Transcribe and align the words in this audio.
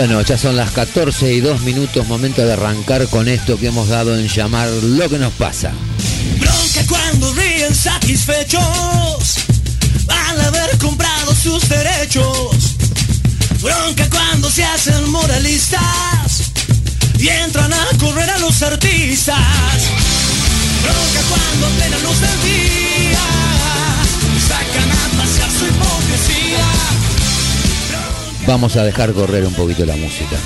Bueno, 0.00 0.22
ya 0.22 0.38
son 0.38 0.56
las 0.56 0.70
14 0.70 1.30
y 1.30 1.40
2 1.40 1.60
minutos, 1.60 2.08
momento 2.08 2.42
de 2.42 2.54
arrancar 2.54 3.06
con 3.08 3.28
esto 3.28 3.58
que 3.58 3.66
hemos 3.66 3.88
dado 3.88 4.18
en 4.18 4.28
llamar 4.28 4.66
lo 4.70 5.06
que 5.10 5.18
nos 5.18 5.30
pasa. 5.34 5.72
Bronca 6.38 6.86
cuando 6.88 7.34
ríen 7.34 7.74
satisfechos 7.74 9.34
al 10.08 10.40
haber 10.40 10.78
comprado 10.78 11.34
sus 11.34 11.68
derechos. 11.68 12.76
Bronca 13.60 14.08
cuando 14.08 14.50
se 14.50 14.64
hacen 14.64 15.06
moralistas 15.10 16.44
y 17.18 17.28
entran 17.28 17.70
a 17.70 17.86
correr 17.98 18.30
a 18.30 18.38
los 18.38 18.62
artistas. 18.62 19.36
Bronca 20.82 21.20
cuando 21.28 21.76
plena 21.76 21.98
luz 21.98 22.20
del 22.22 22.42
día 22.42 23.39
Vamos 28.46 28.76
a 28.76 28.84
dejar 28.84 29.12
correr 29.12 29.46
un 29.46 29.54
poquito 29.54 29.84
la 29.84 29.96
música. 29.96 30.36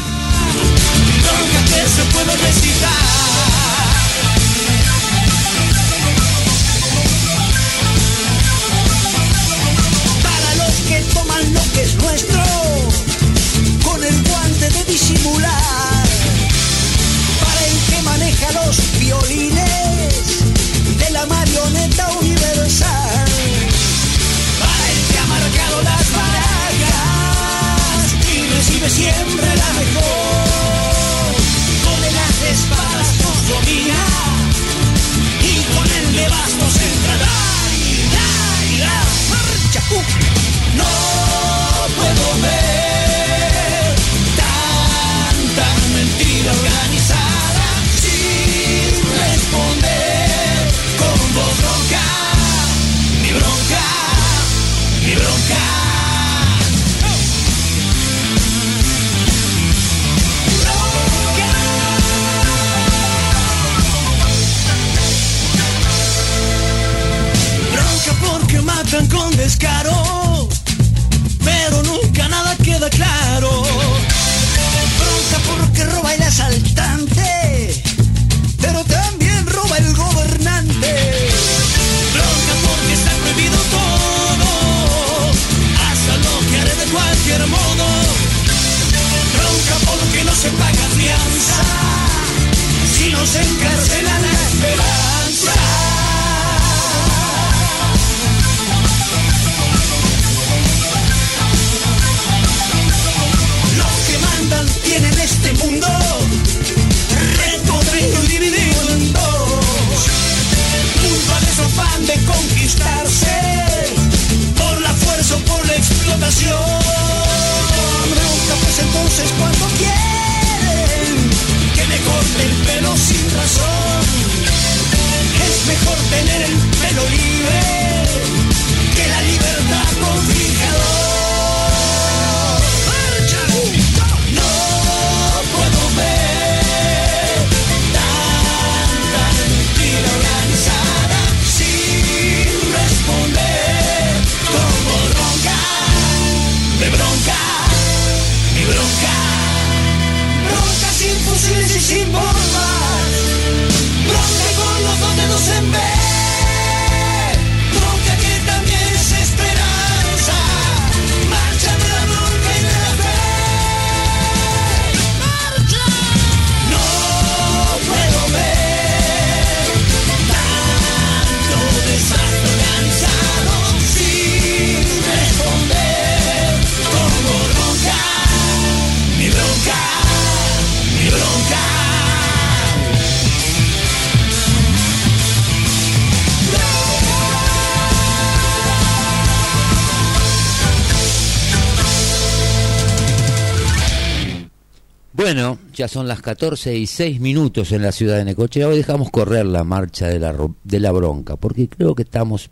Son 195.88 196.08
las 196.08 196.22
14 196.22 196.76
y 196.76 196.87
6 196.87 197.20
minutos 197.20 197.72
en 197.72 197.82
la 197.82 197.93
ciudad 197.93 198.17
de 198.17 198.25
Necochea. 198.25 198.69
Hoy 198.69 198.76
dejamos 198.76 199.11
correr 199.11 199.47
la 199.47 199.64
marcha 199.64 200.09
de 200.09 200.19
la, 200.19 200.93
bronca, 200.93 201.37
porque 201.37 201.69
creo 201.69 201.94
que 201.94 202.03
estamos, 202.03 202.50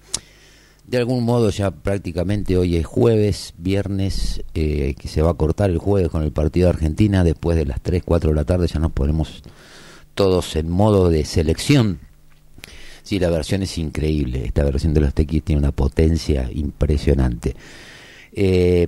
de 0.86 0.98
algún 0.98 1.24
modo, 1.24 1.50
ya 1.50 1.70
prácticamente 1.70 2.56
hoy 2.56 2.76
es 2.76 2.86
jueves, 2.86 3.54
viernes, 3.58 4.42
eh, 4.54 4.94
que 4.98 5.08
se 5.08 5.22
va 5.22 5.30
a 5.30 5.34
cortar 5.34 5.70
el 5.70 5.78
jueves 5.78 6.10
con 6.10 6.22
el 6.22 6.32
partido 6.32 6.66
de 6.66 6.74
Argentina. 6.74 7.24
Después 7.24 7.56
de 7.56 7.66
las 7.66 7.80
3, 7.80 8.02
4 8.04 8.30
de 8.30 8.36
la 8.36 8.44
tarde 8.44 8.66
ya 8.66 8.80
nos 8.80 8.92
ponemos 8.92 9.42
todos 10.14 10.56
en 10.56 10.68
modo 10.68 11.08
de 11.08 11.24
selección. 11.24 12.00
Sí, 13.02 13.18
la 13.18 13.30
versión 13.30 13.62
es 13.62 13.78
increíble. 13.78 14.44
Esta 14.44 14.62
versión 14.64 14.94
de 14.94 15.00
los 15.00 15.14
TX 15.14 15.42
tiene 15.42 15.58
una 15.58 15.72
potencia 15.72 16.48
impresionante. 16.52 17.56
Eh, 18.32 18.86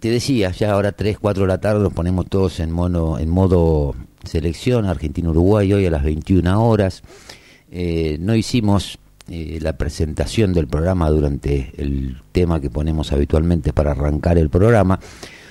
te 0.00 0.10
decía, 0.10 0.50
ya 0.50 0.72
ahora 0.72 0.92
3, 0.92 1.18
4 1.18 1.44
de 1.44 1.48
la 1.48 1.58
tarde 1.58 1.82
nos 1.82 1.92
ponemos 1.92 2.26
todos 2.26 2.60
en, 2.60 2.70
mono, 2.70 3.18
en 3.18 3.28
modo 3.30 3.94
selección, 4.24 4.86
Argentina-Uruguay, 4.86 5.72
hoy 5.72 5.86
a 5.86 5.90
las 5.90 6.04
21 6.04 6.62
horas. 6.62 7.02
Eh, 7.70 8.18
no 8.20 8.34
hicimos 8.34 8.98
eh, 9.28 9.58
la 9.60 9.76
presentación 9.76 10.52
del 10.52 10.68
programa 10.68 11.10
durante 11.10 11.72
el 11.78 12.18
tema 12.32 12.60
que 12.60 12.70
ponemos 12.70 13.12
habitualmente 13.12 13.72
para 13.72 13.92
arrancar 13.92 14.38
el 14.38 14.50
programa. 14.50 15.00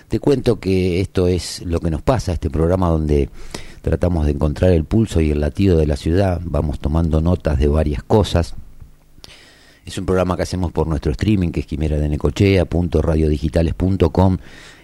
Te 0.08 0.20
cuento 0.20 0.60
que 0.60 1.02
esto 1.02 1.28
es 1.28 1.64
lo 1.66 1.80
que 1.80 1.90
nos 1.90 2.02
pasa, 2.04 2.32
este 2.32 2.50
programa 2.50 2.90
donde 2.90 3.30
tratamos 3.82 4.26
de 4.26 4.34
encontrar 4.34 4.72
el 4.72 4.86
pulso 4.86 5.20
y 5.22 5.32
el 5.32 5.42
latido 5.42 5.78
de 5.78 5.88
la 5.88 5.98
ciudad, 5.98 6.40
vamos 6.44 6.80
tomando 6.80 7.22
notas 7.22 7.60
de 7.60 7.68
varias 7.68 8.04
cosas. 8.04 8.56
Es 9.86 9.98
un 10.00 10.06
programa 10.06 10.36
que 10.36 10.42
hacemos 10.42 10.72
por 10.72 10.88
nuestro 10.88 11.12
streaming, 11.12 11.50
que 11.50 11.60
es 11.60 11.68
quimera 11.68 12.00
de 12.00 12.10
necochea.radiodigitales.com 12.10 14.38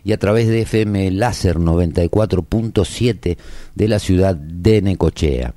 y 0.04 0.12
a 0.12 0.18
través 0.18 0.48
de 0.48 0.62
FM 0.62 1.10
Láser 1.12 1.58
94.7 1.58 3.38
de 3.74 3.88
la 3.88 3.98
ciudad 3.98 4.36
de 4.36 4.84
Necochea. 4.84 5.56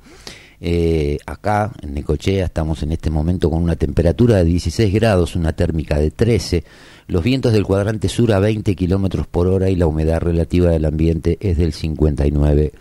Eh, 0.59 1.19
acá 1.27 1.71
en 1.83 1.93
Necochea 1.93 2.45
estamos 2.45 2.81
en 2.81 2.93
este 2.93 3.11
momento 3.11 3.51
con 3.51 3.61
una 3.61 3.75
temperatura 3.75 4.37
de 4.37 4.45
16 4.45 4.91
grados, 4.91 5.35
una 5.35 5.53
térmica 5.53 5.99
de 5.99 6.09
13, 6.09 6.63
Los 7.07 7.23
vientos 7.23 7.53
del 7.53 7.65
cuadrante 7.65 8.09
sur 8.09 8.33
a 8.33 8.39
20 8.39 8.75
kilómetros 8.75 9.27
por 9.27 9.45
hora 9.45 9.69
y 9.69 9.75
la 9.75 9.85
humedad 9.85 10.21
relativa 10.21 10.71
del 10.71 10.85
ambiente 10.85 11.37
es 11.39 11.57
del 11.57 11.71
59%. 11.71 12.71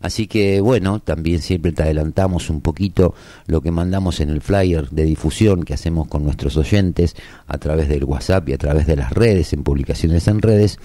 Así 0.00 0.26
que 0.26 0.60
bueno, 0.60 0.98
también 0.98 1.40
siempre 1.40 1.70
te 1.70 1.84
adelantamos 1.84 2.50
un 2.50 2.60
poquito 2.60 3.14
lo 3.46 3.60
que 3.60 3.70
mandamos 3.70 4.18
en 4.18 4.30
el 4.30 4.40
flyer 4.40 4.88
de 4.90 5.04
difusión 5.04 5.62
que 5.62 5.74
hacemos 5.74 6.08
con 6.08 6.24
nuestros 6.24 6.56
oyentes 6.56 7.14
a 7.46 7.58
través 7.58 7.88
del 7.88 8.02
WhatsApp 8.02 8.48
y 8.48 8.54
a 8.54 8.58
través 8.58 8.88
de 8.88 8.96
las 8.96 9.12
redes, 9.12 9.52
en 9.52 9.62
publicaciones 9.62 10.26
en 10.26 10.42
redes. 10.42 10.78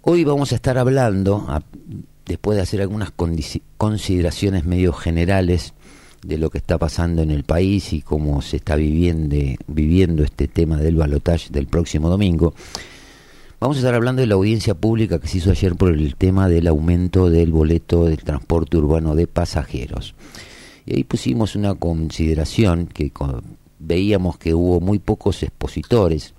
Hoy 0.00 0.24
vamos 0.24 0.52
a 0.52 0.54
estar 0.54 0.78
hablando, 0.78 1.46
después 2.24 2.56
de 2.56 2.62
hacer 2.62 2.80
algunas 2.80 3.10
consideraciones 3.76 4.64
medio 4.64 4.92
generales 4.92 5.74
de 6.22 6.38
lo 6.38 6.50
que 6.50 6.58
está 6.58 6.78
pasando 6.78 7.22
en 7.22 7.30
el 7.30 7.44
país 7.44 7.92
y 7.92 8.00
cómo 8.00 8.40
se 8.40 8.56
está 8.56 8.76
viviendo, 8.76 9.36
viviendo 9.66 10.24
este 10.24 10.48
tema 10.48 10.78
del 10.78 10.96
balotaje 10.96 11.48
del 11.50 11.66
próximo 11.66 12.08
domingo, 12.08 12.54
Vamos 13.64 13.78
a 13.78 13.80
estar 13.80 13.94
hablando 13.94 14.20
de 14.20 14.26
la 14.26 14.34
audiencia 14.34 14.74
pública 14.74 15.18
que 15.18 15.26
se 15.26 15.38
hizo 15.38 15.50
ayer 15.50 15.74
por 15.74 15.90
el 15.90 16.16
tema 16.16 16.50
del 16.50 16.66
aumento 16.66 17.30
del 17.30 17.50
boleto 17.50 18.04
del 18.04 18.22
transporte 18.22 18.76
urbano 18.76 19.14
de 19.14 19.26
pasajeros. 19.26 20.14
Y 20.84 20.96
ahí 20.96 21.04
pusimos 21.04 21.56
una 21.56 21.74
consideración 21.74 22.86
que 22.88 23.10
veíamos 23.78 24.36
que 24.36 24.52
hubo 24.52 24.80
muy 24.80 24.98
pocos 24.98 25.42
expositores, 25.42 26.34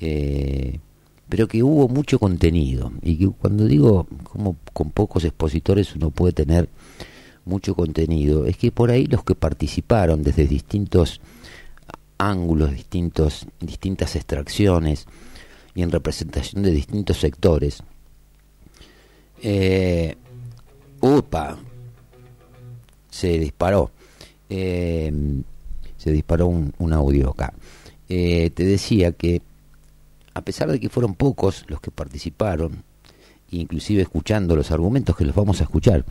eh, 0.00 0.80
pero 1.28 1.46
que 1.46 1.62
hubo 1.62 1.86
mucho 1.86 2.18
contenido. 2.18 2.90
Y 3.02 3.18
que 3.18 3.28
cuando 3.28 3.66
digo 3.66 4.08
como 4.24 4.56
con 4.72 4.90
pocos 4.90 5.22
expositores 5.22 5.94
uno 5.94 6.10
puede 6.10 6.32
tener 6.32 6.68
mucho 7.44 7.76
contenido, 7.76 8.46
es 8.46 8.56
que 8.56 8.72
por 8.72 8.90
ahí 8.90 9.06
los 9.06 9.22
que 9.22 9.36
participaron 9.36 10.24
desde 10.24 10.48
distintos 10.48 11.20
ángulos, 12.18 12.72
distintos, 12.72 13.46
distintas 13.60 14.16
extracciones, 14.16 15.06
y 15.74 15.82
en 15.82 15.90
representación 15.90 16.62
de 16.62 16.70
distintos 16.70 17.18
sectores. 17.18 17.82
Eh, 19.42 20.14
upa, 21.00 21.58
se 23.10 23.38
disparó. 23.38 23.90
Eh, 24.48 25.12
se 25.96 26.10
disparó 26.10 26.48
un, 26.48 26.92
audio 26.92 27.30
acá. 27.30 27.54
Eh, 28.08 28.50
te 28.50 28.64
decía 28.64 29.12
que 29.12 29.40
a 30.34 30.42
pesar 30.42 30.70
de 30.70 30.80
que 30.80 30.88
fueron 30.88 31.14
pocos 31.14 31.64
los 31.68 31.80
que 31.80 31.90
participaron, 31.90 32.82
inclusive 33.50 34.02
escuchando 34.02 34.56
los 34.56 34.70
argumentos 34.70 35.16
que 35.16 35.24
los 35.24 35.34
vamos 35.34 35.60
a 35.60 35.64
escuchar, 35.64 36.04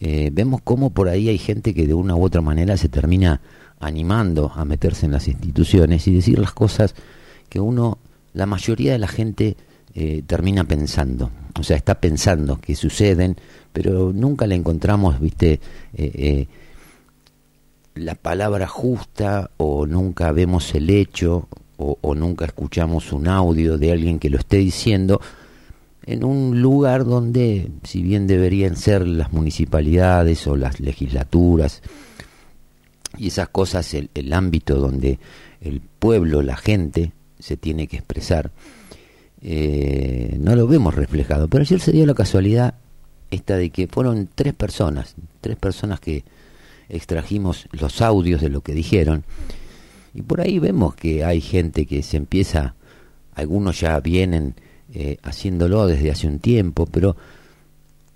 vemos 0.00 0.62
cómo 0.62 0.90
por 0.90 1.08
ahí 1.08 1.28
hay 1.28 1.36
gente 1.36 1.74
que 1.74 1.86
de 1.86 1.92
una 1.92 2.16
u 2.16 2.24
otra 2.24 2.40
manera 2.40 2.76
se 2.78 2.88
termina 2.88 3.42
animando 3.80 4.50
a 4.54 4.64
meterse 4.64 5.06
en 5.06 5.12
las 5.12 5.28
instituciones 5.28 6.06
y 6.08 6.14
decir 6.14 6.38
las 6.38 6.52
cosas 6.52 6.94
que 7.50 7.60
uno 7.60 7.98
la 8.34 8.46
mayoría 8.46 8.92
de 8.92 8.98
la 8.98 9.08
gente 9.08 9.56
eh, 9.94 10.22
termina 10.26 10.64
pensando, 10.64 11.30
o 11.58 11.62
sea, 11.62 11.76
está 11.76 11.96
pensando 12.00 12.60
que 12.60 12.76
suceden, 12.76 13.36
pero 13.72 14.12
nunca 14.12 14.46
le 14.46 14.54
encontramos, 14.54 15.20
viste, 15.20 15.54
eh, 15.94 16.12
eh, 16.14 16.46
la 17.96 18.14
palabra 18.14 18.66
justa 18.66 19.50
o 19.56 19.86
nunca 19.86 20.30
vemos 20.32 20.74
el 20.74 20.90
hecho 20.90 21.48
o, 21.76 21.98
o, 22.00 22.14
nunca 22.14 22.44
escuchamos 22.44 23.12
un 23.12 23.26
audio 23.26 23.78
de 23.78 23.90
alguien 23.90 24.18
que 24.18 24.30
lo 24.30 24.38
esté 24.38 24.58
diciendo 24.58 25.20
en 26.06 26.24
un 26.24 26.60
lugar 26.60 27.04
donde, 27.04 27.70
si 27.82 28.02
bien 28.02 28.26
deberían 28.26 28.76
ser 28.76 29.06
las 29.06 29.32
municipalidades 29.32 30.46
o 30.46 30.56
las 30.56 30.80
legislaturas 30.80 31.82
y 33.16 33.28
esas 33.28 33.48
cosas, 33.48 33.92
el, 33.94 34.10
el 34.14 34.32
ámbito 34.32 34.76
donde 34.76 35.18
el 35.60 35.80
pueblo, 35.80 36.42
la 36.42 36.56
gente, 36.56 37.12
se 37.40 37.56
tiene 37.56 37.86
que 37.86 37.96
expresar, 37.96 38.50
eh, 39.42 40.36
no 40.38 40.54
lo 40.56 40.66
vemos 40.66 40.94
reflejado. 40.94 41.48
Pero 41.48 41.62
ayer 41.62 41.80
se 41.80 41.92
dio 41.92 42.06
la 42.06 42.14
casualidad 42.14 42.74
esta 43.30 43.56
de 43.56 43.70
que 43.70 43.86
fueron 43.86 44.28
tres 44.34 44.54
personas, 44.54 45.14
tres 45.40 45.56
personas 45.56 46.00
que 46.00 46.24
extrajimos 46.88 47.68
los 47.72 48.02
audios 48.02 48.40
de 48.40 48.48
lo 48.48 48.60
que 48.62 48.74
dijeron, 48.74 49.24
y 50.14 50.22
por 50.22 50.40
ahí 50.40 50.58
vemos 50.58 50.94
que 50.94 51.24
hay 51.24 51.40
gente 51.40 51.86
que 51.86 52.02
se 52.02 52.16
empieza, 52.16 52.74
algunos 53.34 53.80
ya 53.80 53.98
vienen 54.00 54.54
eh, 54.92 55.18
haciéndolo 55.22 55.86
desde 55.86 56.10
hace 56.10 56.26
un 56.26 56.40
tiempo, 56.40 56.86
pero 56.86 57.16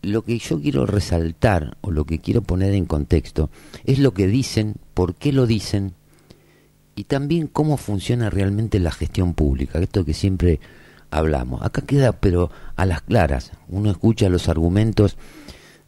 lo 0.02 0.22
que 0.22 0.38
yo 0.38 0.60
quiero 0.60 0.86
resaltar 0.86 1.76
o 1.80 1.90
lo 1.90 2.04
que 2.04 2.18
quiero 2.18 2.42
poner 2.42 2.74
en 2.74 2.84
contexto 2.84 3.48
es 3.84 3.98
lo 3.98 4.12
que 4.12 4.26
dicen, 4.26 4.74
por 4.92 5.14
qué 5.14 5.32
lo 5.32 5.46
dicen 5.46 5.92
y 6.96 7.04
también 7.04 7.46
cómo 7.46 7.76
funciona 7.76 8.30
realmente 8.30 8.78
la 8.78 8.92
gestión 8.92 9.34
pública, 9.34 9.78
esto 9.78 10.04
que 10.04 10.14
siempre 10.14 10.60
hablamos. 11.10 11.62
Acá 11.62 11.82
queda, 11.82 12.12
pero 12.12 12.50
a 12.76 12.86
las 12.86 13.02
claras, 13.02 13.52
uno 13.68 13.90
escucha 13.90 14.28
los 14.28 14.48
argumentos 14.48 15.16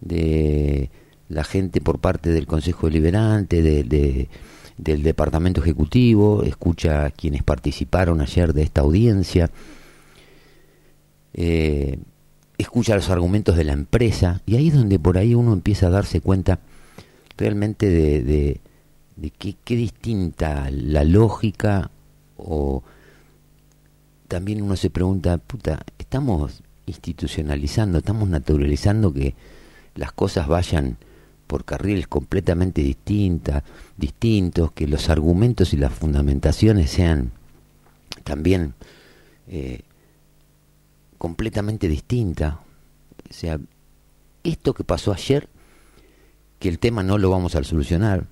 de 0.00 0.90
la 1.28 1.44
gente 1.44 1.80
por 1.80 1.98
parte 1.98 2.30
del 2.30 2.46
Consejo 2.46 2.86
Deliberante, 2.86 3.62
de, 3.62 4.28
del 4.76 5.02
Departamento 5.02 5.60
Ejecutivo, 5.60 6.42
escucha 6.42 7.06
a 7.06 7.10
quienes 7.10 7.42
participaron 7.42 8.20
ayer 8.20 8.52
de 8.52 8.62
esta 8.62 8.82
audiencia, 8.82 9.50
eh, 11.34 11.98
escucha 12.58 12.94
los 12.94 13.10
argumentos 13.10 13.56
de 13.56 13.64
la 13.64 13.72
empresa, 13.72 14.42
y 14.46 14.56
ahí 14.56 14.68
es 14.68 14.74
donde 14.74 14.98
por 14.98 15.18
ahí 15.18 15.34
uno 15.34 15.52
empieza 15.52 15.88
a 15.88 15.90
darse 15.90 16.20
cuenta 16.20 16.60
realmente 17.36 17.88
de 17.88 18.22
de 18.22 18.60
qué, 19.38 19.56
qué 19.64 19.76
distinta 19.76 20.70
la 20.70 21.04
lógica 21.04 21.90
o 22.36 22.82
también 24.28 24.62
uno 24.62 24.76
se 24.76 24.90
pregunta, 24.90 25.38
puta, 25.38 25.84
estamos 25.98 26.62
institucionalizando, 26.86 27.98
estamos 27.98 28.28
naturalizando 28.28 29.12
que 29.12 29.34
las 29.94 30.12
cosas 30.12 30.46
vayan 30.48 30.98
por 31.46 31.64
carriles 31.64 32.08
completamente 32.08 32.82
distintas, 32.82 33.62
distintos, 33.96 34.72
que 34.72 34.86
los 34.86 35.08
argumentos 35.08 35.72
y 35.72 35.76
las 35.76 35.92
fundamentaciones 35.92 36.90
sean 36.90 37.32
también 38.24 38.74
eh, 39.48 39.82
completamente 41.18 41.88
distintas. 41.88 42.54
O 42.54 43.32
sea, 43.32 43.60
esto 44.42 44.74
que 44.74 44.84
pasó 44.84 45.12
ayer, 45.12 45.48
que 46.58 46.68
el 46.68 46.78
tema 46.78 47.02
no 47.02 47.18
lo 47.18 47.30
vamos 47.30 47.54
a 47.54 47.62
solucionar, 47.62 48.26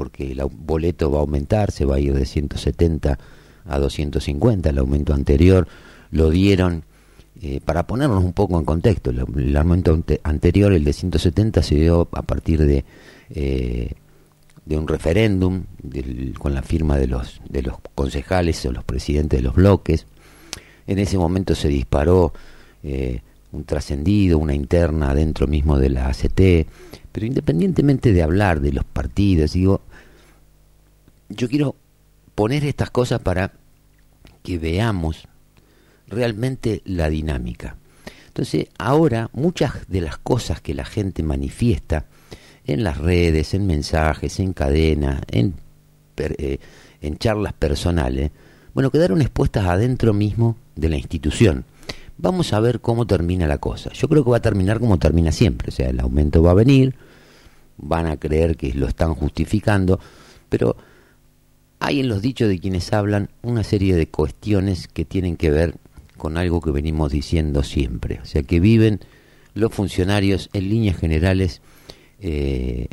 porque 0.00 0.32
el 0.32 0.40
boleto 0.50 1.10
va 1.10 1.18
a 1.18 1.20
aumentar, 1.20 1.72
se 1.72 1.84
va 1.84 1.96
a 1.96 2.00
ir 2.00 2.14
de 2.14 2.24
170 2.24 3.18
a 3.66 3.78
250, 3.78 4.70
el 4.70 4.78
aumento 4.78 5.12
anterior 5.12 5.68
lo 6.10 6.30
dieron, 6.30 6.84
eh, 7.42 7.60
para 7.62 7.86
ponernos 7.86 8.24
un 8.24 8.32
poco 8.32 8.58
en 8.58 8.64
contexto, 8.64 9.10
el, 9.10 9.54
aumento 9.58 10.02
anterior, 10.22 10.72
el 10.72 10.84
de 10.84 10.94
170, 10.94 11.62
se 11.62 11.74
dio 11.74 12.08
a 12.12 12.22
partir 12.22 12.64
de, 12.64 12.86
eh, 13.28 13.92
de 14.64 14.78
un 14.78 14.88
referéndum 14.88 15.64
con 16.38 16.54
la 16.54 16.62
firma 16.62 16.96
de 16.96 17.06
los, 17.06 17.42
de 17.46 17.60
los 17.60 17.74
concejales 17.94 18.64
o 18.64 18.72
los 18.72 18.84
presidentes 18.84 19.38
de 19.38 19.42
los 19.42 19.54
bloques. 19.54 20.06
En 20.86 20.98
ese 20.98 21.18
momento 21.18 21.54
se 21.54 21.68
disparó 21.68 22.32
eh, 22.82 23.20
un 23.52 23.64
trascendido, 23.64 24.38
una 24.38 24.54
interna 24.54 25.14
dentro 25.14 25.46
mismo 25.46 25.78
de 25.78 25.90
la 25.90 26.06
ACT, 26.06 26.40
pero 27.12 27.26
independientemente 27.26 28.12
de 28.12 28.22
hablar 28.22 28.60
de 28.60 28.72
los 28.72 28.84
partidos, 28.84 29.52
digo, 29.52 29.82
yo 31.30 31.48
quiero 31.48 31.76
poner 32.34 32.64
estas 32.64 32.90
cosas 32.90 33.20
para 33.20 33.52
que 34.42 34.58
veamos 34.58 35.28
realmente 36.06 36.82
la 36.84 37.08
dinámica. 37.08 37.76
Entonces, 38.28 38.66
ahora 38.78 39.30
muchas 39.32 39.88
de 39.88 40.00
las 40.00 40.18
cosas 40.18 40.60
que 40.60 40.74
la 40.74 40.84
gente 40.84 41.22
manifiesta 41.22 42.06
en 42.64 42.84
las 42.84 42.98
redes, 42.98 43.54
en 43.54 43.66
mensajes, 43.66 44.38
en 44.40 44.52
cadena, 44.52 45.20
en, 45.28 45.54
eh, 46.16 46.58
en 47.00 47.18
charlas 47.18 47.52
personales, 47.52 48.30
bueno, 48.74 48.90
quedaron 48.90 49.20
expuestas 49.20 49.66
adentro 49.66 50.12
mismo 50.12 50.56
de 50.76 50.88
la 50.88 50.96
institución. 50.96 51.64
Vamos 52.18 52.52
a 52.52 52.60
ver 52.60 52.80
cómo 52.80 53.06
termina 53.06 53.46
la 53.46 53.58
cosa. 53.58 53.92
Yo 53.92 54.08
creo 54.08 54.24
que 54.24 54.30
va 54.30 54.36
a 54.36 54.42
terminar 54.42 54.78
como 54.78 54.98
termina 54.98 55.32
siempre, 55.32 55.68
o 55.70 55.72
sea, 55.72 55.88
el 55.88 56.00
aumento 56.00 56.42
va 56.42 56.52
a 56.52 56.54
venir, 56.54 56.94
van 57.78 58.06
a 58.06 58.16
creer 58.16 58.56
que 58.56 58.72
lo 58.74 58.86
están 58.86 59.14
justificando, 59.14 59.98
pero 60.48 60.76
hay 61.80 62.00
en 62.00 62.08
los 62.08 62.20
dichos 62.20 62.48
de 62.48 62.58
quienes 62.58 62.92
hablan 62.92 63.30
una 63.42 63.64
serie 63.64 63.96
de 63.96 64.06
cuestiones 64.06 64.86
que 64.86 65.06
tienen 65.06 65.36
que 65.36 65.50
ver 65.50 65.74
con 66.18 66.36
algo 66.36 66.60
que 66.60 66.70
venimos 66.70 67.10
diciendo 67.10 67.62
siempre. 67.62 68.20
O 68.22 68.26
sea, 68.26 68.42
que 68.42 68.60
viven 68.60 69.00
los 69.54 69.72
funcionarios 69.72 70.50
en 70.52 70.68
líneas 70.68 70.98
generales, 70.98 71.62
eh, 72.20 72.88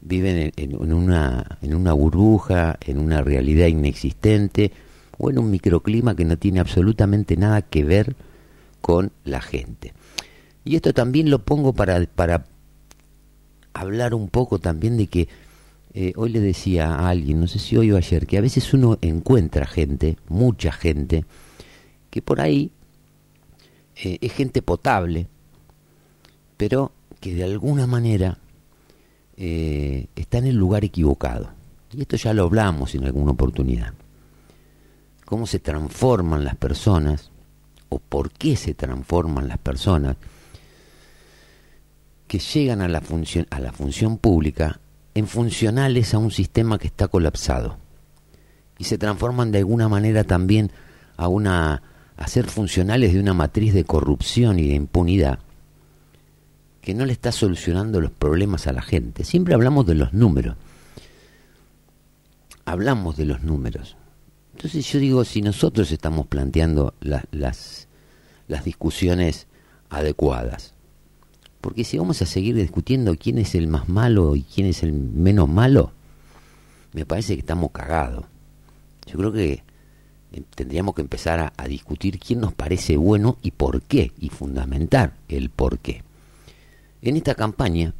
viven 0.00 0.52
en, 0.56 0.92
una, 0.92 1.58
en 1.60 1.74
una 1.74 1.92
burbuja, 1.92 2.78
en 2.86 2.98
una 2.98 3.20
realidad 3.20 3.66
inexistente 3.66 4.72
o 5.18 5.28
en 5.28 5.38
un 5.38 5.50
microclima 5.50 6.16
que 6.16 6.24
no 6.24 6.38
tiene 6.38 6.60
absolutamente 6.60 7.36
nada 7.36 7.60
que 7.60 7.84
ver 7.84 8.16
con 8.80 9.12
la 9.24 9.42
gente. 9.42 9.92
Y 10.64 10.76
esto 10.76 10.94
también 10.94 11.28
lo 11.28 11.40
pongo 11.40 11.74
para, 11.74 12.06
para 12.06 12.46
hablar 13.74 14.14
un 14.14 14.28
poco 14.28 14.58
también 14.58 14.96
de 14.96 15.08
que 15.08 15.28
eh, 15.94 16.12
hoy 16.16 16.30
le 16.30 16.40
decía 16.40 16.94
a 16.94 17.08
alguien, 17.08 17.40
no 17.40 17.46
sé 17.46 17.58
si 17.58 17.76
hoy 17.76 17.90
o 17.92 17.96
ayer, 17.96 18.26
que 18.26 18.38
a 18.38 18.42
veces 18.42 18.72
uno 18.74 18.98
encuentra 19.00 19.66
gente, 19.66 20.16
mucha 20.28 20.70
gente, 20.70 21.24
que 22.10 22.22
por 22.22 22.40
ahí 22.40 22.70
eh, 23.96 24.18
es 24.20 24.32
gente 24.32 24.62
potable, 24.62 25.28
pero 26.56 26.92
que 27.20 27.34
de 27.34 27.44
alguna 27.44 27.86
manera 27.86 28.38
eh, 29.36 30.06
está 30.14 30.38
en 30.38 30.46
el 30.46 30.56
lugar 30.56 30.84
equivocado. 30.84 31.50
Y 31.92 32.02
esto 32.02 32.16
ya 32.16 32.34
lo 32.34 32.44
hablamos 32.44 32.94
en 32.94 33.04
alguna 33.04 33.32
oportunidad. 33.32 33.94
Cómo 35.24 35.46
se 35.46 35.58
transforman 35.58 36.44
las 36.44 36.56
personas, 36.56 37.30
o 37.88 37.98
por 37.98 38.30
qué 38.30 38.56
se 38.56 38.74
transforman 38.74 39.48
las 39.48 39.58
personas, 39.58 40.16
que 42.26 42.38
llegan 42.38 42.82
a 42.82 42.88
la 42.88 43.00
función, 43.00 43.46
a 43.50 43.58
la 43.58 43.72
función 43.72 44.18
pública 44.18 44.80
en 45.14 45.26
funcionales 45.26 46.14
a 46.14 46.18
un 46.18 46.30
sistema 46.30 46.78
que 46.78 46.86
está 46.86 47.08
colapsado 47.08 47.78
y 48.78 48.84
se 48.84 48.98
transforman 48.98 49.50
de 49.50 49.58
alguna 49.58 49.88
manera 49.88 50.24
también 50.24 50.70
a 51.16 51.28
una 51.28 51.82
a 52.16 52.26
ser 52.26 52.46
funcionales 52.46 53.12
de 53.12 53.20
una 53.20 53.32
matriz 53.32 53.72
de 53.74 53.84
corrupción 53.84 54.58
y 54.58 54.68
de 54.68 54.74
impunidad 54.74 55.38
que 56.80 56.94
no 56.94 57.04
le 57.06 57.12
está 57.12 57.32
solucionando 57.32 58.00
los 58.00 58.10
problemas 58.10 58.66
a 58.66 58.72
la 58.72 58.82
gente. 58.82 59.22
Siempre 59.22 59.54
hablamos 59.54 59.86
de 59.86 59.94
los 59.94 60.12
números. 60.14 60.56
Hablamos 62.64 63.16
de 63.16 63.26
los 63.26 63.42
números. 63.42 63.96
Entonces 64.54 64.90
yo 64.90 64.98
digo, 64.98 65.24
si 65.24 65.42
nosotros 65.42 65.92
estamos 65.92 66.26
planteando 66.26 66.94
las, 67.00 67.88
las 68.48 68.64
discusiones 68.64 69.46
adecuadas, 69.90 70.74
porque 71.60 71.84
si 71.84 71.98
vamos 71.98 72.22
a 72.22 72.26
seguir 72.26 72.54
discutiendo 72.54 73.16
quién 73.16 73.38
es 73.38 73.54
el 73.54 73.68
más 73.68 73.88
malo 73.88 74.36
y 74.36 74.42
quién 74.42 74.66
es 74.66 74.82
el 74.82 74.92
menos 74.92 75.48
malo, 75.48 75.92
me 76.92 77.04
parece 77.04 77.34
que 77.34 77.40
estamos 77.40 77.70
cagados. 77.72 78.24
Yo 79.06 79.18
creo 79.18 79.32
que 79.32 79.62
eh, 80.32 80.42
tendríamos 80.54 80.94
que 80.94 81.02
empezar 81.02 81.52
a, 81.56 81.68
discutir 81.68 82.18
quién 82.18 82.40
nos 82.40 82.52
parece 82.52 82.96
bueno 82.96 83.38
y 83.42 83.50
por 83.50 83.82
qué, 83.82 84.12
y 84.18 84.28
fundamentar 84.28 85.14
el 85.28 85.50
por 85.50 85.78
qué. 85.78 86.02
En 87.02 87.16
esta 87.16 87.34
campaña, 87.34 87.94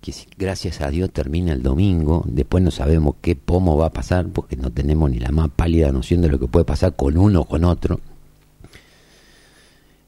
que 0.00 0.14
gracias 0.38 0.80
a 0.80 0.90
Dios 0.90 1.10
termina 1.10 1.52
el 1.52 1.62
domingo, 1.62 2.24
después 2.26 2.62
no 2.64 2.70
sabemos 2.70 3.16
qué 3.20 3.36
pomo 3.36 3.76
va 3.76 3.86
a 3.86 3.92
pasar, 3.92 4.28
porque 4.28 4.56
no 4.56 4.70
tenemos 4.70 5.10
ni 5.10 5.18
la 5.18 5.30
más 5.30 5.50
pálida 5.50 5.92
noción 5.92 6.22
de 6.22 6.28
lo 6.28 6.38
que 6.38 6.46
puede 6.46 6.64
pasar 6.64 6.96
con 6.96 7.18
uno 7.18 7.42
o 7.42 7.44
con 7.44 7.64
otro, 7.64 8.00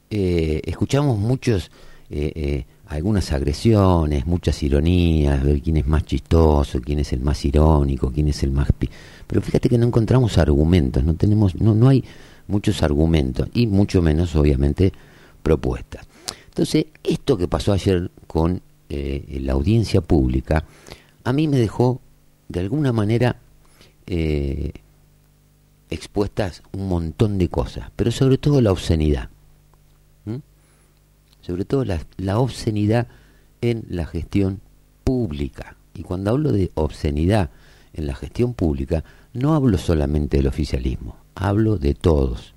eh, 0.09 0.61
escuchamos 0.65 1.17
muchos 1.17 1.71
eh, 2.09 2.31
eh, 2.35 2.65
algunas 2.87 3.31
agresiones, 3.31 4.25
muchas 4.25 4.61
ironías, 4.61 5.43
ver 5.43 5.61
quién 5.61 5.77
es 5.77 5.87
más 5.87 6.03
chistoso, 6.03 6.79
quién 6.81 6.99
es 6.99 7.13
el 7.13 7.21
más 7.21 7.43
irónico, 7.45 8.11
quién 8.11 8.27
es 8.27 8.43
el 8.43 8.51
más... 8.51 8.67
Pero 9.25 9.41
fíjate 9.41 9.69
que 9.69 9.77
no 9.77 9.87
encontramos 9.87 10.37
argumentos, 10.37 11.03
no, 11.03 11.15
tenemos, 11.15 11.55
no, 11.55 11.73
no 11.73 11.89
hay 11.89 12.03
muchos 12.47 12.83
argumentos 12.83 13.49
y 13.53 13.67
mucho 13.67 14.01
menos, 14.01 14.35
obviamente, 14.35 14.93
propuestas. 15.41 16.05
Entonces, 16.49 16.85
esto 17.03 17.37
que 17.37 17.47
pasó 17.47 17.73
ayer 17.73 18.11
con 18.27 18.61
eh, 18.89 19.39
la 19.41 19.53
audiencia 19.53 20.01
pública, 20.01 20.65
a 21.23 21.33
mí 21.33 21.47
me 21.47 21.57
dejó, 21.57 21.99
de 22.49 22.59
alguna 22.59 22.91
manera, 22.91 23.37
expuestas 25.89 26.61
un 26.73 26.89
montón 26.89 27.37
de 27.37 27.47
cosas, 27.47 27.89
pero 27.95 28.11
sobre 28.11 28.37
todo 28.37 28.61
la 28.61 28.71
obscenidad 28.71 29.29
sobre 31.45 31.65
todo 31.65 31.85
la, 31.85 32.39
obscenidad 32.39 33.07
en 33.61 33.85
la 33.89 34.05
gestión 34.05 34.61
pública. 35.03 35.75
Y 35.93 36.01
cuando 36.01 36.31
hablo 36.31 36.51
de 36.51 36.71
obscenidad 36.73 37.49
en 37.93 38.07
la 38.07 38.15
gestión 38.15 38.53
pública, 38.53 39.03
no 39.33 39.53
hablo 39.53 39.77
solamente 39.77 40.37
del 40.37 40.47
oficialismo, 40.47 41.17
hablo 41.35 41.77
de 41.77 41.93
todos. 41.93 42.53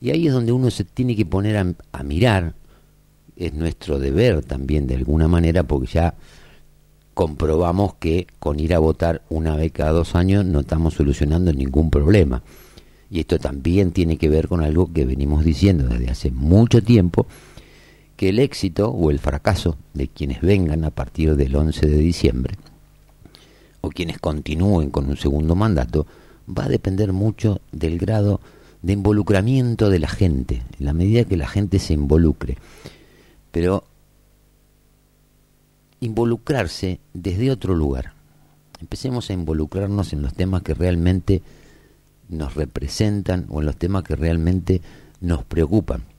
Y 0.00 0.10
ahí 0.10 0.28
es 0.28 0.32
donde 0.32 0.52
uno 0.52 0.70
se 0.70 0.84
tiene 0.84 1.16
que 1.16 1.26
poner 1.26 1.56
a, 1.92 2.02
mirar, 2.02 2.54
es 3.36 3.54
nuestro 3.54 3.98
deber 3.98 4.44
también 4.44 4.86
de 4.86 4.96
alguna 4.96 5.26
manera, 5.26 5.62
porque 5.62 5.88
ya 5.88 6.14
comprobamos 7.14 7.94
que 7.94 8.26
con 8.38 8.60
ir 8.60 8.74
a 8.74 8.78
votar 8.78 9.22
una 9.30 9.56
vez 9.56 9.72
cada 9.72 9.92
dos 9.92 10.14
años 10.14 10.44
no 10.44 10.60
estamos 10.60 10.94
solucionando 10.94 11.52
ningún 11.52 11.90
problema. 11.90 12.42
Y 13.10 13.20
esto 13.20 13.38
también 13.38 13.90
tiene 13.90 14.18
que 14.18 14.28
ver 14.28 14.46
con 14.46 14.62
algo 14.62 14.92
que 14.92 15.04
venimos 15.04 15.44
diciendo 15.44 15.88
desde 15.88 16.10
hace 16.10 16.30
mucho 16.30 16.82
tiempo, 16.82 17.26
que 18.20 18.28
el 18.28 18.38
éxito 18.38 18.90
o 18.90 19.10
el 19.10 19.18
fracaso 19.18 19.78
de 19.94 20.06
quienes 20.06 20.42
vengan 20.42 20.84
a 20.84 20.90
partir 20.90 21.36
del 21.36 21.56
11 21.56 21.86
de 21.86 21.96
diciembre 21.96 22.54
o 23.80 23.88
quienes 23.88 24.18
continúen 24.18 24.90
con 24.90 25.08
un 25.08 25.16
segundo 25.16 25.54
mandato 25.54 26.06
va 26.46 26.64
a 26.64 26.68
depender 26.68 27.14
mucho 27.14 27.62
del 27.72 27.96
grado 27.96 28.42
de 28.82 28.92
involucramiento 28.92 29.88
de 29.88 30.00
la 30.00 30.08
gente, 30.08 30.62
en 30.78 30.84
la 30.84 30.92
medida 30.92 31.24
que 31.24 31.38
la 31.38 31.48
gente 31.48 31.78
se 31.78 31.94
involucre. 31.94 32.58
Pero 33.52 33.84
involucrarse 36.00 37.00
desde 37.14 37.50
otro 37.50 37.74
lugar. 37.74 38.12
Empecemos 38.82 39.30
a 39.30 39.32
involucrarnos 39.32 40.12
en 40.12 40.20
los 40.20 40.34
temas 40.34 40.60
que 40.60 40.74
realmente 40.74 41.40
nos 42.28 42.54
representan 42.54 43.46
o 43.48 43.60
en 43.60 43.66
los 43.66 43.78
temas 43.78 44.02
que 44.02 44.14
realmente 44.14 44.82
nos 45.22 45.42
preocupan. 45.42 46.09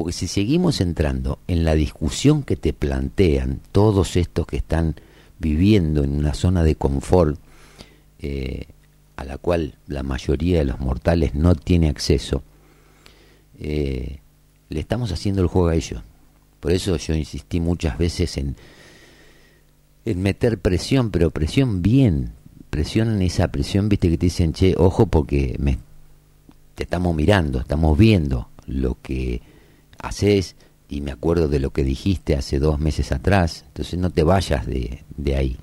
Porque 0.00 0.14
si 0.14 0.28
seguimos 0.28 0.80
entrando 0.80 1.40
en 1.46 1.62
la 1.62 1.74
discusión 1.74 2.42
que 2.42 2.56
te 2.56 2.72
plantean 2.72 3.60
todos 3.70 4.16
estos 4.16 4.46
que 4.46 4.56
están 4.56 4.94
viviendo 5.38 6.02
en 6.02 6.12
una 6.12 6.32
zona 6.32 6.64
de 6.64 6.74
confort 6.74 7.38
eh, 8.18 8.64
a 9.16 9.24
la 9.24 9.36
cual 9.36 9.74
la 9.88 10.02
mayoría 10.02 10.60
de 10.60 10.64
los 10.64 10.80
mortales 10.80 11.34
no 11.34 11.54
tiene 11.54 11.90
acceso, 11.90 12.42
eh, 13.58 14.20
le 14.70 14.80
estamos 14.80 15.12
haciendo 15.12 15.42
el 15.42 15.48
juego 15.48 15.68
a 15.68 15.74
ellos. 15.74 16.02
Por 16.60 16.72
eso 16.72 16.96
yo 16.96 17.14
insistí 17.14 17.60
muchas 17.60 17.98
veces 17.98 18.38
en, 18.38 18.56
en 20.06 20.22
meter 20.22 20.60
presión, 20.60 21.10
pero 21.10 21.30
presión 21.30 21.82
bien, 21.82 22.32
presión 22.70 23.10
en 23.10 23.20
esa 23.20 23.48
presión, 23.48 23.90
viste 23.90 24.08
que 24.08 24.16
te 24.16 24.24
dicen, 24.24 24.54
che, 24.54 24.74
ojo 24.78 25.08
porque 25.08 25.56
me, 25.58 25.76
te 26.74 26.84
estamos 26.84 27.14
mirando, 27.14 27.60
estamos 27.60 27.98
viendo 27.98 28.48
lo 28.66 28.96
que 29.02 29.42
haces 30.02 30.56
y 30.88 31.00
me 31.00 31.12
acuerdo 31.12 31.48
de 31.48 31.60
lo 31.60 31.70
que 31.70 31.84
dijiste 31.84 32.34
hace 32.34 32.58
dos 32.58 32.80
meses 32.80 33.12
atrás, 33.12 33.64
entonces 33.68 33.98
no 33.98 34.10
te 34.10 34.24
vayas 34.24 34.66
de, 34.66 35.04
de 35.16 35.36
ahí. 35.36 35.56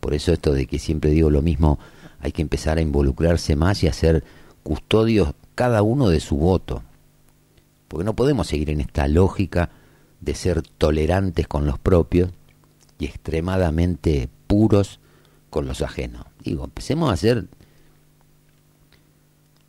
Por 0.00 0.14
eso 0.14 0.32
esto 0.32 0.52
de 0.52 0.66
que 0.66 0.78
siempre 0.78 1.10
digo 1.10 1.30
lo 1.30 1.42
mismo, 1.42 1.78
hay 2.20 2.32
que 2.32 2.42
empezar 2.42 2.78
a 2.78 2.82
involucrarse 2.82 3.56
más 3.56 3.82
y 3.82 3.86
a 3.86 3.92
ser 3.92 4.24
custodios 4.62 5.34
cada 5.54 5.82
uno 5.82 6.08
de 6.08 6.20
su 6.20 6.36
voto. 6.36 6.82
Porque 7.88 8.04
no 8.04 8.14
podemos 8.14 8.48
seguir 8.48 8.70
en 8.70 8.80
esta 8.80 9.06
lógica 9.08 9.70
de 10.20 10.34
ser 10.34 10.62
tolerantes 10.62 11.46
con 11.46 11.66
los 11.66 11.78
propios 11.78 12.30
y 12.98 13.06
extremadamente 13.06 14.28
puros 14.46 15.00
con 15.50 15.66
los 15.66 15.82
ajenos. 15.82 16.26
Digo, 16.42 16.64
empecemos 16.64 17.12
a 17.12 17.16
ser 17.16 17.46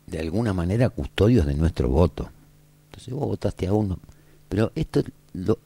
de 0.06 0.18
alguna 0.18 0.52
manera 0.52 0.88
custodios 0.88 1.46
de 1.46 1.54
nuestro 1.54 1.88
voto. 1.88 2.30
Entonces 2.96 3.12
vos 3.12 3.28
votaste 3.28 3.66
a 3.66 3.74
uno. 3.74 3.98
Pero 4.48 4.72
esto, 4.74 5.02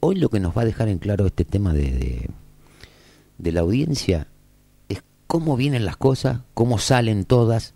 hoy 0.01 0.15
lo 0.15 0.27
que 0.27 0.41
nos 0.41 0.55
va 0.55 0.63
a 0.63 0.65
dejar 0.65 0.89
en 0.89 0.97
claro 0.97 1.25
este 1.25 1.45
tema 1.45 1.71
de, 1.71 2.29
de, 3.37 3.51
la 3.53 3.61
audiencia 3.61 4.27
es 4.89 5.01
cómo 5.27 5.55
vienen 5.55 5.85
las 5.85 5.95
cosas, 5.95 6.41
cómo 6.53 6.77
salen 6.77 7.23
todas. 7.23 7.73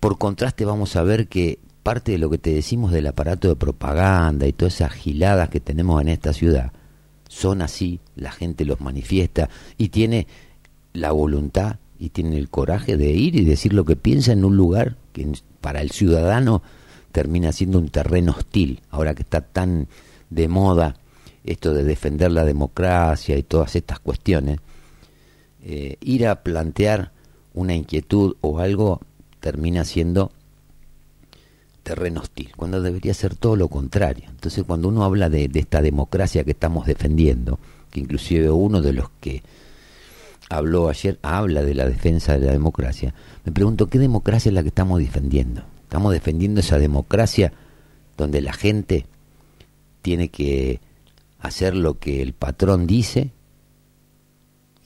Por 0.00 0.16
contraste 0.16 0.64
vamos 0.64 0.96
a 0.96 1.02
ver 1.02 1.28
que 1.28 1.58
parte 1.82 2.12
de 2.12 2.18
lo 2.18 2.30
que 2.30 2.38
te 2.38 2.54
decimos 2.54 2.92
del 2.92 3.08
aparato 3.08 3.48
de 3.48 3.56
propaganda 3.56 4.46
y 4.46 4.54
todas 4.54 4.76
esas 4.76 4.92
giladas 4.92 5.50
que 5.50 5.60
tenemos 5.60 6.00
en 6.00 6.08
esta 6.08 6.32
ciudad 6.32 6.72
son 7.28 7.60
así, 7.60 8.00
la 8.16 8.30
gente 8.32 8.64
los 8.64 8.80
manifiesta 8.80 9.50
y 9.76 9.88
tiene 9.90 10.26
la 10.94 11.12
voluntad 11.12 11.76
y 11.98 12.10
tiene 12.10 12.38
el 12.38 12.48
coraje 12.48 12.96
de 12.96 13.10
ir 13.10 13.36
y 13.36 13.44
decir 13.44 13.74
lo 13.74 13.84
que 13.84 13.96
piensa 13.96 14.32
en 14.32 14.44
un 14.44 14.56
lugar 14.56 14.96
que 15.12 15.30
para 15.60 15.82
el 15.82 15.90
ciudadano 15.90 16.62
termina 17.12 17.52
siendo 17.52 17.78
un 17.78 17.88
terreno 17.88 18.32
hostil, 18.32 18.80
ahora 18.90 19.14
que 19.14 19.22
está 19.22 19.40
tan 19.40 19.86
de 20.30 20.48
moda 20.48 20.96
esto 21.44 21.74
de 21.74 21.84
defender 21.84 22.30
la 22.30 22.44
democracia 22.44 23.36
y 23.36 23.42
todas 23.42 23.76
estas 23.76 23.98
cuestiones, 23.98 24.58
eh, 25.64 25.96
ir 26.00 26.26
a 26.26 26.42
plantear 26.42 27.12
una 27.54 27.74
inquietud 27.74 28.36
o 28.40 28.58
algo 28.58 29.00
termina 29.40 29.84
siendo 29.84 30.32
terreno 31.82 32.20
hostil, 32.20 32.52
cuando 32.56 32.80
debería 32.80 33.12
ser 33.12 33.34
todo 33.34 33.56
lo 33.56 33.68
contrario. 33.68 34.24
Entonces 34.30 34.64
cuando 34.64 34.88
uno 34.88 35.04
habla 35.04 35.28
de, 35.28 35.48
de 35.48 35.60
esta 35.60 35.82
democracia 35.82 36.44
que 36.44 36.52
estamos 36.52 36.86
defendiendo, 36.86 37.58
que 37.90 38.00
inclusive 38.00 38.50
uno 38.50 38.80
de 38.80 38.92
los 38.92 39.10
que 39.20 39.42
habló 40.48 40.88
ayer 40.88 41.18
habla 41.22 41.62
de 41.62 41.74
la 41.74 41.86
defensa 41.86 42.38
de 42.38 42.46
la 42.46 42.52
democracia, 42.52 43.14
me 43.44 43.52
pregunto, 43.52 43.88
¿qué 43.88 43.98
democracia 43.98 44.50
es 44.50 44.54
la 44.54 44.62
que 44.62 44.68
estamos 44.68 45.00
defendiendo? 45.00 45.64
Estamos 45.92 46.14
defendiendo 46.14 46.60
esa 46.60 46.78
democracia 46.78 47.52
donde 48.16 48.40
la 48.40 48.54
gente 48.54 49.04
tiene 50.00 50.30
que 50.30 50.80
hacer 51.38 51.74
lo 51.74 51.98
que 51.98 52.22
el 52.22 52.32
patrón 52.32 52.86
dice 52.86 53.30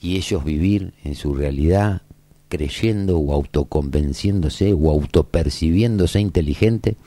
y 0.01 0.17
ellos 0.17 0.43
vivir 0.43 0.95
en 1.05 1.15
su 1.15 1.33
realidad 1.33 2.01
creyendo 2.49 3.19
o 3.19 3.33
autoconvenciéndose 3.33 4.73
o 4.73 4.91
autopercibiéndose 4.91 6.19
inteligente. 6.19 6.97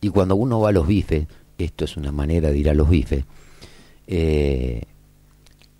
Y 0.00 0.08
cuando 0.08 0.34
uno 0.34 0.60
va 0.60 0.70
a 0.70 0.72
los 0.72 0.86
bifes, 0.86 1.26
esto 1.58 1.84
es 1.84 1.98
una 1.98 2.12
manera 2.12 2.50
de 2.50 2.56
ir 2.56 2.70
a 2.70 2.74
los 2.74 2.88
bifes, 2.88 3.26
eh, 4.06 4.84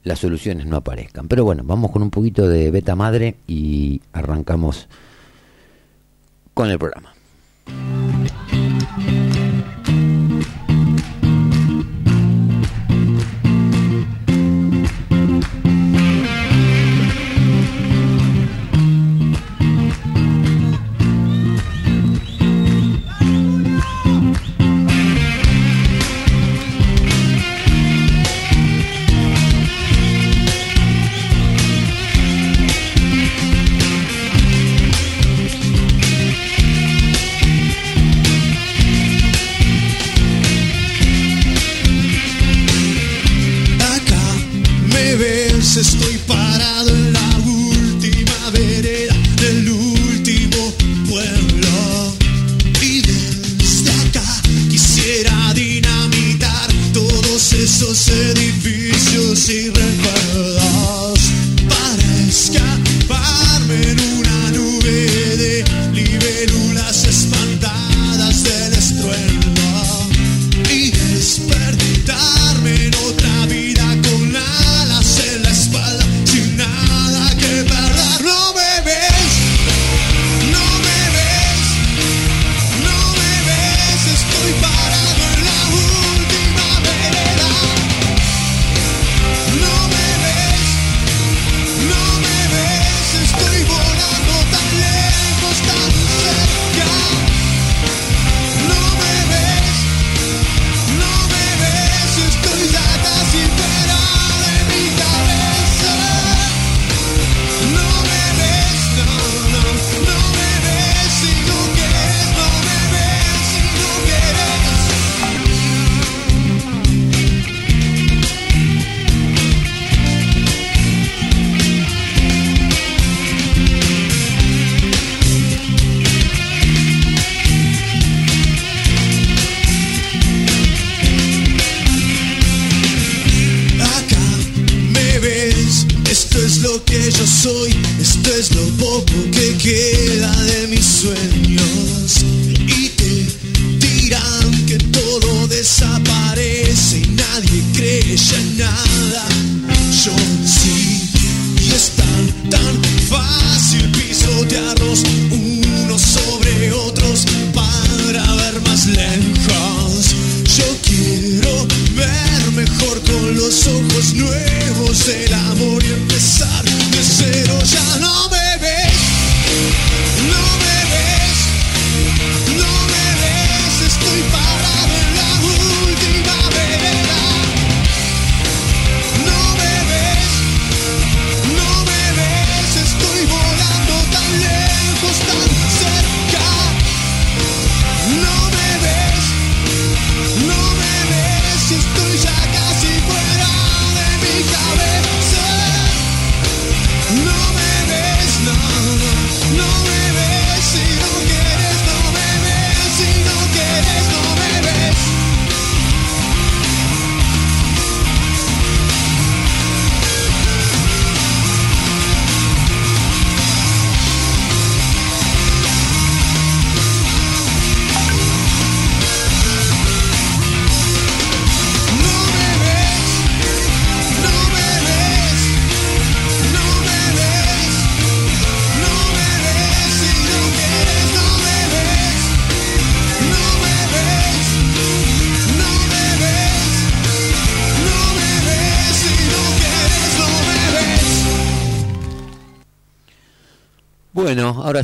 las 0.02 0.18
soluciones 0.18 0.66
no 0.66 0.76
aparezcan. 0.76 1.28
Pero 1.28 1.44
bueno, 1.44 1.62
vamos 1.64 1.92
con 1.92 2.02
un 2.02 2.10
poquito 2.10 2.46
de 2.46 2.70
beta 2.70 2.94
madre 2.94 3.36
y 3.46 4.02
arrancamos 4.12 4.86
con 6.56 6.70
el 6.70 6.78
programa. 6.78 7.12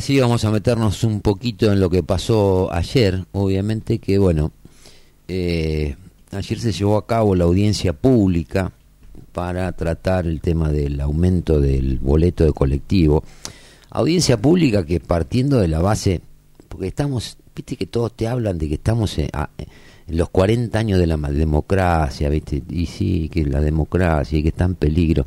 Sí 0.03 0.19
vamos 0.19 0.43
a 0.43 0.51
meternos 0.51 1.05
un 1.05 1.21
poquito 1.21 1.71
en 1.71 1.79
lo 1.79 1.89
que 1.89 2.03
pasó 2.03 2.69
ayer. 2.73 3.23
Obviamente 3.31 3.99
que, 3.99 4.17
bueno, 4.17 4.51
eh, 5.29 5.95
ayer 6.31 6.59
se 6.59 6.73
llevó 6.73 6.97
a 6.97 7.07
cabo 7.07 7.35
la 7.35 7.45
audiencia 7.45 7.93
pública 7.93 8.73
para 9.31 9.71
tratar 9.71 10.27
el 10.27 10.41
tema 10.41 10.69
del 10.73 10.99
aumento 10.99 11.61
del 11.61 11.99
boleto 11.99 12.43
de 12.43 12.51
colectivo. 12.51 13.23
Audiencia 13.91 14.35
pública 14.35 14.85
que 14.85 14.99
partiendo 14.99 15.59
de 15.59 15.69
la 15.69 15.79
base, 15.79 16.19
porque 16.67 16.87
estamos, 16.87 17.37
viste 17.55 17.77
que 17.77 17.87
todos 17.87 18.11
te 18.13 18.27
hablan 18.27 18.57
de 18.57 18.67
que 18.67 18.75
estamos 18.75 19.17
en, 19.19 19.29
en 19.37 20.17
los 20.17 20.29
40 20.31 20.77
años 20.77 20.99
de 20.99 21.07
la 21.07 21.15
democracia, 21.15 22.27
viste, 22.27 22.61
y 22.69 22.87
sí, 22.87 23.29
que 23.31 23.45
la 23.45 23.61
democracia 23.61 24.37
y 24.37 24.43
que 24.43 24.49
está 24.49 24.65
en 24.65 24.75
peligro 24.75 25.25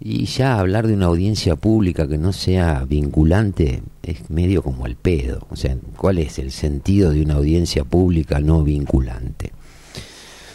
y 0.00 0.24
ya 0.24 0.58
hablar 0.58 0.86
de 0.86 0.94
una 0.94 1.06
audiencia 1.06 1.56
pública 1.56 2.08
que 2.08 2.16
no 2.16 2.32
sea 2.32 2.86
vinculante 2.86 3.82
es 4.02 4.30
medio 4.30 4.62
como 4.62 4.86
el 4.86 4.96
pedo. 4.96 5.46
O 5.50 5.56
sea, 5.56 5.76
¿cuál 5.96 6.18
es 6.18 6.38
el 6.38 6.52
sentido 6.52 7.10
de 7.12 7.20
una 7.20 7.34
audiencia 7.34 7.84
pública 7.84 8.40
no 8.40 8.64
vinculante? 8.64 9.52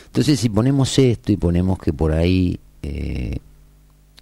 Entonces, 0.07 0.39
si 0.39 0.49
ponemos 0.49 0.97
esto 0.97 1.31
y 1.31 1.37
ponemos 1.37 1.77
que 1.77 1.93
por 1.93 2.11
ahí 2.11 2.59
eh, 2.81 3.37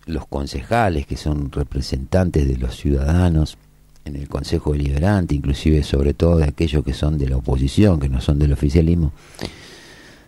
los 0.05 0.27
concejales, 0.27 1.07
que 1.07 1.15
son 1.15 1.51
representantes 1.51 2.45
de 2.45 2.57
los 2.57 2.75
ciudadanos 2.75 3.57
en 4.03 4.17
el 4.17 4.27
Consejo 4.27 4.73
Deliberante, 4.73 5.35
inclusive 5.35 5.83
sobre 5.83 6.13
todo 6.13 6.37
de 6.37 6.45
aquellos 6.45 6.83
que 6.83 6.93
son 6.93 7.17
de 7.17 7.29
la 7.29 7.37
oposición, 7.37 7.99
que 8.01 8.09
no 8.09 8.19
son 8.19 8.39
del 8.39 8.51
oficialismo, 8.51 9.13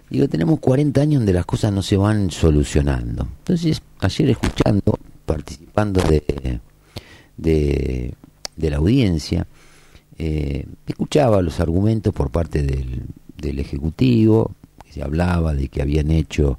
digo, 0.10 0.28
tenemos 0.28 0.60
40 0.60 1.02
años 1.02 1.20
donde 1.22 1.34
las 1.34 1.46
cosas 1.46 1.72
no 1.74 1.82
se 1.82 1.98
van 1.98 2.32
solucionando. 2.32 3.28
Entonces, 3.40 3.82
ayer 4.00 4.30
escuchando, 4.30 4.98
participando 5.26 6.02
de, 6.02 6.60
de, 7.38 8.14
la 8.70 8.78
audiencia, 8.78 9.46
eh, 10.18 10.66
escuchaba 10.88 11.42
los 11.42 11.60
argumentos 11.60 12.14
por 12.14 12.30
parte 12.30 12.64
del, 12.64 13.04
del 13.38 13.60
Ejecutivo, 13.60 14.52
que 14.84 14.94
se 14.94 15.04
hablaba 15.04 15.54
de 15.54 15.68
que 15.68 15.82
habían 15.82 16.12
hecho 16.12 16.58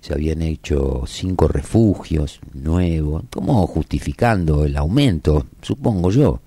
se 0.00 0.14
habían 0.14 0.42
hecho 0.42 1.02
cinco 1.06 1.48
refugios 1.48 2.40
nuevos, 2.54 3.24
como 3.30 3.66
justificando 3.66 4.64
el 4.64 4.76
aumento, 4.76 5.46
supongo 5.60 6.10
yo, 6.10 6.40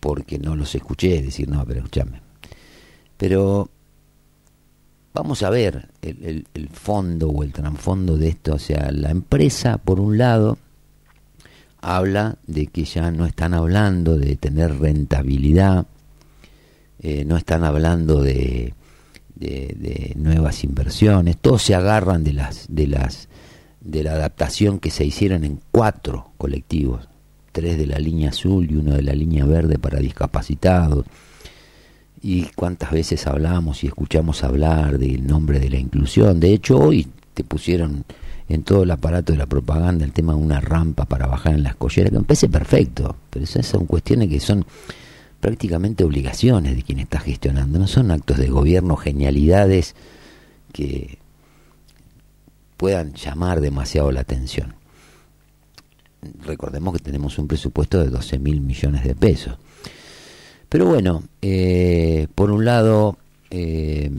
porque 0.00 0.38
no 0.38 0.56
los 0.56 0.74
escuché 0.74 1.22
decir, 1.22 1.48
no, 1.48 1.64
pero 1.64 1.78
escúchame. 1.78 2.20
Pero 3.16 3.70
vamos 5.16 5.42
a 5.42 5.48
ver 5.48 5.88
el, 6.02 6.46
el, 6.52 6.68
fondo 6.68 7.30
o 7.30 7.42
el 7.42 7.50
trasfondo 7.50 8.18
de 8.18 8.28
esto, 8.28 8.56
o 8.56 8.58
sea, 8.58 8.90
la 8.92 9.10
empresa, 9.10 9.78
por 9.78 9.98
un 9.98 10.18
lado, 10.18 10.58
habla 11.80 12.36
de 12.46 12.66
que 12.66 12.84
ya 12.84 13.10
no 13.10 13.24
están 13.24 13.54
hablando 13.54 14.18
de 14.18 14.36
tener 14.36 14.78
rentabilidad, 14.78 15.86
eh, 17.00 17.24
no 17.24 17.38
están 17.38 17.64
hablando 17.64 18.20
de 18.22 18.74
de, 19.36 20.14
nuevas 20.16 20.64
inversiones, 20.64 21.36
todos 21.38 21.62
se 21.62 21.74
agarran 21.74 22.22
de 22.22 22.32
las 22.32 22.66
de 22.68 22.86
las 22.86 23.28
de 23.80 24.02
la 24.02 24.12
adaptación 24.12 24.80
que 24.80 24.90
se 24.90 25.04
hicieron 25.04 25.44
en 25.44 25.60
cuatro 25.70 26.32
colectivos, 26.36 27.08
tres 27.52 27.78
de 27.78 27.86
la 27.86 27.98
línea 27.98 28.30
azul 28.30 28.70
y 28.70 28.76
uno 28.76 28.94
de 28.94 29.02
la 29.02 29.14
línea 29.14 29.46
verde 29.46 29.78
para 29.78 29.98
discapacitados. 29.98 31.06
Y 32.28 32.50
cuántas 32.56 32.90
veces 32.90 33.28
hablamos 33.28 33.84
y 33.84 33.86
escuchamos 33.86 34.42
hablar 34.42 34.98
del 34.98 35.28
nombre 35.28 35.60
de 35.60 35.70
la 35.70 35.78
inclusión. 35.78 36.40
De 36.40 36.52
hecho, 36.52 36.76
hoy 36.76 37.06
te 37.34 37.44
pusieron 37.44 38.04
en 38.48 38.64
todo 38.64 38.82
el 38.82 38.90
aparato 38.90 39.30
de 39.30 39.38
la 39.38 39.46
propaganda 39.46 40.04
el 40.04 40.10
tema 40.10 40.32
de 40.32 40.40
una 40.40 40.60
rampa 40.60 41.04
para 41.04 41.28
bajar 41.28 41.54
en 41.54 41.62
las 41.62 41.76
colleras, 41.76 42.10
que 42.10 42.18
me 42.18 42.24
parece 42.24 42.48
perfecto, 42.48 43.14
pero 43.30 43.44
esas 43.44 43.64
son 43.64 43.86
cuestiones 43.86 44.28
que 44.28 44.40
son 44.40 44.66
prácticamente 45.38 46.02
obligaciones 46.02 46.74
de 46.74 46.82
quien 46.82 46.98
está 46.98 47.20
gestionando, 47.20 47.78
no 47.78 47.86
son 47.86 48.10
actos 48.10 48.38
de 48.38 48.48
gobierno, 48.48 48.96
genialidades 48.96 49.94
que 50.72 51.18
puedan 52.76 53.14
llamar 53.14 53.60
demasiado 53.60 54.10
la 54.10 54.22
atención. 54.22 54.74
Recordemos 56.42 56.92
que 56.92 57.04
tenemos 57.04 57.38
un 57.38 57.46
presupuesto 57.46 58.02
de 58.02 58.10
12 58.10 58.40
mil 58.40 58.60
millones 58.62 59.04
de 59.04 59.14
pesos. 59.14 59.58
Pero 60.68 60.86
bueno, 60.86 61.22
eh, 61.42 62.26
por 62.34 62.50
un 62.50 62.64
lado, 62.64 63.18
eh, 63.50 64.10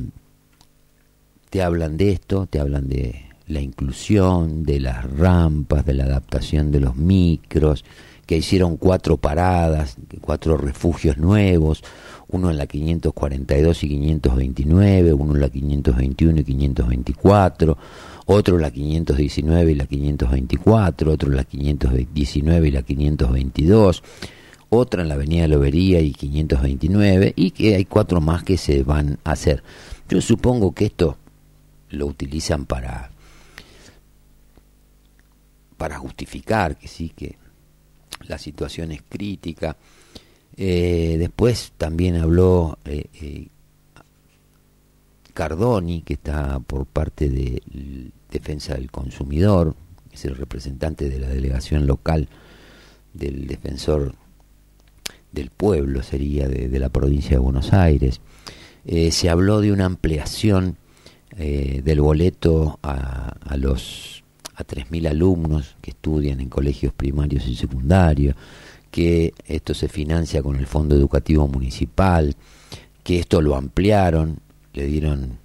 te 1.49 1.61
hablan 1.61 1.97
de 1.97 2.11
esto, 2.11 2.47
te 2.47 2.59
hablan 2.59 2.87
de 2.87 3.25
la 3.47 3.61
inclusión, 3.61 4.63
de 4.63 4.79
las 4.79 5.09
rampas, 5.17 5.85
de 5.85 5.93
la 5.93 6.05
adaptación 6.05 6.71
de 6.71 6.79
los 6.79 6.95
micros, 6.95 7.83
que 8.25 8.37
hicieron 8.37 8.75
cuatro 8.75 9.17
paradas, 9.17 9.95
cuatro 10.19 10.57
refugios 10.57 11.17
nuevos, 11.17 11.83
uno 12.29 12.51
en 12.51 12.57
la 12.57 12.67
542 12.67 13.83
y 13.83 13.87
529, 13.87 15.13
uno 15.13 15.35
en 15.35 15.41
la 15.41 15.49
521 15.49 16.39
y 16.41 16.43
524, 16.43 17.77
otro 18.25 18.55
en 18.57 18.61
la 18.61 18.71
519 18.71 19.71
y 19.71 19.75
la 19.75 19.85
524, 19.85 21.11
otro 21.11 21.29
en 21.29 21.37
la 21.37 21.43
519 21.45 22.67
y 22.67 22.71
la 22.71 22.81
522, 22.81 24.03
otra 24.69 25.01
en 25.01 25.09
la 25.09 25.15
Avenida 25.15 25.47
Lobería 25.47 25.99
y 26.01 26.11
529, 26.13 27.33
y 27.35 27.51
que 27.51 27.75
hay 27.75 27.85
cuatro 27.85 28.21
más 28.21 28.43
que 28.43 28.57
se 28.57 28.83
van 28.83 29.19
a 29.23 29.31
hacer. 29.31 29.63
Yo 30.09 30.21
supongo 30.21 30.73
que 30.73 30.85
esto 30.85 31.17
lo 31.89 32.05
utilizan 32.05 32.65
para 32.65 33.11
para 35.77 35.97
justificar 35.99 36.75
que 36.75 36.87
sí 36.87 37.09
que 37.15 37.37
la 38.27 38.37
situación 38.37 38.91
es 38.91 39.03
crítica. 39.07 39.77
Eh, 40.55 41.17
después 41.19 41.73
también 41.77 42.15
habló 42.15 42.79
eh, 42.83 43.05
eh, 43.21 43.47
Cardoni, 45.33 46.01
que 46.01 46.13
está 46.13 46.59
por 46.59 46.87
parte 46.87 47.29
de 47.29 47.61
Defensa 48.31 48.73
del 48.73 48.89
Consumidor, 48.89 49.75
es 50.11 50.25
el 50.25 50.35
representante 50.35 51.09
de 51.09 51.19
la 51.19 51.29
delegación 51.29 51.85
local 51.85 52.27
del 53.13 53.45
defensor 53.45 54.15
del 55.31 55.49
pueblo, 55.49 56.03
sería 56.03 56.47
de, 56.47 56.79
la 56.79 56.89
provincia 56.89 57.31
de 57.31 57.37
Buenos 57.37 57.73
Aires. 57.73 58.21
se 58.85 59.29
habló 59.29 59.61
de 59.61 59.71
una 59.71 59.85
ampliación 59.85 60.77
del 61.35 62.01
boleto 62.01 62.79
a, 62.81 63.35
a 63.45 63.57
los 63.57 64.23
a 64.57 64.65
3.000 64.65 65.09
alumnos 65.09 65.75
que 65.81 65.91
estudian 65.91 66.39
en 66.41 66.49
colegios 66.49 66.91
primarios 66.91 67.47
y 67.47 67.55
secundarios, 67.55 68.35
que 68.89 69.33
esto 69.45 69.75
se 69.75 69.87
financia 69.87 70.41
con 70.41 70.55
el 70.55 70.65
Fondo 70.65 70.95
Educativo 70.95 71.47
Municipal, 71.47 72.35
que 73.03 73.19
esto 73.19 73.41
lo 73.41 73.55
ampliaron, 73.55 74.39
le 74.73 74.85
dieron 74.85 75.37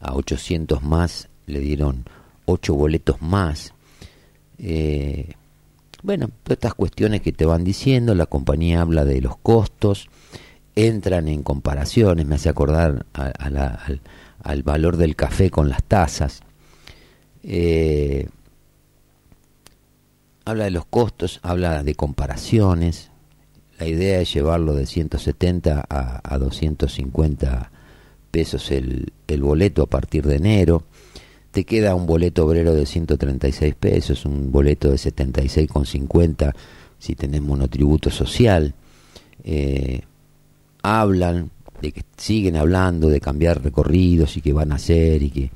a 0.00 0.14
800 0.14 0.82
más, 0.82 1.28
le 1.46 1.60
dieron 1.60 2.04
8 2.44 2.74
boletos 2.74 3.22
más. 3.22 3.72
Eh, 4.58 5.32
bueno, 6.02 6.30
todas 6.42 6.56
estas 6.56 6.74
cuestiones 6.74 7.22
que 7.22 7.32
te 7.32 7.44
van 7.44 7.64
diciendo, 7.64 8.14
la 8.14 8.26
compañía 8.26 8.80
habla 8.80 9.04
de 9.04 9.20
los 9.20 9.36
costos, 9.36 10.08
entran 10.74 11.28
en 11.28 11.42
comparaciones, 11.42 12.26
me 12.26 12.36
hace 12.36 12.48
acordar 12.48 13.06
al, 13.12 14.00
al, 14.42 14.62
valor 14.62 14.96
del 14.96 15.16
café 15.16 15.50
con 15.50 15.68
las 15.68 15.82
tasas. 15.82 16.40
Eh, 17.42 18.28
habla 20.44 20.64
de 20.64 20.70
los 20.70 20.86
costos, 20.86 21.40
habla 21.42 21.82
de 21.82 21.94
comparaciones. 21.94 23.10
La 23.78 23.86
idea 23.86 24.20
es 24.20 24.32
llevarlo 24.32 24.74
de 24.74 24.86
170 24.86 25.84
a, 25.88 26.20
a 26.22 26.38
250 26.38 27.72
pesos 28.30 28.70
el, 28.70 29.12
el 29.26 29.42
boleto 29.42 29.82
a 29.82 29.86
partir 29.86 30.26
de 30.26 30.36
enero. 30.36 30.84
Te 31.50 31.64
queda 31.64 31.94
un 31.94 32.06
boleto 32.06 32.44
obrero 32.44 32.74
de 32.74 32.86
136 32.86 33.74
pesos, 33.74 34.24
un 34.24 34.52
boleto 34.52 34.90
de 34.90 34.96
76,50 34.96 36.54
si 36.98 37.14
tenés 37.14 37.42
monotributo 37.42 38.10
social. 38.10 38.74
Eh, 39.44 40.02
hablan 40.82 41.50
de 41.80 41.92
que 41.92 42.04
siguen 42.16 42.56
hablando 42.56 43.08
de 43.08 43.20
cambiar 43.20 43.62
recorridos 43.62 44.36
y 44.36 44.40
que 44.40 44.52
van 44.52 44.72
a 44.72 44.76
hacer 44.76 45.22
y 45.22 45.30
que 45.30 45.50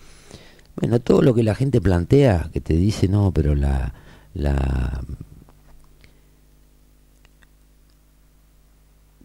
bueno 0.77 1.01
todo 1.01 1.21
lo 1.21 1.35
que 1.35 1.43
la 1.43 1.57
gente 1.57 1.81
plantea 1.81 2.49
que 2.53 2.61
te 2.61 2.75
dice 2.75 3.09
no 3.09 3.33
pero 3.33 3.57
la 3.57 3.93
la 4.35 5.03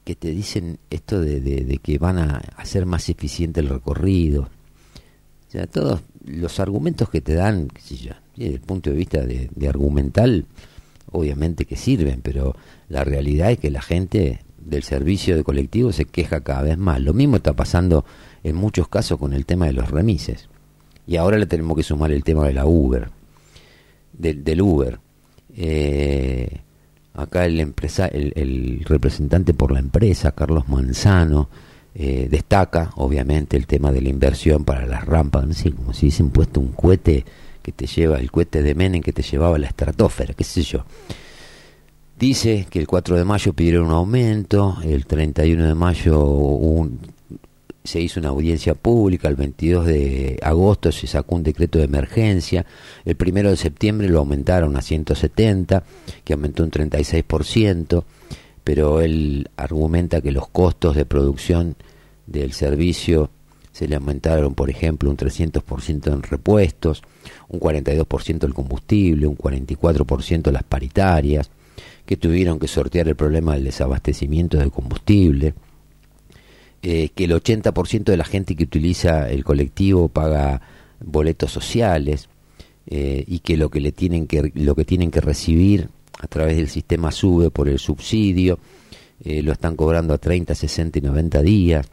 que 0.08 0.16
te 0.16 0.32
dicen 0.32 0.80
esto 0.90 1.20
de, 1.20 1.42
de, 1.42 1.78
que 1.80 1.98
van 1.98 2.18
a 2.18 2.38
hacer 2.56 2.86
más 2.86 3.10
eficiente 3.10 3.60
el 3.60 3.68
recorrido. 3.68 4.44
O 4.44 5.52
sea, 5.52 5.68
todos 5.68 6.00
los 6.26 6.60
argumentos 6.60 7.10
que 7.10 7.22
te 7.22 7.34
dan, 7.34 7.70
desde 8.36 8.54
el 8.54 8.60
punto 8.60 8.90
de 8.90 8.96
vista 8.96 9.22
de, 9.22 9.50
argumental, 9.68 10.46
obviamente 11.12 11.66
que 11.66 11.76
sirven, 11.76 12.22
pero 12.22 12.56
la 12.90 13.04
realidad 13.04 13.52
es 13.52 13.60
que 13.60 13.72
la 13.72 13.82
gente 13.82 14.42
del 14.58 14.84
servicio 14.84 15.36
de 15.36 15.44
colectivo 15.44 15.92
se 15.92 16.06
queja 16.06 16.42
cada 16.42 16.64
vez 16.64 16.78
más. 16.78 17.00
Lo 17.02 17.14
mismo 17.14 17.38
está 17.38 17.54
pasando 17.54 18.06
en 18.44 18.56
muchos 18.56 18.88
casos 18.88 19.18
con 19.18 19.34
el 19.34 19.46
tema 19.46 19.66
de 19.66 19.74
los 19.74 19.90
remises. 19.90 20.50
Y 21.06 21.16
ahora 21.16 21.38
le 21.38 21.46
tenemos 21.46 21.78
que 21.78 21.84
sumar 21.84 22.12
el 22.12 22.24
tema 22.24 22.46
de 22.46 22.54
la 22.54 22.66
Uber 22.66 23.10
del, 24.18 24.62
Uber. 24.62 25.00
Eh, 25.56 26.62
acá 27.14 27.46
el, 27.46 27.60
empresa, 27.60 28.08
el, 28.08 28.84
representante 28.86 29.54
por 29.54 29.72
la 29.72 29.80
empresa, 29.80 30.32
Carlos 30.34 30.68
Manzano, 30.68 31.50
eh, 32.00 32.28
destaca 32.30 32.92
obviamente 32.98 33.58
el 33.58 33.66
tema 33.66 33.92
de 33.92 34.02
la 34.02 34.10
inversión 34.10 34.64
para 34.64 34.86
las 34.86 35.04
rampas, 35.04 35.48
¿no? 35.48 35.76
como 35.76 35.94
si 35.94 36.06
hubiesen 36.06 36.30
puesto 36.30 36.60
un 36.60 36.68
cohete 36.68 37.26
que 37.64 37.72
te 37.72 37.88
lleva, 37.88 38.20
el 38.20 38.30
cohete 38.30 38.62
de 38.62 38.76
Menem 38.76 39.02
que 39.02 39.12
te 39.12 39.24
llevaba 39.24 39.58
la 39.58 39.66
estratosfera, 39.66 40.36
qué 40.36 40.44
sé 40.44 40.62
yo. 40.62 40.86
Dice 42.20 42.68
que 42.70 42.78
el 42.78 42.86
4 42.86 43.16
de 43.16 43.26
mayo 43.26 43.52
pidieron 43.54 43.88
un 43.88 43.94
aumento, 43.94 44.78
el 44.84 45.08
31 45.08 45.66
de 45.66 45.74
mayo 45.74 46.88
se 47.84 48.00
hizo 48.00 48.20
una 48.20 48.30
audiencia 48.30 48.76
pública, 48.76 49.28
el 49.28 49.36
22 49.36 49.88
de 49.88 50.40
agosto 50.44 50.92
se 50.92 51.08
sacó 51.08 51.34
un 51.34 51.42
decreto 51.42 51.80
de 51.80 51.86
emergencia, 51.86 52.64
el 53.06 53.18
1 53.20 53.50
de 53.50 53.58
septiembre 53.58 54.08
lo 54.08 54.20
aumentaron 54.20 54.78
a 54.78 54.84
170, 54.84 55.84
que 56.24 56.34
aumentó 56.34 56.64
un 56.64 56.70
36%, 56.70 58.04
pero 58.68 59.00
él 59.00 59.50
argumenta 59.56 60.20
que 60.20 60.34
los 60.34 60.50
costos 60.50 60.94
de 60.98 61.06
producción 61.06 61.78
del 62.26 62.52
servicio 62.52 63.30
se 63.72 63.88
le 63.88 63.96
aumentaron, 63.96 64.56
por 64.56 64.70
ejemplo, 64.70 65.10
un 65.10 65.16
300% 65.16 66.12
en 66.12 66.22
repuestos, 66.22 67.02
un 67.48 67.62
42% 67.62 68.44
el 68.44 68.54
combustible, 68.54 69.26
un 69.26 69.38
44% 69.38 70.52
las 70.52 70.64
paritarias, 70.64 71.50
que 72.06 72.18
tuvieron 72.18 72.60
que 72.60 72.68
sortear 72.68 73.08
el 73.08 73.16
problema 73.16 73.54
del 73.54 73.64
desabastecimiento 73.64 74.58
de 74.58 74.70
combustible, 74.70 75.54
eh, 76.82 77.08
que 77.16 77.24
el 77.24 77.32
80% 77.32 78.04
de 78.04 78.18
la 78.18 78.26
gente 78.26 78.58
que 78.58 78.66
utiliza 78.66 79.30
el 79.30 79.46
colectivo 79.46 80.10
paga 80.10 80.60
boletos 81.00 81.54
sociales 81.54 82.28
eh, 82.86 83.24
y 83.26 83.40
que 83.40 83.56
lo 83.56 83.70
que 83.70 83.80
le 83.80 83.94
tienen 83.94 84.28
que 84.28 84.52
lo 84.56 84.76
que 84.76 84.84
tienen 84.84 85.10
que 85.10 85.22
recibir 85.22 85.88
a 86.20 86.28
través 86.28 86.58
del 86.58 86.70
sistema 86.70 87.12
sube 87.12 87.52
por 87.52 87.70
el 87.70 87.80
subsidio 87.80 88.60
eh, 89.24 89.42
lo 89.42 89.52
están 89.52 89.76
cobrando 89.76 90.14
a 90.14 90.18
30, 90.18 90.54
60 90.54 91.00
y 91.00 91.02
90 91.02 91.42
días. 91.42 91.88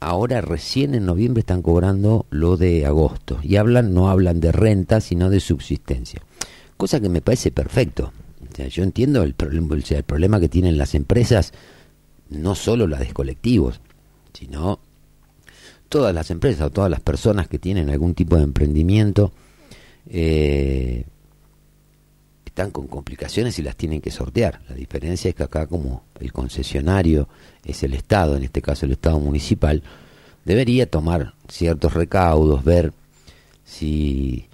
ahora 0.00 0.40
recién 0.40 0.94
en 0.94 1.06
noviembre 1.06 1.40
están 1.40 1.62
cobrando 1.62 2.26
lo 2.30 2.56
de 2.56 2.84
agosto. 2.86 3.38
Y 3.42 3.56
hablan 3.56 3.94
no 3.94 4.10
hablan 4.10 4.40
de 4.40 4.52
renta 4.52 5.00
sino 5.00 5.30
de 5.30 5.40
subsistencia. 5.40 6.20
Cosa 6.76 7.00
que 7.00 7.08
me 7.08 7.22
parece 7.22 7.50
perfecto. 7.50 8.12
Yo 8.70 8.82
entiendo 8.82 9.22
el, 9.22 9.34
el 9.38 10.02
problema 10.04 10.40
que 10.40 10.48
tienen 10.48 10.76
las 10.76 10.94
empresas, 10.94 11.52
no 12.28 12.54
solo 12.54 12.86
las 12.86 13.00
de 13.00 13.12
colectivos, 13.12 13.80
sino 14.32 14.80
todas 15.88 16.14
las 16.14 16.30
empresas 16.30 16.66
o 16.66 16.70
todas 16.70 16.90
las 16.90 17.00
personas 17.00 17.48
que 17.48 17.58
tienen 17.58 17.90
algún 17.90 18.14
tipo 18.14 18.36
de 18.36 18.42
emprendimiento 18.42 19.32
eh, 20.08 21.04
están 22.52 22.70
con 22.70 22.86
complicaciones 22.86 23.58
y 23.58 23.62
las 23.62 23.76
tienen 23.76 24.02
que 24.02 24.10
sortear. 24.10 24.60
La 24.68 24.74
diferencia 24.74 25.30
es 25.30 25.34
que 25.34 25.42
acá 25.42 25.66
como 25.66 26.04
el 26.20 26.32
concesionario 26.32 27.28
es 27.64 27.82
el 27.82 27.94
Estado, 27.94 28.36
en 28.36 28.42
este 28.42 28.60
caso 28.60 28.84
el 28.84 28.92
Estado 28.92 29.18
municipal, 29.18 29.82
debería 30.44 30.90
tomar 30.90 31.34
ciertos 31.48 31.94
recaudos, 31.94 32.62
ver 32.62 32.92
si 33.64 34.48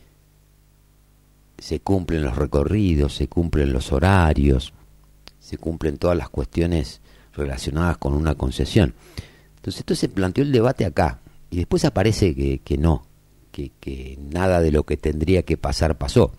se 1.58 1.80
cumplen 1.80 2.22
los 2.22 2.36
recorridos, 2.36 3.16
se 3.16 3.26
cumplen 3.26 3.72
los 3.72 3.90
horarios, 3.90 4.72
se 5.40 5.58
cumplen 5.58 5.98
todas 5.98 6.16
las 6.16 6.28
cuestiones 6.28 7.00
relacionadas 7.34 7.98
con 7.98 8.14
una 8.14 8.36
concesión. 8.36 8.94
Entonces 9.56 9.80
esto 9.80 9.96
se 9.96 10.08
planteó 10.08 10.44
el 10.44 10.52
debate 10.52 10.84
acá 10.84 11.18
y 11.50 11.56
después 11.56 11.84
aparece 11.84 12.32
que, 12.36 12.60
que 12.60 12.78
no, 12.78 13.07
que, 13.80 14.18
nada 14.32 14.60
de 14.60 14.72
lo 14.72 14.84
que 14.84 14.96
tendría 14.96 15.42
que 15.42 15.56
pasar 15.56 15.98
pasó. 15.98 16.32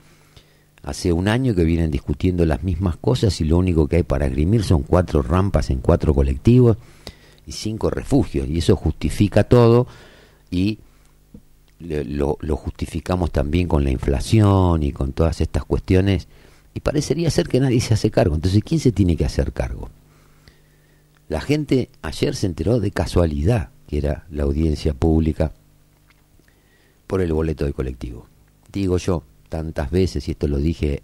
Hace 0.81 1.11
un 1.11 1.27
año 1.27 1.53
que 1.53 1.65
vienen 1.65 1.91
discutiendo 1.91 2.45
las 2.45 2.63
mismas 2.63 2.95
cosas 2.97 3.39
y 3.41 3.45
lo 3.45 3.57
único 3.57 3.87
que 3.87 3.97
hay 3.97 4.03
para 4.03 4.25
agrimir 4.25 4.63
son 4.63 4.83
cuatro 4.83 5.21
rampas 5.21 5.69
en 5.69 5.79
cuatro 5.79 6.13
colectivos 6.13 6.77
y 7.45 7.51
cinco 7.51 7.89
refugios 7.89 8.47
y 8.47 8.59
eso 8.59 8.75
justifica 8.75 9.43
todo 9.43 9.87
y 10.49 10.79
lo, 11.79 12.37
lo, 12.39 12.55
justificamos 12.55 13.31
también 13.31 13.67
con 13.67 13.83
la 13.83 13.91
inflación 13.91 14.83
y 14.83 14.91
con 14.91 15.11
todas 15.11 15.41
estas 15.41 15.65
cuestiones 15.65 16.27
y 16.73 16.79
parecería 16.79 17.29
ser 17.29 17.47
que 17.47 17.59
nadie 17.59 17.81
se 17.81 17.93
hace 17.93 18.11
cargo. 18.11 18.35
Entonces, 18.35 18.63
¿quién 18.63 18.79
se 18.79 18.91
tiene 18.91 19.17
que 19.17 19.25
hacer 19.25 19.51
cargo? 19.51 19.89
La 21.27 21.41
gente 21.41 21.89
ayer 22.01 22.35
se 22.35 22.47
enteró 22.47 22.79
de 22.79 22.91
casualidad 22.91 23.69
que 23.89 23.97
era 23.97 24.25
la 24.29 24.43
audiencia 24.43 24.93
pública 24.93 25.51
por 27.09 27.21
el 27.21 27.33
boleto 27.33 27.65
de 27.65 27.73
colectivo. 27.73 28.27
Digo 28.71 28.99
yo 28.99 29.23
tantas 29.49 29.89
veces, 29.89 30.27
y 30.27 30.31
esto 30.31 30.47
lo 30.47 30.59
dije 30.59 31.01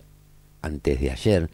antes 0.61 1.01
de 1.01 1.09
ayer, 1.09 1.49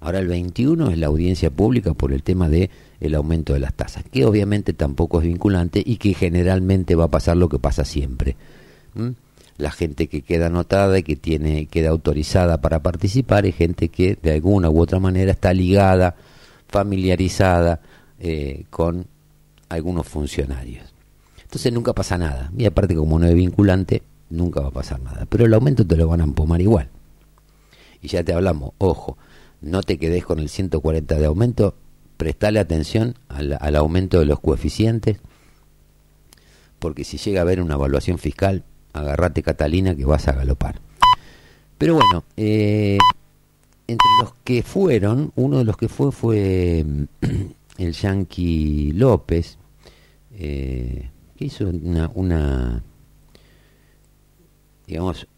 ahora 0.00 0.18
el 0.18 0.28
21 0.28 0.90
es 0.90 0.98
la 0.98 1.06
audiencia 1.06 1.48
pública 1.48 1.94
por 1.94 2.12
el 2.12 2.22
tema 2.22 2.50
de 2.50 2.68
el 3.00 3.14
aumento 3.14 3.54
de 3.54 3.60
las 3.60 3.72
tasas, 3.72 4.04
que 4.04 4.26
obviamente 4.26 4.74
tampoco 4.74 5.20
es 5.20 5.26
vinculante 5.26 5.82
y 5.82 5.96
que 5.96 6.12
generalmente 6.12 6.96
va 6.96 7.04
a 7.04 7.10
pasar 7.10 7.38
lo 7.38 7.48
que 7.48 7.58
pasa 7.58 7.86
siempre. 7.86 8.36
La 9.56 9.70
gente 9.70 10.06
que 10.08 10.20
queda 10.20 10.48
anotada 10.48 10.98
y 10.98 11.02
que 11.02 11.16
tiene, 11.16 11.64
queda 11.64 11.88
autorizada 11.88 12.60
para 12.60 12.82
participar 12.82 13.46
es 13.46 13.56
gente 13.56 13.88
que 13.88 14.18
de 14.22 14.34
alguna 14.34 14.68
u 14.68 14.82
otra 14.82 15.00
manera 15.00 15.32
está 15.32 15.54
ligada, 15.54 16.14
familiarizada 16.68 17.80
eh, 18.20 18.64
con 18.68 19.06
algunos 19.70 20.06
funcionarios. 20.06 20.97
Entonces 21.48 21.72
nunca 21.72 21.94
pasa 21.94 22.18
nada. 22.18 22.52
Y 22.58 22.66
aparte 22.66 22.94
como 22.94 23.18
no 23.18 23.26
es 23.26 23.34
vinculante, 23.34 24.02
nunca 24.28 24.60
va 24.60 24.68
a 24.68 24.72
pasar 24.72 25.00
nada. 25.00 25.24
Pero 25.30 25.46
el 25.46 25.54
aumento 25.54 25.86
te 25.86 25.96
lo 25.96 26.06
van 26.06 26.20
a 26.20 26.24
empomar 26.24 26.60
igual. 26.60 26.90
Y 28.02 28.08
ya 28.08 28.22
te 28.22 28.34
hablamos, 28.34 28.72
ojo, 28.76 29.16
no 29.62 29.82
te 29.82 29.96
quedes 29.98 30.26
con 30.26 30.40
el 30.40 30.50
140 30.50 31.14
de 31.14 31.24
aumento, 31.24 31.74
prestale 32.18 32.60
atención 32.60 33.14
al, 33.28 33.76
aumento 33.76 34.20
de 34.20 34.26
los 34.26 34.40
coeficientes, 34.40 35.18
porque 36.78 37.02
si 37.04 37.16
llega 37.16 37.40
a 37.40 37.42
haber 37.42 37.62
una 37.62 37.74
evaluación 37.76 38.18
fiscal, 38.18 38.62
agarrate 38.92 39.42
Catalina 39.42 39.96
que 39.96 40.04
vas 40.04 40.28
a 40.28 40.32
galopar. 40.32 40.80
Pero 41.78 41.94
bueno, 41.94 42.24
eh, 42.36 42.98
entre 43.86 44.08
los 44.20 44.34
que 44.44 44.62
fueron, 44.62 45.32
uno 45.34 45.58
de 45.58 45.64
los 45.64 45.78
que 45.78 45.88
fue 45.88 46.12
fue 46.12 46.84
el 47.78 47.92
Yankee 47.94 48.92
López, 48.92 49.56
eh, 50.34 51.08
que 51.38 51.44
hizo 51.44 51.68
una, 51.68 52.10
una, 52.14 52.82
digamos, 54.88 55.28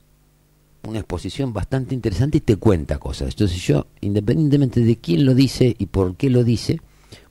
una 0.83 0.99
exposición 0.99 1.53
bastante 1.53 1.95
interesante 1.95 2.39
y 2.39 2.41
te 2.41 2.57
cuenta 2.57 2.99
cosas. 2.99 3.29
Entonces 3.29 3.59
yo, 3.59 3.87
independientemente 4.01 4.81
de 4.81 4.97
quién 4.97 5.27
lo 5.27 5.35
dice 5.35 5.77
y 5.79 5.87
por 5.87 6.17
qué 6.17 6.31
lo 6.31 6.43
dice, 6.43 6.81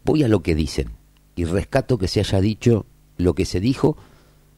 voy 0.05 0.23
a 0.23 0.27
lo 0.27 0.43
que 0.43 0.53
dicen 0.53 0.91
y 1.36 1.45
rescato 1.45 1.97
que 1.97 2.08
se 2.08 2.19
haya 2.19 2.39
dicho 2.41 2.86
lo 3.17 3.34
que 3.34 3.45
se 3.45 3.60
dijo 3.60 3.97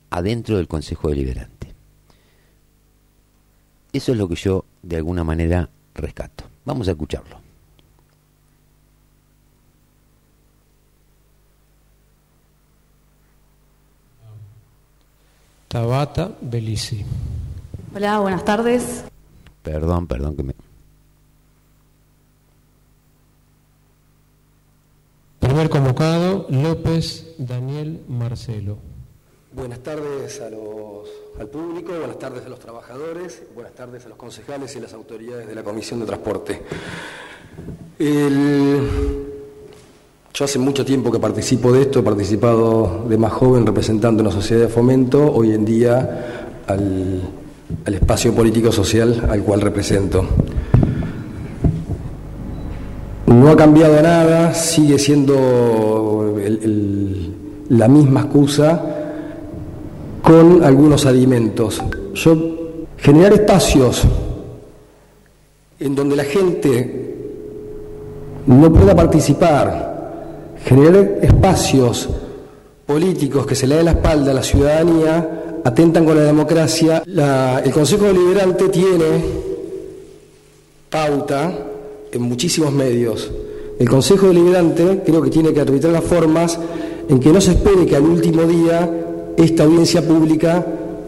adentro 0.09 0.57
del 0.57 0.67
Consejo 0.67 1.09
Deliberante. 1.09 1.73
Eso 3.93 4.11
es 4.11 4.17
lo 4.17 4.27
que 4.27 4.35
yo 4.35 4.65
de 4.83 4.97
alguna 4.97 5.23
manera 5.23 5.69
rescato. 5.95 6.43
Vamos 6.65 6.89
a 6.89 6.91
escucharlo. 6.91 7.40
Tabata 15.71 16.29
Belici. 16.41 17.05
Hola, 17.95 18.19
buenas 18.19 18.43
tardes. 18.43 19.05
Perdón, 19.63 20.05
perdón 20.05 20.35
que 20.35 20.43
me... 20.43 20.53
Primer 25.39 25.69
convocado, 25.69 26.45
López 26.49 27.35
Daniel 27.37 28.03
Marcelo. 28.09 28.79
Buenas 29.53 29.79
tardes 29.79 30.41
a 30.41 30.49
los, 30.49 31.07
al 31.39 31.47
público, 31.47 31.97
buenas 31.97 32.19
tardes 32.19 32.45
a 32.45 32.49
los 32.49 32.59
trabajadores, 32.59 33.43
buenas 33.55 33.73
tardes 33.73 34.05
a 34.05 34.09
los 34.09 34.17
concejales 34.17 34.75
y 34.75 34.81
las 34.81 34.93
autoridades 34.93 35.47
de 35.47 35.55
la 35.55 35.63
Comisión 35.63 36.01
de 36.01 36.05
Transporte. 36.05 36.61
Yo 40.33 40.45
hace 40.45 40.59
mucho 40.59 40.85
tiempo 40.85 41.11
que 41.11 41.19
participo 41.19 41.71
de 41.71 41.81
esto, 41.81 41.99
he 41.99 42.03
participado 42.03 43.05
de 43.07 43.17
más 43.17 43.33
joven 43.33 43.65
representando 43.65 44.23
una 44.23 44.31
sociedad 44.31 44.61
de 44.61 44.67
fomento, 44.69 45.31
hoy 45.31 45.53
en 45.53 45.65
día 45.65 46.47
al 46.67 47.93
espacio 47.93 48.33
político 48.33 48.71
social 48.71 49.27
al 49.29 49.43
cual 49.43 49.61
represento. 49.61 50.25
No 53.27 53.49
ha 53.49 53.57
cambiado 53.57 54.01
nada, 54.01 54.53
sigue 54.53 54.97
siendo 54.99 56.35
la 57.69 57.87
misma 57.87 58.21
excusa 58.21 58.81
con 60.21 60.63
algunos 60.63 61.05
alimentos. 61.05 61.81
Yo 62.13 62.37
generar 62.97 63.33
espacios 63.33 64.03
en 65.79 65.95
donde 65.95 66.15
la 66.15 66.23
gente 66.23 67.15
no 68.47 68.71
pueda 68.71 68.95
participar, 68.95 69.90
generar 70.65 71.19
espacios 71.21 72.09
políticos 72.85 73.45
que 73.45 73.55
se 73.55 73.67
le 73.67 73.75
den 73.75 73.85
la 73.85 73.91
espalda 73.91 74.31
a 74.31 74.33
la 74.33 74.43
ciudadanía, 74.43 75.59
atentan 75.63 76.05
con 76.05 76.15
la 76.15 76.23
democracia. 76.23 77.03
el 77.05 77.71
Consejo 77.71 78.05
Deliberante 78.05 78.69
tiene 78.69 79.23
pauta 80.89 81.51
en 82.11 82.21
muchísimos 82.21 82.71
medios. 82.73 83.31
El 83.79 83.89
Consejo 83.89 84.27
Deliberante 84.27 85.01
creo 85.05 85.21
que 85.21 85.29
tiene 85.29 85.53
que 85.53 85.61
arbitrar 85.61 85.93
las 85.93 86.03
formas 86.03 86.59
en 87.07 87.19
que 87.19 87.29
no 87.29 87.41
se 87.41 87.51
espere 87.51 87.85
que 87.85 87.95
al 87.95 88.03
último 88.03 88.43
día 88.43 88.89
esta 89.37 89.63
audiencia 89.63 90.05
pública 90.05 90.65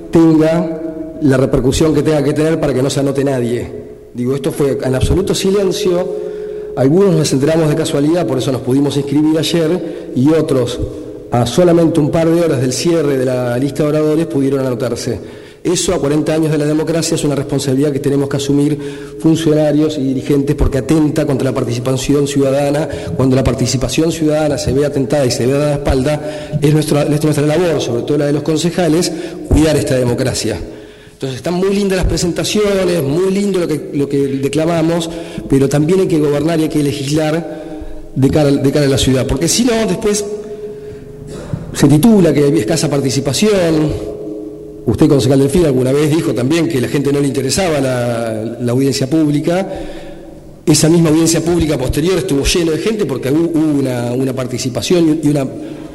tenga 0.10 0.82
la 1.22 1.38
repercusión 1.38 1.94
que 1.94 2.02
tenga 2.02 2.24
que 2.24 2.34
tener 2.34 2.60
para 2.60 2.74
que 2.74 2.82
no 2.82 2.90
se 2.90 3.00
anote 3.00 3.24
nadie. 3.24 3.84
Digo, 4.14 4.36
esto 4.36 4.52
fue 4.52 4.78
en 4.82 4.96
absoluto 4.96 5.34
silencio, 5.34 6.33
algunos 6.76 7.16
nos 7.16 7.32
enteramos 7.34 7.70
de 7.70 7.76
casualidad, 7.76 8.26
por 8.26 8.38
eso 8.38 8.52
nos 8.52 8.62
pudimos 8.62 8.98
inscribir 8.98 9.38
ayer, 9.38 10.12
y 10.16 10.30
otros 10.30 10.80
a 11.32 11.48
solamente 11.48 12.00
un 12.00 12.12
par 12.12 12.30
de 12.30 12.42
horas 12.42 12.62
del 12.62 12.72
cierre 12.72 13.18
de 13.18 13.26
la 13.26 13.58
lista 13.58 13.84
de 13.84 13.90
oradores 13.90 14.28
pudieron 14.28 14.60
anotarse. 14.60 15.20
Eso 15.64 15.94
a 15.96 16.00
40 16.00 16.34
años 16.34 16.52
de 16.52 16.58
la 16.58 16.66
democracia 16.66 17.16
es 17.16 17.24
una 17.24 17.36
responsabilidad 17.36 17.92
que 17.92 18.00
tenemos 18.00 18.28
que 18.28 18.36
asumir 18.36 18.78
funcionarios 19.20 19.98
y 19.98 20.02
dirigentes 20.02 20.56
porque 20.56 20.80
atenta 20.80 21.26
contra 21.26 21.50
la 21.50 21.56
participación 21.56 22.28
ciudadana. 22.28 22.88
Cuando 23.16 23.36
la 23.38 23.46
participación 23.46 24.12
ciudadana 24.12 24.58
se 24.58 24.74
ve 24.74 24.86
atentada 24.86 25.26
y 25.26 25.32
se 25.32 25.48
ve 25.48 25.56
a 25.56 25.60
la 25.60 25.74
espalda, 25.76 26.60
es 26.62 26.74
nuestra, 26.74 27.04
es 27.04 27.24
nuestra 27.24 27.48
labor, 27.48 27.82
sobre 27.82 28.04
todo 28.04 28.18
la 28.18 28.26
de 28.26 28.34
los 28.34 28.44
concejales, 28.44 29.12
cuidar 29.48 29.78
esta 29.78 29.96
democracia. 29.96 30.60
Entonces 31.14 31.38
están 31.38 31.54
muy 31.54 31.74
lindas 31.74 31.98
las 31.98 32.08
presentaciones, 32.08 33.02
muy 33.02 33.32
lindo 33.32 33.58
lo 33.58 33.66
que, 33.66 33.92
lo 33.94 34.10
que 34.10 34.18
declamamos, 34.18 35.10
pero 35.50 35.70
también 35.70 36.02
hay 36.02 36.08
que 36.08 36.20
gobernar 36.20 36.60
y 36.60 36.64
hay 36.64 36.70
que 36.70 36.84
legislar 36.84 37.64
de 38.16 38.30
cara, 38.30 38.52
de 38.52 38.72
cara 38.72 38.86
a 38.86 38.90
la 38.90 38.98
ciudad, 38.98 39.26
porque 39.28 39.48
si 39.48 39.64
no, 39.64 39.74
después 39.88 40.24
se 41.74 41.88
titula 41.88 42.34
que 42.34 42.44
hay 42.44 42.60
escasa 42.60 42.90
participación. 42.90 44.14
Usted, 44.86 45.08
concejal 45.08 45.40
del 45.40 45.50
FIN, 45.50 45.66
alguna 45.66 45.92
vez 45.92 46.14
dijo 46.14 46.34
también 46.34 46.68
que 46.68 46.80
la 46.82 46.88
gente 46.88 47.12
no 47.12 47.20
le 47.20 47.28
interesaba 47.28 47.80
la, 47.80 48.72
audiencia 48.72 49.10
pública. 49.10 49.68
Esa 50.66 50.90
misma 50.90 51.10
audiencia 51.10 51.42
pública 51.42 51.78
posterior 51.78 52.18
estuvo 52.18 52.44
lleno 52.44 52.72
de 52.72 52.78
gente 52.78 53.06
porque 53.06 53.32
hubo 53.32 53.80
una, 53.80 54.14
una 54.14 54.34
participación 54.34 55.20
y 55.24 55.28
una 55.28 55.46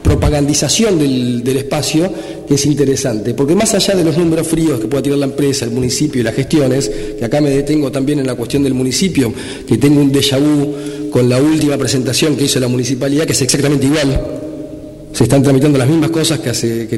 propagandización 0.08 0.98
del, 0.98 1.56
espacio 1.58 2.10
que 2.48 2.54
es 2.54 2.64
interesante, 2.64 3.34
porque 3.34 3.54
más 3.54 3.74
allá 3.74 3.94
de 3.94 4.02
los 4.02 4.16
números 4.16 4.48
fríos 4.48 4.80
que 4.80 4.86
pueda 4.86 5.02
tirar 5.02 5.18
la 5.18 5.26
empresa, 5.26 5.66
el 5.66 5.70
municipio 5.70 6.22
y 6.22 6.24
las 6.24 6.34
gestiones, 6.34 6.90
que 7.18 7.22
acá 7.22 7.42
me 7.42 7.50
detengo 7.50 7.92
también 7.92 8.18
en 8.18 8.26
la 8.26 8.34
cuestión 8.34 8.62
del 8.62 8.72
municipio, 8.72 9.30
que 9.66 9.76
tengo 9.76 10.00
un 10.00 10.10
déjà 10.10 10.38
vu 10.38 11.10
con 11.10 11.28
la 11.28 11.42
última 11.42 11.76
presentación 11.76 12.36
que 12.36 12.44
hizo 12.44 12.58
la 12.58 12.68
municipalidad, 12.68 13.26
que 13.26 13.32
es 13.32 13.42
exactamente 13.42 13.84
igual, 13.84 14.18
se 15.12 15.24
están 15.24 15.42
tramitando 15.42 15.76
las 15.76 15.88
mismas 15.88 16.10
cosas 16.10 16.38
que 16.38 16.48
hace 16.48 16.88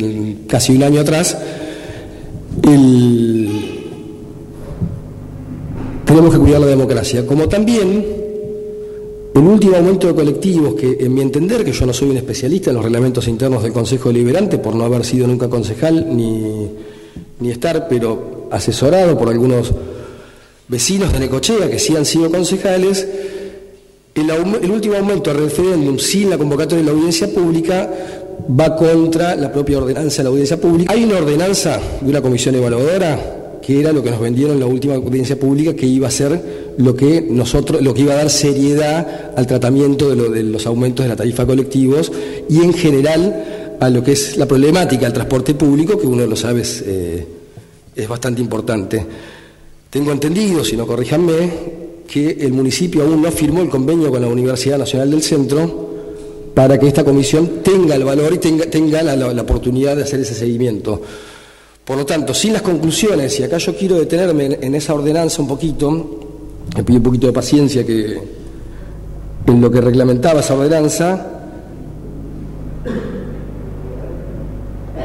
casi 0.46 0.76
un 0.76 0.84
año 0.84 1.00
atrás, 1.00 1.36
tenemos 6.06 6.32
que 6.32 6.38
cuidar 6.38 6.60
la 6.60 6.68
democracia, 6.68 7.26
como 7.26 7.48
también 7.48 8.19
el 9.34 9.42
último 9.42 9.76
aumento 9.76 10.06
de 10.06 10.14
colectivos, 10.14 10.74
que 10.74 10.98
en 11.00 11.14
mi 11.14 11.20
entender, 11.20 11.64
que 11.64 11.72
yo 11.72 11.86
no 11.86 11.92
soy 11.92 12.10
un 12.10 12.16
especialista 12.16 12.70
en 12.70 12.76
los 12.76 12.84
reglamentos 12.84 13.28
internos 13.28 13.62
del 13.62 13.72
Consejo 13.72 14.08
Deliberante, 14.08 14.58
por 14.58 14.74
no 14.74 14.84
haber 14.84 15.04
sido 15.04 15.26
nunca 15.26 15.48
concejal 15.48 16.16
ni, 16.16 16.68
ni 17.38 17.50
estar, 17.50 17.88
pero 17.88 18.48
asesorado 18.50 19.16
por 19.18 19.28
algunos 19.28 19.72
vecinos 20.68 21.12
de 21.12 21.20
Necochea 21.20 21.70
que 21.70 21.78
sí 21.78 21.96
han 21.96 22.04
sido 22.04 22.30
concejales, 22.30 23.06
el, 24.14 24.70
último 24.70 24.96
aumento 24.96 25.32
del 25.32 25.44
referéndum 25.44 25.98
sin 25.98 26.30
la 26.30 26.38
convocatoria 26.38 26.84
de 26.84 26.90
la 26.90 26.96
audiencia 26.96 27.28
pública 27.32 27.88
va 28.48 28.76
contra 28.76 29.36
la 29.36 29.52
propia 29.52 29.78
ordenanza 29.78 30.18
de 30.18 30.24
la 30.24 30.30
audiencia 30.30 30.60
pública. 30.60 30.92
Hay 30.92 31.04
una 31.04 31.18
ordenanza 31.18 31.80
de 32.00 32.10
una 32.10 32.20
comisión 32.20 32.54
evaluadora 32.56 33.39
que 33.62 33.80
era 33.80 33.92
lo 33.92 34.02
que 34.02 34.10
nos 34.10 34.20
vendieron 34.20 34.54
en 34.54 34.60
la 34.60 34.66
última 34.66 34.94
audiencia 34.94 35.38
pública, 35.38 35.74
que 35.74 35.86
iba 35.86 36.08
a 36.08 36.10
ser 36.10 36.74
lo 36.78 36.96
que 36.96 37.20
nosotros, 37.20 37.82
lo 37.82 37.92
que 37.92 38.02
iba 38.02 38.14
a 38.14 38.16
dar 38.16 38.30
seriedad 38.30 39.32
al 39.36 39.46
tratamiento 39.46 40.08
de, 40.08 40.16
lo, 40.16 40.30
de 40.30 40.42
los 40.42 40.66
aumentos 40.66 41.04
de 41.04 41.08
la 41.08 41.16
tarifa 41.16 41.46
colectivos 41.46 42.10
y 42.48 42.58
en 42.62 42.72
general 42.72 43.76
a 43.80 43.88
lo 43.88 44.02
que 44.02 44.12
es 44.12 44.36
la 44.36 44.46
problemática 44.46 45.04
del 45.04 45.12
transporte 45.12 45.54
público, 45.54 45.98
que 45.98 46.06
uno 46.06 46.26
lo 46.26 46.36
sabe 46.36 46.60
es, 46.60 46.82
eh, 46.86 47.26
es 47.96 48.08
bastante 48.08 48.40
importante. 48.40 49.04
Tengo 49.88 50.12
entendido, 50.12 50.64
si 50.64 50.76
no 50.76 50.86
corríjanme, 50.86 51.50
que 52.06 52.30
el 52.40 52.52
municipio 52.52 53.02
aún 53.02 53.22
no 53.22 53.30
firmó 53.30 53.62
el 53.62 53.68
convenio 53.68 54.10
con 54.10 54.20
la 54.20 54.28
Universidad 54.28 54.78
Nacional 54.78 55.10
del 55.10 55.22
Centro 55.22 55.88
para 56.54 56.78
que 56.78 56.88
esta 56.88 57.04
comisión 57.04 57.62
tenga 57.62 57.94
el 57.94 58.04
valor 58.04 58.34
y 58.34 58.38
tenga, 58.38 58.66
tenga 58.66 59.02
la 59.02 59.42
oportunidad 59.42 59.96
de 59.96 60.02
hacer 60.02 60.20
ese 60.20 60.34
seguimiento. 60.34 61.00
Por 61.84 61.96
lo 61.96 62.06
tanto, 62.06 62.32
sin 62.34 62.52
las 62.52 62.62
conclusiones, 62.62 63.40
y 63.40 63.42
acá 63.42 63.58
yo 63.58 63.74
quiero 63.74 63.98
detenerme 63.98 64.58
en, 64.60 64.74
esa 64.74 64.94
ordenanza 64.94 65.42
un 65.42 65.48
poquito, 65.48 65.90
me 66.76 66.84
pido 66.84 66.98
un 66.98 67.02
poquito 67.02 67.26
de 67.26 67.32
paciencia 67.32 67.84
que 67.84 68.20
en 69.46 69.60
lo 69.60 69.70
que 69.70 69.80
reglamentaba 69.80 70.40
esa 70.40 70.54
ordenanza, 70.54 71.26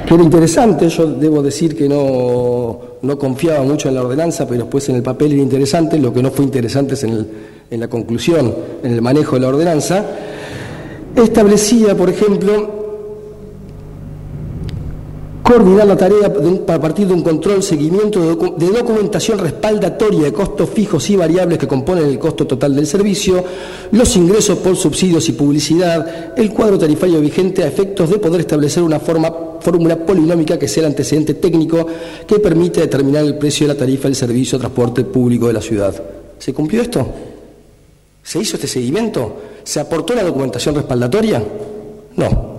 que 0.05 0.13
era 0.13 0.23
interesante, 0.23 0.89
yo 0.89 1.07
debo 1.07 1.41
decir 1.41 1.75
que 1.75 1.89
no, 1.89 2.79
no, 3.01 3.17
confiaba 3.17 3.63
mucho 3.63 3.89
en 3.89 3.95
la 3.95 4.03
ordenanza, 4.03 4.47
pero 4.47 4.65
después 4.65 4.88
en 4.89 4.97
el 4.97 5.03
papel 5.03 5.33
era 5.33 5.41
interesante, 5.41 5.97
lo 5.97 6.13
que 6.13 6.21
no 6.21 6.29
fue 6.29 6.45
interesante 6.45 6.93
es 6.93 7.03
en, 7.03 7.09
el, 7.11 7.27
en 7.71 7.79
la 7.79 7.88
conclusión, 7.88 8.53
en 8.83 8.93
el 8.93 9.01
manejo 9.01 9.35
de 9.35 9.41
la 9.41 9.47
ordenanza, 9.47 10.05
establecía, 11.15 11.95
por 11.97 12.09
ejemplo, 12.09 12.85
coordinar 15.45 15.86
la 15.86 15.95
tarea 15.95 16.25
a 16.25 16.79
partir 16.79 17.05
de 17.05 17.13
un 17.13 17.21
control, 17.21 17.62
seguimiento 17.62 18.19
de, 18.19 18.67
documentación 18.71 19.38
respaldatoria 19.38 20.23
de 20.23 20.34
costos 20.34 20.67
fijos 20.71 21.08
y 21.12 21.15
variables 21.15 21.60
que 21.60 21.67
componen 21.67 22.08
el 22.08 22.17
costo 22.17 22.47
total 22.47 22.75
del 22.75 22.88
servicio, 22.88 23.43
los 23.91 24.15
ingresos 24.15 24.58
por 24.58 24.75
subsidios 24.75 25.29
y 25.29 25.34
publicidad, 25.34 26.34
el 26.36 26.51
cuadro 26.51 26.79
tarifario 26.79 27.21
vigente 27.21 27.63
a 27.63 27.67
efectos 27.67 28.10
de 28.10 28.17
poder 28.17 28.41
establecer 28.41 28.81
una 28.81 28.99
forma, 28.99 29.31
fórmula 29.60 29.95
polinómica 29.97 30.58
que 30.58 30.67
sea 30.67 30.81
el 30.81 30.88
antecedente 30.88 31.36
técnico 31.36 31.86
que 32.25 32.39
permite 32.39 32.81
determinar 32.81 33.23
el 33.23 33.38
precio 33.38 33.67
de 33.67 33.73
la 33.75 33.79
tarifa 33.79 34.08
del 34.08 34.15
servicio 34.15 34.58
de 34.58 34.63
transporte 34.63 35.03
público 35.03 35.45
de 35.45 35.53
la 35.53 35.62
ciudad. 35.62 35.93
¿Se 36.39 36.55
cumplió 36.55 36.81
esto? 36.81 37.05
¿Se 38.23 38.39
hizo 38.39 38.55
este 38.55 38.67
seguimiento? 38.67 39.36
¿Se 39.63 39.79
aportó 39.79 40.15
la 40.15 40.23
documentación 40.23 40.73
respaldatoria? 40.73 41.43
No. 42.15 42.54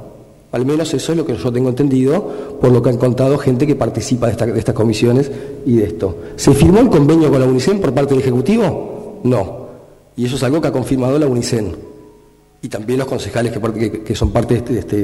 Al 0.56 0.64
menos 0.64 0.94
eso 0.94 1.12
es 1.12 1.18
lo 1.18 1.26
que 1.26 1.36
yo 1.36 1.52
tengo 1.52 1.68
entendido 1.68 2.56
por 2.58 2.72
lo 2.72 2.80
que 2.80 2.88
han 2.88 2.96
contado 2.96 3.36
gente 3.36 3.66
que 3.66 3.76
participa 3.76 4.24
de, 4.24 4.32
esta, 4.32 4.46
de 4.46 4.58
estas 4.58 4.74
comisiones 4.74 5.30
y 5.66 5.76
de 5.76 5.84
esto. 5.84 6.16
¿Se 6.34 6.50
firmó 6.54 6.80
el 6.80 6.88
convenio 6.88 7.30
con 7.30 7.38
la 7.38 7.46
UNICEN 7.46 7.78
por 7.78 7.92
parte 7.92 8.14
del 8.14 8.22
Ejecutivo? 8.22 9.20
No. 9.22 9.66
Y 10.16 10.24
eso 10.24 10.36
es 10.36 10.42
algo 10.42 10.58
que 10.62 10.68
ha 10.68 10.72
confirmado 10.72 11.18
la 11.18 11.26
UNICEN. 11.26 11.76
Y 12.62 12.68
también 12.68 13.00
los 13.00 13.06
concejales 13.06 13.52
que, 13.52 14.14
son 14.14 14.30
parte 14.30 14.54
de 14.54 14.60
este, 14.60 14.78
este, 14.78 14.96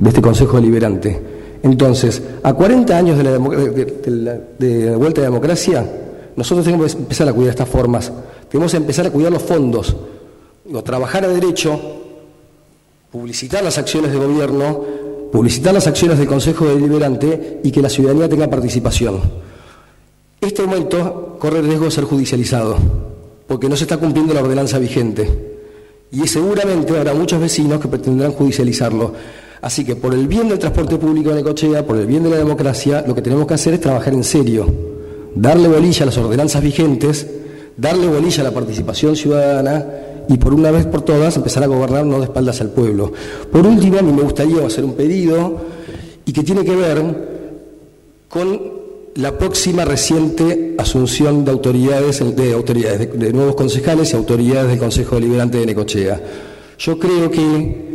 de 0.00 0.08
este, 0.08 0.22
Consejo 0.22 0.56
Deliberante. 0.56 1.20
Entonces, 1.62 2.22
a 2.42 2.54
40 2.54 2.96
años 2.96 3.18
de 3.18 3.24
la, 3.24 3.32
de, 3.32 4.40
de 4.58 4.90
la 4.90 4.96
vuelta 4.96 5.20
a 5.20 5.24
la 5.24 5.28
democracia, 5.28 5.86
nosotros 6.34 6.64
tenemos 6.64 6.94
que 6.94 7.02
empezar 7.02 7.28
a 7.28 7.34
cuidar 7.34 7.50
estas 7.50 7.68
formas. 7.68 8.10
Tenemos 8.48 8.70
que 8.70 8.78
empezar 8.78 9.06
a 9.06 9.10
cuidar 9.10 9.32
los 9.32 9.42
fondos. 9.42 9.94
Trabajar 10.82 11.26
a 11.26 11.28
derecho 11.28 11.99
publicitar 13.10 13.64
las 13.64 13.76
acciones 13.78 14.12
de 14.12 14.18
gobierno, 14.18 14.84
publicitar 15.32 15.74
las 15.74 15.86
acciones 15.86 16.18
del 16.18 16.28
Consejo 16.28 16.66
Deliberante 16.66 17.60
y 17.62 17.70
que 17.70 17.82
la 17.82 17.88
ciudadanía 17.88 18.28
tenga 18.28 18.48
participación. 18.48 19.20
Este 20.40 20.62
aumento 20.62 21.36
corre 21.38 21.58
el 21.58 21.66
riesgo 21.66 21.86
de 21.86 21.90
ser 21.90 22.04
judicializado, 22.04 22.76
porque 23.46 23.68
no 23.68 23.76
se 23.76 23.84
está 23.84 23.96
cumpliendo 23.96 24.32
la 24.32 24.42
ordenanza 24.42 24.78
vigente. 24.78 25.50
Y 26.12 26.26
seguramente 26.26 26.96
habrá 26.96 27.14
muchos 27.14 27.40
vecinos 27.40 27.80
que 27.80 27.88
pretenderán 27.88 28.32
judicializarlo. 28.32 29.12
Así 29.60 29.84
que 29.84 29.96
por 29.96 30.14
el 30.14 30.26
bien 30.26 30.48
del 30.48 30.58
transporte 30.58 30.96
público 30.96 31.30
de 31.30 31.36
Necochea, 31.36 31.86
por 31.86 31.96
el 31.96 32.06
bien 32.06 32.22
de 32.22 32.30
la 32.30 32.36
democracia, 32.36 33.04
lo 33.06 33.14
que 33.14 33.22
tenemos 33.22 33.46
que 33.46 33.54
hacer 33.54 33.74
es 33.74 33.80
trabajar 33.80 34.14
en 34.14 34.24
serio, 34.24 34.66
darle 35.34 35.68
bolilla 35.68 36.04
a 36.04 36.06
las 36.06 36.16
ordenanzas 36.16 36.62
vigentes, 36.62 37.26
darle 37.76 38.06
bolilla 38.08 38.40
a 38.40 38.44
la 38.44 38.54
participación 38.54 39.14
ciudadana 39.14 39.84
y 40.30 40.38
por 40.38 40.54
una 40.54 40.70
vez 40.70 40.86
por 40.86 41.02
todas 41.02 41.36
empezar 41.36 41.64
a 41.64 41.66
gobernar 41.66 42.06
no 42.06 42.18
de 42.18 42.26
espaldas 42.26 42.60
al 42.60 42.70
pueblo. 42.70 43.12
Por 43.50 43.66
último, 43.66 43.98
a 43.98 44.02
mí 44.02 44.12
me 44.12 44.22
gustaría 44.22 44.64
hacer 44.64 44.84
un 44.84 44.94
pedido 44.94 45.60
y 46.24 46.32
que 46.32 46.44
tiene 46.44 46.64
que 46.64 46.76
ver 46.76 47.02
con 48.28 48.80
la 49.16 49.36
próxima 49.36 49.84
reciente 49.84 50.76
asunción 50.78 51.44
de 51.44 51.50
autoridades, 51.50 52.36
de, 52.36 52.52
autoridades, 52.52 53.00
de, 53.00 53.06
de 53.06 53.32
nuevos 53.32 53.56
concejales 53.56 54.12
y 54.12 54.16
autoridades 54.16 54.68
del 54.68 54.78
Consejo 54.78 55.16
Deliberante 55.16 55.58
de 55.58 55.66
Necochea. 55.66 56.20
Yo 56.78 56.96
creo 56.96 57.28
que 57.28 57.90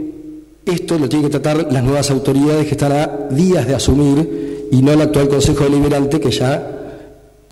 esto 0.65 0.99
lo 0.99 1.07
tienen 1.07 1.29
que 1.29 1.39
tratar 1.39 1.71
las 1.71 1.83
nuevas 1.86 2.11
autoridades 2.11 2.65
que 2.65 2.71
están 2.71 2.91
a 2.91 3.27
días 3.31 3.65
de 3.65 3.75
asumir 3.75 4.67
y 4.71 4.81
no 4.81 4.91
el 4.91 4.99
actual 4.99 5.29
Consejo 5.29 5.63
Deliberante 5.63 6.19
que 6.19 6.31
ya 6.31 6.71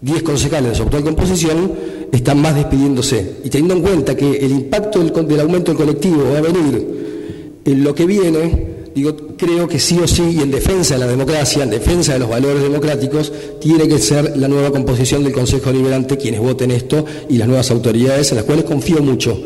10 0.02 0.24
concejales 0.24 0.72
de 0.72 0.76
su 0.76 0.84
actual 0.84 1.04
composición 1.04 1.72
están 2.18 2.42
más 2.42 2.56
despidiéndose. 2.56 3.38
Y 3.44 3.50
teniendo 3.50 3.74
en 3.76 3.82
cuenta 3.82 4.16
que 4.16 4.38
el 4.38 4.52
impacto 4.52 5.00
del, 5.04 5.40
aumento 5.40 5.72
del 5.72 5.78
colectivo 5.78 6.24
va 6.32 6.38
a 6.38 6.42
venir 6.42 7.62
en 7.66 7.84
lo 7.84 7.96
que 7.96 8.06
viene, 8.06 8.68
digo, 8.94 9.16
creo 9.36 9.68
que 9.68 9.80
sí 9.80 9.98
o 10.00 10.08
sí, 10.08 10.38
y 10.38 10.42
en 10.42 10.52
defensa 10.52 10.94
de 10.94 11.00
la 11.00 11.08
democracia, 11.08 11.64
en 11.64 11.72
defensa 11.72 12.14
de 12.14 12.20
los 12.20 12.30
valores 12.30 12.62
democráticos, 12.62 13.32
tiene 13.60 13.88
que 13.88 13.98
ser 13.98 14.38
la 14.38 14.48
nueva 14.48 14.70
composición 14.70 15.24
del 15.24 15.34
Consejo 15.34 15.72
Deliberante 15.72 16.18
quienes 16.18 16.40
voten 16.40 16.70
esto 16.72 17.04
y 17.30 17.38
las 17.38 17.48
nuevas 17.48 17.72
autoridades, 17.72 18.30
en 18.32 18.38
las 18.38 18.46
cuales 18.46 18.66
confío 18.66 19.02
mucho. 19.02 19.40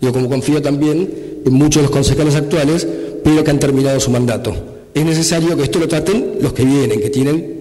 Digo, 0.00 0.12
como 0.12 0.28
confío 0.28 0.60
también 0.60 1.40
en 1.44 1.52
muchos 1.52 1.76
de 1.76 1.82
los 1.82 1.90
concejales 1.92 2.34
actuales, 2.34 2.86
pero 3.22 3.44
que 3.44 3.50
han 3.50 3.60
terminado 3.60 4.00
su 4.00 4.10
mandato. 4.10 4.54
Es 4.92 5.04
necesario 5.04 5.56
que 5.56 5.62
esto 5.62 5.78
lo 5.78 5.86
traten 5.86 6.38
los 6.40 6.52
que 6.52 6.64
vienen, 6.64 7.00
que 7.00 7.10
tienen 7.10 7.58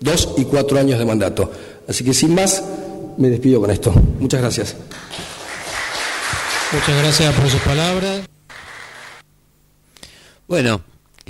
dos 0.00 0.34
y 0.36 0.44
cuatro 0.44 0.78
años 0.78 0.98
de 0.98 1.06
mandato. 1.06 1.50
Así 1.88 2.04
que 2.04 2.12
sin 2.12 2.34
más, 2.34 2.62
me 3.18 3.28
despido 3.28 3.60
con 3.60 3.70
esto. 3.70 3.92
Muchas 4.18 4.40
gracias. 4.40 4.76
Muchas 6.72 6.98
gracias 7.02 7.34
por 7.34 7.48
sus 7.48 7.60
palabras. 7.60 8.22
Bueno, 10.46 10.80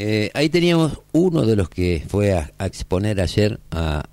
Eh, 0.01 0.31
ahí 0.35 0.49
teníamos 0.49 1.01
uno 1.11 1.45
de 1.45 1.57
los 1.57 1.69
que 1.69 2.05
fue 2.09 2.33
a, 2.33 2.53
a 2.57 2.67
exponer 2.67 3.21
ayer 3.21 3.59
a... 3.73 4.05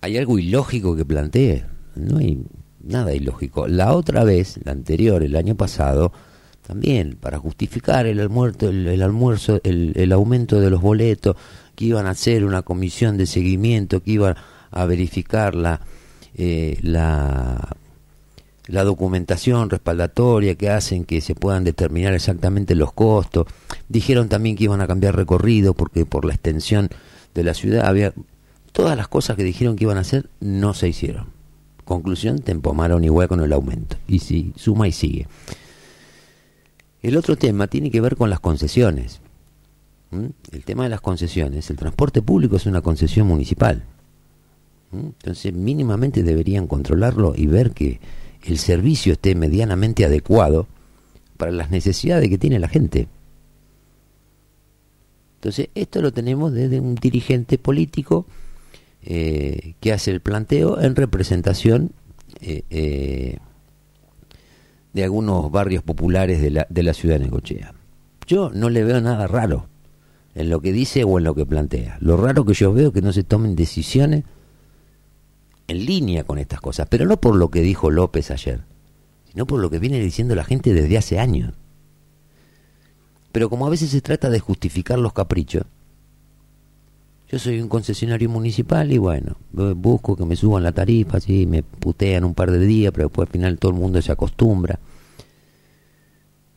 Hay 0.00 0.16
algo 0.16 0.38
ilógico 0.38 0.96
que 0.96 1.04
plantee. 1.04 1.66
No 1.94 2.16
hay 2.16 2.42
nada 2.82 3.12
ilógico. 3.12 3.68
La 3.68 3.92
otra 3.92 4.24
vez, 4.24 4.58
la 4.64 4.72
anterior, 4.72 5.22
el 5.22 5.36
año 5.36 5.56
pasado, 5.56 6.10
también 6.66 7.18
para 7.20 7.38
justificar 7.38 8.06
el 8.06 8.18
almuerzo, 8.18 8.70
el, 8.70 8.86
el 8.86 9.02
almuerzo, 9.02 9.60
el, 9.62 9.92
el 9.94 10.10
aumento 10.10 10.58
de 10.58 10.70
los 10.70 10.80
boletos, 10.80 11.36
que 11.74 11.84
iban 11.84 12.06
a 12.06 12.10
hacer 12.16 12.42
una 12.42 12.62
comisión 12.62 13.18
de 13.18 13.26
seguimiento, 13.26 14.02
que 14.02 14.12
iban 14.12 14.36
a 14.70 14.86
verificar 14.86 15.54
la, 15.54 15.82
eh, 16.36 16.78
la, 16.82 17.76
la 18.66 18.84
documentación 18.84 19.70
respaldatoria 19.70 20.54
que 20.54 20.70
hacen 20.70 21.04
que 21.04 21.20
se 21.20 21.34
puedan 21.34 21.64
determinar 21.64 22.14
exactamente 22.14 22.74
los 22.74 22.92
costos. 22.92 23.46
Dijeron 23.88 24.28
también 24.28 24.56
que 24.56 24.64
iban 24.64 24.80
a 24.80 24.86
cambiar 24.86 25.16
recorrido 25.16 25.74
porque 25.74 26.06
por 26.06 26.24
la 26.24 26.34
extensión 26.34 26.88
de 27.34 27.44
la 27.44 27.54
ciudad 27.54 27.86
había 27.86 28.12
todas 28.72 28.96
las 28.96 29.08
cosas 29.08 29.36
que 29.36 29.44
dijeron 29.44 29.76
que 29.76 29.84
iban 29.84 29.98
a 29.98 30.02
hacer 30.02 30.28
no 30.40 30.74
se 30.74 30.88
hicieron. 30.88 31.26
Conclusión, 31.84 32.38
te 32.38 32.52
empomaron 32.52 33.04
igual 33.04 33.28
con 33.28 33.40
el 33.40 33.52
aumento. 33.52 33.96
Y 34.06 34.20
sí, 34.20 34.52
suma 34.56 34.88
y 34.88 34.92
sigue. 34.92 35.26
El 37.02 37.16
otro 37.16 37.36
tema 37.36 37.66
tiene 37.66 37.90
que 37.90 38.00
ver 38.00 38.16
con 38.16 38.30
las 38.30 38.40
concesiones. 38.40 39.20
¿Mm? 40.12 40.26
El 40.52 40.64
tema 40.64 40.84
de 40.84 40.90
las 40.90 41.00
concesiones. 41.00 41.68
El 41.70 41.76
transporte 41.76 42.22
público 42.22 42.56
es 42.56 42.66
una 42.66 42.80
concesión 42.80 43.26
municipal. 43.26 43.82
Entonces, 44.92 45.54
mínimamente 45.54 46.22
deberían 46.22 46.66
controlarlo 46.66 47.34
y 47.36 47.46
ver 47.46 47.72
que 47.72 48.00
el 48.44 48.58
servicio 48.58 49.14
esté 49.14 49.34
medianamente 49.34 50.04
adecuado 50.04 50.66
para 51.36 51.52
las 51.52 51.70
necesidades 51.70 52.28
que 52.28 52.38
tiene 52.38 52.58
la 52.58 52.68
gente. 52.68 53.08
Entonces, 55.36 55.68
esto 55.74 56.00
lo 56.02 56.12
tenemos 56.12 56.52
desde 56.52 56.78
un 56.78 56.94
dirigente 56.94 57.58
político 57.58 58.26
eh, 59.04 59.74
que 59.80 59.92
hace 59.92 60.12
el 60.12 60.20
planteo 60.20 60.80
en 60.80 60.94
representación 60.94 61.90
eh, 62.40 62.62
eh, 62.70 63.38
de 64.92 65.04
algunos 65.04 65.50
barrios 65.50 65.82
populares 65.82 66.40
de 66.40 66.50
la, 66.50 66.66
de 66.70 66.82
la 66.82 66.94
ciudad 66.94 67.18
de 67.18 67.24
Necochea. 67.24 67.74
Yo 68.26 68.50
no 68.50 68.70
le 68.70 68.84
veo 68.84 69.00
nada 69.00 69.26
raro 69.26 69.66
en 70.34 70.48
lo 70.48 70.60
que 70.60 70.72
dice 70.72 71.02
o 71.04 71.18
en 71.18 71.24
lo 71.24 71.34
que 71.34 71.44
plantea. 71.44 71.96
Lo 72.00 72.16
raro 72.16 72.44
que 72.44 72.54
yo 72.54 72.72
veo 72.72 72.88
es 72.88 72.94
que 72.94 73.02
no 73.02 73.12
se 73.12 73.24
tomen 73.24 73.56
decisiones 73.56 74.24
en 75.68 75.86
línea 75.86 76.24
con 76.24 76.38
estas 76.38 76.60
cosas, 76.60 76.86
pero 76.88 77.06
no 77.06 77.20
por 77.20 77.36
lo 77.36 77.50
que 77.50 77.60
dijo 77.60 77.90
López 77.90 78.30
ayer, 78.30 78.60
sino 79.30 79.46
por 79.46 79.60
lo 79.60 79.70
que 79.70 79.78
viene 79.78 79.98
diciendo 80.00 80.34
la 80.34 80.44
gente 80.44 80.72
desde 80.74 80.98
hace 80.98 81.18
años. 81.18 81.54
Pero 83.32 83.48
como 83.48 83.66
a 83.66 83.70
veces 83.70 83.90
se 83.90 84.00
trata 84.00 84.28
de 84.28 84.40
justificar 84.40 84.98
los 84.98 85.12
caprichos, 85.12 85.64
yo 87.30 87.38
soy 87.38 87.62
un 87.62 87.68
concesionario 87.68 88.28
municipal 88.28 88.92
y 88.92 88.98
bueno, 88.98 89.36
busco 89.52 90.16
que 90.16 90.26
me 90.26 90.36
suban 90.36 90.62
la 90.62 90.72
tarifa, 90.72 91.18
sí, 91.18 91.46
me 91.46 91.62
putean 91.62 92.24
un 92.24 92.34
par 92.34 92.50
de 92.50 92.58
días, 92.58 92.92
pero 92.92 93.08
después 93.08 93.26
al 93.26 93.32
final 93.32 93.58
todo 93.58 93.72
el 93.72 93.78
mundo 93.78 94.02
se 94.02 94.12
acostumbra. 94.12 94.78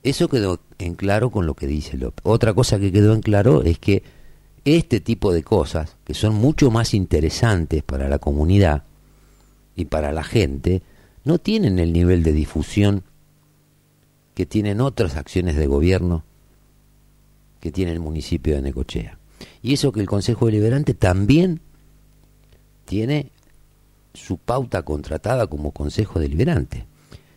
Eso 0.03 0.27
quedó 0.27 0.59
en 0.77 0.95
claro 0.95 1.31
con 1.31 1.45
lo 1.45 1.53
que 1.53 1.65
dice 1.65 1.97
López. 1.97 2.21
Otra 2.25 2.53
cosa 2.53 2.77
que 2.77 2.91
quedó 2.91 3.13
en 3.13 3.21
claro 3.21 3.63
es 3.63 3.79
que 3.79 4.03
este 4.65 4.99
tipo 4.99 5.31
de 5.31 5.43
cosas, 5.43 5.95
que 6.03 6.13
son 6.13 6.35
mucho 6.35 6.69
más 6.71 6.93
interesantes 6.93 7.81
para 7.81 8.09
la 8.09 8.19
comunidad 8.19 8.83
y 9.76 9.86
para 9.86 10.11
la 10.11 10.23
gente, 10.23 10.82
no 11.23 11.39
tienen 11.39 11.80
el 11.80 11.91
nivel 11.93 12.23
de 12.23 12.34
difusión 12.34 13.03
que 14.34 14.45
tienen 14.45 14.82
otras 14.82 15.15
acciones 15.15 15.55
de 15.55 15.67
gobierno 15.67 16.23
que 17.59 17.71
tiene 17.71 17.91
el 17.91 17.99
municipio 17.99 18.55
de 18.55 18.61
Necochea. 18.61 19.17
Y 19.61 19.73
eso 19.73 19.91
que 19.91 20.01
el 20.01 20.07
Consejo 20.07 20.45
Deliberante 20.45 20.93
también 20.93 21.61
tiene 22.86 23.32
su 24.13 24.38
pauta 24.38 24.84
contratada 24.84 25.47
como 25.47 25.71
Consejo 25.71 26.19
Deliberante. 26.19 26.86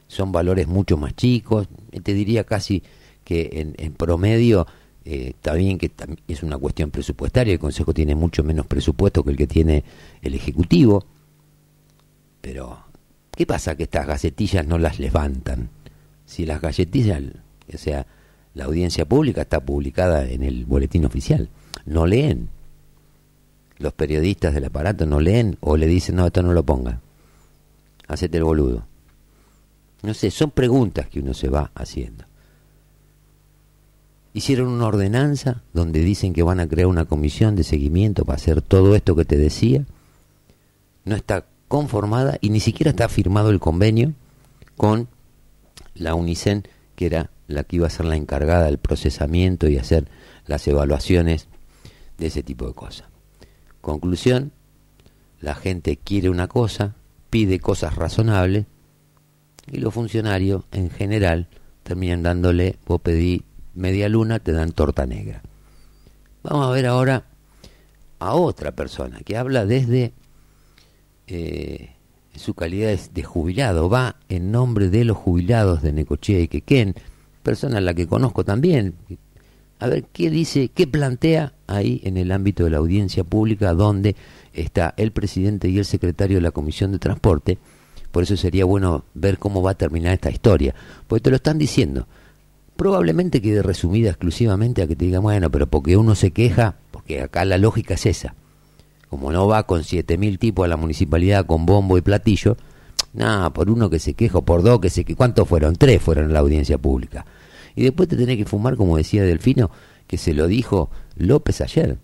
Son 0.07 0.33
valores 0.33 0.69
mucho 0.69 0.97
más 0.97 1.15
chicos, 1.17 1.69
te 2.03 2.15
diría 2.15 2.45
casi 2.45 2.83
que 3.25 3.51
en, 3.55 3.75
en 3.79 3.93
promedio 3.95 4.67
eh, 5.05 5.31
está 5.31 5.55
bien 5.55 5.79
que 5.79 5.91
es 6.29 6.43
una 6.43 6.59
cuestión 6.59 6.91
presupuestaria, 6.91 7.55
el 7.55 7.59
Consejo 7.59 7.95
tiene 7.95 8.15
mucho 8.15 8.45
menos 8.45 8.67
presupuesto 8.67 9.23
que 9.25 9.31
el 9.31 9.37
que 9.39 9.47
tiene 9.47 9.85
el 10.21 10.35
Ejecutivo, 10.35 11.07
pero 12.41 12.85
¿qué 13.33 13.47
pasa 13.47 13.77
que 13.77 13.85
estas 13.85 14.07
gacetillas 14.07 14.67
no 14.67 14.79
las 14.79 14.99
levantan? 14.99 15.71
Si 16.27 16.47
las 16.47 16.61
gacetillas, 16.61 17.23
o 17.73 17.79
sea, 17.79 18.07
la 18.55 18.65
audiencia 18.65 19.05
pública 19.05 19.43
está 19.43 19.61
publicada 19.61 20.29
en 20.29 20.43
el 20.43 20.65
boletín 20.65 21.05
oficial 21.05 21.49
no 21.89 22.07
leen. 22.07 22.49
Los 23.79 23.93
periodistas 23.93 24.55
del 24.55 24.65
aparato 24.65 25.07
no 25.07 25.21
leen 25.21 25.57
o 25.61 25.77
le 25.77 25.87
dicen, 25.87 26.17
no, 26.17 26.27
esto 26.27 26.43
no 26.43 26.53
lo 26.53 26.63
ponga. 26.63 27.01
Hacete 28.07 28.39
el 28.39 28.45
boludo. 28.45 28.85
No 30.03 30.15
sé, 30.15 30.31
son 30.31 30.51
preguntas 30.51 31.09
que 31.09 31.21
uno 31.21 31.35
se 31.35 31.49
va 31.49 31.71
haciendo. 31.75 32.25
Hicieron 34.33 34.69
una 34.69 34.87
ordenanza 34.87 35.63
donde 35.73 36.01
dicen 36.01 36.33
que 36.33 36.43
van 36.43 36.61
a 36.61 36.69
crear 36.69 36.87
una 36.87 37.07
comisión 37.07 37.57
de 37.57 37.65
seguimiento 37.65 38.25
para 38.25 38.37
hacer 38.37 38.63
todo 38.63 38.95
esto 38.95 39.17
que 39.17 39.25
te 39.25 39.37
decía. 39.37 39.85
No 41.05 41.17
está 41.17 41.47
conformada 41.69 42.39
y 42.41 42.51
ni 42.51 42.61
siquiera 42.61 42.91
está 42.91 43.09
firmado 43.09 43.51
el 43.51 43.61
convenio 43.61 44.15
con 44.77 45.09
la 45.95 46.15
UNICEN, 46.15 46.65
que 46.97 47.07
era 47.07 47.31
la 47.47 47.65
que 47.65 47.77
iba 47.77 47.87
a 47.87 47.91
ser 47.91 48.07
la 48.07 48.17
encargada 48.17 48.67
del 48.67 48.79
procesamiento 48.79 49.69
y 49.69 49.79
hacer 49.79 50.09
las 50.47 50.67
evaluaciones 50.67 51.49
de 52.17 52.27
ese 52.27 52.43
tipo 52.43 52.67
de 52.67 52.75
cosas. 52.75 53.09
Conclusión, 53.81 54.53
la 55.41 55.55
gente 55.55 55.97
quiere 55.97 56.31
una 56.31 56.49
cosa, 56.49 56.95
pide 57.31 57.61
cosas 57.61 57.95
razonables 57.95 58.67
y 59.71 59.79
los 59.79 59.95
funcionarios 59.95 60.65
en 60.73 60.91
general 60.91 61.49
terminan 61.83 62.23
dándole, 62.23 62.77
vos 62.87 63.01
pedí 63.01 63.45
media 63.75 64.09
luna, 64.09 64.41
te 64.41 64.53
dan 64.53 64.73
torta 64.73 65.07
negra. 65.07 65.43
Vamos 66.43 66.67
a 66.67 66.71
ver 66.71 66.87
ahora 66.87 67.25
a 68.19 68.35
otra 68.35 68.73
persona 68.73 69.21
que 69.21 69.37
habla 69.37 69.67
desde 69.67 70.13
eh, 71.29 71.91
su 72.35 72.55
calidad 72.55 72.99
de 73.13 73.23
jubilado, 73.23 73.89
va 73.89 74.17
en 74.29 74.51
nombre 74.51 74.89
de 74.89 75.05
los 75.05 75.17
jubilados 75.17 75.83
de 75.83 75.93
Necochea 75.93 76.41
y 76.41 76.49
Quequén, 76.49 76.95
persona 77.43 77.79
a 77.79 77.81
la 77.81 77.95
que 77.95 78.07
conozco 78.07 78.45
también, 78.45 78.95
a 79.79 79.89
ver 79.89 80.05
qué 80.13 80.31
dice, 80.31 80.69
qué 80.69 80.87
plantea 80.87 81.53
ahí 81.67 82.01
en 82.05 82.17
el 82.17 82.33
ámbito 82.33 82.65
de 82.65 82.71
la 82.71 82.79
audiencia 82.79 83.25
pública 83.25 83.75
donde 83.75 84.17
está 84.53 84.95
el 84.97 85.13
presidente 85.13 85.69
y 85.69 85.79
el 85.79 85.85
secretario 85.85 86.39
de 86.39 86.43
la 86.43 86.51
Comisión 86.51 86.93
de 86.93 86.99
Transporte. 86.99 87.59
Por 88.11 88.23
eso 88.23 88.37
sería 88.37 88.65
bueno 88.65 89.05
ver 89.15 89.39
cómo 89.39 89.63
va 89.63 89.73
a 89.73 89.79
terminar 89.79 90.15
esta 90.15 90.31
historia, 90.31 90.75
porque 91.07 91.23
te 91.23 91.31
lo 91.31 91.37
están 91.37 91.59
diciendo. 91.59 92.07
Probablemente 92.77 93.43
quede 93.43 93.63
resumida 93.63 94.11
exclusivamente 94.11 94.83
a 94.83 94.87
que 94.87 94.97
te 94.97 95.05
digan, 95.05 95.23
bueno, 95.23 95.51
pero 95.51 95.67
porque 95.67 95.97
uno 95.97 96.15
se 96.15 96.31
queja, 96.31 96.77
porque 96.91 97.23
acá 97.23 97.45
la 97.45 97.59
lógica 97.59 97.95
es 97.95 98.07
esa. 98.07 98.35
Como 99.11 99.33
no 99.33 99.47
va 99.47 99.67
con 99.67 99.85
siete 99.85 100.19
mil 100.19 100.39
tipos 100.39 100.65
a 100.65 100.69
la 100.69 100.77
municipalidad 100.77 101.47
con 101.47 101.67
bombo 101.67 101.97
y 101.97 102.03
platillo, 102.03 102.57
nada, 103.13 103.51
por 103.51 103.71
uno 103.71 103.91
que 103.91 103.99
se 103.99 104.15
queja, 104.15 104.41
por 104.41 104.63
dos 104.63 104.81
que 104.81 104.91
se 104.91 105.05
queja, 105.05 105.17
¿cuántos 105.17 105.49
fueron? 105.49 105.77
Tres 105.77 106.03
fueron 106.03 106.31
a 106.31 106.33
la 106.33 106.41
audiencia 106.41 106.79
pública. 106.79 107.25
Y 107.75 107.83
después 107.83 108.09
te 108.09 108.17
tenés 108.17 108.37
que 108.37 108.45
fumar, 108.45 108.77
como 108.77 108.97
decía 108.97 109.23
Delfino, 109.23 109.71
que 110.07 110.19
se 110.19 110.35
lo 110.35 110.47
dijo 110.47 110.91
López 111.17 111.61
ayer, 111.61 111.99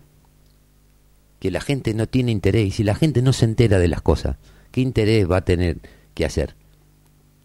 que 1.39 1.51
la 1.51 1.61
gente 1.61 1.93
no 1.93 2.07
tiene 2.07 2.31
interés, 2.31 2.67
y 2.67 2.71
si 2.71 2.83
la 2.83 2.95
gente 2.95 3.21
no 3.21 3.33
se 3.33 3.45
entera 3.45 3.77
de 3.77 3.87
las 3.87 4.01
cosas, 4.01 4.37
¿qué 4.71 4.81
interés 4.81 5.29
va 5.29 5.37
a 5.37 5.45
tener 5.45 5.79
que 6.13 6.25
hacer? 6.25 6.55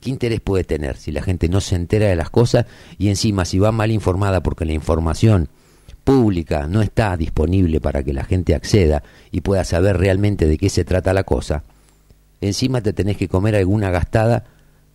¿Qué 0.00 0.08
interés 0.08 0.40
puede 0.40 0.64
tener 0.64 0.96
si 0.96 1.12
la 1.12 1.22
gente 1.22 1.48
no 1.48 1.60
se 1.60 1.76
entera 1.76 2.06
de 2.06 2.16
las 2.16 2.30
cosas 2.30 2.66
y 2.98 3.08
encima 3.08 3.44
si 3.44 3.58
va 3.58 3.70
mal 3.70 3.90
informada 3.90 4.42
porque 4.42 4.64
la 4.64 4.72
información 4.72 5.48
pública 6.10 6.66
no 6.66 6.82
está 6.82 7.16
disponible 7.16 7.80
para 7.80 8.02
que 8.02 8.12
la 8.12 8.24
gente 8.24 8.56
acceda 8.56 9.00
y 9.30 9.42
pueda 9.42 9.62
saber 9.62 9.96
realmente 9.96 10.48
de 10.48 10.58
qué 10.58 10.68
se 10.68 10.84
trata 10.84 11.12
la 11.12 11.22
cosa? 11.22 11.62
Encima 12.40 12.80
te 12.80 12.92
tenés 12.92 13.16
que 13.16 13.28
comer 13.28 13.54
alguna 13.54 13.90
gastada 13.90 14.42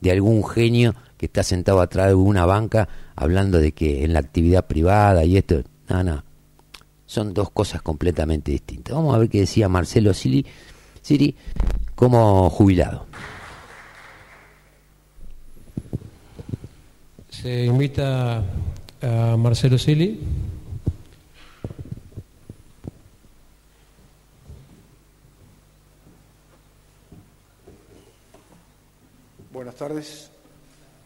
de 0.01 0.11
algún 0.11 0.45
genio 0.45 0.93
que 1.17 1.27
está 1.27 1.41
sentado 1.41 1.79
atrás 1.79 2.09
de 2.09 2.15
una 2.15 2.45
banca 2.45 2.89
hablando 3.15 3.59
de 3.59 3.71
que 3.71 4.03
en 4.03 4.11
la 4.11 4.19
actividad 4.19 4.65
privada 4.65 5.23
y 5.23 5.37
esto, 5.37 5.63
no, 5.87 6.03
no, 6.03 6.21
son 7.05 7.33
dos 7.33 7.49
cosas 7.49 7.81
completamente 7.81 8.51
distintas. 8.51 8.93
Vamos 8.93 9.15
a 9.15 9.17
ver 9.17 9.29
qué 9.29 9.39
decía 9.39 9.69
Marcelo 9.69 10.13
Sili, 10.13 10.45
Siri 11.01 11.33
como 11.95 12.49
jubilado. 12.49 13.05
Se 17.29 17.63
invita 17.63 18.43
a 19.01 19.37
Marcelo 19.37 19.77
Sili. 19.77 20.19
Buenas 29.65 29.79
tardes, 29.79 30.29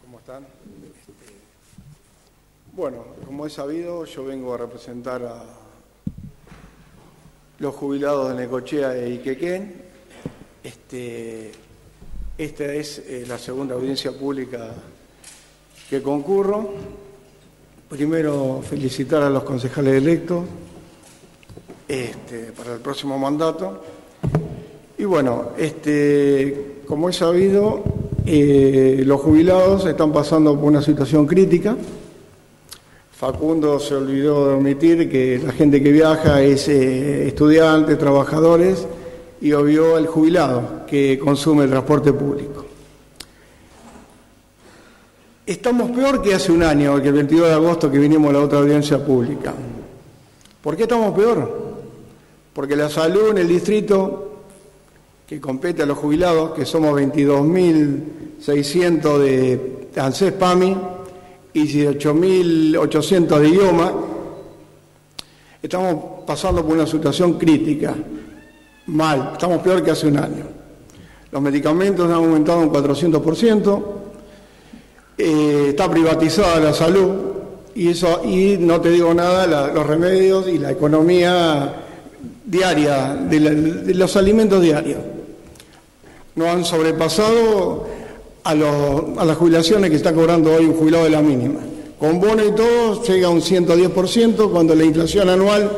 ¿cómo 0.04 0.18
están? 0.18 0.42
Este, 0.42 1.32
Bueno, 2.74 3.06
como 3.24 3.46
es 3.46 3.54
sabido, 3.54 4.04
yo 4.04 4.26
vengo 4.26 4.52
a 4.52 4.58
representar 4.58 5.22
a 5.22 5.44
los 7.58 7.74
jubilados 7.74 8.28
de 8.28 8.34
Necochea 8.34 8.94
e 8.98 9.14
Iquequén. 9.14 9.82
Este, 10.62 11.52
esta 12.36 12.64
es 12.74 12.98
eh, 12.98 13.24
la 13.26 13.38
segunda 13.38 13.76
audiencia 13.76 14.12
pública 14.12 14.74
que 15.88 16.02
concurro. 16.02 16.68
Primero, 17.88 18.60
felicitar 18.62 19.22
a 19.22 19.30
los 19.30 19.42
concejales 19.44 19.94
electos 19.94 20.44
este, 21.88 22.52
para 22.52 22.74
el 22.74 22.80
próximo 22.80 23.18
mandato. 23.18 23.82
Y 24.98 25.04
bueno, 25.04 25.52
este, 25.56 26.82
como 26.86 27.08
es 27.08 27.16
sabido, 27.16 28.00
eh, 28.26 29.02
los 29.04 29.20
jubilados 29.20 29.86
están 29.86 30.12
pasando 30.12 30.54
por 30.54 30.64
una 30.64 30.82
situación 30.82 31.26
crítica. 31.26 31.76
Facundo 33.12 33.78
se 33.78 33.94
olvidó 33.94 34.48
de 34.48 34.54
omitir 34.54 35.10
que 35.10 35.38
la 35.44 35.52
gente 35.52 35.82
que 35.82 35.92
viaja 35.92 36.42
es 36.42 36.68
eh, 36.68 37.28
estudiantes, 37.28 37.98
trabajadores 37.98 38.86
y 39.40 39.52
obvió 39.52 39.98
el 39.98 40.06
jubilado 40.06 40.86
que 40.86 41.18
consume 41.18 41.64
el 41.64 41.70
transporte 41.70 42.12
público. 42.12 42.64
Estamos 45.46 45.90
peor 45.90 46.22
que 46.22 46.34
hace 46.34 46.52
un 46.52 46.62
año, 46.62 47.00
que 47.02 47.08
el 47.08 47.14
22 47.14 47.48
de 47.48 47.54
agosto 47.54 47.90
que 47.90 47.98
vinimos 47.98 48.30
a 48.30 48.34
la 48.34 48.40
otra 48.40 48.60
audiencia 48.60 49.04
pública. 49.04 49.52
¿Por 50.62 50.76
qué 50.76 50.84
estamos 50.84 51.12
peor? 51.12 51.70
Porque 52.52 52.76
la 52.76 52.88
salud 52.88 53.30
en 53.30 53.38
el 53.38 53.48
distrito 53.48 54.29
que 55.30 55.40
compete 55.40 55.84
a 55.84 55.86
los 55.86 55.96
jubilados, 55.96 56.50
que 56.54 56.66
somos 56.66 57.00
22.600 57.00 59.18
de 59.18 59.88
ANSES 59.96 60.32
PAMI, 60.32 60.76
y 61.52 61.68
18.800 61.68 63.38
de 63.38 63.48
idioma, 63.48 63.92
estamos 65.62 66.24
pasando 66.26 66.66
por 66.66 66.74
una 66.74 66.88
situación 66.88 67.34
crítica, 67.34 67.94
mal, 68.86 69.30
estamos 69.34 69.62
peor 69.62 69.84
que 69.84 69.92
hace 69.92 70.08
un 70.08 70.18
año. 70.18 70.46
Los 71.30 71.40
medicamentos 71.40 72.06
han 72.06 72.14
aumentado 72.14 72.58
un 72.58 72.72
400%, 72.72 73.84
eh, 75.16 75.66
está 75.68 75.88
privatizada 75.88 76.58
la 76.58 76.74
salud 76.74 77.08
y 77.76 77.90
eso 77.90 78.20
y 78.24 78.56
no 78.58 78.80
te 78.80 78.90
digo 78.90 79.14
nada 79.14 79.70
los 79.72 79.86
remedios 79.86 80.48
y 80.48 80.58
la 80.58 80.72
economía 80.72 81.72
diaria 82.44 83.14
de, 83.14 83.94
los 83.94 84.16
alimentos 84.16 84.60
diarios 84.60 84.98
no 86.40 86.50
han 86.50 86.64
sobrepasado 86.64 87.84
a, 88.44 88.54
las 88.54 89.36
jubilaciones 89.36 89.90
que 89.90 89.96
está 89.96 90.14
cobrando 90.14 90.54
hoy 90.54 90.64
un 90.64 90.74
jubilado 90.74 91.04
de 91.04 91.10
la 91.10 91.20
mínima. 91.20 91.60
Con 91.98 92.18
bono 92.18 92.42
y 92.42 92.52
todo 92.52 93.02
llega 93.02 93.26
a 93.26 93.30
un 93.30 93.42
110% 93.42 94.50
cuando 94.50 94.74
la 94.74 94.84
inflación 94.84 95.28
anual 95.28 95.70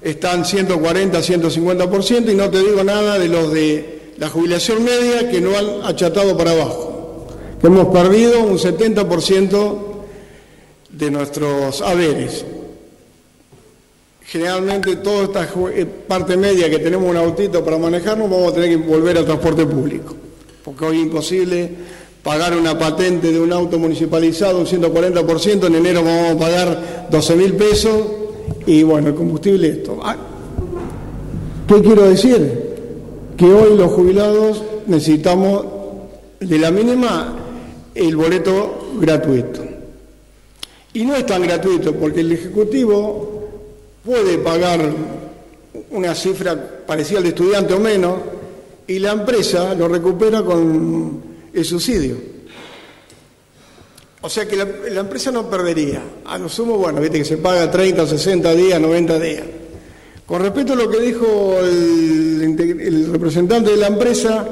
está 0.00 0.32
en 0.34 0.44
140, 0.44 1.18
150% 1.18 2.30
y 2.30 2.36
no 2.36 2.48
te 2.48 2.60
digo 2.60 2.84
nada 2.84 3.18
de 3.18 3.26
los 3.26 3.52
de 3.52 4.12
la 4.18 4.28
jubilación 4.28 4.84
media 4.84 5.28
que 5.28 5.40
no 5.40 5.58
han 5.58 5.84
achatado 5.84 6.36
para 6.36 6.52
abajo. 6.52 7.26
Que 7.60 7.66
hemos 7.66 7.88
perdido 7.88 8.44
un 8.44 8.58
70% 8.58 9.78
de 10.88 11.10
nuestros 11.10 11.82
haberes. 11.82 12.44
Generalmente 14.26 14.96
toda 14.96 15.24
esta 15.24 15.48
eh, 15.74 15.86
parte 15.86 16.36
media 16.36 16.68
que 16.68 16.78
tenemos 16.78 17.08
un 17.08 17.16
autito 17.16 17.64
para 17.64 17.78
manejarnos 17.78 18.28
vamos 18.28 18.52
a 18.52 18.54
tener 18.54 18.70
que 18.70 18.76
volver 18.76 19.18
al 19.18 19.24
transporte 19.24 19.64
público 19.64 20.16
porque 20.66 20.84
hoy 20.84 20.96
es 20.96 21.04
imposible 21.04 21.70
pagar 22.24 22.56
una 22.56 22.76
patente 22.76 23.30
de 23.30 23.38
un 23.38 23.52
auto 23.52 23.78
municipalizado 23.78 24.58
un 24.58 24.66
140%, 24.66 25.68
en 25.68 25.74
enero 25.76 26.02
vamos 26.02 26.32
a 26.32 26.38
pagar 26.38 27.06
12 27.08 27.36
mil 27.36 27.54
pesos 27.54 28.04
y 28.66 28.82
bueno, 28.82 29.10
el 29.10 29.14
combustible 29.14 29.68
esto. 29.68 30.00
Ah, 30.02 30.16
¿Qué 31.68 31.80
quiero 31.82 32.02
decir? 32.02 32.74
Que 33.36 33.44
hoy 33.44 33.76
los 33.76 33.92
jubilados 33.92 34.60
necesitamos 34.88 35.66
de 36.40 36.58
la 36.58 36.72
mínima 36.72 37.36
el 37.94 38.16
boleto 38.16 38.90
gratuito. 39.00 39.64
Y 40.94 41.04
no 41.04 41.14
es 41.14 41.24
tan 41.26 41.42
gratuito 41.42 41.94
porque 41.94 42.22
el 42.22 42.32
Ejecutivo 42.32 43.35
puede 44.06 44.38
pagar 44.38 44.80
una 45.90 46.14
cifra 46.14 46.56
parecida 46.86 47.18
al 47.18 47.26
estudiante 47.26 47.74
o 47.74 47.80
menos, 47.80 48.14
y 48.86 49.00
la 49.00 49.10
empresa 49.10 49.74
lo 49.74 49.88
recupera 49.88 50.42
con 50.42 51.20
el 51.52 51.64
subsidio. 51.64 52.16
O 54.20 54.28
sea 54.28 54.46
que 54.46 54.56
la, 54.56 55.00
empresa 55.00 55.30
no 55.30 55.50
perdería. 55.50 56.02
A 56.24 56.38
lo 56.38 56.48
sumo, 56.48 56.78
bueno, 56.78 57.00
viste 57.00 57.18
que 57.18 57.24
se 57.24 57.36
paga 57.36 57.70
30, 57.70 58.06
60 58.06 58.54
días, 58.54 58.80
90 58.80 59.18
días. 59.18 59.44
Con 60.24 60.42
respecto 60.42 60.72
a 60.72 60.76
lo 60.76 60.90
que 60.90 61.00
dijo 61.00 61.58
el, 61.60 63.08
representante 63.12 63.72
de 63.72 63.76
la 63.76 63.88
empresa, 63.88 64.46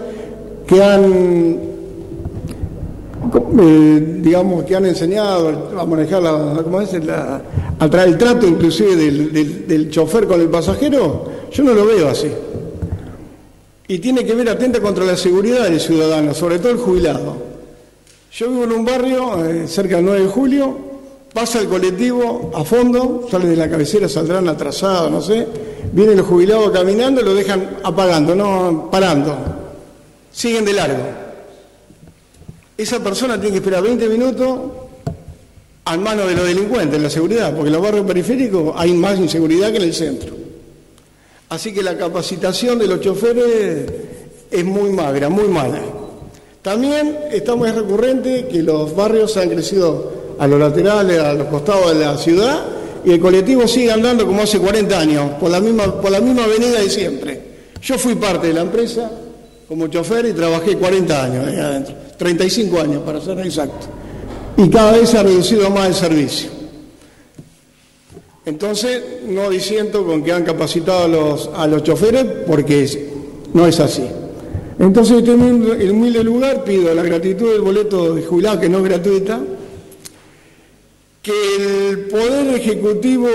que 0.66 0.82
han, 0.82 1.60
eh, 3.34 4.18
digamos, 4.20 4.64
que 4.64 4.76
han 4.76 4.86
enseñado 4.86 5.70
a 5.78 5.84
manejar 5.84 6.22
la, 6.22 6.60
¿cómo 6.62 6.80
es? 6.80 6.90
A 6.94 7.90
traer 7.90 8.08
el 8.08 8.18
trato 8.18 8.46
inclusive 8.46 8.96
del, 8.96 9.66
del 9.66 9.90
chofer 9.90 10.26
con 10.26 10.40
el 10.40 10.48
pasajero, 10.48 11.24
yo 11.50 11.64
no 11.64 11.74
lo 11.74 11.86
veo 11.86 12.08
así 12.08 12.28
y 13.86 13.98
tiene 13.98 14.24
que 14.24 14.34
ver 14.34 14.48
atenta 14.48 14.80
contra 14.80 15.04
la 15.04 15.16
seguridad 15.16 15.64
del 15.64 15.80
ciudadano, 15.80 16.32
sobre 16.34 16.58
todo 16.58 16.72
el 16.72 16.78
jubilado. 16.78 17.36
Yo 18.32 18.50
vivo 18.50 18.64
en 18.64 18.72
un 18.72 18.84
barrio 18.84 19.44
eh, 19.44 19.68
cerca 19.68 19.96
del 19.96 20.06
9 20.06 20.20
de 20.22 20.28
julio, 20.28 20.78
pasa 21.32 21.60
el 21.60 21.68
colectivo 21.68 22.50
a 22.54 22.64
fondo, 22.64 23.28
sale 23.30 23.48
de 23.48 23.56
la 23.56 23.68
cabecera, 23.68 24.08
saldrán 24.08 24.48
atrasados, 24.48 25.10
no 25.10 25.20
sé, 25.20 25.46
vienen 25.92 26.16
los 26.16 26.26
jubilados 26.26 26.70
caminando 26.70 27.22
lo 27.22 27.34
dejan 27.34 27.78
apagando, 27.82 28.34
no 28.34 28.88
parando, 28.90 29.36
siguen 30.32 30.64
de 30.64 30.72
largo. 30.72 31.23
Esa 32.76 33.02
persona 33.02 33.40
tiene 33.40 33.52
que 33.52 33.58
esperar 33.58 33.82
20 33.82 34.08
minutos 34.08 34.58
a 35.84 35.96
mano 35.96 36.26
de 36.26 36.34
los 36.34 36.46
delincuentes, 36.46 36.96
en 36.96 37.02
la 37.02 37.10
seguridad, 37.10 37.54
porque 37.54 37.68
en 37.68 37.74
los 37.74 37.82
barrios 37.82 38.06
periféricos 38.06 38.74
hay 38.76 38.92
más 38.94 39.18
inseguridad 39.18 39.70
que 39.70 39.76
en 39.76 39.82
el 39.82 39.94
centro. 39.94 40.34
Así 41.50 41.72
que 41.72 41.82
la 41.82 41.96
capacitación 41.96 42.78
de 42.78 42.86
los 42.86 43.00
choferes 43.00 43.84
es 44.50 44.64
muy 44.64 44.90
magra, 44.90 45.28
muy 45.28 45.46
mala. 45.48 45.80
También 46.62 47.18
está 47.30 47.54
muy 47.54 47.70
recurrente 47.70 48.48
que 48.48 48.62
los 48.62 48.96
barrios 48.96 49.36
han 49.36 49.50
crecido 49.50 50.34
a 50.38 50.46
los 50.46 50.58
laterales, 50.58 51.20
a 51.20 51.34
los 51.34 51.48
costados 51.48 51.92
de 51.92 52.04
la 52.04 52.16
ciudad, 52.16 52.64
y 53.04 53.12
el 53.12 53.20
colectivo 53.20 53.68
sigue 53.68 53.92
andando 53.92 54.26
como 54.26 54.42
hace 54.42 54.58
40 54.58 54.98
años, 54.98 55.30
por 55.38 55.50
la 55.50 55.60
misma, 55.60 56.00
por 56.00 56.10
la 56.10 56.20
misma 56.20 56.44
avenida 56.44 56.80
de 56.80 56.88
siempre. 56.88 57.40
Yo 57.82 57.98
fui 57.98 58.14
parte 58.14 58.46
de 58.46 58.54
la 58.54 58.62
empresa 58.62 59.10
como 59.68 59.88
chofer 59.88 60.24
y 60.26 60.32
trabajé 60.32 60.76
40 60.76 61.24
años 61.24 61.46
ahí 61.46 61.56
adentro, 61.56 61.94
35 62.16 62.80
años 62.80 63.02
para 63.04 63.20
ser 63.20 63.38
exacto. 63.40 63.86
Y 64.56 64.68
cada 64.68 64.92
vez 64.92 65.10
se 65.10 65.18
ha 65.18 65.22
reducido 65.22 65.68
más 65.70 65.88
el 65.88 65.94
servicio. 65.94 66.50
Entonces, 68.46 69.02
no 69.26 69.48
diciendo 69.48 70.04
con 70.04 70.22
que 70.22 70.32
han 70.32 70.44
capacitado 70.44 71.04
a 71.04 71.08
los, 71.08 71.50
a 71.54 71.66
los 71.66 71.82
choferes, 71.82 72.24
porque 72.46 73.08
no 73.54 73.66
es 73.66 73.80
así. 73.80 74.04
Entonces, 74.78 75.26
en 75.26 75.62
este 75.72 75.90
humilde 75.90 76.22
lugar 76.22 76.62
pido 76.62 76.94
la 76.94 77.02
gratitud 77.02 77.52
del 77.52 77.62
boleto 77.62 78.14
de 78.14 78.22
jubilado, 78.22 78.60
que 78.60 78.68
no 78.68 78.78
es 78.78 78.84
gratuita, 78.84 79.40
que 81.22 81.88
el 81.90 82.00
Poder 82.00 82.54
Ejecutivo 82.54 83.28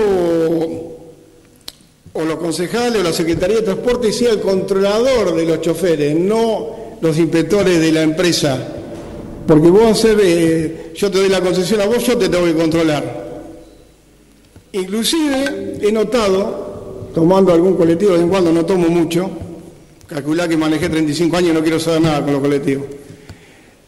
o 2.12 2.24
los 2.24 2.36
concejales 2.36 3.00
o 3.00 3.04
la 3.04 3.12
Secretaría 3.12 3.56
de 3.56 3.62
Transporte 3.62 4.12
sea 4.12 4.30
el 4.30 4.40
controlador 4.40 5.34
de 5.34 5.44
los 5.44 5.60
choferes, 5.60 6.14
no 6.14 6.79
los 7.00 7.18
inspectores 7.18 7.80
de 7.80 7.92
la 7.92 8.02
empresa. 8.02 8.58
Porque 9.46 9.68
vos 9.68 9.90
hacer, 9.90 10.18
eh, 10.22 10.92
yo 10.94 11.10
te 11.10 11.18
doy 11.18 11.28
la 11.28 11.40
concesión 11.40 11.80
a 11.80 11.86
vos, 11.86 12.06
yo 12.06 12.16
te 12.16 12.28
tengo 12.28 12.44
que 12.44 12.54
controlar. 12.54 13.30
Inclusive 14.72 15.78
he 15.80 15.90
notado, 15.90 17.08
tomando 17.14 17.52
algún 17.52 17.74
colectivo 17.74 18.12
de 18.12 18.18
vez 18.18 18.24
en 18.24 18.30
cuando, 18.30 18.52
no 18.52 18.64
tomo 18.64 18.88
mucho, 18.88 19.28
calcular 20.06 20.48
que 20.48 20.56
manejé 20.56 20.88
35 20.88 21.36
años 21.36 21.50
y 21.50 21.54
no 21.54 21.62
quiero 21.62 21.80
saber 21.80 22.02
nada 22.02 22.22
con 22.22 22.34
los 22.34 22.42
colectivos. 22.42 22.86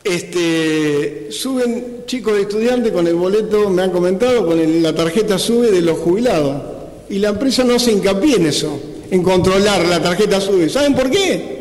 Este, 0.02 1.28
suben 1.30 2.02
chicos 2.06 2.34
de 2.34 2.42
estudiantes 2.42 2.90
con 2.90 3.06
el 3.06 3.14
boleto, 3.14 3.70
me 3.70 3.82
han 3.82 3.90
comentado, 3.92 4.44
con 4.44 4.82
la 4.82 4.94
tarjeta 4.94 5.38
sube 5.38 5.70
de 5.70 5.80
los 5.80 5.98
jubilados. 5.98 6.60
Y 7.08 7.18
la 7.18 7.28
empresa 7.28 7.62
no 7.62 7.78
se 7.78 7.92
hincapié 7.92 8.36
en 8.36 8.46
eso, 8.46 8.80
en 9.10 9.22
controlar 9.22 9.86
la 9.86 10.02
tarjeta 10.02 10.40
sube. 10.40 10.68
¿Saben 10.68 10.94
por 10.94 11.08
qué? 11.10 11.51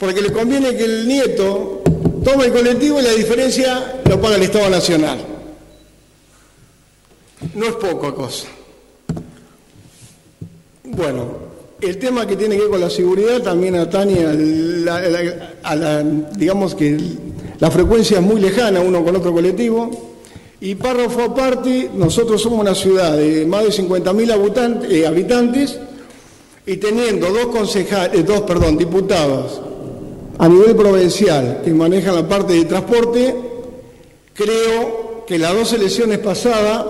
Porque 0.00 0.20
le 0.20 0.32
conviene 0.32 0.76
que 0.76 0.84
el 0.84 1.06
nieto 1.06 1.82
tome 2.24 2.46
el 2.46 2.52
colectivo 2.52 2.98
y 2.98 3.04
la 3.04 3.12
diferencia 3.12 4.00
lo 4.04 4.20
paga 4.20 4.34
el 4.34 4.42
Estado 4.42 4.68
Nacional 4.68 5.30
no 7.54 7.66
es 7.66 7.72
poca 7.74 8.12
cosa. 8.12 8.48
Bueno, 10.84 11.50
el 11.80 11.98
tema 11.98 12.26
que 12.26 12.36
tiene 12.36 12.56
que 12.56 12.62
ver 12.62 12.70
con 12.70 12.80
la 12.80 12.90
seguridad 12.90 13.42
también 13.42 13.76
atañe 13.76 14.26
a 14.26 15.74
la, 15.74 16.02
digamos 16.36 16.74
que 16.74 16.98
la 17.58 17.70
frecuencia 17.70 18.18
es 18.18 18.24
muy 18.24 18.40
lejana 18.40 18.80
uno 18.80 19.04
con 19.04 19.16
otro 19.16 19.32
colectivo. 19.32 20.08
Y 20.62 20.74
párrafo 20.74 21.22
aparte, 21.22 21.90
nosotros 21.94 22.42
somos 22.42 22.60
una 22.60 22.74
ciudad 22.74 23.16
de 23.16 23.46
más 23.46 23.64
de 23.64 23.70
50.000 23.70 24.30
habitantes, 24.30 24.92
eh, 24.92 25.06
habitantes 25.06 25.78
y 26.66 26.76
teniendo 26.76 27.30
dos 27.30 27.46
concejales, 27.46 28.26
dos, 28.26 28.42
perdón, 28.42 28.76
diputados 28.76 29.62
a 30.40 30.48
nivel 30.48 30.74
provincial 30.74 31.60
que 31.62 31.70
manejan 31.70 32.14
la 32.14 32.26
parte 32.26 32.54
de 32.54 32.64
transporte, 32.64 33.34
creo 34.32 35.24
que 35.26 35.38
las 35.38 35.52
dos 35.52 35.74
elecciones 35.74 36.18
pasadas 36.18 36.82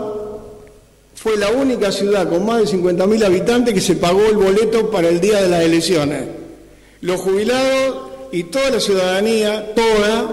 fue 1.17 1.37
la 1.37 1.49
única 1.49 1.91
ciudad 1.91 2.29
con 2.29 2.47
más 2.47 2.61
de 2.61 2.79
50.000 2.79 3.25
habitantes 3.25 3.75
que 3.75 3.81
se 3.81 3.97
pagó 3.97 4.25
el 4.27 4.37
boleto 4.37 4.89
para 4.89 5.09
el 5.09 5.21
día 5.21 5.43
de 5.43 5.49
las 5.49 5.65
elecciones. 5.65 6.23
Los 7.01 7.21
jubilados 7.23 7.97
y 8.31 8.45
toda 8.45 8.71
la 8.71 8.79
ciudadanía, 8.79 9.75
toda, 9.75 10.33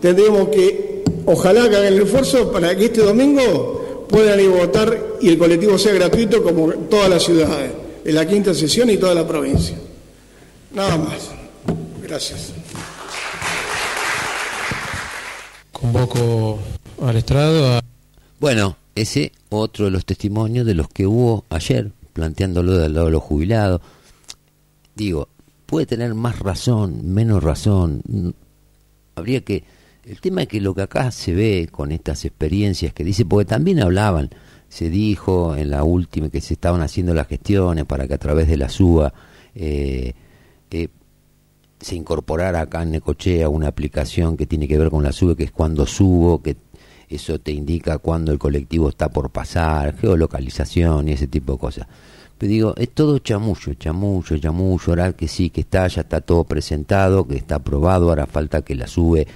tendremos 0.00 0.48
que, 0.48 1.04
ojalá 1.26 1.68
que 1.68 1.76
hagan 1.76 1.92
el 1.92 2.00
esfuerzo 2.00 2.50
para 2.50 2.74
que 2.74 2.86
este 2.86 3.02
domingo 3.02 4.06
puedan 4.08 4.40
ir 4.40 4.50
a 4.50 4.64
votar 4.64 5.06
y 5.20 5.28
el 5.28 5.36
colectivo 5.36 5.76
sea 5.76 5.92
gratuito 5.92 6.42
como 6.42 6.72
todas 6.72 7.10
las 7.10 7.24
ciudades, 7.24 7.72
en 8.06 8.14
la 8.14 8.26
quinta 8.26 8.54
sesión 8.54 8.88
y 8.88 8.96
toda 8.96 9.14
la 9.14 9.28
provincia. 9.28 9.76
Nada 10.72 10.96
más. 10.96 11.43
Gracias. 12.06 12.52
Convoco 15.72 16.58
al 17.02 17.16
estrado 17.16 17.76
a... 17.76 17.80
Bueno, 18.38 18.76
ese 18.94 19.32
otro 19.48 19.86
de 19.86 19.90
los 19.90 20.04
testimonios 20.04 20.66
de 20.66 20.74
los 20.74 20.88
que 20.88 21.06
hubo 21.06 21.44
ayer, 21.48 21.92
planteándolo 22.12 22.76
del 22.76 22.92
lado 22.92 23.06
de 23.06 23.12
los 23.12 23.22
jubilados. 23.22 23.80
Digo, 24.94 25.28
puede 25.64 25.86
tener 25.86 26.14
más 26.14 26.40
razón, 26.40 27.12
menos 27.14 27.42
razón. 27.42 28.02
Habría 29.14 29.40
que... 29.40 29.64
El 30.04 30.20
tema 30.20 30.42
es 30.42 30.48
que 30.48 30.60
lo 30.60 30.74
que 30.74 30.82
acá 30.82 31.10
se 31.10 31.32
ve 31.32 31.68
con 31.70 31.90
estas 31.90 32.26
experiencias 32.26 32.92
que 32.92 33.04
dice, 33.04 33.24
porque 33.24 33.46
también 33.46 33.80
hablaban, 33.80 34.28
se 34.68 34.90
dijo 34.90 35.56
en 35.56 35.70
la 35.70 35.84
última 35.84 36.28
que 36.28 36.42
se 36.42 36.52
estaban 36.52 36.82
haciendo 36.82 37.14
las 37.14 37.28
gestiones 37.28 37.86
para 37.86 38.06
que 38.06 38.12
a 38.12 38.18
través 38.18 38.46
de 38.46 38.58
la 38.58 38.68
SUA 38.68 39.14
eh, 39.54 40.12
eh, 40.70 40.88
se 41.84 41.96
incorporara 41.96 42.62
acá 42.62 42.82
en 42.82 42.92
Necochea 42.92 43.50
una 43.50 43.68
aplicación 43.68 44.38
que 44.38 44.46
tiene 44.46 44.66
que 44.66 44.78
ver 44.78 44.88
con 44.88 45.02
la 45.02 45.12
SUBE, 45.12 45.36
que 45.36 45.44
es 45.44 45.52
cuando 45.52 45.86
subo, 45.86 46.40
que 46.40 46.56
eso 47.10 47.38
te 47.38 47.52
indica 47.52 47.98
cuando 47.98 48.32
el 48.32 48.38
colectivo 48.38 48.88
está 48.88 49.10
por 49.10 49.28
pasar, 49.28 49.94
geolocalización 49.98 51.08
y 51.08 51.12
ese 51.12 51.26
tipo 51.26 51.52
de 51.52 51.58
cosas. 51.58 51.86
Pero 52.38 52.50
digo, 52.50 52.74
es 52.78 52.88
todo 52.88 53.18
chamullo, 53.18 53.74
chamullo, 53.74 54.38
chamullo, 54.38 54.84
ahora 54.88 55.12
que 55.12 55.28
sí, 55.28 55.50
que 55.50 55.60
está, 55.60 55.86
ya 55.88 56.00
está 56.00 56.22
todo 56.22 56.44
presentado, 56.44 57.28
que 57.28 57.36
está 57.36 57.56
aprobado, 57.56 58.08
ahora 58.08 58.26
falta 58.26 58.62
que 58.62 58.74
la 58.74 58.86
SUBE 58.86 59.26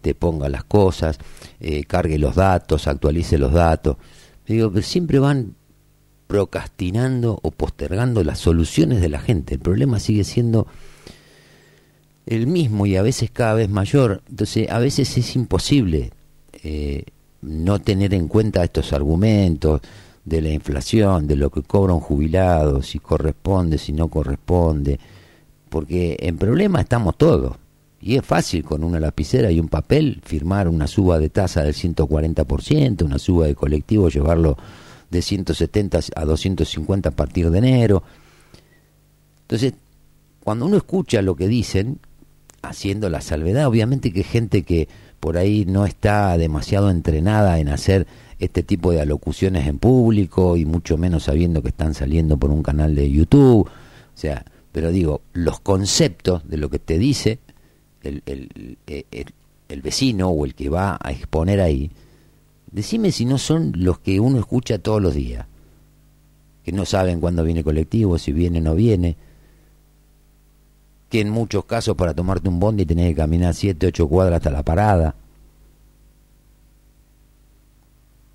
te 0.00 0.14
ponga 0.14 0.48
las 0.48 0.62
cosas, 0.62 1.18
eh, 1.58 1.82
cargue 1.84 2.18
los 2.18 2.36
datos, 2.36 2.86
actualice 2.86 3.36
los 3.36 3.52
datos. 3.52 3.96
Digo, 4.46 4.70
pero 4.70 4.86
siempre 4.86 5.18
van 5.18 5.56
procrastinando 6.28 7.40
o 7.42 7.50
postergando 7.50 8.22
las 8.22 8.38
soluciones 8.38 9.00
de 9.00 9.08
la 9.08 9.18
gente. 9.18 9.54
El 9.54 9.60
problema 9.60 9.98
sigue 9.98 10.22
siendo 10.22 10.68
el 12.26 12.48
mismo 12.48 12.86
y 12.86 12.96
a 12.96 13.02
veces 13.02 13.30
cada 13.30 13.54
vez 13.54 13.70
mayor. 13.70 14.22
Entonces, 14.28 14.68
a 14.70 14.78
veces 14.78 15.16
es 15.16 15.36
imposible 15.36 16.10
eh, 16.62 17.04
no 17.42 17.80
tener 17.80 18.12
en 18.12 18.28
cuenta 18.28 18.64
estos 18.64 18.92
argumentos 18.92 19.80
de 20.24 20.42
la 20.42 20.50
inflación, 20.50 21.28
de 21.28 21.36
lo 21.36 21.50
que 21.50 21.62
cobra 21.62 21.94
un 21.94 22.00
jubilado, 22.00 22.82
si 22.82 22.98
corresponde, 22.98 23.78
si 23.78 23.92
no 23.92 24.08
corresponde, 24.08 24.98
porque 25.68 26.16
en 26.20 26.36
problema 26.36 26.80
estamos 26.80 27.16
todos. 27.16 27.56
Y 28.00 28.16
es 28.16 28.24
fácil 28.24 28.64
con 28.64 28.84
una 28.84 29.00
lapicera 29.00 29.50
y 29.50 29.60
un 29.60 29.68
papel 29.68 30.20
firmar 30.24 30.68
una 30.68 30.86
suba 30.86 31.18
de 31.18 31.30
tasa 31.30 31.62
del 31.62 31.74
140%, 31.74 33.02
una 33.04 33.18
suba 33.18 33.46
de 33.46 33.54
colectivo, 33.54 34.08
llevarlo 34.08 34.56
de 35.10 35.22
170 35.22 36.00
a 36.14 36.24
250 36.24 37.08
a 37.08 37.12
partir 37.12 37.50
de 37.50 37.58
enero. 37.58 38.02
Entonces, 39.42 39.74
cuando 40.42 40.66
uno 40.66 40.76
escucha 40.76 41.22
lo 41.22 41.36
que 41.36 41.48
dicen, 41.48 42.00
haciendo 42.68 43.08
la 43.10 43.20
salvedad. 43.20 43.66
Obviamente 43.66 44.12
que 44.12 44.22
gente 44.22 44.62
que 44.62 44.88
por 45.20 45.38
ahí 45.38 45.64
no 45.66 45.86
está 45.86 46.36
demasiado 46.38 46.90
entrenada 46.90 47.58
en 47.58 47.68
hacer 47.68 48.06
este 48.38 48.62
tipo 48.62 48.92
de 48.92 49.00
alocuciones 49.00 49.66
en 49.66 49.78
público 49.78 50.56
y 50.56 50.66
mucho 50.66 50.98
menos 50.98 51.24
sabiendo 51.24 51.62
que 51.62 51.68
están 51.68 51.94
saliendo 51.94 52.36
por 52.36 52.50
un 52.50 52.62
canal 52.62 52.94
de 52.94 53.10
YouTube. 53.10 53.66
O 53.66 54.18
sea, 54.18 54.44
pero 54.72 54.90
digo, 54.90 55.22
los 55.32 55.60
conceptos 55.60 56.48
de 56.48 56.58
lo 56.58 56.68
que 56.68 56.78
te 56.78 56.98
dice 56.98 57.38
el, 58.02 58.22
el, 58.26 58.78
el, 58.86 59.26
el 59.68 59.82
vecino 59.82 60.28
o 60.28 60.44
el 60.44 60.54
que 60.54 60.68
va 60.68 60.98
a 61.00 61.10
exponer 61.12 61.60
ahí, 61.60 61.90
decime 62.70 63.12
si 63.12 63.24
no 63.24 63.38
son 63.38 63.72
los 63.76 63.98
que 63.98 64.20
uno 64.20 64.38
escucha 64.38 64.78
todos 64.78 65.00
los 65.00 65.14
días, 65.14 65.46
que 66.62 66.72
no 66.72 66.84
saben 66.84 67.20
cuándo 67.20 67.44
viene 67.44 67.64
colectivo, 67.64 68.18
si 68.18 68.32
viene 68.32 68.58
o 68.58 68.62
no 68.62 68.74
viene, 68.74 69.16
que 71.08 71.20
en 71.20 71.30
muchos 71.30 71.64
casos 71.64 71.96
para 71.96 72.14
tomarte 72.14 72.48
un 72.48 72.58
bondi 72.58 72.84
tenés 72.84 73.08
que 73.10 73.16
caminar 73.16 73.54
7, 73.54 73.86
8 73.86 74.08
cuadras 74.08 74.38
hasta 74.38 74.50
la 74.50 74.62
parada, 74.62 75.14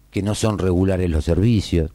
que 0.09 0.21
no 0.21 0.35
son 0.35 0.57
regulares 0.57 1.09
los 1.09 1.25
servicios. 1.25 1.91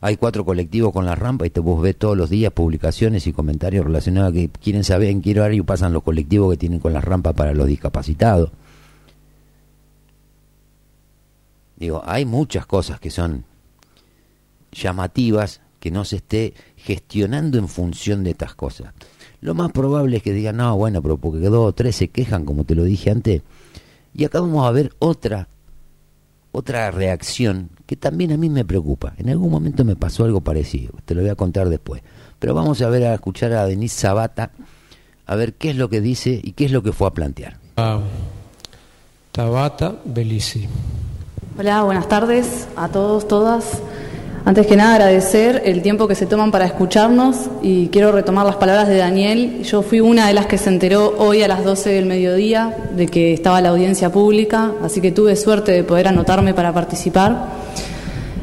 Hay 0.00 0.16
cuatro 0.16 0.44
colectivos 0.44 0.92
con 0.92 1.04
la 1.04 1.16
rampa 1.16 1.44
y 1.44 1.50
te 1.50 1.58
vos 1.58 1.82
ves 1.82 1.96
todos 1.96 2.16
los 2.16 2.30
días 2.30 2.52
publicaciones 2.52 3.26
y 3.26 3.32
comentarios 3.32 3.84
relacionados 3.84 4.30
a 4.30 4.32
que 4.32 4.48
quieren 4.48 4.84
saber 4.84 5.08
en 5.08 5.22
qué 5.22 5.32
horario 5.32 5.64
pasan 5.64 5.92
los 5.92 6.04
colectivos 6.04 6.52
que 6.52 6.56
tienen 6.56 6.78
con 6.78 6.92
la 6.92 7.00
rampa 7.00 7.32
para 7.32 7.52
los 7.52 7.66
discapacitados. 7.66 8.52
Digo, 11.76 12.02
hay 12.04 12.24
muchas 12.24 12.64
cosas 12.66 13.00
que 13.00 13.10
son 13.10 13.44
llamativas 14.70 15.60
que 15.80 15.90
no 15.90 16.04
se 16.04 16.16
esté 16.16 16.54
gestionando 16.76 17.58
en 17.58 17.68
función 17.68 18.24
de 18.24 18.30
estas 18.30 18.54
cosas. 18.54 18.92
Lo 19.40 19.54
más 19.54 19.70
probable 19.72 20.16
es 20.16 20.22
que 20.22 20.32
digan, 20.32 20.56
no, 20.56 20.76
bueno, 20.76 21.00
pero 21.00 21.16
porque 21.16 21.38
dos 21.48 21.68
o 21.68 21.72
tres 21.72 21.96
se 21.96 22.08
quejan, 22.08 22.44
como 22.44 22.64
te 22.64 22.74
lo 22.74 22.84
dije 22.84 23.10
antes. 23.10 23.42
Y 24.14 24.24
acá 24.24 24.40
vamos 24.40 24.66
a 24.66 24.70
ver 24.70 24.92
otra, 24.98 25.48
otra 26.50 26.90
reacción 26.90 27.70
que 27.86 27.96
también 27.96 28.32
a 28.32 28.36
mí 28.36 28.48
me 28.48 28.64
preocupa. 28.64 29.14
En 29.16 29.30
algún 29.30 29.50
momento 29.50 29.84
me 29.84 29.96
pasó 29.96 30.24
algo 30.24 30.40
parecido, 30.40 30.92
te 31.04 31.14
lo 31.14 31.22
voy 31.22 31.30
a 31.30 31.36
contar 31.36 31.68
después. 31.68 32.02
Pero 32.38 32.54
vamos 32.54 32.82
a 32.82 32.88
ver, 32.88 33.04
a 33.04 33.14
escuchar 33.14 33.52
a 33.52 33.66
Denise 33.66 34.00
Sabata, 34.00 34.50
a 35.26 35.36
ver 35.36 35.54
qué 35.54 35.70
es 35.70 35.76
lo 35.76 35.88
que 35.88 36.00
dice 36.00 36.40
y 36.42 36.52
qué 36.52 36.64
es 36.64 36.72
lo 36.72 36.82
que 36.82 36.92
fue 36.92 37.06
a 37.06 37.12
plantear. 37.12 37.58
a 37.76 38.00
Tabata 39.32 39.94
Belici. 40.04 40.66
Hola, 41.56 41.82
buenas 41.84 42.08
tardes 42.08 42.66
a 42.76 42.88
todos, 42.88 43.28
todas. 43.28 43.82
Antes 44.44 44.66
que 44.66 44.76
nada 44.76 44.94
agradecer 44.94 45.62
el 45.66 45.82
tiempo 45.82 46.08
que 46.08 46.14
se 46.14 46.24
toman 46.24 46.50
para 46.50 46.64
escucharnos 46.64 47.36
y 47.62 47.88
quiero 47.88 48.12
retomar 48.12 48.46
las 48.46 48.56
palabras 48.56 48.88
de 48.88 48.96
Daniel. 48.96 49.62
Yo 49.62 49.82
fui 49.82 50.00
una 50.00 50.26
de 50.26 50.32
las 50.32 50.46
que 50.46 50.56
se 50.56 50.70
enteró 50.70 51.16
hoy 51.18 51.42
a 51.42 51.48
las 51.48 51.64
12 51.64 51.90
del 51.90 52.06
mediodía 52.06 52.74
de 52.96 53.08
que 53.08 53.34
estaba 53.34 53.60
la 53.60 53.70
audiencia 53.70 54.10
pública, 54.10 54.72
así 54.82 55.00
que 55.00 55.12
tuve 55.12 55.36
suerte 55.36 55.72
de 55.72 55.84
poder 55.84 56.08
anotarme 56.08 56.54
para 56.54 56.72
participar. 56.72 57.48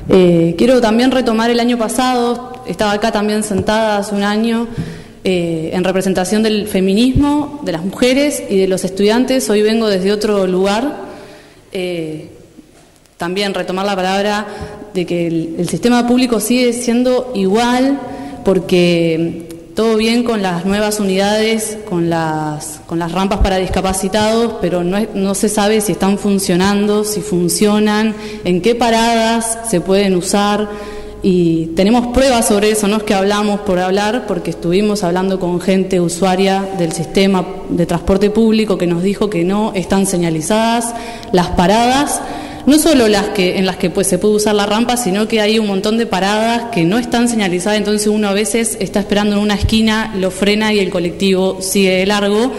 Eh, 0.10 0.54
quiero 0.58 0.80
también 0.80 1.10
retomar 1.10 1.50
el 1.50 1.60
año 1.60 1.78
pasado, 1.78 2.54
estaba 2.68 2.92
acá 2.92 3.12
también 3.12 3.42
sentada 3.42 3.98
hace 3.98 4.14
un 4.14 4.24
año 4.24 4.68
eh, 5.24 5.72
en 5.74 5.84
representación 5.84 6.44
del 6.44 6.68
feminismo, 6.68 7.62
de 7.64 7.72
las 7.72 7.84
mujeres 7.84 8.44
y 8.48 8.60
de 8.60 8.68
los 8.68 8.84
estudiantes. 8.84 9.50
Hoy 9.50 9.64
vengo 9.64 9.88
desde 9.88 10.12
otro 10.12 10.46
lugar. 10.46 10.98
Eh, 11.72 12.30
también 13.18 13.54
retomar 13.54 13.86
la 13.86 13.96
palabra 13.96 14.46
de 14.96 15.06
que 15.06 15.28
el, 15.28 15.70
sistema 15.70 16.08
público 16.08 16.40
sigue 16.40 16.72
siendo 16.72 17.34
igual 17.36 18.00
porque 18.46 19.50
todo 19.76 19.98
bien 19.98 20.24
con 20.24 20.42
las 20.42 20.66
nuevas 20.66 21.02
unidades, 21.02 21.78
con 21.90 22.10
las, 22.10 22.80
con 22.88 22.98
las 22.98 23.12
rampas 23.12 23.40
para 23.40 23.58
discapacitados, 23.58 24.56
pero 24.62 24.86
no, 24.86 24.96
es, 24.96 25.10
no 25.14 25.36
se 25.36 25.50
sabe 25.50 25.82
si 25.82 25.92
están 25.92 26.18
funcionando, 26.18 27.04
si 27.04 27.20
funcionan, 27.20 28.16
en 28.46 28.62
qué 28.62 28.74
paradas 28.74 29.60
se 29.70 29.82
pueden 29.82 30.16
usar. 30.16 30.70
Y 31.22 31.68
tenemos 31.76 32.14
pruebas 32.14 32.48
sobre 32.48 32.70
eso, 32.72 32.88
no 32.88 32.98
es 32.98 33.04
que 33.04 33.16
hablamos 33.16 33.62
por 33.62 33.80
hablar, 33.80 34.26
porque 34.28 34.52
estuvimos 34.52 35.04
hablando 35.04 35.40
con 35.40 35.60
gente 35.60 36.00
usuaria 36.00 36.64
del 36.78 36.94
sistema 36.94 37.46
de 37.68 37.86
transporte 37.86 38.30
público 38.30 38.78
que 38.78 38.88
nos 38.88 39.04
dijo 39.04 39.30
que 39.30 39.44
no 39.44 39.74
están 39.74 40.06
señalizadas 40.06 40.94
las 41.34 41.48
paradas 41.48 42.22
no 42.66 42.80
solo 42.80 43.08
las 43.08 43.30
que 43.30 43.58
en 43.58 43.66
las 43.66 43.78
que 43.78 43.90
pues 43.90 44.08
se 44.08 44.18
puede 44.18 44.36
usar 44.36 44.56
la 44.56 44.66
rampa, 44.66 44.98
sino 44.98 45.28
que 45.28 45.40
hay 45.40 45.60
un 45.60 45.68
montón 45.68 45.98
de 45.98 46.06
paradas 46.06 46.72
que 46.72 46.84
no 46.84 46.98
están 46.98 47.30
señalizadas, 47.30 47.78
entonces 47.78 48.08
uno 48.08 48.28
a 48.28 48.34
veces 48.34 48.78
está 48.80 49.00
esperando 49.00 49.36
en 49.36 49.42
una 49.42 49.54
esquina, 49.56 50.14
lo 50.18 50.32
frena 50.32 50.74
y 50.74 50.80
el 50.80 50.90
colectivo 50.90 51.62
sigue 51.62 51.98
de 51.98 52.06
largo. 52.06 52.52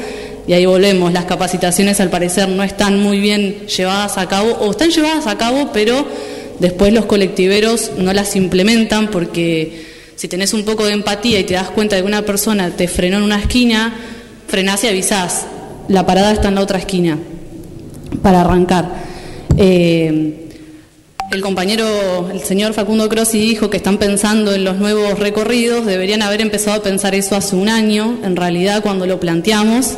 Y 0.47 0.53
ahí 0.53 0.65
volvemos, 0.65 1.13
las 1.13 1.25
capacitaciones 1.25 1.99
al 1.99 2.09
parecer 2.09 2.49
no 2.49 2.63
están 2.63 3.03
muy 3.03 3.19
bien 3.19 3.67
llevadas 3.67 4.17
a 4.17 4.29
cabo, 4.29 4.53
o 4.61 4.71
están 4.71 4.91
llevadas 4.91 5.27
a 5.27 5.37
cabo, 5.37 5.71
pero 5.73 6.07
después 6.61 6.93
los 6.93 7.07
colectiveros 7.07 7.91
no 7.99 8.13
las 8.13 8.37
implementan 8.37 9.09
porque 9.09 9.87
si 10.15 10.29
tenés 10.29 10.55
un 10.55 10.65
poco 10.65 10.87
de 10.87 10.93
empatía 10.93 11.41
y 11.41 11.45
te 11.45 11.55
das 11.55 11.71
cuenta 11.71 11.97
de 11.97 12.03
que 12.03 12.09
una 12.09 12.23
persona 12.23 12.71
te 12.71 12.87
frenó 12.87 13.17
en 13.17 13.25
una 13.25 13.41
esquina, 13.41 13.93
frenás 14.47 14.85
y 14.85 14.87
avisás, 14.87 15.47
la 15.89 16.07
parada 16.07 16.33
está 16.33 16.49
en 16.49 16.55
la 16.55 16.61
otra 16.61 16.79
esquina 16.79 17.19
para 18.23 18.43
arrancar. 18.43 19.16
Eh, 19.57 20.35
El 21.33 21.41
compañero, 21.41 22.31
el 22.33 22.41
señor 22.41 22.73
Facundo 22.73 23.09
Crossi 23.09 23.39
dijo 23.41 23.69
que 23.69 23.79
están 23.79 23.99
pensando 23.99 24.55
en 24.55 24.63
los 24.63 24.77
nuevos 24.77 25.19
recorridos, 25.19 25.85
deberían 25.85 26.23
haber 26.23 26.41
empezado 26.41 26.77
a 26.77 26.83
pensar 26.83 27.17
eso 27.17 27.35
hace 27.35 27.57
un 27.57 27.69
año, 27.69 28.21
en 28.23 28.37
realidad 28.37 28.81
cuando 28.81 29.07
lo 29.07 29.19
planteamos, 29.19 29.97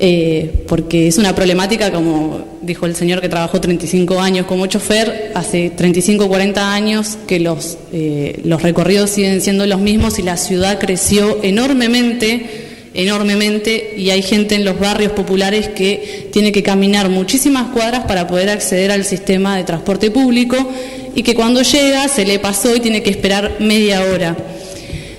eh, 0.00 0.64
porque 0.66 1.06
es 1.06 1.16
una 1.16 1.32
problemática, 1.32 1.92
como 1.92 2.44
dijo 2.60 2.86
el 2.86 2.96
señor 2.96 3.20
que 3.20 3.28
trabajó 3.28 3.60
35 3.60 4.20
años 4.20 4.46
como 4.46 4.66
chofer, 4.66 5.30
hace 5.36 5.70
35 5.70 6.24
o 6.24 6.28
40 6.28 6.74
años 6.74 7.18
que 7.28 7.38
los, 7.38 7.78
eh, 7.92 8.40
los 8.44 8.60
recorridos 8.60 9.10
siguen 9.10 9.40
siendo 9.40 9.66
los 9.66 9.78
mismos 9.80 10.18
y 10.18 10.22
la 10.22 10.36
ciudad 10.36 10.80
creció 10.80 11.38
enormemente 11.44 12.73
enormemente 12.94 13.94
y 13.96 14.10
hay 14.10 14.22
gente 14.22 14.54
en 14.54 14.64
los 14.64 14.78
barrios 14.78 15.12
populares 15.12 15.68
que 15.68 16.28
tiene 16.32 16.52
que 16.52 16.62
caminar 16.62 17.08
muchísimas 17.08 17.70
cuadras 17.72 18.04
para 18.04 18.26
poder 18.26 18.48
acceder 18.48 18.92
al 18.92 19.04
sistema 19.04 19.56
de 19.56 19.64
transporte 19.64 20.10
público 20.10 20.56
y 21.14 21.22
que 21.22 21.34
cuando 21.34 21.62
llega 21.62 22.08
se 22.08 22.24
le 22.24 22.38
pasó 22.38 22.74
y 22.74 22.80
tiene 22.80 23.02
que 23.02 23.10
esperar 23.10 23.56
media 23.60 24.02
hora. 24.02 24.36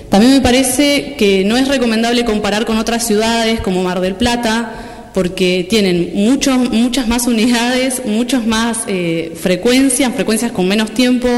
También 0.08 0.32
me 0.32 0.40
parece 0.40 1.14
que 1.18 1.44
no 1.44 1.56
es 1.56 1.68
recomendable 1.68 2.24
comparar 2.24 2.64
con 2.64 2.78
otras 2.78 3.06
ciudades 3.06 3.60
como 3.60 3.82
Mar 3.82 4.00
del 4.00 4.14
Plata, 4.14 4.72
porque 5.12 5.66
tienen 5.68 6.10
muchos, 6.14 6.58
muchas 6.70 7.08
más 7.08 7.26
unidades, 7.26 8.02
muchas 8.04 8.46
más 8.46 8.80
eh, 8.86 9.32
frecuencias, 9.34 10.14
frecuencias 10.14 10.52
con 10.52 10.68
menos 10.68 10.92
tiempo, 10.92 11.28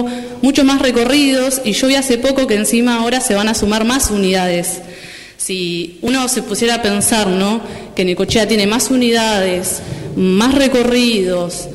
muchos 0.43 0.65
más 0.65 0.83
recorridos, 0.83 1.61
y 1.65 1.73
yo 1.73 1.87
vi 1.87 1.95
hace 1.95 2.19
poco 2.19 2.47
que 2.47 2.57
encima 2.57 2.97
ahora 2.97 3.21
se 3.21 3.35
van 3.35 3.49
a 3.49 3.55
sumar 3.55 3.85
más 3.85 4.11
unidades. 4.11 4.81
Si 5.39 5.99
uno 6.03 6.29
se 6.29 6.43
pusiera 6.43 6.75
a 6.75 6.83
pensar, 6.83 7.29
¿no? 7.29 7.63
Que 7.97 8.05
Necochea 8.05 8.47
tiene 8.47 8.67
más 8.67 8.91
unidades, 8.91 9.81
más 10.15 10.55
recorridos, 10.55 11.69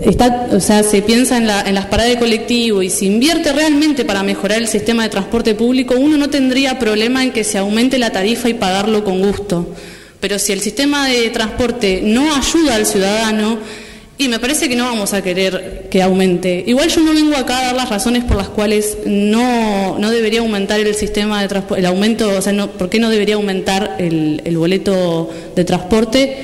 Está, 0.00 0.48
o 0.52 0.60
sea, 0.60 0.82
se 0.82 1.00
piensa 1.00 1.38
en, 1.38 1.46
las 1.46 1.86
paradas 1.86 2.12
de 2.12 2.18
colectivo 2.18 2.82
y 2.82 2.90
se 2.90 3.06
invierte 3.06 3.52
realmente 3.52 4.04
para 4.04 4.22
mejorar 4.22 4.58
el 4.58 4.68
sistema 4.68 5.04
de 5.04 5.08
transporte 5.08 5.54
público, 5.54 5.94
uno 5.96 6.18
no 6.18 6.28
tendría 6.28 6.78
problema 6.78 7.24
en 7.24 7.32
que 7.32 7.44
se 7.44 7.56
aumente 7.56 7.98
la 7.98 8.10
tarifa 8.10 8.48
y 8.48 8.54
pagarlo 8.54 9.04
con 9.04 9.22
gusto. 9.22 9.66
Pero 10.20 10.38
si 10.38 10.52
el 10.52 10.60
sistema 10.60 11.08
de 11.08 11.30
transporte 11.30 12.02
no 12.02 12.34
ayuda 12.34 12.74
al 12.74 12.84
ciudadano, 12.84 13.58
y 14.18 14.28
me 14.28 14.38
parece 14.38 14.68
que 14.68 14.76
no 14.76 14.84
vamos 14.84 15.12
a 15.12 15.22
querer 15.22 15.88
que 15.90 16.02
aumente. 16.02 16.64
Igual 16.66 16.88
yo 16.88 17.02
no 17.02 17.12
vengo 17.12 17.36
acá 17.36 17.58
a 17.58 17.64
dar 17.66 17.74
las 17.76 17.90
razones 17.90 18.24
por 18.24 18.36
las 18.36 18.48
cuales 18.48 18.98
no, 19.04 19.98
no 19.98 20.10
debería 20.10 20.40
aumentar 20.40 20.80
el 20.80 20.94
sistema 20.94 21.42
de 21.42 21.48
transporte, 21.48 21.80
el 21.80 21.86
aumento, 21.86 22.30
o 22.30 22.40
sea, 22.40 22.52
no, 22.52 22.70
¿por 22.70 22.88
qué 22.88 22.98
no 22.98 23.10
debería 23.10 23.34
aumentar 23.34 23.96
el, 23.98 24.40
el 24.44 24.56
boleto 24.56 25.30
de 25.54 25.64
transporte? 25.64 26.36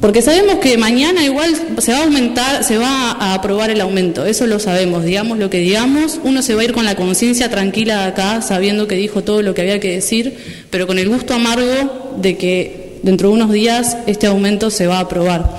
Porque 0.00 0.22
sabemos 0.22 0.56
que 0.56 0.78
mañana 0.78 1.24
igual 1.24 1.56
se 1.78 1.90
va 1.90 1.98
a 1.98 2.04
aumentar, 2.04 2.62
se 2.62 2.78
va 2.78 3.10
a 3.12 3.34
aprobar 3.34 3.70
el 3.70 3.80
aumento, 3.80 4.24
eso 4.24 4.46
lo 4.46 4.60
sabemos, 4.60 5.02
digamos 5.02 5.38
lo 5.38 5.50
que 5.50 5.58
digamos, 5.58 6.20
uno 6.22 6.40
se 6.40 6.54
va 6.54 6.60
a 6.60 6.64
ir 6.64 6.72
con 6.72 6.84
la 6.84 6.94
conciencia 6.94 7.50
tranquila 7.50 8.02
de 8.02 8.04
acá, 8.04 8.40
sabiendo 8.42 8.86
que 8.86 8.94
dijo 8.94 9.24
todo 9.24 9.42
lo 9.42 9.54
que 9.54 9.62
había 9.62 9.80
que 9.80 9.90
decir, 9.90 10.36
pero 10.70 10.86
con 10.86 11.00
el 11.00 11.08
gusto 11.08 11.34
amargo 11.34 12.14
de 12.16 12.36
que 12.36 13.00
dentro 13.02 13.30
de 13.30 13.34
unos 13.34 13.50
días 13.50 13.96
este 14.06 14.28
aumento 14.28 14.70
se 14.70 14.86
va 14.86 14.98
a 14.98 15.00
aprobar. 15.00 15.58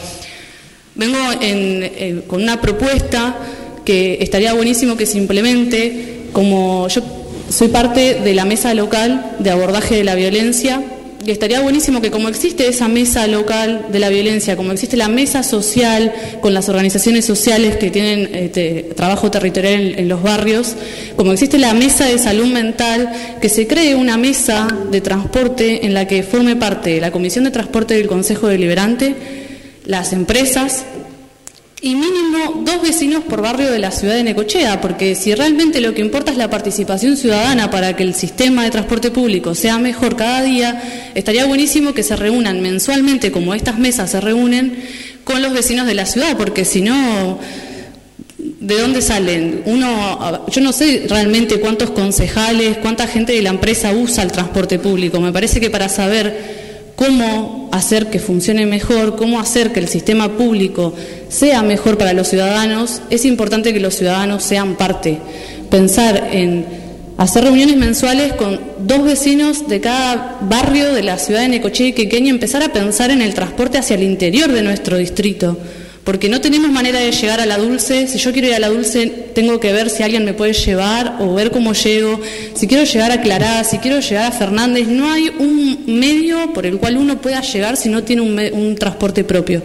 Vengo 1.00 1.18
eh, 1.40 2.24
con 2.28 2.44
una 2.44 2.60
propuesta 2.60 3.38
que 3.86 4.18
estaría 4.20 4.52
buenísimo 4.52 4.98
que 4.98 5.06
se 5.06 5.18
implemente, 5.18 6.26
como 6.34 6.90
yo 6.90 7.02
soy 7.50 7.70
parte 7.70 8.16
de 8.16 8.34
la 8.34 8.44
mesa 8.44 8.74
local 8.74 9.38
de 9.40 9.50
abordaje 9.50 9.96
de 9.96 10.04
la 10.04 10.16
violencia, 10.16 10.84
y 11.26 11.32
estaría 11.32 11.62
buenísimo 11.62 12.02
que 12.02 12.12
como 12.12 12.28
existe 12.28 12.68
esa 12.68 12.90
mesa 12.90 13.28
local 13.28 13.86
de 13.94 14.00
la 14.00 14.10
violencia, 14.10 14.58
como 14.58 14.74
existe 14.74 14.98
la 14.98 15.08
mesa 15.08 15.42
social 15.42 16.14
con 16.42 16.54
las 16.54 16.68
organizaciones 16.68 17.24
sociales 17.24 17.78
que 17.78 17.92
tienen 17.92 18.36
este, 18.36 18.90
trabajo 18.94 19.32
territorial 19.32 19.96
en, 19.98 20.10
los 20.10 20.22
barrios, 20.22 20.76
como 21.16 21.32
existe 21.32 21.58
la 21.58 21.74
mesa 21.74 22.08
de 22.08 22.20
salud 22.20 22.48
mental, 22.48 23.38
que 23.42 23.48
se 23.48 23.68
cree 23.68 23.96
una 23.96 24.18
mesa 24.18 24.68
de 24.92 25.00
transporte 25.00 25.86
en 25.86 25.94
la 25.94 26.08
que 26.08 26.24
forme 26.24 26.58
parte 26.58 27.00
la 27.00 27.12
Comisión 27.12 27.46
de 27.46 27.52
Transporte 27.52 27.94
del 27.94 28.08
Consejo 28.08 28.48
Deliberante, 28.48 29.48
las 29.90 30.14
empresas, 30.14 30.84
y 31.82 31.96
mínimo 31.96 32.62
dos 32.64 32.80
vecinos 32.84 33.24
por 33.24 33.42
barrio 33.42 33.72
de 33.72 33.80
la 33.80 33.90
ciudad 33.90 34.14
de 34.14 34.24
Necochea, 34.24 34.82
porque 34.82 35.16
si 35.16 35.34
realmente 35.34 35.82
lo 35.82 35.96
que 35.96 36.02
importa 36.02 36.32
es 36.32 36.38
la 36.38 36.48
participación 36.48 37.18
ciudadana 37.18 37.72
para 37.72 37.96
que 37.96 38.04
el 38.04 38.14
sistema 38.14 38.64
de 38.64 38.70
transporte 38.70 39.10
público 39.10 39.56
sea 39.56 39.80
mejor 39.80 40.16
cada 40.16 40.44
día, 40.44 41.12
estaría 41.16 41.46
buenísimo 41.46 41.94
que 41.94 42.04
se 42.04 42.16
reúnan 42.16 42.62
mensualmente, 42.62 43.32
como 43.32 43.56
estas 43.56 43.80
mesas 43.80 44.12
se 44.12 44.22
reúnen, 44.22 44.78
con 45.24 45.42
los 45.42 45.54
vecinos 45.54 45.88
de 45.88 45.96
la 45.96 46.06
ciudad, 46.06 46.38
porque 46.38 46.66
si 46.66 46.82
no, 46.82 47.40
¿de 48.38 48.80
dónde 48.80 49.02
salen? 49.02 49.64
Uno, 49.66 50.46
yo 50.52 50.62
no 50.62 50.72
sé 50.72 51.08
realmente 51.10 51.60
cuántos 51.60 51.90
concejales, 51.90 52.78
cuánta 52.78 53.08
gente 53.08 53.34
de 53.34 53.42
la 53.42 53.50
empresa 53.50 53.92
usa 53.92 54.22
el 54.22 54.32
transporte 54.32 54.78
público. 54.78 55.20
Me 55.20 55.34
parece 55.34 55.60
que 55.60 55.72
para 55.72 55.90
saber 55.90 56.59
cómo 57.00 57.70
hacer 57.72 58.10
que 58.10 58.20
funcione 58.20 58.66
mejor, 58.66 59.16
cómo 59.16 59.40
hacer 59.40 59.72
que 59.72 59.80
el 59.80 59.88
sistema 59.88 60.34
público 60.34 60.94
sea 61.30 61.64
mejor 61.64 61.98
para 61.98 62.12
los 62.12 62.28
ciudadanos, 62.28 63.02
es 63.10 63.24
importante 63.24 63.74
que 63.74 63.80
los 63.80 63.96
ciudadanos 63.96 64.44
sean 64.44 64.76
parte. 64.76 65.18
Pensar 65.70 66.28
en 66.34 66.66
hacer 67.18 67.46
reuniones 67.46 67.78
mensuales 67.78 68.34
con 68.34 68.60
dos 68.80 69.06
vecinos 69.06 69.70
de 69.70 69.80
cada 69.80 70.40
barrio 70.42 70.94
de 70.94 71.04
la 71.04 71.18
ciudad 71.20 71.40
de 71.40 71.48
Necochea 71.48 71.88
y 71.88 71.94
Quequeña, 71.94 72.32
empezar 72.32 72.64
a 72.64 72.74
pensar 72.74 73.12
en 73.12 73.22
el 73.22 73.34
transporte 73.34 73.78
hacia 73.78 73.96
el 73.96 74.04
interior 74.04 74.52
de 74.52 74.62
nuestro 74.62 74.98
distrito 74.98 75.58
porque 76.10 76.28
no 76.28 76.42
tenemos 76.42 76.72
manera 76.72 76.98
de 76.98 77.12
llegar 77.12 77.40
a 77.40 77.46
la 77.46 77.60
dulce. 77.60 78.08
Si 78.08 78.18
yo 78.18 78.32
quiero 78.32 78.48
ir 78.48 78.56
a 78.56 78.60
la 78.60 78.70
dulce, 78.70 79.06
tengo 79.36 79.60
que 79.60 79.72
ver 79.72 79.92
si 79.92 80.02
alguien 80.02 80.26
me 80.26 80.34
puede 80.34 80.54
llevar 80.54 81.18
o 81.20 81.36
ver 81.36 81.52
cómo 81.52 81.74
llego. 81.74 82.20
Si 82.56 82.66
quiero 82.66 82.84
llegar 82.84 83.12
a 83.12 83.22
Clará, 83.22 83.64
si 83.64 83.78
quiero 83.78 84.00
llegar 84.00 84.26
a 84.26 84.32
Fernández, 84.32 84.88
no 84.88 85.12
hay 85.12 85.30
un 85.38 85.84
medio 85.86 86.52
por 86.52 86.66
el 86.66 86.80
cual 86.80 86.98
uno 86.98 87.22
pueda 87.22 87.42
llegar 87.42 87.78
si 87.78 87.90
no 87.90 88.02
tiene 88.02 88.24
un, 88.24 88.76
transporte 88.76 89.24
propio 89.24 89.62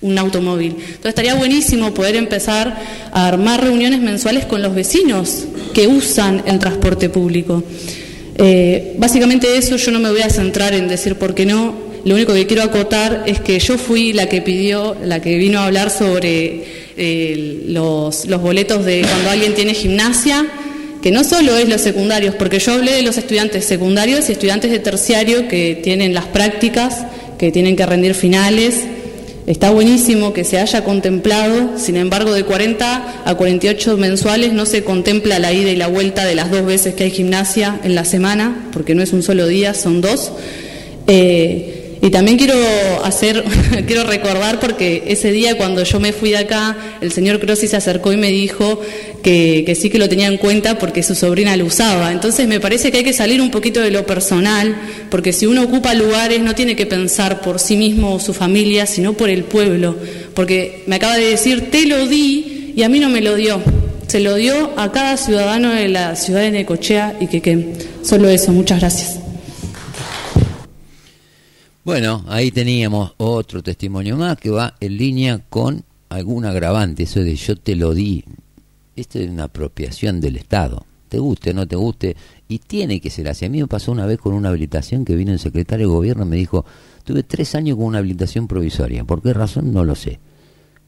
un 0.00 0.16
automóvil. 0.18 0.76
Entonces 0.78 1.08
estaría 1.10 1.34
buenísimo 1.34 1.92
poder 1.92 2.16
empezar 2.16 2.74
a 3.12 3.28
armar 3.28 3.62
reuniones 3.62 4.00
mensuales 4.00 4.46
con 4.46 4.62
los 4.62 4.74
vecinos 4.74 5.44
que 5.74 5.86
usan 5.88 6.42
el 6.46 6.58
transporte 6.58 7.10
público. 7.10 7.62
Eh, 8.38 8.94
básicamente 8.96 9.58
eso 9.58 9.76
yo 9.76 9.90
no 9.90 9.98
me 10.00 10.10
voy 10.10 10.22
a 10.22 10.30
centrar 10.30 10.72
en 10.72 10.88
decir 10.88 11.16
por 11.16 11.34
qué 11.34 11.44
no, 11.44 11.85
lo 12.06 12.14
único 12.14 12.34
que 12.34 12.46
quiero 12.46 12.62
acotar 12.62 13.24
es 13.26 13.40
que 13.40 13.58
yo 13.58 13.76
fui 13.76 14.12
la 14.12 14.28
que 14.28 14.40
pidió, 14.40 14.96
la 15.02 15.20
que 15.20 15.36
vino 15.38 15.58
a 15.58 15.66
hablar 15.66 15.90
sobre 15.90 16.62
eh, 16.96 17.64
los, 17.66 18.28
boletos 18.40 18.84
de 18.84 19.00
cuando 19.00 19.30
alguien 19.30 19.56
tiene 19.56 19.74
gimnasia, 19.74 20.46
que 21.02 21.10
no 21.10 21.24
solo 21.24 21.56
es 21.56 21.68
los 21.68 21.80
secundarios, 21.80 22.36
porque 22.36 22.60
yo 22.60 22.74
hablé 22.74 22.92
de 22.92 23.02
los 23.02 23.18
estudiantes 23.18 23.64
secundarios 23.64 24.28
y 24.28 24.32
estudiantes 24.32 24.70
de 24.70 24.78
terciario 24.78 25.48
que 25.48 25.80
tienen 25.82 26.14
las 26.14 26.26
prácticas, 26.26 27.04
que 27.40 27.50
tienen 27.50 27.74
que 27.74 27.84
rendir 27.84 28.14
finales. 28.14 28.84
Está 29.48 29.70
buenísimo 29.70 30.32
que 30.32 30.44
se 30.44 30.60
haya 30.60 30.84
contemplado, 30.84 31.76
sin 31.76 31.96
embargo, 31.96 32.32
de 32.34 32.44
40 32.44 33.24
a 33.24 33.34
48 33.34 33.96
mensuales 33.96 34.52
no 34.52 34.64
se 34.64 34.84
contempla 34.84 35.40
la 35.40 35.52
ida 35.52 35.72
y 35.72 35.76
la 35.76 35.88
vuelta 35.88 36.24
de 36.24 36.36
las 36.36 36.52
dos 36.52 36.64
veces 36.64 36.94
que 36.94 37.02
hay 37.02 37.10
gimnasia 37.10 37.80
en 37.82 37.96
la 37.96 38.04
semana, 38.04 38.68
porque 38.72 38.94
no 38.94 39.02
es 39.02 39.12
un 39.12 39.24
solo 39.24 39.48
día, 39.48 39.74
son 39.74 40.00
dos. 40.00 40.30
Eh, 41.08 41.75
y 42.02 42.10
también 42.10 42.36
quiero 42.36 42.54
hacer, 43.04 43.42
quiero 43.86 44.04
recordar 44.04 44.60
porque 44.60 45.04
ese 45.06 45.32
día 45.32 45.56
cuando 45.56 45.82
yo 45.82 45.98
me 45.98 46.12
fui 46.12 46.30
de 46.30 46.38
acá, 46.38 46.76
el 47.00 47.10
señor 47.12 47.40
Crossi 47.40 47.68
se 47.68 47.76
acercó 47.76 48.12
y 48.12 48.16
me 48.16 48.30
dijo 48.30 48.80
que, 49.22 49.64
que, 49.66 49.74
sí 49.74 49.90
que 49.90 49.98
lo 49.98 50.08
tenía 50.08 50.26
en 50.26 50.36
cuenta 50.36 50.78
porque 50.78 51.02
su 51.02 51.14
sobrina 51.14 51.56
lo 51.56 51.64
usaba. 51.64 52.12
Entonces 52.12 52.46
me 52.46 52.60
parece 52.60 52.92
que 52.92 52.98
hay 52.98 53.04
que 53.04 53.12
salir 53.12 53.40
un 53.40 53.50
poquito 53.50 53.80
de 53.80 53.90
lo 53.90 54.06
personal, 54.06 54.76
porque 55.10 55.32
si 55.32 55.46
uno 55.46 55.62
ocupa 55.62 55.94
lugares 55.94 56.40
no 56.40 56.54
tiene 56.54 56.76
que 56.76 56.86
pensar 56.86 57.40
por 57.40 57.58
sí 57.58 57.76
mismo 57.76 58.14
o 58.14 58.20
su 58.20 58.34
familia, 58.34 58.86
sino 58.86 59.14
por 59.14 59.30
el 59.30 59.44
pueblo. 59.44 59.96
Porque 60.34 60.82
me 60.86 60.96
acaba 60.96 61.16
de 61.16 61.30
decir, 61.30 61.70
te 61.70 61.86
lo 61.86 62.06
di 62.06 62.72
y 62.76 62.82
a 62.82 62.88
mí 62.88 63.00
no 63.00 63.08
me 63.08 63.20
lo 63.20 63.34
dio. 63.34 63.60
Se 64.06 64.20
lo 64.20 64.36
dio 64.36 64.70
a 64.76 64.92
cada 64.92 65.16
ciudadano 65.16 65.72
de 65.72 65.88
la 65.88 66.14
ciudad 66.14 66.42
de 66.42 66.52
Necochea 66.52 67.16
y 67.20 67.26
que, 67.26 67.40
que 67.40 67.72
solo 68.02 68.28
eso. 68.28 68.52
Muchas 68.52 68.80
gracias. 68.80 69.25
Bueno, 71.86 72.24
ahí 72.26 72.50
teníamos 72.50 73.14
otro 73.16 73.62
testimonio 73.62 74.16
más 74.16 74.36
que 74.38 74.50
va 74.50 74.74
en 74.80 74.96
línea 74.96 75.38
con 75.48 75.84
algún 76.08 76.44
agravante, 76.44 77.04
eso 77.04 77.20
de 77.20 77.36
yo 77.36 77.54
te 77.54 77.76
lo 77.76 77.94
di. 77.94 78.24
Esto 78.96 79.20
es 79.20 79.30
una 79.30 79.44
apropiación 79.44 80.20
del 80.20 80.36
Estado, 80.36 80.84
te 81.08 81.20
guste 81.20 81.54
no 81.54 81.64
te 81.68 81.76
guste, 81.76 82.16
y 82.48 82.58
tiene 82.58 83.00
que 83.00 83.08
ser 83.08 83.28
así. 83.28 83.44
A 83.44 83.50
mí 83.50 83.60
me 83.60 83.68
pasó 83.68 83.92
una 83.92 84.04
vez 84.04 84.18
con 84.18 84.34
una 84.34 84.48
habilitación 84.48 85.04
que 85.04 85.14
vino 85.14 85.30
el 85.30 85.38
secretario 85.38 85.86
de 85.86 85.94
gobierno 85.94 86.24
y 86.24 86.28
me 86.28 86.36
dijo, 86.38 86.64
tuve 87.04 87.22
tres 87.22 87.54
años 87.54 87.76
con 87.76 87.86
una 87.86 87.98
habilitación 87.98 88.48
provisoria, 88.48 89.04
¿por 89.04 89.22
qué 89.22 89.32
razón? 89.32 89.72
No 89.72 89.84
lo 89.84 89.94
sé. 89.94 90.18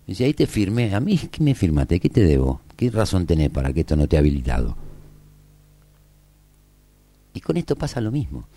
Dice, 0.05 0.25
ahí 0.25 0.35
te 0.35 0.49
firmé, 0.49 0.97
a 0.97 0.99
mí, 0.99 1.17
¿qué 1.17 1.45
me 1.45 1.55
firmaste? 1.55 2.01
¿Qué 2.01 2.09
te 2.09 2.25
debo? 2.25 2.61
¿Qué 2.75 2.91
razón 2.91 3.25
tenés 3.25 3.51
para 3.51 3.73
que 3.73 3.83
esto 3.83 3.95
no 3.95 4.09
te 4.09 4.17
ha 4.17 4.19
habilitado? 4.19 4.77
Y 7.35 7.41
con 7.41 7.57
esto 7.57 7.77
pasa 7.77 8.01
lo 8.01 8.11
mismo. 8.11 8.49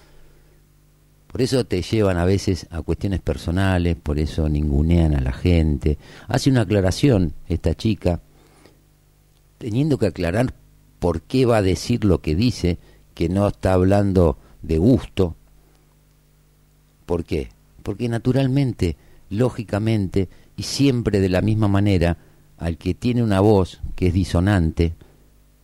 Por 1.32 1.42
eso 1.42 1.64
te 1.66 1.82
llevan 1.82 2.18
a 2.18 2.26
veces 2.26 2.68
a 2.72 2.82
cuestiones 2.82 3.22
personales, 3.22 3.96
por 3.96 4.20
eso 4.20 4.50
ningunean 4.50 5.16
a 5.16 5.22
la 5.22 5.32
gente. 5.32 5.98
Hace 6.28 6.50
una 6.50 6.62
aclaración 6.62 7.34
esta 7.48 7.74
chica 7.74 8.20
teniendo 9.58 9.98
que 9.98 10.08
aclarar 10.08 10.54
por 11.00 11.22
qué 11.22 11.46
va 11.46 11.58
a 11.58 11.62
decir 11.62 12.04
lo 12.04 12.20
que 12.22 12.36
dice, 12.36 12.80
que 13.14 13.30
no 13.30 13.48
está 13.48 13.74
hablando 13.74 14.38
de 14.62 14.78
gusto. 14.78 15.36
¿Por 17.06 17.24
qué? 17.24 17.50
Porque 17.82 18.10
naturalmente, 18.10 18.98
lógicamente 19.30 20.28
y 20.58 20.64
siempre 20.64 21.22
de 21.22 21.30
la 21.30 21.42
misma 21.42 21.70
manera, 21.70 22.18
al 22.58 22.78
que 22.78 22.94
tiene 22.94 23.24
una 23.24 23.40
voz 23.40 23.82
que 23.96 24.08
es 24.08 24.14
disonante, 24.14 24.96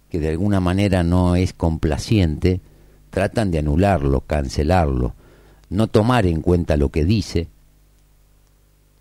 que 0.10 0.20
de 0.20 0.30
alguna 0.30 0.62
manera 0.62 1.04
no 1.04 1.36
es 1.36 1.52
complaciente, 1.52 2.62
tratan 3.10 3.52
de 3.52 3.60
anularlo, 3.60 4.22
cancelarlo, 4.22 5.14
no 5.70 5.88
tomar 5.88 6.26
en 6.26 6.42
cuenta 6.42 6.78
lo 6.78 6.90
que 6.90 7.06
dice, 7.06 7.48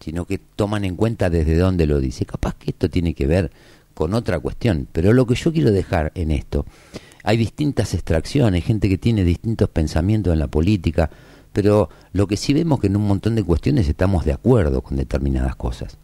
sino 0.01 0.25
que 0.25 0.39
toman 0.39 0.85
en 0.85 0.97
cuenta 0.97 1.31
desde 1.31 1.57
dónde 1.57 1.87
lo 1.87 2.01
dice. 2.01 2.27
Capaz 2.27 2.55
que 2.55 2.71
esto 2.71 2.91
tiene 2.91 3.15
que 3.15 3.27
ver 3.27 3.51
con 3.95 4.15
otra 4.15 4.39
cuestión, 4.39 4.87
pero 4.93 5.13
lo 5.13 5.27
que 5.27 5.35
yo 5.35 5.53
quiero 5.53 5.73
dejar 5.73 6.13
en 6.15 6.31
esto, 6.31 6.67
hay 7.23 7.37
distintas 7.37 7.95
extracciones, 7.95 8.65
gente 8.65 8.89
que 8.89 8.99
tiene 8.99 9.25
distintos 9.25 9.69
pensamientos 9.69 10.33
en 10.33 10.39
la 10.39 10.49
política, 10.49 11.11
pero 11.53 11.89
lo 12.13 12.27
que 12.27 12.37
sí 12.37 12.53
vemos 12.53 12.79
que 12.79 12.89
en 12.89 12.97
un 12.97 13.07
montón 13.09 13.35
de 13.35 13.43
cuestiones 13.43 13.89
estamos 13.89 14.25
de 14.25 14.33
acuerdo 14.33 14.83
con 14.83 14.97
determinadas 14.97 15.57
cosas. 15.57 15.97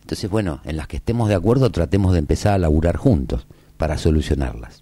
Entonces, 0.00 0.30
bueno, 0.30 0.60
en 0.64 0.78
las 0.78 0.88
que 0.88 0.96
estemos 0.96 1.28
de 1.28 1.34
acuerdo 1.34 1.70
tratemos 1.70 2.14
de 2.14 2.18
empezar 2.20 2.54
a 2.54 2.58
laburar 2.58 2.96
juntos 2.96 3.46
para 3.76 3.98
solucionarlas. 3.98 4.80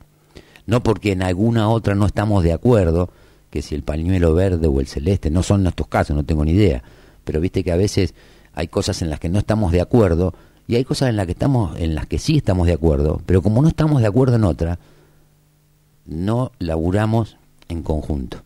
No 0.66 0.84
porque 0.84 1.12
en 1.12 1.22
alguna 1.22 1.68
otra 1.68 1.96
no 1.96 2.06
estamos 2.06 2.44
de 2.44 2.52
acuerdo, 2.52 3.10
que 3.50 3.62
si 3.62 3.74
el 3.74 3.82
pañuelo 3.82 4.34
verde 4.34 4.66
o 4.66 4.80
el 4.80 4.86
celeste, 4.86 5.30
no 5.30 5.42
son 5.42 5.62
nuestros 5.62 5.88
casos, 5.88 6.16
no 6.16 6.24
tengo 6.24 6.44
ni 6.44 6.52
idea, 6.52 6.82
pero 7.24 7.40
viste 7.40 7.64
que 7.64 7.72
a 7.72 7.76
veces 7.76 8.14
hay 8.54 8.68
cosas 8.68 9.02
en 9.02 9.10
las 9.10 9.20
que 9.20 9.28
no 9.28 9.38
estamos 9.38 9.72
de 9.72 9.80
acuerdo 9.80 10.34
y 10.66 10.76
hay 10.76 10.84
cosas 10.84 11.10
en 11.10 11.16
las 11.16 11.26
que 11.26 11.32
estamos 11.32 11.78
en 11.78 11.94
las 11.94 12.06
que 12.06 12.18
sí 12.18 12.38
estamos 12.38 12.66
de 12.66 12.72
acuerdo, 12.72 13.20
pero 13.26 13.42
como 13.42 13.62
no 13.62 13.68
estamos 13.68 14.00
de 14.00 14.08
acuerdo 14.08 14.36
en 14.36 14.44
otra, 14.44 14.78
no 16.06 16.52
laburamos 16.58 17.36
en 17.68 17.82
conjunto. 17.82 18.42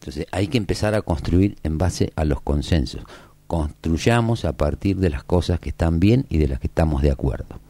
Entonces 0.00 0.26
hay 0.32 0.48
que 0.48 0.58
empezar 0.58 0.94
a 0.94 1.02
construir 1.02 1.56
en 1.62 1.78
base 1.78 2.12
a 2.16 2.24
los 2.24 2.40
consensos 2.42 3.04
construyamos 3.46 4.44
a 4.44 4.52
partir 4.52 4.96
de 4.96 5.10
las 5.10 5.24
cosas 5.24 5.60
que 5.60 5.68
están 5.68 6.00
bien 6.00 6.26
y 6.28 6.38
de 6.38 6.48
las 6.48 6.60
que 6.60 6.66
estamos 6.66 7.02
de 7.02 7.10
acuerdo. 7.10 7.60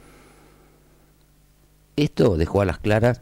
Esto 1.96 2.36
dejó 2.36 2.60
a 2.60 2.64
las 2.64 2.78
claras 2.78 3.20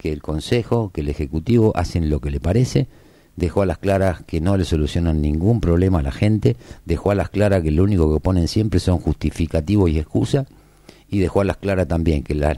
que 0.00 0.12
el 0.12 0.22
Consejo, 0.22 0.90
que 0.92 1.02
el 1.02 1.10
Ejecutivo 1.10 1.72
hacen 1.76 2.08
lo 2.08 2.20
que 2.20 2.30
le 2.30 2.40
parece, 2.40 2.88
dejó 3.36 3.60
a 3.60 3.66
las 3.66 3.76
claras 3.76 4.22
que 4.24 4.40
no 4.40 4.56
le 4.56 4.64
solucionan 4.64 5.20
ningún 5.20 5.60
problema 5.60 5.98
a 5.98 6.02
la 6.02 6.10
gente, 6.10 6.56
dejó 6.86 7.10
a 7.10 7.14
las 7.14 7.28
claras 7.28 7.62
que 7.62 7.70
lo 7.70 7.84
único 7.84 8.12
que 8.12 8.18
ponen 8.18 8.48
siempre 8.48 8.80
son 8.80 8.98
justificativos 8.98 9.90
y 9.90 9.98
excusas, 9.98 10.46
y 11.06 11.18
dejó 11.18 11.42
a 11.42 11.44
las 11.44 11.58
claras 11.58 11.86
también 11.86 12.22
que 12.22 12.34
las 12.34 12.56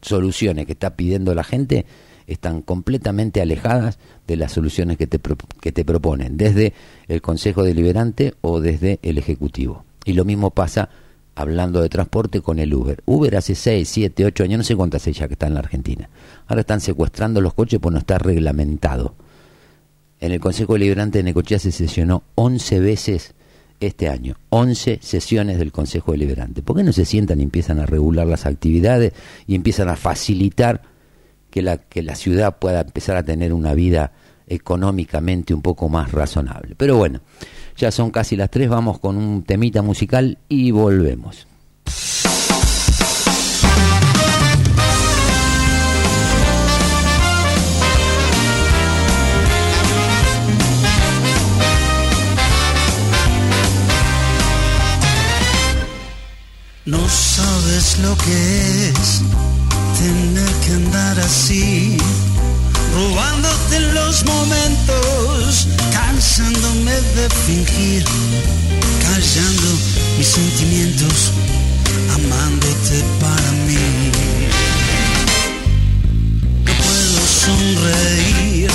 soluciones 0.00 0.66
que 0.66 0.72
está 0.72 0.94
pidiendo 0.94 1.34
la 1.34 1.42
gente 1.42 1.86
están 2.28 2.62
completamente 2.62 3.40
alejadas 3.40 3.98
de 4.28 4.36
las 4.36 4.52
soluciones 4.52 4.96
que 4.96 5.08
te, 5.08 5.18
que 5.60 5.72
te 5.72 5.84
proponen, 5.84 6.36
desde 6.36 6.72
el 7.08 7.20
Consejo 7.20 7.64
Deliberante 7.64 8.34
o 8.42 8.60
desde 8.60 9.00
el 9.02 9.18
Ejecutivo. 9.18 9.84
Y 10.04 10.12
lo 10.12 10.24
mismo 10.24 10.52
pasa 10.52 10.88
hablando 11.40 11.80
de 11.82 11.88
transporte 11.88 12.40
con 12.40 12.58
el 12.58 12.72
Uber. 12.74 13.02
Uber 13.06 13.36
hace 13.36 13.54
6, 13.54 13.88
7, 13.88 14.24
8 14.24 14.44
años, 14.44 14.58
no 14.58 14.64
sé 14.64 14.76
cuántas 14.76 15.04
ya 15.04 15.26
que 15.26 15.34
está 15.34 15.46
en 15.46 15.54
la 15.54 15.60
Argentina. 15.60 16.08
Ahora 16.46 16.60
están 16.60 16.80
secuestrando 16.80 17.40
los 17.40 17.54
coches 17.54 17.80
porque 17.80 17.94
no 17.94 17.98
está 17.98 18.18
reglamentado. 18.18 19.14
En 20.20 20.32
el 20.32 20.40
Consejo 20.40 20.74
Deliberante 20.74 21.18
de 21.18 21.24
Necochea 21.24 21.58
se 21.58 21.72
sesionó 21.72 22.22
11 22.34 22.80
veces 22.80 23.34
este 23.80 24.08
año, 24.08 24.36
11 24.50 24.98
sesiones 25.02 25.58
del 25.58 25.72
Consejo 25.72 26.12
Deliberante. 26.12 26.62
¿Por 26.62 26.76
qué 26.76 26.82
no 26.82 26.92
se 26.92 27.06
sientan 27.06 27.40
y 27.40 27.44
empiezan 27.44 27.78
a 27.78 27.86
regular 27.86 28.26
las 28.26 28.44
actividades 28.44 29.14
y 29.46 29.54
empiezan 29.54 29.88
a 29.88 29.96
facilitar 29.96 30.82
que 31.50 31.62
la, 31.62 31.78
que 31.78 32.02
la 32.02 32.14
ciudad 32.14 32.58
pueda 32.58 32.82
empezar 32.82 33.16
a 33.16 33.22
tener 33.22 33.52
una 33.54 33.72
vida 33.74 34.12
económicamente 34.46 35.54
un 35.54 35.62
poco 35.62 35.88
más 35.88 36.12
razonable. 36.12 36.74
Pero 36.76 36.96
bueno, 36.96 37.20
ya 37.80 37.90
son 37.90 38.10
casi 38.10 38.36
las 38.36 38.50
tres, 38.50 38.68
vamos 38.68 38.98
con 38.98 39.16
un 39.16 39.42
temita 39.42 39.80
musical 39.80 40.36
y 40.48 40.70
volvemos. 40.70 41.46
No 56.84 57.08
sabes 57.08 57.98
lo 58.00 58.14
que 58.16 58.88
es 58.90 59.22
tener 59.98 60.52
que 60.66 60.72
andar 60.74 61.20
así, 61.20 61.96
robándote 62.94 63.80
los 63.92 64.24
momentos, 64.24 65.68
cansándome 65.92 66.92
de 66.92 67.28
fingir, 67.46 68.04
callando 69.02 69.68
mis 70.18 70.26
sentimientos, 70.26 71.32
amándote 72.14 73.02
para 73.20 73.50
mí. 73.66 74.10
No 76.64 76.72
puedo 76.72 77.20
sonreír, 77.46 78.70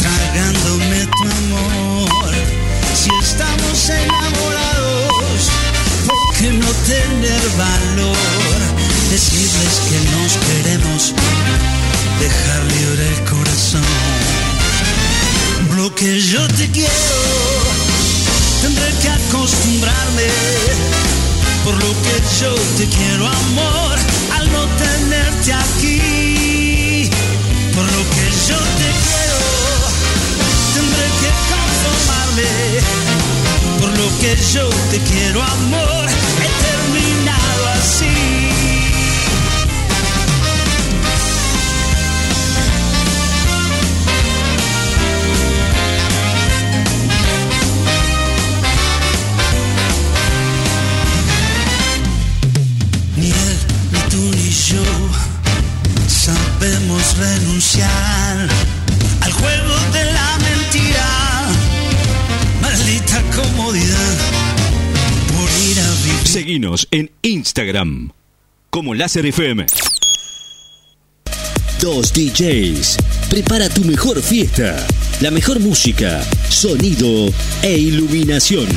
tragándome 0.00 1.06
tu 1.06 1.22
amor, 1.22 2.34
si 2.94 3.10
estamos 3.22 3.88
enamorados, 3.88 5.50
¿por 6.06 6.36
qué 6.36 6.52
no 6.52 6.66
tener 6.86 7.42
valor? 7.56 8.54
decirles 9.14 9.80
que 9.88 9.98
nos 10.10 10.32
queremos, 10.46 11.14
dejar 12.20 12.62
libre 12.64 13.08
el 13.08 13.24
corazón. 13.24 13.82
Lo 15.76 15.94
que 15.94 16.20
yo 16.20 16.46
te 16.48 16.70
quiero, 16.70 17.18
tendré 18.62 18.90
que 19.02 19.08
acostumbrarme. 19.08 20.28
Por 21.64 21.74
lo 21.74 21.92
que 22.04 22.16
yo 22.40 22.54
te 22.78 22.86
quiero, 22.86 23.26
amor, 23.26 23.96
al 24.36 24.52
no 24.52 24.62
tenerte 24.84 25.52
aquí. 25.52 27.10
Por 27.74 27.84
lo 27.84 28.02
que 28.14 28.26
yo 28.48 28.58
te 28.80 28.90
quiero, 29.04 29.40
tendré 30.74 31.06
que 31.20 31.30
conformarme. 31.50 32.50
Por 33.80 33.90
lo 33.98 34.08
que 34.20 34.36
yo 34.52 34.68
te 34.90 34.98
quiero, 35.10 35.42
amor, 35.42 35.93
sabemos 56.64 57.16
renunciar 57.18 58.48
al 59.20 59.32
juego 59.32 59.74
de 59.92 60.04
la 60.12 60.38
mentira. 60.38 61.48
Maldita 62.62 63.22
comodidad 63.36 64.16
por 65.28 65.50
ir 65.68 65.78
a 65.78 65.90
vivir. 66.04 66.26
Seguinos 66.26 66.88
en 66.90 67.10
Instagram 67.20 68.12
como 68.70 68.94
Láser 68.94 69.26
FM. 69.26 69.66
Dos 71.80 72.14
DJs. 72.14 72.96
Prepara 73.28 73.68
tu 73.68 73.84
mejor 73.84 74.22
fiesta. 74.22 74.86
La 75.20 75.30
mejor 75.30 75.60
música, 75.60 76.24
sonido 76.48 77.30
e 77.62 77.76
iluminación. 77.76 78.68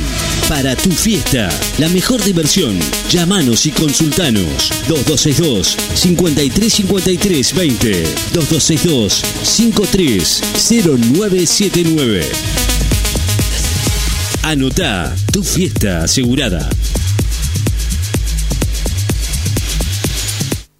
Para 0.48 0.74
tu 0.74 0.90
fiesta, 0.90 1.48
la 1.76 1.88
mejor 1.90 2.24
diversión. 2.24 2.78
Llámanos 3.10 3.66
y 3.66 3.70
consultanos. 3.70 4.72
2262 4.88 5.76
5353 5.94 7.54
20 7.54 8.02
2262 8.32 9.22
530979. 9.42 12.24
Anota 14.42 15.14
tu 15.30 15.44
fiesta 15.44 16.04
asegurada. 16.04 16.70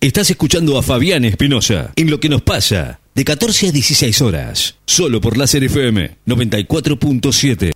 Estás 0.01 0.31
escuchando 0.31 0.79
a 0.79 0.83
Fabián 0.83 1.27
Espinosa 1.27 1.93
en 1.97 2.11
Lo 2.11 2.21
que 2.21 2.31
nos 2.31 2.41
pasa, 2.41 3.01
de 3.15 3.25
14 3.25 3.69
a 3.69 3.73
16 3.73 4.23
horas, 4.23 4.77
solo 4.87 5.21
por 5.21 5.37
Láser 5.37 5.63
FM 5.65 6.17
94.7. 6.27 7.73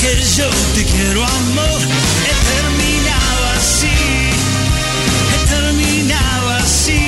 Que 0.00 0.12
yo 0.36 0.48
te 0.74 0.84
quiero, 0.84 1.24
amor. 1.24 1.80
He 2.28 2.34
terminado 2.52 3.44
así, 3.56 3.96
he 5.32 5.38
terminado 5.48 6.48
así, 6.50 7.02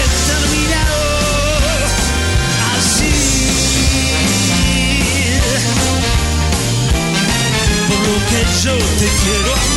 he 0.00 0.06
terminado 0.30 0.98
así. 2.76 3.14
Por 7.88 7.98
lo 8.08 8.16
que 8.30 8.40
yo 8.64 8.74
te 8.98 9.08
quiero 9.22 9.50
amor, 9.52 9.69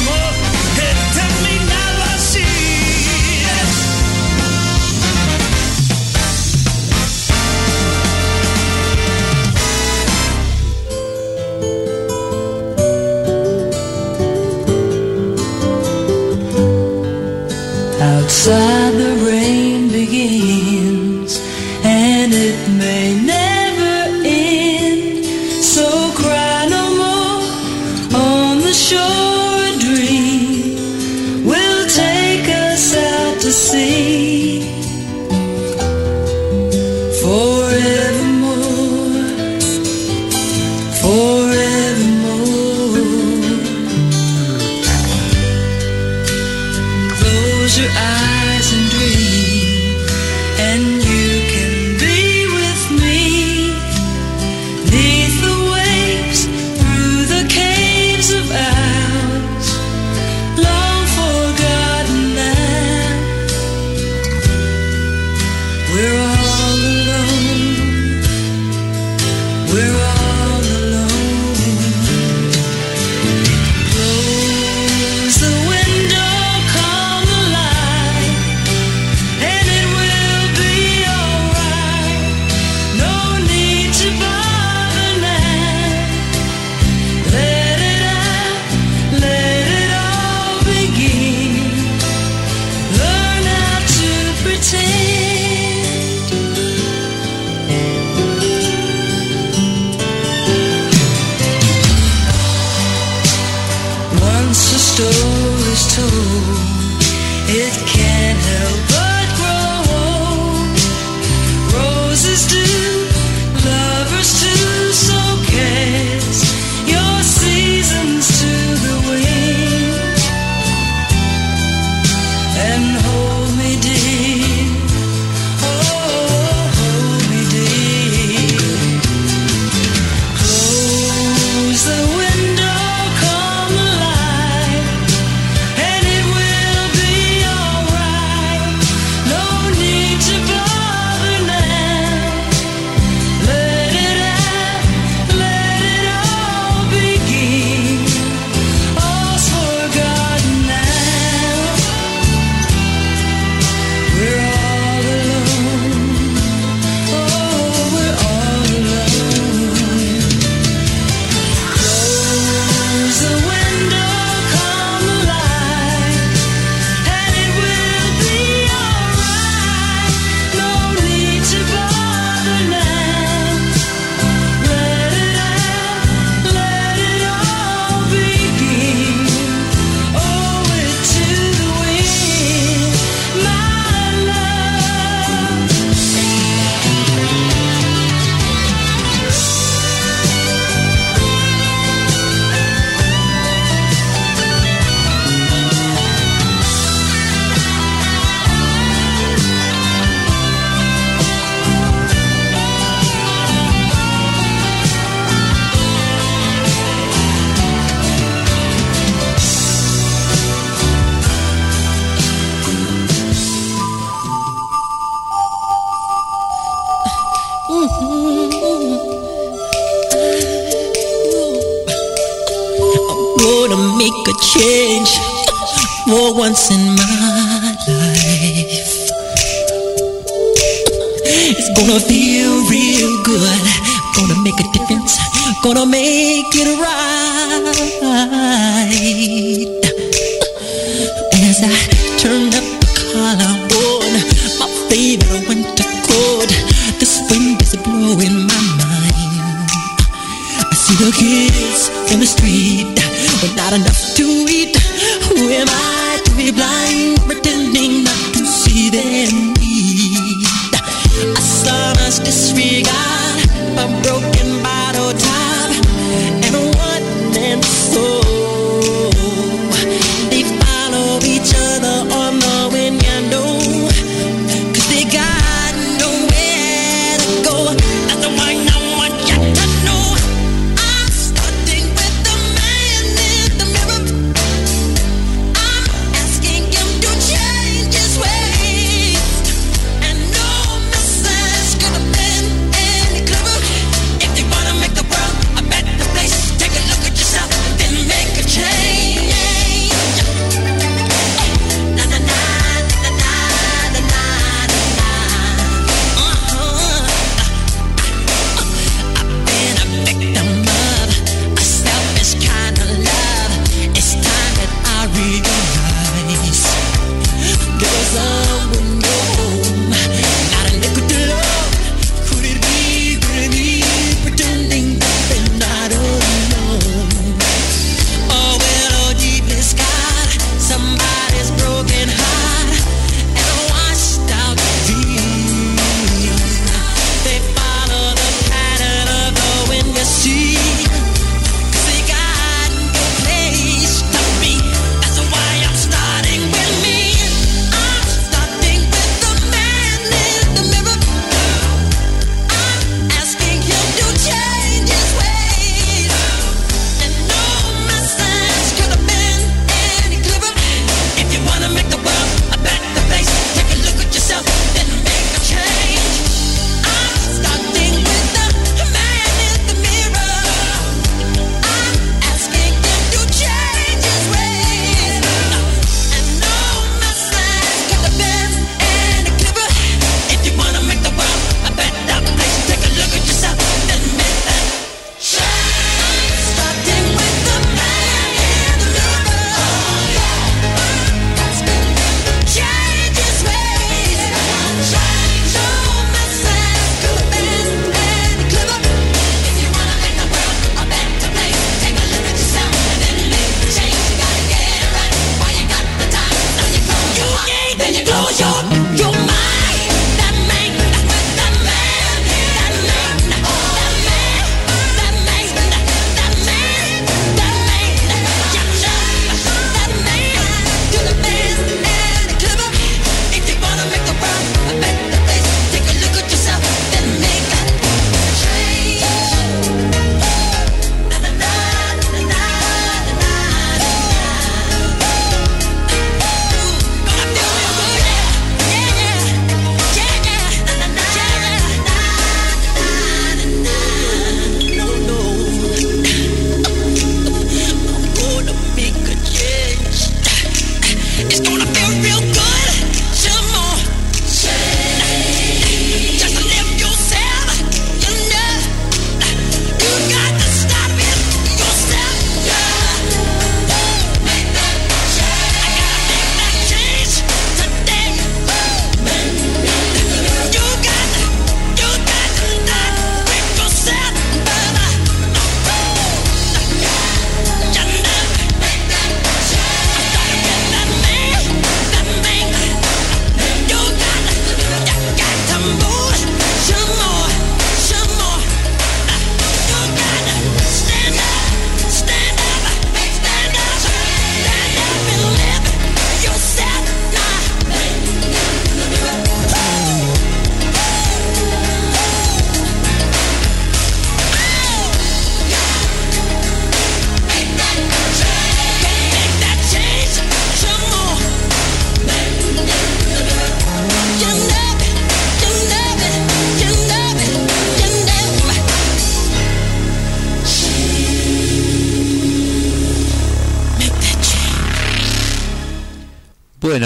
passar. 18.44 18.83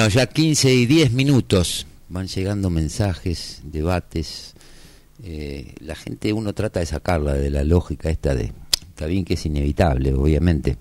Ya 0.09 0.25
15 0.25 0.73
y 0.73 0.85
10 0.85 1.11
minutos. 1.11 1.85
Van 2.07 2.27
llegando 2.27 2.69
mensajes, 2.69 3.61
debates. 3.65 4.53
Eh, 5.21 5.75
la 5.81 5.95
gente, 5.95 6.31
uno 6.31 6.53
trata 6.53 6.79
de 6.79 6.85
sacarla 6.85 7.33
de 7.33 7.49
la 7.49 7.65
lógica 7.65 8.09
esta 8.09 8.33
de. 8.33 8.53
Está 8.87 9.05
bien 9.05 9.25
que 9.25 9.33
es 9.33 9.45
inevitable, 9.45 10.13
obviamente. 10.13 10.77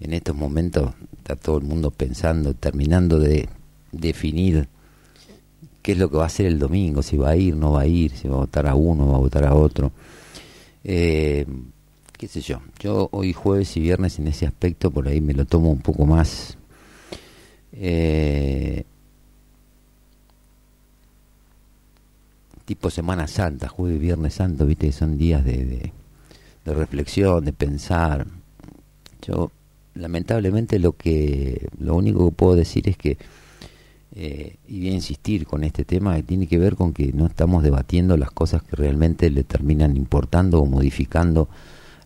En 0.00 0.14
estos 0.14 0.34
momentos 0.34 0.94
está 1.18 1.36
todo 1.36 1.58
el 1.58 1.64
mundo 1.64 1.90
pensando, 1.90 2.54
terminando 2.54 3.18
de 3.18 3.46
definir 3.92 4.68
qué 5.82 5.92
es 5.92 5.98
lo 5.98 6.08
que 6.08 6.16
va 6.16 6.22
a 6.24 6.28
hacer 6.28 6.46
el 6.46 6.58
domingo, 6.58 7.02
si 7.02 7.18
va 7.18 7.30
a 7.30 7.36
ir, 7.36 7.54
no 7.54 7.72
va 7.72 7.82
a 7.82 7.86
ir, 7.86 8.12
si 8.12 8.26
va 8.26 8.36
a 8.36 8.38
votar 8.38 8.66
a 8.66 8.74
uno, 8.74 9.08
va 9.08 9.16
a 9.16 9.20
votar 9.20 9.44
a 9.44 9.54
otro. 9.54 9.92
Eh, 10.82 11.44
qué 12.16 12.26
sé 12.26 12.40
yo, 12.40 12.62
yo 12.80 13.10
hoy 13.12 13.34
jueves 13.34 13.76
y 13.76 13.80
viernes 13.80 14.18
en 14.18 14.28
ese 14.28 14.46
aspecto 14.46 14.90
por 14.90 15.08
ahí 15.08 15.20
me 15.20 15.34
lo 15.34 15.44
tomo 15.44 15.70
un 15.70 15.80
poco 15.80 16.06
más 16.06 16.55
eh, 17.76 18.84
tipo 22.64 22.90
Semana 22.90 23.28
Santa, 23.28 23.68
jueves 23.68 23.96
y 23.96 24.00
viernes 24.00 24.34
santo, 24.34 24.66
viste, 24.66 24.90
son 24.92 25.18
días 25.18 25.44
de, 25.44 25.92
de, 26.64 26.74
reflexión, 26.74 27.44
de 27.44 27.52
pensar. 27.52 28.26
Yo 29.22 29.52
lamentablemente 29.94 30.78
lo 30.78 30.92
que 30.92 31.68
lo 31.78 31.94
único 31.96 32.28
que 32.28 32.36
puedo 32.36 32.56
decir 32.56 32.88
es 32.88 32.96
que 32.96 33.18
eh, 34.18 34.56
y 34.66 34.80
voy 34.80 34.88
a 34.88 34.94
insistir 34.94 35.46
con 35.46 35.62
este 35.62 35.84
tema 35.84 36.16
que 36.16 36.22
tiene 36.22 36.46
que 36.46 36.58
ver 36.58 36.74
con 36.74 36.94
que 36.94 37.12
no 37.12 37.26
estamos 37.26 37.62
debatiendo 37.62 38.16
las 38.16 38.30
cosas 38.30 38.62
que 38.62 38.74
realmente 38.74 39.28
le 39.30 39.44
terminan 39.44 39.94
importando 39.94 40.62
o 40.62 40.66
modificando 40.66 41.50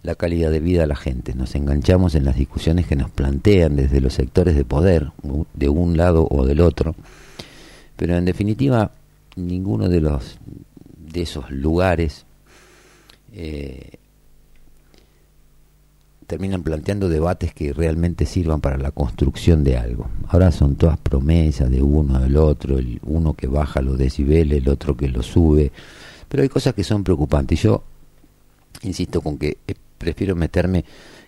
la 0.03 0.15
calidad 0.15 0.51
de 0.51 0.61
vida 0.61 0.85
a 0.85 0.87
la 0.87 0.97
gente. 0.97 1.35
Nos 1.35 1.55
enganchamos 1.55 2.15
en 2.15 2.25
las 2.25 2.37
discusiones 2.37 2.87
que 2.87 2.97
nos 2.97 3.11
plantean 3.11 3.77
desde 3.77 4.01
los 4.01 4.15
sectores 4.15 4.57
de 4.57 4.65
poder, 4.65 5.11
de 5.55 5.69
un 5.69 5.97
lado 5.97 6.27
o 6.31 6.47
del 6.47 6.61
otro. 6.61 6.95
Pero 7.97 8.17
en 8.17 8.25
definitiva, 8.25 8.93
ninguno 9.37 9.89
de 9.89 10.01
los 10.01 10.39
de 10.97 11.23
esos 11.23 11.51
lugares 11.51 12.25
eh, 13.33 13.99
terminan 16.27 16.63
planteando 16.63 17.09
debates 17.09 17.53
que 17.53 17.73
realmente 17.73 18.25
sirvan 18.25 18.61
para 18.61 18.79
la 18.79 18.93
construcción 18.93 19.65
de 19.65 19.77
algo. 19.77 20.09
Ahora 20.29 20.53
son 20.53 20.77
todas 20.77 20.97
promesas 20.97 21.69
de 21.69 21.83
uno, 21.83 22.21
del 22.21 22.37
otro, 22.37 22.79
el 22.79 23.01
uno 23.03 23.35
que 23.35 23.49
baja 23.49 23.83
los 23.83 23.99
decibeles, 23.99 24.63
el 24.63 24.69
otro 24.69 24.97
que 24.97 25.09
lo 25.09 25.25
sube, 25.25 25.73
pero 26.29 26.45
hay 26.45 26.49
cosas 26.49 26.73
que 26.75 26.85
son 26.85 27.03
preocupantes. 27.03 27.61
Yo 27.61 27.83
insisto 28.83 29.21
con 29.21 29.39
que 29.39 29.59
eh, 29.67 29.75
prefiero 29.99 30.35
meterme 30.37 30.85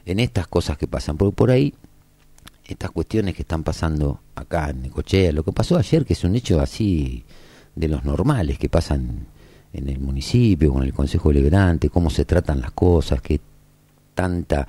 en 0.06 0.18
estas 0.20 0.46
cosas 0.46 0.78
que 0.78 0.86
pasan, 0.86 1.16
porque 1.16 1.34
por 1.34 1.50
ahí 1.50 1.74
estas 2.64 2.90
cuestiones 2.90 3.34
que 3.34 3.42
están 3.42 3.62
pasando 3.64 4.20
acá 4.34 4.70
en 4.70 4.82
Necochea, 4.82 5.32
lo 5.32 5.44
que 5.44 5.52
pasó 5.52 5.76
ayer, 5.76 6.04
que 6.04 6.14
es 6.14 6.24
un 6.24 6.34
hecho 6.34 6.60
así 6.60 7.24
de 7.74 7.88
los 7.88 8.04
normales 8.04 8.58
que 8.58 8.68
pasan 8.68 9.26
en 9.72 9.88
el 9.88 9.98
municipio, 10.00 10.72
con 10.72 10.82
el 10.82 10.92
Consejo 10.92 11.30
Deliberante, 11.30 11.90
cómo 11.90 12.10
se 12.10 12.24
tratan 12.24 12.60
las 12.60 12.72
cosas, 12.72 13.20
que 13.22 13.40
tanta 14.14 14.68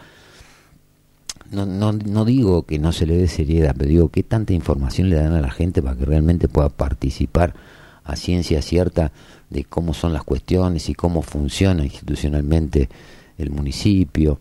no, 1.51 1.65
no, 1.65 1.91
no 1.93 2.25
digo 2.25 2.63
que 2.63 2.79
no 2.79 2.91
se 2.91 3.05
le 3.05 3.15
dé 3.15 3.27
seriedad, 3.27 3.75
pero 3.77 3.89
digo 3.89 4.09
que 4.09 4.23
tanta 4.23 4.53
información 4.53 5.09
le 5.09 5.17
dan 5.17 5.33
a 5.33 5.41
la 5.41 5.51
gente 5.51 5.81
para 5.81 5.95
que 5.95 6.05
realmente 6.05 6.47
pueda 6.47 6.69
participar 6.69 7.53
a 8.03 8.15
ciencia 8.15 8.61
cierta 8.61 9.11
de 9.49 9.63
cómo 9.63 9.93
son 9.93 10.13
las 10.13 10.23
cuestiones 10.23 10.89
y 10.89 10.93
cómo 10.93 11.21
funciona 11.21 11.83
institucionalmente 11.83 12.89
el 13.37 13.49
municipio. 13.51 14.39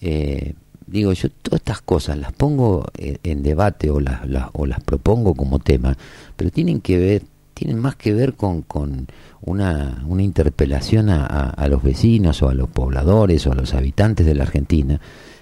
Eh, 0.00 0.54
digo, 0.86 1.12
yo 1.12 1.30
todas 1.30 1.60
estas 1.60 1.82
cosas 1.82 2.18
las 2.18 2.32
pongo 2.32 2.86
en, 2.96 3.42
debate 3.42 3.90
o 3.90 4.00
las, 4.00 4.20
o 4.52 4.66
las 4.66 4.80
propongo 4.80 5.34
como 5.34 5.58
tema, 5.58 5.96
pero 6.36 6.50
tienen 6.50 6.80
que 6.80 6.98
ver, 6.98 7.22
tienen 7.54 7.78
más 7.78 7.96
que 7.96 8.12
ver 8.12 8.34
con, 8.34 8.62
con 8.62 9.06
una, 9.42 10.02
una 10.06 10.22
interpelación 10.22 11.10
a, 11.10 11.26
a, 11.26 11.50
a 11.50 11.68
los 11.68 11.82
vecinos 11.82 12.42
o 12.42 12.48
a 12.48 12.54
los 12.54 12.68
pobladores 12.68 13.46
o 13.46 13.52
a 13.52 13.54
los 13.54 13.74
habitantes 13.74 14.26
de 14.26 14.34
la 14.34 14.44
Argentina 14.44 15.00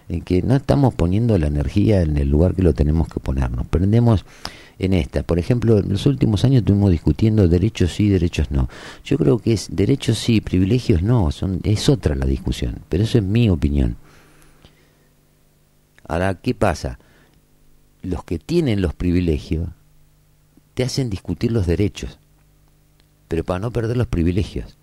en 0.09 0.23
que 0.23 0.43
no 0.43 0.55
estamos 0.55 0.95
poniendo 0.95 1.37
la 1.39 1.49
energía 1.49 2.03
en 2.03 2.17
el 2.17 2.29
lugar 2.29 2.55
que 2.55 2.63
lo 2.63 2.75
tenemos 2.75 3.09
que 3.09 3.21
poner. 3.21 3.51
Nos 3.51 3.67
prendemos 3.67 4.25
en 4.79 4.93
esta. 4.93 5.23
Por 5.23 5.39
ejemplo, 5.39 5.79
en 5.79 5.89
los 5.89 6.07
últimos 6.07 6.45
años 6.45 6.61
estuvimos 6.61 6.91
discutiendo 6.91 7.49
derechos 7.49 7.95
sí, 7.95 8.09
derechos 8.09 8.51
no. 8.51 8.69
Yo 9.05 9.17
creo 9.19 9.39
que 9.39 9.53
es 9.53 9.69
derechos 9.71 10.19
sí, 10.19 10.41
privilegios 10.41 11.03
no. 11.03 11.31
Son, 11.31 11.61
es 11.65 11.89
otra 11.89 12.15
la 12.15 12.27
discusión, 12.27 12.81
pero 12.89 13.05
eso 13.05 13.19
es 13.19 13.25
mi 13.25 13.49
opinión. 13.49 13.97
Ahora, 16.07 16.35
¿qué 16.35 16.55
pasa? 16.55 16.99
Los 18.03 18.25
que 18.25 18.39
tienen 18.39 18.81
los 18.81 18.95
privilegios 18.95 19.69
te 20.75 20.85
hacen 20.85 21.11
discutir 21.11 21.53
los 21.53 21.67
derechos, 21.67 22.19
pero 23.29 23.45
para 23.45 23.59
no 23.59 23.71
perder 23.73 23.97
los 23.97 24.07
privilegios. 24.07 24.77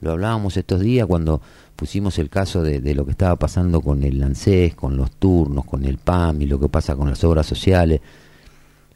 Lo 0.00 0.12
hablábamos 0.12 0.56
estos 0.56 0.80
días 0.80 1.06
cuando 1.06 1.42
pusimos 1.74 2.18
el 2.18 2.30
caso 2.30 2.62
de, 2.62 2.94
lo 2.94 3.04
que 3.04 3.10
estaba 3.10 3.36
pasando 3.36 3.80
con 3.80 4.04
el 4.04 4.22
ANSES, 4.22 4.74
con 4.74 4.96
los 4.96 5.10
turnos, 5.10 5.64
con 5.64 5.84
el 5.84 5.98
PAM 5.98 6.40
y 6.42 6.46
lo 6.46 6.60
que 6.60 6.68
pasa 6.68 6.94
con 6.94 7.10
las 7.10 7.24
obras 7.24 7.46
sociales. 7.46 8.00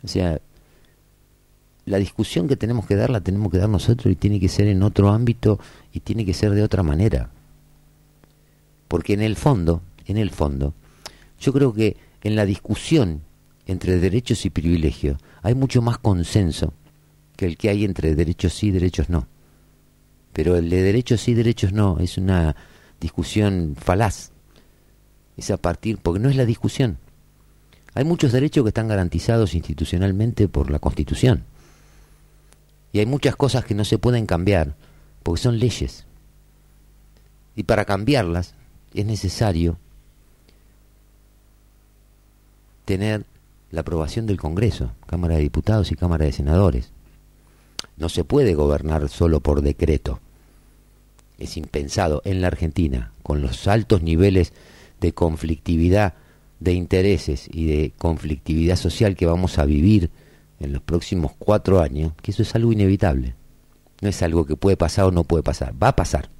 O 0.05 0.09
sea, 0.09 0.41
la 1.85 1.99
discusión 1.99 2.49
que 2.49 2.57
tenemos 2.57 2.87
que 2.87 2.97
dar 2.97 3.11
la 3.11 3.20
tenemos 3.20 3.51
que 3.51 3.59
dar 3.59 3.69
nosotros 3.69 4.12
y 4.12 4.16
tiene 4.16 4.39
que 4.39 4.49
ser 4.49 4.69
en 4.69 4.83
otro 4.83 5.11
ámbito 5.11 5.59
y 5.93 6.01
tiene 6.01 6.24
que 6.24 6.35
ser 6.35 6.53
de 6.53 6.62
otra 6.62 6.83
manera. 6.83 7.31
Porque 8.89 9.15
en 9.15 9.23
el 9.23 9.37
fondo, 9.37 9.83
en 10.07 10.16
el 10.16 10.31
fondo, 10.31 10.74
yo 11.41 11.53
creo 11.53 11.73
que 11.73 11.97
en 12.23 12.37
la 12.37 12.47
discusión 12.47 13.23
entre 13.66 13.99
derechos 13.99 14.45
y 14.45 14.51
privilegios 14.51 15.19
hay 15.43 15.55
mucho 15.55 15.83
más 15.83 15.99
consenso 15.99 16.73
que 17.37 17.47
el 17.47 17.57
que 17.57 17.69
hay 17.69 17.85
entre 17.85 18.15
derechos 18.15 18.53
sí 18.53 18.69
y 18.69 18.70
derechos 18.70 19.09
no. 19.09 19.27
Pero 20.33 20.57
el 20.57 20.70
de 20.70 20.83
derechos 20.83 21.20
sí 21.20 21.33
y 21.33 21.35
derechos 21.35 21.73
no 21.73 21.99
es 21.99 22.16
una 22.16 22.57
discusión 23.01 23.77
falaz. 23.79 24.31
Es 25.37 25.51
a 25.51 25.57
partir, 25.57 25.99
porque 25.99 26.20
no 26.20 26.29
es 26.29 26.37
la 26.37 26.45
discusión. 26.45 26.99
Hay 27.94 28.05
muchos 28.05 28.32
derechos 28.32 28.64
que 28.64 28.69
están 28.69 28.89
garantizados 28.89 29.55
institucionalmente 29.55 30.48
por 30.48 30.70
la 30.70 30.78
Constitución. 30.78 31.44
Y 32.93 33.01
hay 33.01 33.06
muchas 33.06 33.36
cosas 33.36 33.64
que 33.64 33.74
no 33.74 33.85
se 33.85 33.98
pueden 33.98 34.27
cambiar 34.27 34.74
porque 35.23 35.43
son 35.43 35.59
leyes. 35.59 36.05
Y 37.55 37.64
para 37.64 37.85
cambiarlas 37.85 38.55
es 38.94 39.05
necesario 39.05 39.78
tener 42.85 43.24
la 43.70 43.82
aprobación 43.82 44.27
del 44.27 44.39
Congreso, 44.39 44.93
Cámara 45.06 45.36
de 45.36 45.43
Diputados 45.43 45.93
y 45.93 45.97
Cámara 45.97 46.24
de 46.24 46.32
Senadores. 46.32 46.90
No 47.97 48.09
se 48.09 48.24
puede 48.24 48.55
gobernar 48.55 49.09
solo 49.09 49.40
por 49.40 49.62
decreto. 49.62 50.20
Es 51.39 51.56
impensado 51.56 52.23
en 52.24 52.40
la 52.40 52.48
Argentina, 52.48 53.12
con 53.23 53.40
los 53.40 53.66
altos 53.66 54.02
niveles 54.02 54.52
de 55.01 55.12
conflictividad 55.12 56.14
de 56.62 56.74
intereses 56.74 57.48
y 57.52 57.66
de 57.66 57.93
conflictividad 57.98 58.76
social 58.76 59.16
que 59.16 59.26
vamos 59.26 59.59
a 59.59 59.64
vivir 59.64 60.10
en 60.60 60.72
los 60.72 60.80
próximos 60.80 61.32
cuatro 61.39 61.80
años, 61.80 62.12
que 62.22 62.30
eso 62.30 62.43
es 62.43 62.55
algo 62.55 62.72
inevitable. 62.72 63.34
No 64.01 64.09
es 64.09 64.22
algo 64.22 64.47
que 64.47 64.56
puede 64.56 64.76
pasar 64.76 65.06
o 65.06 65.10
no 65.10 65.24
puede 65.24 65.43
pasar. 65.43 65.74
Va 65.80 65.89
a 65.89 65.97
pasar. 65.97 66.30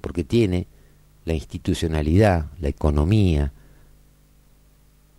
Porque 0.00 0.24
tiene 0.24 0.66
la 1.24 1.34
institucionalidad, 1.34 2.46
la 2.60 2.68
economía, 2.68 3.52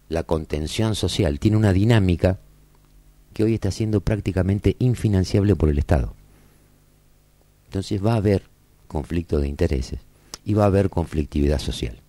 la 0.10 0.24
contención 0.24 0.96
social, 0.96 1.40
tiene 1.40 1.58
una 1.58 1.74
dinámica 1.74 2.40
que 3.34 3.44
hoy 3.44 3.54
está 3.54 3.72
siendo 3.72 4.02
prácticamente 4.02 4.76
infinanciable 4.80 5.56
por 5.56 5.70
el 5.70 5.80
Estado. 5.80 6.14
Entonces 7.66 8.06
va 8.06 8.14
a 8.14 8.18
haber 8.18 8.44
conflicto 8.88 9.40
de 9.40 9.48
intereses 9.48 10.00
y 10.44 10.54
va 10.54 10.64
a 10.64 10.68
haber 10.68 10.90
conflictividad 10.90 11.60
social. 11.60 12.02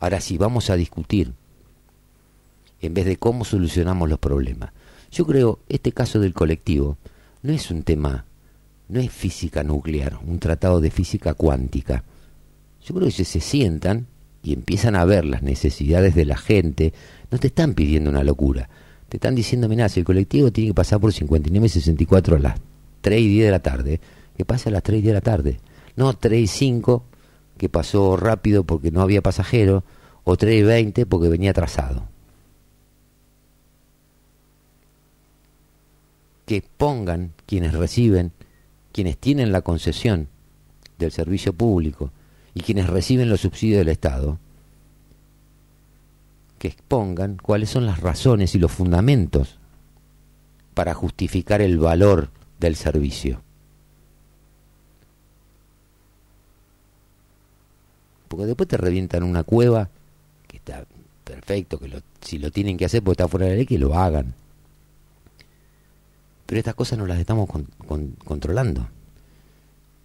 Ahora 0.00 0.20
sí, 0.20 0.38
vamos 0.38 0.70
a 0.70 0.76
discutir 0.76 1.34
en 2.80 2.94
vez 2.94 3.04
de 3.04 3.18
cómo 3.18 3.44
solucionamos 3.44 4.08
los 4.08 4.18
problemas. 4.18 4.72
Yo 5.12 5.26
creo, 5.26 5.58
este 5.68 5.92
caso 5.92 6.18
del 6.18 6.32
colectivo 6.32 6.96
no 7.42 7.52
es 7.52 7.70
un 7.70 7.82
tema, 7.82 8.24
no 8.88 9.00
es 9.00 9.10
física 9.10 9.62
nuclear, 9.62 10.18
un 10.26 10.38
tratado 10.38 10.80
de 10.80 10.90
física 10.90 11.34
cuántica. 11.34 12.04
Yo 12.84 12.94
creo 12.94 13.06
que 13.08 13.12
si 13.12 13.24
se 13.24 13.40
sientan 13.40 14.06
y 14.42 14.54
empiezan 14.54 14.96
a 14.96 15.04
ver 15.04 15.26
las 15.26 15.42
necesidades 15.42 16.14
de 16.14 16.24
la 16.24 16.38
gente, 16.38 16.94
no 17.30 17.38
te 17.38 17.48
están 17.48 17.74
pidiendo 17.74 18.08
una 18.08 18.24
locura. 18.24 18.70
Te 19.10 19.18
están 19.18 19.34
diciendo, 19.34 19.68
mira, 19.68 19.88
si 19.90 20.00
el 20.00 20.06
colectivo 20.06 20.50
tiene 20.50 20.70
que 20.70 20.74
pasar 20.74 21.00
por 21.00 21.12
59 21.12 21.66
y 21.66 21.68
64 21.68 22.36
a 22.36 22.38
las 22.38 22.60
3 23.02 23.20
y 23.20 23.28
10 23.28 23.44
de 23.44 23.50
la 23.50 23.58
tarde, 23.58 24.00
que 24.36 24.44
pase 24.46 24.70
a 24.70 24.72
las 24.72 24.82
3 24.82 25.00
y 25.00 25.02
10 25.02 25.10
de 25.10 25.14
la 25.14 25.20
tarde. 25.20 25.60
No 25.96 26.12
3 26.14 26.40
y 26.40 26.46
5 26.46 27.04
que 27.60 27.68
pasó 27.68 28.16
rápido 28.16 28.64
porque 28.64 28.90
no 28.90 29.02
había 29.02 29.20
pasajero, 29.20 29.84
o 30.24 30.38
3 30.38 30.60
y 30.60 30.62
20 30.62 31.04
porque 31.04 31.28
venía 31.28 31.50
atrasado. 31.50 32.04
Que 36.46 36.64
pongan 36.78 37.34
quienes 37.44 37.74
reciben, 37.74 38.32
quienes 38.92 39.18
tienen 39.18 39.52
la 39.52 39.60
concesión 39.60 40.28
del 40.98 41.12
servicio 41.12 41.52
público 41.52 42.12
y 42.54 42.62
quienes 42.62 42.88
reciben 42.88 43.28
los 43.28 43.42
subsidios 43.42 43.80
del 43.80 43.90
Estado, 43.90 44.38
que 46.58 46.68
expongan 46.68 47.36
cuáles 47.36 47.68
son 47.68 47.84
las 47.84 48.00
razones 48.00 48.54
y 48.54 48.58
los 48.58 48.72
fundamentos 48.72 49.58
para 50.72 50.94
justificar 50.94 51.60
el 51.60 51.78
valor 51.78 52.30
del 52.58 52.74
servicio. 52.74 53.42
Porque 58.30 58.46
después 58.46 58.68
te 58.68 58.76
revientan 58.76 59.24
una 59.24 59.42
cueva, 59.42 59.90
que 60.46 60.58
está 60.58 60.84
perfecto, 61.24 61.80
que 61.80 61.88
lo- 61.88 62.00
si 62.20 62.38
lo 62.38 62.52
tienen 62.52 62.76
que 62.76 62.84
hacer 62.84 63.02
porque 63.02 63.14
está 63.22 63.28
fuera 63.28 63.46
de 63.46 63.50
la 63.52 63.56
ley, 63.56 63.66
que 63.66 63.76
lo 63.76 63.92
hagan. 63.98 64.34
Pero 66.46 66.60
estas 66.60 66.76
cosas 66.76 66.96
no 66.96 67.06
las 67.06 67.18
estamos 67.18 67.48
con- 67.50 67.66
con- 67.88 68.12
controlando. 68.24 68.86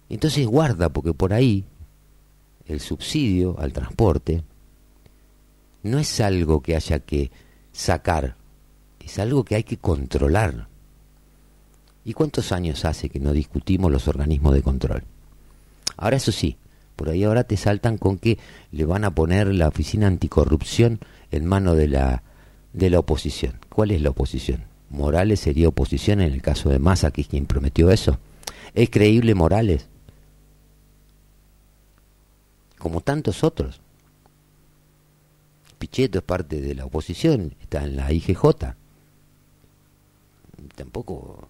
Entonces 0.08 0.44
guarda, 0.44 0.88
porque 0.88 1.12
por 1.12 1.32
ahí 1.32 1.64
el 2.66 2.80
subsidio 2.80 3.56
al 3.60 3.72
transporte 3.72 4.42
no 5.84 6.00
es 6.00 6.20
algo 6.20 6.60
que 6.62 6.74
haya 6.74 6.98
que 6.98 7.30
sacar, 7.72 8.34
es 8.98 9.20
algo 9.20 9.44
que 9.44 9.54
hay 9.54 9.62
que 9.62 9.76
controlar. 9.76 10.66
¿Y 12.04 12.12
cuántos 12.12 12.50
años 12.50 12.84
hace 12.84 13.08
que 13.08 13.20
no 13.20 13.32
discutimos 13.32 13.90
los 13.92 14.08
organismos 14.08 14.52
de 14.54 14.62
control? 14.62 15.04
Ahora 15.96 16.16
eso 16.16 16.32
sí, 16.32 16.56
por 16.96 17.10
ahí 17.10 17.24
ahora 17.24 17.44
te 17.44 17.56
saltan 17.56 17.98
con 17.98 18.18
que 18.18 18.38
le 18.72 18.84
van 18.84 19.04
a 19.04 19.14
poner 19.14 19.54
la 19.54 19.68
oficina 19.68 20.06
anticorrupción 20.06 20.98
en 21.30 21.44
mano 21.44 21.74
de 21.74 21.88
la 21.88 22.22
de 22.72 22.90
la 22.90 22.98
oposición. 22.98 23.58
¿Cuál 23.70 23.90
es 23.90 24.02
la 24.02 24.10
oposición? 24.10 24.64
Morales 24.90 25.40
sería 25.40 25.68
oposición 25.68 26.20
en 26.20 26.32
el 26.32 26.42
caso 26.42 26.68
de 26.68 26.78
Massa, 26.78 27.10
que 27.10 27.22
es 27.22 27.28
quien 27.28 27.46
prometió 27.46 27.90
eso. 27.90 28.18
¿Es 28.74 28.90
creíble 28.90 29.34
Morales? 29.34 29.88
Como 32.78 33.00
tantos 33.00 33.42
otros. 33.44 33.80
Pichetto 35.78 36.18
es 36.18 36.24
parte 36.24 36.60
de 36.60 36.74
la 36.74 36.84
oposición, 36.84 37.54
está 37.60 37.84
en 37.84 37.96
la 37.96 38.12
IGJ. 38.12 38.74
Tampoco 40.74 41.48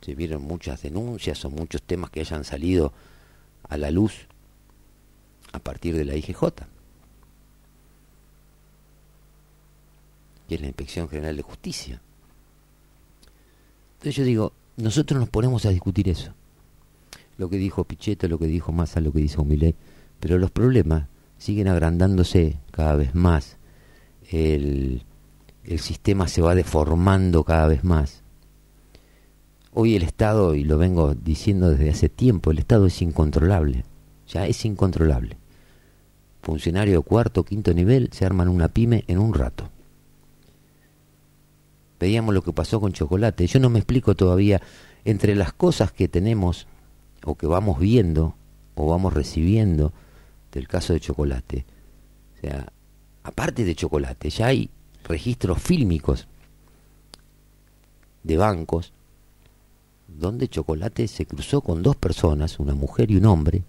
se 0.00 0.14
vieron 0.14 0.42
muchas 0.42 0.82
denuncias 0.82 1.44
o 1.44 1.50
muchos 1.50 1.82
temas 1.82 2.10
que 2.10 2.20
hayan 2.20 2.44
salido 2.44 2.92
a 3.68 3.76
la 3.76 3.90
luz 3.90 4.26
a 5.52 5.58
partir 5.58 5.96
de 5.96 6.04
la 6.04 6.14
IGJ. 6.14 6.42
Y 10.48 10.54
es 10.54 10.60
la 10.60 10.66
Inspección 10.66 11.08
General 11.08 11.36
de 11.36 11.42
Justicia. 11.42 12.00
Entonces 13.94 14.16
yo 14.16 14.24
digo, 14.24 14.52
nosotros 14.76 15.18
nos 15.20 15.28
ponemos 15.28 15.66
a 15.66 15.70
discutir 15.70 16.08
eso. 16.08 16.32
Lo 17.36 17.48
que 17.50 17.56
dijo 17.56 17.84
Pichetto, 17.84 18.28
lo 18.28 18.38
que 18.38 18.46
dijo 18.46 18.72
Massa, 18.72 19.00
lo 19.00 19.12
que 19.12 19.20
dijo 19.20 19.44
Milei. 19.44 19.74
Pero 20.20 20.38
los 20.38 20.50
problemas 20.50 21.08
siguen 21.36 21.68
agrandándose 21.68 22.58
cada 22.70 22.96
vez 22.96 23.14
más. 23.14 23.56
El, 24.30 25.02
el 25.64 25.78
sistema 25.80 26.28
se 26.28 26.42
va 26.42 26.54
deformando 26.54 27.44
cada 27.44 27.68
vez 27.68 27.84
más. 27.84 28.22
Hoy 29.74 29.96
el 29.96 30.02
Estado, 30.02 30.54
y 30.54 30.64
lo 30.64 30.78
vengo 30.78 31.14
diciendo 31.14 31.70
desde 31.70 31.90
hace 31.90 32.08
tiempo, 32.08 32.50
el 32.50 32.58
Estado 32.58 32.86
es 32.86 33.02
incontrolable. 33.02 33.84
Ya 34.26 34.46
es 34.46 34.64
incontrolable. 34.64 35.36
Funcionario 36.42 36.98
de 36.98 37.04
cuarto, 37.04 37.44
quinto 37.44 37.74
nivel, 37.74 38.10
se 38.12 38.24
arman 38.24 38.48
una 38.48 38.68
pyme 38.68 39.04
en 39.06 39.18
un 39.18 39.34
rato. 39.34 39.68
Veíamos 42.00 42.34
lo 42.34 42.42
que 42.42 42.52
pasó 42.52 42.80
con 42.80 42.92
chocolate. 42.92 43.46
Yo 43.46 43.60
no 43.60 43.70
me 43.70 43.80
explico 43.80 44.14
todavía 44.14 44.62
entre 45.04 45.34
las 45.34 45.52
cosas 45.52 45.92
que 45.92 46.08
tenemos 46.08 46.66
o 47.24 47.34
que 47.34 47.46
vamos 47.46 47.78
viendo 47.78 48.36
o 48.74 48.86
vamos 48.86 49.12
recibiendo 49.12 49.92
del 50.52 50.68
caso 50.68 50.92
de 50.92 51.00
chocolate. 51.00 51.66
O 52.36 52.40
sea, 52.40 52.72
aparte 53.22 53.64
de 53.64 53.74
chocolate, 53.74 54.30
ya 54.30 54.46
hay 54.46 54.70
registros 55.04 55.60
fílmicos 55.60 56.28
de 58.22 58.36
bancos 58.36 58.92
donde 60.18 60.48
chocolate 60.48 61.06
se 61.06 61.26
cruzó 61.26 61.60
con 61.60 61.82
dos 61.82 61.96
personas, 61.96 62.58
una 62.58 62.74
mujer 62.74 63.10
y 63.10 63.16
un 63.16 63.26
hombre, 63.26 63.62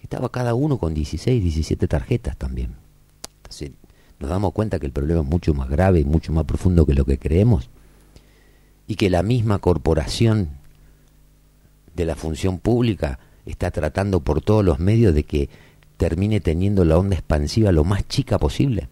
estaba 0.00 0.30
cada 0.30 0.54
uno 0.54 0.78
con 0.78 0.94
16, 0.94 1.42
17 1.42 1.88
tarjetas 1.88 2.36
también. 2.36 2.74
Entonces, 3.38 3.72
nos 4.18 4.30
damos 4.30 4.52
cuenta 4.52 4.78
que 4.78 4.86
el 4.86 4.92
problema 4.92 5.20
es 5.20 5.26
mucho 5.26 5.54
más 5.54 5.68
grave 5.68 6.00
y 6.00 6.04
mucho 6.04 6.32
más 6.32 6.44
profundo 6.44 6.86
que 6.86 6.94
lo 6.94 7.04
que 7.04 7.18
creemos. 7.18 7.70
Y 8.88 8.96
que 8.96 9.10
la 9.10 9.22
misma 9.22 9.58
corporación 9.58 10.50
de 11.94 12.04
la 12.04 12.14
función 12.14 12.58
pública 12.58 13.18
está 13.46 13.70
tratando 13.70 14.20
por 14.20 14.42
todos 14.42 14.64
los 14.64 14.78
medios 14.78 15.14
de 15.14 15.24
que 15.24 15.48
termine 15.96 16.40
teniendo 16.40 16.84
la 16.84 16.98
onda 16.98 17.16
expansiva 17.16 17.72
lo 17.72 17.84
más 17.84 18.06
chica 18.08 18.38
posible. 18.38 18.88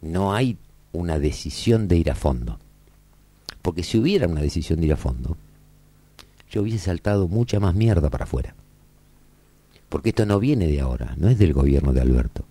No 0.00 0.34
hay 0.34 0.58
una 0.92 1.18
decisión 1.18 1.88
de 1.88 1.96
ir 1.96 2.10
a 2.10 2.14
fondo. 2.14 2.58
Porque 3.66 3.82
si 3.82 3.98
hubiera 3.98 4.28
una 4.28 4.42
decisión 4.42 4.78
de 4.78 4.86
ir 4.86 4.92
a 4.92 4.96
fondo, 4.96 5.36
yo 6.48 6.62
hubiese 6.62 6.78
saltado 6.78 7.26
mucha 7.26 7.58
más 7.58 7.74
mierda 7.74 8.10
para 8.10 8.22
afuera. 8.22 8.54
Porque 9.88 10.10
esto 10.10 10.24
no 10.24 10.38
viene 10.38 10.68
de 10.68 10.80
ahora, 10.80 11.16
no 11.18 11.28
es 11.28 11.36
del 11.36 11.52
gobierno 11.52 11.92
de 11.92 12.00
Alberto. 12.00 12.44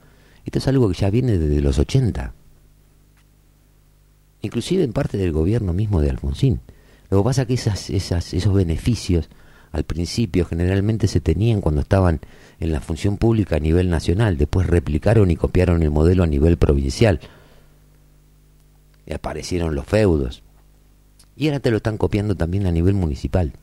Esto 0.44 0.60
es 0.60 0.68
algo 0.68 0.90
que 0.90 0.96
ya 0.96 1.10
viene 1.10 1.38
desde 1.38 1.62
los 1.62 1.80
80. 1.80 2.34
Inclusive 4.42 4.84
en 4.84 4.92
parte 4.92 5.18
del 5.18 5.32
gobierno 5.32 5.72
mismo 5.72 6.02
de 6.02 6.10
Alfonsín. 6.10 6.60
Lo 7.10 7.20
que 7.20 7.24
pasa 7.24 7.44
es 7.44 7.48
que 7.48 7.54
esas, 7.54 7.90
esas, 7.92 8.34
esos 8.34 8.54
beneficios 8.54 9.30
al 9.72 9.86
principio 9.86 10.44
generalmente 10.44 11.08
se 11.08 11.22
tenían 11.22 11.62
cuando 11.62 11.80
estaban 11.80 12.20
en 12.60 12.74
la 12.74 12.82
función 12.82 13.16
pública 13.16 13.56
a 13.56 13.60
nivel 13.60 13.90
nacional, 13.90 14.38
después 14.38 14.68
replicaron 14.68 15.32
y 15.32 15.38
copiaron 15.38 15.82
el 15.82 15.92
modelo 15.92 16.24
a 16.24 16.28
nivel 16.28 16.58
provincial. 16.58 17.22
Y 19.06 19.14
aparecieron 19.14 19.76
los 19.76 19.86
feudos. 19.86 20.44
Y 21.36 21.48
ahora 21.48 21.60
te 21.60 21.72
lo 21.72 21.78
están 21.78 21.98
copiando 21.98 22.36
también 22.36 22.66
a 22.66 22.72
nivel 22.72 22.94
municipal. 22.94 23.54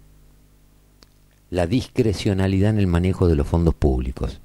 La 1.50 1.66
discrecionalidad 1.66 2.70
en 2.70 2.78
el 2.78 2.86
manejo 2.86 3.28
de 3.28 3.36
los 3.36 3.46
fondos 3.46 3.74
públicos. 3.74 4.40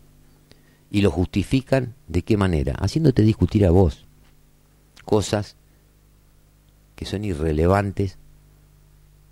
Y 0.90 1.02
lo 1.02 1.12
justifican 1.12 1.94
de 2.08 2.22
qué 2.22 2.38
manera? 2.38 2.76
Haciéndote 2.80 3.22
discutir 3.22 3.66
a 3.66 3.72
vos 3.72 4.06
cosas 5.04 5.56
que 6.96 7.06
son 7.06 7.24
irrelevantes 7.24 8.18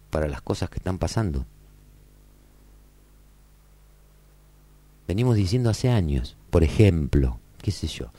para 0.10 0.28
las 0.28 0.42
cosas 0.42 0.70
que 0.70 0.78
están 0.78 0.98
pasando. 0.98 1.46
Venimos 5.08 5.36
diciendo 5.36 5.70
hace 5.70 5.90
años, 5.90 6.38
por 6.50 6.64
ejemplo, 6.64 7.40
qué 7.62 7.72
sé 7.72 7.88
yo, 7.88 8.12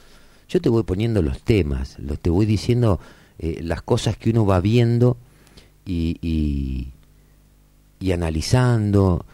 yo 0.48 0.61
te 0.61 0.69
voy 0.69 0.82
poniendo 0.82 1.23
los 1.23 1.40
temas, 1.40 1.97
te 2.20 2.31
voy 2.31 2.47
diciendo 2.47 3.01
eh, 3.39 3.61
las 3.62 3.82
cosas 3.82 4.16
que 4.16 4.31
uno 4.31 4.44
va 4.44 4.61
viendo 4.61 5.16
y, 5.86 6.92
y, 8.00 8.12
analizando. 8.12 9.24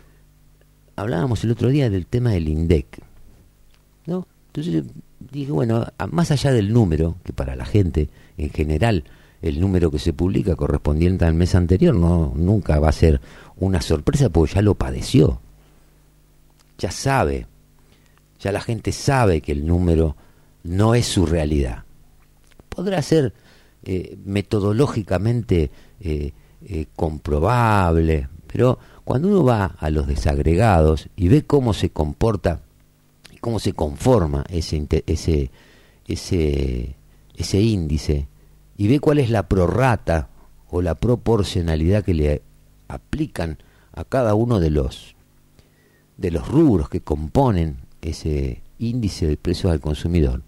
Hablábamos 0.96 1.42
el 1.44 1.50
otro 1.50 1.68
día 1.68 1.90
del 1.90 2.06
tema 2.06 2.30
del 2.30 2.48
INDEC, 2.48 3.00
¿no? 4.06 4.26
Entonces 4.48 4.84
dije, 5.30 5.50
bueno, 5.50 5.86
más 6.10 6.30
allá 6.30 6.52
del 6.52 6.72
número, 6.72 7.16
que 7.24 7.32
para 7.32 7.56
la 7.56 7.64
gente 7.64 8.08
en 8.36 8.50
general 8.50 9.04
el 9.40 9.60
número 9.60 9.90
que 9.90 9.98
se 9.98 10.12
publica 10.12 10.54
correspondiente 10.54 11.24
al 11.24 11.34
mes 11.34 11.54
anterior 11.54 11.94
no 11.94 12.32
nunca 12.36 12.78
va 12.78 12.88
a 12.88 12.92
ser 12.92 13.20
una 13.56 13.80
sorpresa 13.80 14.28
porque 14.28 14.54
ya 14.54 14.62
lo 14.62 14.74
padeció. 14.74 15.40
Ya 16.78 16.90
sabe, 16.90 17.46
ya 18.40 18.52
la 18.52 18.60
gente 18.60 18.92
sabe 18.92 19.40
que 19.40 19.52
el 19.52 19.66
número 19.66 20.16
no 20.62 20.94
es 20.94 21.06
su 21.06 21.26
realidad. 21.26 21.84
Podrá 22.68 23.02
ser 23.02 23.34
eh, 23.84 24.16
metodológicamente 24.24 25.70
eh, 26.00 26.32
eh, 26.66 26.86
comprobable, 26.96 28.28
pero 28.46 28.78
cuando 29.04 29.28
uno 29.28 29.44
va 29.44 29.76
a 29.78 29.90
los 29.90 30.06
desagregados 30.06 31.08
y 31.16 31.28
ve 31.28 31.42
cómo 31.42 31.74
se 31.74 31.90
comporta 31.90 32.60
y 33.30 33.38
cómo 33.38 33.58
se 33.58 33.72
conforma 33.72 34.44
ese, 34.48 34.86
ese, 35.06 35.50
ese, 36.06 36.94
ese 37.36 37.60
índice 37.60 38.28
y 38.76 38.88
ve 38.88 39.00
cuál 39.00 39.18
es 39.18 39.30
la 39.30 39.48
prorrata 39.48 40.28
o 40.70 40.82
la 40.82 40.94
proporcionalidad 40.94 42.04
que 42.04 42.14
le 42.14 42.42
aplican 42.88 43.58
a 43.92 44.04
cada 44.04 44.34
uno 44.34 44.60
de 44.60 44.70
los 44.70 45.14
de 46.16 46.30
los 46.30 46.46
rubros 46.46 46.88
que 46.88 47.00
componen 47.00 47.78
ese 48.00 48.62
índice 48.78 49.26
de 49.26 49.36
precios 49.36 49.72
al 49.72 49.80
consumidor. 49.80 50.42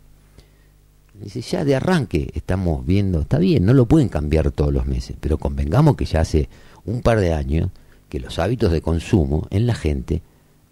Dice, 1.25 1.41
ya 1.41 1.65
de 1.65 1.75
arranque 1.75 2.31
estamos 2.35 2.85
viendo, 2.85 3.23
está 3.23 3.39
bien, 3.39 3.65
no 3.65 3.73
lo 3.73 3.87
pueden 3.87 4.11
cambiar 4.11 4.51
todos 4.51 4.75
los 4.75 4.85
meses, 4.85 5.17
pero 5.19 5.39
convengamos 5.39 5.97
que 5.97 6.05
ya 6.05 6.21
hace 6.21 6.51
un 6.85 7.01
par 7.01 7.19
de 7.19 7.33
años 7.33 7.71
que 8.11 8.21
los 8.21 8.39
hábitos 8.39 8.71
de 8.71 8.83
consumo 8.83 9.49
en 9.49 9.67
la 9.67 9.75
gente 9.75 10.21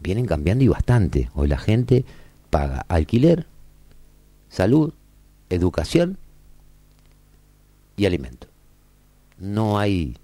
vienen 0.01 0.27
cambiando 0.27 0.63
y 0.63 0.69
bastante. 0.69 1.31
Hoy 1.33 1.49
la 1.49 1.57
gente 1.57 2.05
paga 2.51 2.85
alquiler, 2.89 3.47
salud, 4.51 4.93
educación 5.49 6.19
y 7.97 8.05
alimento. 8.05 8.47
No 9.39 9.79
hay 9.79 10.19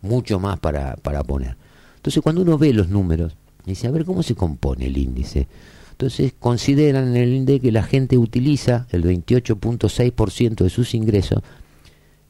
mucho 0.00 0.40
más 0.40 0.58
para, 0.60 0.96
para 0.96 1.22
poner. 1.24 1.58
Entonces 1.96 2.22
cuando 2.22 2.40
uno 2.40 2.56
ve 2.56 2.72
los 2.72 2.88
números, 2.88 3.36
dice, 3.66 3.86
a 3.86 3.90
ver 3.90 4.06
cómo 4.06 4.22
se 4.22 4.34
compone 4.34 4.86
el 4.86 4.96
índice. 4.96 5.46
Entonces 5.94 6.34
consideran 6.36 7.06
en 7.06 7.16
el 7.16 7.32
INDE 7.32 7.60
que 7.60 7.70
la 7.70 7.84
gente 7.84 8.18
utiliza 8.18 8.88
el 8.90 9.04
28.6% 9.04 10.64
de 10.64 10.68
sus 10.68 10.92
ingresos 10.92 11.40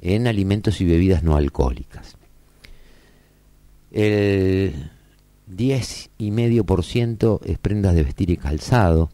en 0.02 0.26
alimentos 0.26 0.82
y 0.82 0.84
bebidas 0.84 1.22
no 1.22 1.34
alcohólicas. 1.34 2.18
El 3.90 4.90
10,5% 5.50 7.40
es 7.42 7.58
prendas 7.58 7.94
de 7.94 8.02
vestir 8.02 8.28
y 8.28 8.36
calzado, 8.36 9.08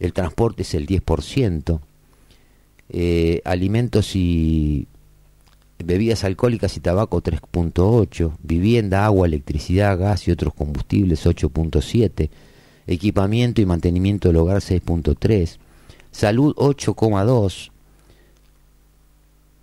el 0.00 0.12
transporte 0.12 0.62
es 0.62 0.74
el 0.74 0.88
10%, 0.88 1.78
eh, 2.88 3.40
alimentos 3.44 4.16
y 4.16 4.88
bebidas 5.78 6.24
alcohólicas 6.24 6.76
y 6.76 6.80
tabaco 6.80 7.22
3.8, 7.22 8.32
vivienda, 8.42 9.04
agua, 9.04 9.28
electricidad, 9.28 9.96
gas 9.96 10.26
y 10.26 10.32
otros 10.32 10.54
combustibles 10.54 11.24
8.7, 11.24 12.30
equipamiento 12.86 13.60
y 13.60 13.66
mantenimiento 13.66 14.28
del 14.28 14.38
hogar 14.38 14.58
6.3, 14.58 15.58
salud 16.10 16.54
8,2. 16.56 17.70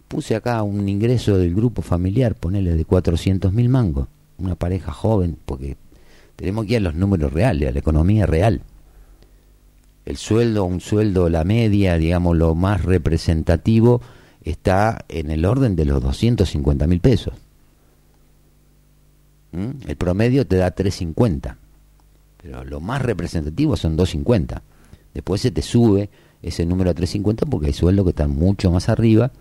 Puse 0.08 0.36
acá 0.36 0.64
un 0.64 0.90
ingreso 0.90 1.38
del 1.38 1.54
grupo 1.54 1.82
familiar, 1.82 2.36
ponele 2.36 2.76
de 2.76 2.86
400 2.86 3.54
mil 3.54 3.70
mangos, 3.70 4.08
una 4.38 4.56
pareja 4.56 4.92
joven, 4.92 5.38
porque 5.46 5.78
tenemos 6.36 6.66
que 6.66 6.74
ir 6.74 6.78
a 6.78 6.82
los 6.82 6.96
números 6.96 7.32
reales, 7.32 7.70
a 7.70 7.72
la 7.72 7.80
economía 7.80 8.26
real. 8.26 8.62
El 10.06 10.18
sueldo, 10.18 10.64
un 10.66 10.82
sueldo, 10.82 11.30
la 11.30 11.44
media, 11.44 11.98
digamos, 11.98 12.36
lo 12.36 12.56
más 12.56 12.84
representativo, 12.84 14.02
está 14.44 15.06
en 15.10 15.30
el 15.30 15.46
orden 15.46 15.76
de 15.76 15.86
los 15.86 16.02
250 16.02 16.88
mil 16.88 17.00
pesos. 17.00 17.36
¿Mm? 19.52 19.88
El 19.88 19.96
promedio 19.96 20.48
te 20.48 20.56
da 20.56 20.72
350, 20.72 21.58
pero 22.42 22.64
lo 22.64 22.80
más 22.80 23.02
representativo 23.02 23.76
son 23.76 23.96
250. 23.96 24.62
Después 25.14 25.42
se 25.42 25.52
te 25.52 25.62
sube 25.62 26.10
ese 26.42 26.66
número 26.66 26.90
a 26.90 26.94
350 26.94 27.46
porque 27.46 27.68
hay 27.68 27.74
sueldos 27.74 28.06
que 28.06 28.12
están 28.12 28.32
mucho 28.32 28.72
más 28.72 28.90
arriba 28.90 29.32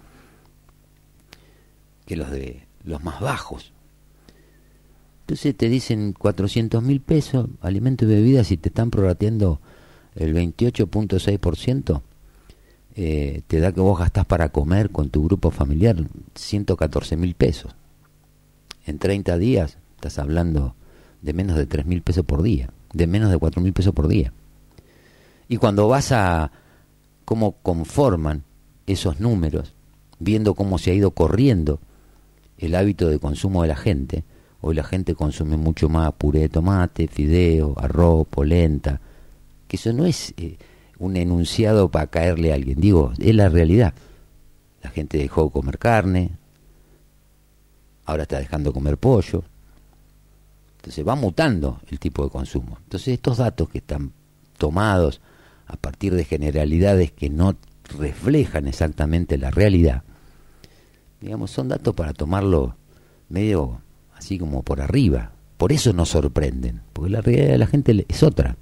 que 2.06 2.16
los 2.16 2.30
de 2.30 2.66
los 2.84 3.02
más 3.04 3.20
bajos. 3.20 3.72
Entonces 5.20 5.54
te 5.54 5.68
dicen 5.68 6.14
400 6.14 6.82
mil 6.82 7.02
pesos, 7.02 7.48
alimento 7.60 8.06
y 8.06 8.08
bebidas, 8.08 8.50
y 8.50 8.56
te 8.56 8.70
están 8.70 8.90
prorrateando 8.90 9.60
el 10.14 10.34
28.6%, 10.34 12.00
eh, 12.96 13.42
te 13.46 13.60
da 13.60 13.72
que 13.72 13.80
vos 13.80 13.98
gastás 13.98 14.24
para 14.24 14.48
comer 14.48 14.88
con 14.88 15.10
tu 15.10 15.22
grupo 15.22 15.50
familiar 15.50 15.96
114 16.34 17.18
mil 17.18 17.34
pesos. 17.34 17.76
En 18.86 18.98
30 18.98 19.36
días 19.36 19.76
estás 19.96 20.18
hablando 20.18 20.74
de 21.20 21.34
menos 21.34 21.58
de 21.58 21.66
3 21.66 21.84
mil 21.84 22.00
pesos 22.00 22.24
por 22.24 22.42
día, 22.42 22.70
de 22.92 23.06
menos 23.06 23.30
de 23.30 23.38
4 23.38 23.60
mil 23.60 23.72
pesos 23.72 23.92
por 23.92 24.08
día. 24.08 24.32
Y 25.48 25.56
cuando 25.56 25.88
vas 25.88 26.12
a 26.12 26.50
cómo 27.24 27.52
conforman 27.62 28.44
esos 28.86 29.20
números, 29.20 29.74
viendo 30.18 30.54
cómo 30.54 30.78
se 30.78 30.90
ha 30.90 30.94
ido 30.94 31.10
corriendo 31.10 31.80
el 32.58 32.74
hábito 32.74 33.08
de 33.08 33.18
consumo 33.18 33.62
de 33.62 33.68
la 33.68 33.76
gente, 33.76 34.24
hoy 34.60 34.74
la 34.74 34.84
gente 34.84 35.14
consume 35.14 35.56
mucho 35.56 35.88
más 35.88 36.12
puré 36.12 36.40
de 36.40 36.48
tomate, 36.48 37.08
fideo, 37.08 37.74
arroz, 37.76 38.26
polenta, 38.28 39.00
que 39.66 39.76
eso 39.76 39.92
no 39.92 40.06
es 40.06 40.34
eh, 40.36 40.58
un 40.98 41.16
enunciado 41.16 41.90
para 41.90 42.08
caerle 42.08 42.52
a 42.52 42.56
alguien, 42.56 42.80
digo, 42.80 43.12
es 43.18 43.34
la 43.34 43.48
realidad. 43.48 43.94
La 44.82 44.90
gente 44.90 45.18
dejó 45.18 45.44
de 45.44 45.50
comer 45.50 45.78
carne, 45.78 46.30
ahora 48.04 48.22
está 48.22 48.38
dejando 48.38 48.70
de 48.70 48.74
comer 48.74 48.96
pollo. 48.96 49.44
Entonces 50.88 51.06
va 51.06 51.16
mutando 51.16 51.82
el 51.90 51.98
tipo 51.98 52.24
de 52.24 52.30
consumo. 52.30 52.78
Entonces 52.84 53.08
estos 53.08 53.36
datos 53.36 53.68
que 53.68 53.76
están 53.76 54.12
tomados 54.56 55.20
a 55.66 55.76
partir 55.76 56.14
de 56.14 56.24
generalidades 56.24 57.12
que 57.12 57.28
no 57.28 57.56
reflejan 57.98 58.66
exactamente 58.66 59.36
la 59.36 59.50
realidad, 59.50 60.02
digamos, 61.20 61.50
son 61.50 61.68
datos 61.68 61.94
para 61.94 62.14
tomarlo 62.14 62.74
medio 63.28 63.82
así 64.14 64.38
como 64.38 64.62
por 64.62 64.80
arriba. 64.80 65.32
Por 65.58 65.72
eso 65.72 65.92
nos 65.92 66.08
sorprenden, 66.08 66.80
porque 66.94 67.10
la 67.10 67.20
realidad 67.20 67.48
de 67.48 67.58
la 67.58 67.66
gente 67.66 68.06
es 68.08 68.22
otra. 68.22 68.56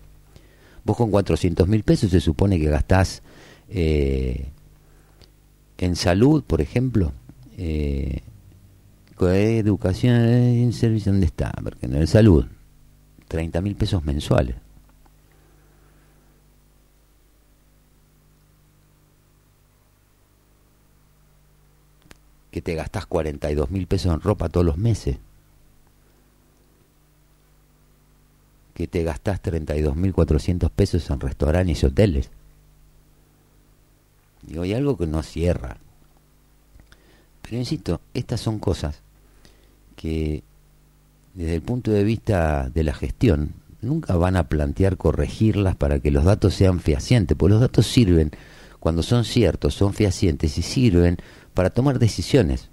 Vos 0.83 0.97
con 0.97 1.13
400 1.13 1.69
mil 1.69 1.85
pesos 1.85 2.11
se 2.11 2.21
supone 2.21 2.59
que 2.59 2.69
gastás 2.69 3.23
eh, 3.69 4.49
en 5.79 5.95
salud, 5.95 6.43
por 6.43 6.61
ejemplo, 6.61 7.13
eh, 7.57 8.23
educación, 9.21 10.15
en 10.15 10.73
servicio, 10.73 11.13
¿dónde 11.13 11.27
está? 11.27 11.53
Porque 11.63 11.87
en 11.87 11.95
el 11.95 12.09
salud, 12.09 12.47
30 13.29 13.61
mil 13.61 13.77
pesos 13.77 14.05
mensuales. 14.05 14.57
Que 22.51 22.63
te 22.63 22.75
gastás 22.75 23.07
42 23.07 23.71
mil 23.71 23.87
pesos 23.87 24.15
en 24.15 24.21
ropa 24.21 24.49
todos 24.49 24.67
los 24.67 24.79
meses. 24.79 25.19
que 28.75 28.87
te 28.87 29.03
gastás 29.05 29.43
32.400 29.43 30.69
pesos 30.69 31.09
en 31.09 31.19
restaurantes 31.19 31.83
y 31.83 31.87
hoteles. 31.87 32.31
Digo, 34.43 34.65
hay 34.65 34.75
algo 34.75 34.99
que 34.99 35.07
no 35.07 35.23
cierra. 35.23 35.79
Pero 37.41 37.57
insisto, 37.57 38.03
estas 38.13 38.43
son 38.43 38.59
cosas 38.59 39.01
que 39.97 40.45
desde 41.35 41.55
el 41.55 41.63
punto 41.63 41.91
de 41.91 42.05
vista 42.05 42.71
de 42.71 42.85
la 42.85 42.95
gestión 42.95 43.55
nunca 43.81 44.17
van 44.17 44.37
a 44.37 44.49
plantear 44.49 44.97
corregirlas 44.97 45.77
para 45.77 46.01
que 46.01 46.11
los 46.11 46.25
datos 46.25 46.55
sean 46.55 46.81
fehacientes, 46.81 47.37
porque 47.37 47.53
los 47.53 47.61
datos 47.61 47.87
sirven 47.87 48.31
cuando 48.81 49.03
son 49.03 49.25
ciertos, 49.25 49.75
son 49.75 49.95
fehacientes 49.95 50.59
y 50.59 50.63
sirven 50.63 51.17
para 51.55 51.71
tomar 51.71 51.99
decisiones, 51.99 52.69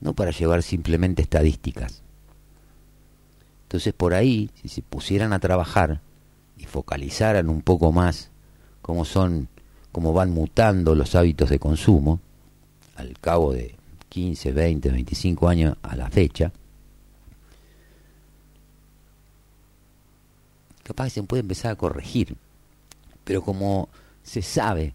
no 0.00 0.14
para 0.14 0.32
llevar 0.32 0.62
simplemente 0.62 1.22
estadísticas. 1.22 2.02
Entonces 3.64 3.94
por 3.94 4.14
ahí, 4.14 4.50
si 4.60 4.68
se 4.68 4.82
pusieran 4.82 5.32
a 5.32 5.38
trabajar 5.38 6.00
y 6.58 6.64
focalizaran 6.64 7.48
un 7.48 7.62
poco 7.62 7.90
más 7.90 8.30
cómo 8.82 9.04
son, 9.04 9.48
cómo 9.92 10.12
van 10.12 10.30
mutando 10.30 10.94
los 10.94 11.14
hábitos 11.14 11.48
de 11.48 11.58
consumo, 11.58 12.20
al 12.96 13.18
cabo 13.18 13.52
de 13.52 13.76
15, 14.12 14.52
20, 14.52 14.90
25 14.90 15.48
años 15.48 15.74
a 15.80 15.96
la 15.96 16.10
fecha, 16.10 16.52
capaz 20.82 21.04
que 21.04 21.10
se 21.10 21.22
puede 21.22 21.40
empezar 21.40 21.72
a 21.72 21.76
corregir. 21.76 22.36
Pero 23.24 23.42
como 23.42 23.88
se 24.22 24.42
sabe 24.42 24.92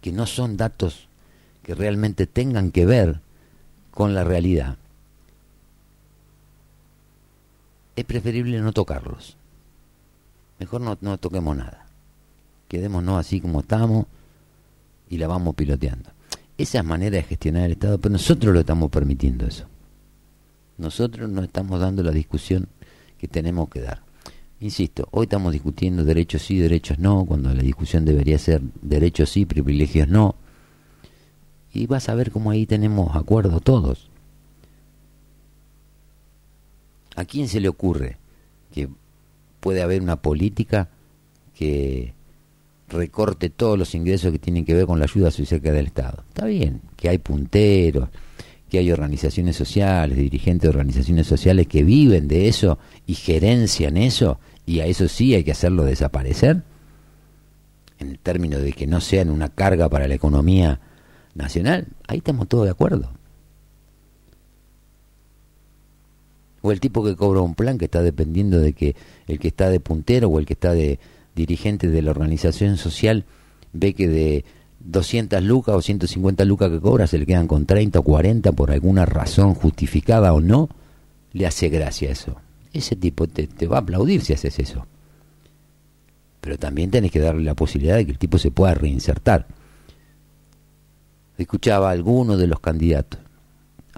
que 0.00 0.12
no 0.12 0.24
son 0.24 0.56
datos 0.56 1.08
que 1.62 1.74
realmente 1.74 2.26
tengan 2.26 2.70
que 2.70 2.86
ver 2.86 3.20
con 3.90 4.14
la 4.14 4.24
realidad, 4.24 4.78
es 7.96 8.04
preferible 8.06 8.62
no 8.62 8.72
tocarlos. 8.72 9.36
Mejor 10.58 10.80
no, 10.80 10.96
no 11.02 11.18
toquemos 11.18 11.54
nada. 11.54 11.84
Quedémonos 12.66 13.20
así 13.20 13.42
como 13.42 13.60
estamos 13.60 14.06
y 15.10 15.18
la 15.18 15.28
vamos 15.28 15.54
piloteando. 15.54 16.10
Esa 16.60 16.80
es 16.80 16.84
manera 16.84 17.16
de 17.16 17.22
gestionar 17.22 17.64
el 17.64 17.72
Estado, 17.72 17.98
pero 17.98 18.12
nosotros 18.12 18.52
lo 18.52 18.60
estamos 18.60 18.90
permitiendo 18.90 19.46
eso. 19.46 19.64
Nosotros 20.76 21.30
no 21.30 21.42
estamos 21.42 21.80
dando 21.80 22.02
la 22.02 22.10
discusión 22.10 22.68
que 23.16 23.28
tenemos 23.28 23.70
que 23.70 23.80
dar. 23.80 24.02
Insisto, 24.60 25.08
hoy 25.12 25.22
estamos 25.22 25.54
discutiendo 25.54 26.04
derechos 26.04 26.42
sí, 26.42 26.58
derechos 26.58 26.98
no, 26.98 27.24
cuando 27.24 27.54
la 27.54 27.62
discusión 27.62 28.04
debería 28.04 28.38
ser 28.38 28.60
derechos 28.82 29.30
sí, 29.30 29.46
privilegios 29.46 30.06
no. 30.08 30.34
Y 31.72 31.86
vas 31.86 32.10
a 32.10 32.14
ver 32.14 32.30
cómo 32.30 32.50
ahí 32.50 32.66
tenemos 32.66 33.16
acuerdo 33.16 33.60
todos. 33.60 34.10
¿A 37.16 37.24
quién 37.24 37.48
se 37.48 37.60
le 37.60 37.70
ocurre 37.70 38.18
que 38.70 38.90
puede 39.60 39.80
haber 39.80 40.02
una 40.02 40.16
política 40.16 40.90
que 41.54 42.12
recorte 42.90 43.50
todos 43.50 43.78
los 43.78 43.94
ingresos 43.94 44.32
que 44.32 44.38
tienen 44.38 44.64
que 44.64 44.74
ver 44.74 44.86
con 44.86 44.98
la 44.98 45.04
ayuda 45.04 45.30
social 45.30 45.60
del 45.60 45.86
Estado? 45.86 46.24
Está 46.28 46.46
bien, 46.46 46.82
que 46.96 47.08
hay 47.08 47.18
punteros, 47.18 48.08
que 48.68 48.78
hay 48.78 48.92
organizaciones 48.92 49.56
sociales, 49.56 50.18
dirigentes 50.18 50.62
de 50.62 50.68
organizaciones 50.68 51.26
sociales 51.26 51.66
que 51.66 51.82
viven 51.82 52.28
de 52.28 52.48
eso 52.48 52.78
y 53.06 53.14
gerencian 53.14 53.96
eso, 53.96 54.38
y 54.66 54.80
a 54.80 54.86
eso 54.86 55.08
sí 55.08 55.34
hay 55.34 55.44
que 55.44 55.52
hacerlo 55.52 55.84
desaparecer, 55.84 56.62
en 57.98 58.08
el 58.08 58.18
término 58.18 58.58
de 58.58 58.72
que 58.72 58.86
no 58.86 59.00
sean 59.00 59.30
una 59.30 59.48
carga 59.48 59.88
para 59.88 60.08
la 60.08 60.14
economía 60.14 60.80
nacional, 61.34 61.88
ahí 62.08 62.18
estamos 62.18 62.48
todos 62.48 62.64
de 62.64 62.70
acuerdo. 62.70 63.12
o 66.62 66.72
el 66.72 66.80
tipo 66.80 67.04
que 67.04 67.16
cobra 67.16 67.40
un 67.40 67.54
plan 67.54 67.78
que 67.78 67.86
está 67.86 68.02
dependiendo 68.02 68.60
de 68.60 68.72
que 68.72 68.96
el 69.26 69.38
que 69.38 69.48
está 69.48 69.70
de 69.70 69.80
puntero 69.80 70.28
o 70.28 70.38
el 70.38 70.46
que 70.46 70.54
está 70.54 70.72
de 70.72 70.98
dirigente 71.40 71.88
de 71.88 72.02
la 72.02 72.10
organización 72.10 72.76
social 72.76 73.24
ve 73.72 73.94
que 73.94 74.08
de 74.08 74.44
200 74.80 75.42
lucas 75.42 75.74
o 75.74 75.82
150 75.82 76.44
lucas 76.44 76.70
que 76.70 76.80
cobra 76.80 77.06
se 77.06 77.18
le 77.18 77.26
quedan 77.26 77.46
con 77.46 77.66
30 77.66 77.98
o 77.98 78.02
40 78.02 78.52
por 78.52 78.70
alguna 78.70 79.06
razón 79.06 79.54
justificada 79.54 80.32
o 80.32 80.40
no, 80.40 80.68
le 81.32 81.46
hace 81.46 81.68
gracia 81.68 82.10
eso. 82.10 82.36
Ese 82.72 82.96
tipo 82.96 83.26
te, 83.26 83.46
te 83.46 83.66
va 83.66 83.78
a 83.78 83.80
aplaudir 83.80 84.22
si 84.22 84.32
haces 84.32 84.58
eso. 84.58 84.86
pero 86.40 86.56
también 86.58 86.90
tenés 86.90 87.10
que 87.10 87.20
darle 87.20 87.44
la 87.44 87.54
posibilidad 87.54 87.96
de 87.96 88.06
que 88.06 88.12
el 88.12 88.18
tipo 88.18 88.38
se 88.38 88.50
pueda 88.50 88.74
reinsertar. 88.74 89.46
Escuchaba 91.36 91.88
a 91.88 91.92
alguno 91.92 92.36
de 92.36 92.46
los 92.46 92.60
candidatos 92.60 93.20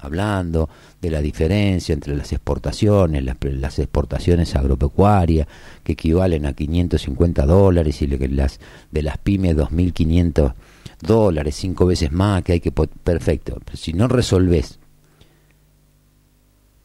hablando 0.03 0.69
de 1.01 1.11
la 1.11 1.21
diferencia 1.21 1.93
entre 1.93 2.17
las 2.17 2.33
exportaciones, 2.33 3.25
las, 3.25 3.37
las 3.43 3.79
exportaciones 3.79 4.55
agropecuarias, 4.55 5.47
que 5.83 5.93
equivalen 5.93 6.47
a 6.47 6.53
550 6.53 7.47
dólares, 7.47 8.03
y 8.03 8.07
las 8.07 8.61
de 8.91 9.03
las 9.03 9.19
pymes 9.19 9.57
2.500 9.57 10.55
dólares, 11.01 11.57
cinco 11.57 11.87
veces 11.87 12.13
más, 12.13 12.43
que 12.43 12.53
hay 12.53 12.61
que... 12.61 12.73
Perfecto, 12.73 13.61
si 13.75 13.93
no 13.93 14.09
resolves, 14.09 14.79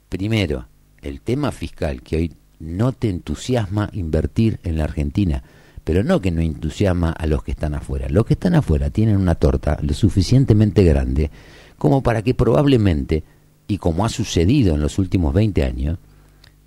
primero, 0.10 0.68
el 1.02 1.22
tema 1.22 1.52
fiscal, 1.52 2.02
que 2.02 2.18
hoy 2.18 2.34
no 2.60 2.91
te 2.91 3.10
entusiasma 3.10 3.89
invertir 3.94 4.60
en 4.64 4.77
la 4.77 4.85
Argentina, 4.85 5.44
pero 5.84 6.03
no 6.03 6.19
que 6.19 6.31
no 6.31 6.41
entusiasma 6.41 7.11
a 7.11 7.27
los 7.27 7.44
que 7.44 7.52
están 7.52 7.73
afuera. 7.73 8.10
Los 8.10 8.26
que 8.26 8.34
están 8.34 8.56
afuera 8.56 8.89
tienen 8.89 9.18
una 9.18 9.35
torta 9.35 9.77
lo 9.81 9.94
suficientemente 9.94 10.84
grande 10.84 11.31
como 11.78 12.02
para 12.02 12.22
que 12.22 12.34
probablemente, 12.34 13.24
y 13.68 13.78
como 13.78 14.06
ha 14.06 14.10
sucedido 14.10 14.76
en 14.76 14.82
los 14.82 14.99
últimos 14.99 15.34
20 15.34 15.64
años, 15.64 15.99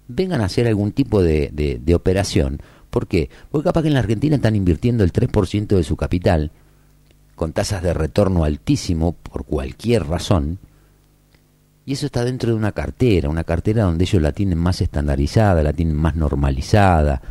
vengan 0.09 0.41
a 0.41 0.47
hacer 0.47 0.66
algún 0.66 0.93
tipo 0.93 1.23
de, 1.23 1.51
de, 1.53 1.95
operación. 1.95 2.61
¿Por 2.91 3.07
qué? 3.07 3.31
Porque 3.51 3.65
capaz 3.65 3.82
que 3.82 3.89
en 3.89 3.95
la 3.95 4.01
Argentina 4.01 4.37
están 4.37 4.57
invirtiendo 4.57 5.05
el 5.05 5.12
3% 5.12 5.66
de 5.69 5.85
su 5.85 5.97
capital, 5.97 6.51
con 7.37 7.53
tasas 7.53 7.82
de 7.82 7.95
retorno 7.95 8.45
altísimo 8.45 9.12
por 9.12 9.45
cualquier 9.45 10.07
razón, 10.07 10.59
y 11.87 11.95
eso 11.95 12.07
está 12.07 12.24
dentro 12.24 12.51
de 12.51 12.57
una 12.57 12.73
cartera, 12.73 13.28
una 13.28 13.45
cartera 13.45 13.85
donde 13.85 14.05
ellos 14.05 14.23
la 14.23 14.32
tienen 14.32 14.59
más 14.59 14.81
estandarizada, 14.81 15.62
la 15.62 15.73
tienen 15.73 15.97
más 15.97 16.15
normalizada, 16.15 17.23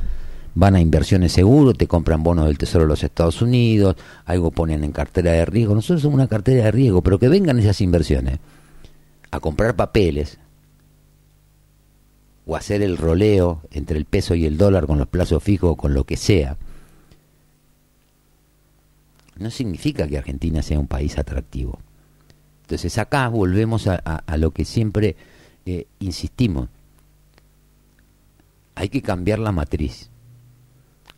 van 0.56 0.76
a 0.76 0.82
inversiones 0.82 1.32
seguros, 1.32 1.78
te 1.78 1.88
compran 1.88 2.24
bonos 2.24 2.46
del 2.48 2.58
Tesoro 2.58 2.84
de 2.84 2.90
los 2.90 3.04
Estados 3.04 3.42
Unidos, 3.42 3.96
algo 4.26 4.52
ponen 4.52 4.84
en 4.84 4.92
cartera 4.92 5.32
de 5.32 5.46
riesgo. 5.46 5.76
Nosotros 5.76 6.02
somos 6.02 6.16
una 6.16 6.28
cartera 6.28 6.66
de 6.66 6.72
riesgo, 6.72 7.02
pero 7.02 7.20
que 7.20 7.30
vengan 7.30 7.60
esas 7.60 7.82
inversiones 7.82 8.40
a 9.32 9.40
comprar 9.40 9.76
papeles 9.76 10.38
o 12.46 12.56
hacer 12.56 12.82
el 12.82 12.98
roleo 12.98 13.62
entre 13.72 13.98
el 13.98 14.06
peso 14.06 14.34
y 14.34 14.46
el 14.46 14.58
dólar 14.58 14.88
con 14.88 14.98
los 14.98 15.08
plazos 15.08 15.44
fijos 15.44 15.72
o 15.72 15.76
con 15.76 15.94
lo 15.94 16.04
que 16.04 16.18
sea, 16.18 16.58
no 19.38 19.52
significa 19.52 20.08
que 20.08 20.18
Argentina 20.18 20.62
sea 20.62 20.80
un 20.80 20.88
país 20.88 21.18
atractivo. 21.18 21.80
Entonces 22.64 22.98
acá 22.98 23.28
volvemos 23.30 23.88
a, 23.88 24.24
lo 24.38 24.52
que 24.52 24.66
siempre 24.66 25.16
eh, 25.66 25.86
insistimos. 26.00 26.70
Hay 28.76 28.90
que 28.90 29.02
cambiar 29.02 29.40
la 29.40 29.52
matriz 29.52 30.10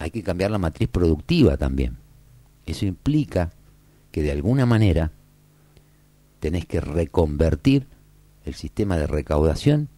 hay 0.01 0.11
que 0.11 0.23
cambiar 0.23 0.51
la 0.51 0.57
matriz 0.57 0.89
productiva 0.89 1.57
también. 1.57 1.97
Eso 2.65 2.85
implica 2.85 3.51
que 4.11 4.23
de 4.23 4.31
alguna 4.31 4.65
manera 4.65 5.11
tenés 6.39 6.65
que 6.65 6.81
reconvertir 6.81 7.87
el 8.45 8.55
sistema 8.55 8.97
de 8.97 9.07
recaudación 9.07 9.89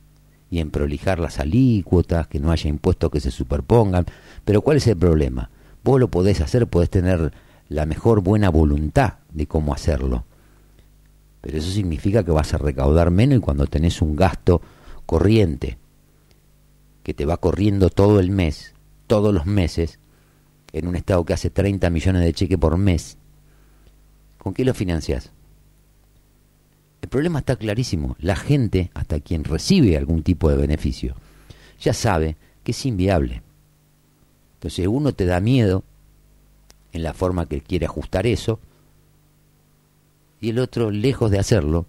y 0.51 0.59
en 0.59 0.69
prolijar 0.69 1.19
las 1.19 1.39
alícuotas, 1.39 2.27
que 2.27 2.39
no 2.39 2.51
haya 2.51 2.69
impuestos 2.69 3.09
que 3.09 3.19
se 3.19 3.31
superpongan. 3.31 4.05
Pero 4.45 4.61
¿cuál 4.61 4.77
es 4.77 4.88
el 4.88 4.97
problema? 4.97 5.49
Vos 5.84 5.99
lo 5.99 6.09
podés 6.09 6.41
hacer, 6.41 6.67
podés 6.67 6.89
tener 6.89 7.34
la 7.69 7.85
mejor 7.85 8.21
buena 8.21 8.49
voluntad 8.49 9.15
de 9.31 9.47
cómo 9.47 9.73
hacerlo. 9.73 10.25
Pero 11.41 11.57
eso 11.57 11.71
significa 11.71 12.23
que 12.23 12.31
vas 12.31 12.53
a 12.53 12.57
recaudar 12.57 13.09
menos 13.09 13.39
y 13.39 13.41
cuando 13.41 13.65
tenés 13.65 14.01
un 14.01 14.15
gasto 14.15 14.61
corriente 15.05 15.77
que 17.03 17.13
te 17.13 17.25
va 17.25 17.38
corriendo 17.38 17.89
todo 17.89 18.19
el 18.19 18.30
mes, 18.30 18.72
todos 19.07 19.34
los 19.34 19.45
meses 19.45 19.99
en 20.73 20.88
un 20.88 20.95
Estado 20.95 21.23
que 21.23 21.34
hace 21.34 21.49
30 21.49 21.89
millones 21.89 22.23
de 22.23 22.34
cheques 22.34 22.57
por 22.57 22.77
mes, 22.77 23.17
¿con 24.39 24.53
qué 24.53 24.65
lo 24.65 24.73
financias? 24.73 25.31
El 27.01 27.09
problema 27.09 27.39
está 27.39 27.55
clarísimo. 27.55 28.15
La 28.19 28.35
gente, 28.35 28.89
hasta 28.93 29.19
quien 29.19 29.43
recibe 29.43 29.97
algún 29.97 30.23
tipo 30.23 30.49
de 30.49 30.57
beneficio, 30.57 31.15
ya 31.80 31.93
sabe 31.93 32.38
que 32.63 32.71
es 32.71 32.85
inviable. 32.85 33.41
Entonces 34.55 34.88
uno 34.88 35.13
te 35.13 35.25
da 35.25 35.39
miedo 35.39 35.84
en 36.91 37.03
la 37.03 37.13
forma 37.13 37.47
que 37.47 37.61
quiere 37.61 37.85
ajustar 37.85 38.25
eso, 38.25 38.59
y 40.39 40.49
el 40.49 40.59
otro, 40.59 40.91
lejos 40.91 41.31
de 41.31 41.39
hacerlo, 41.39 41.85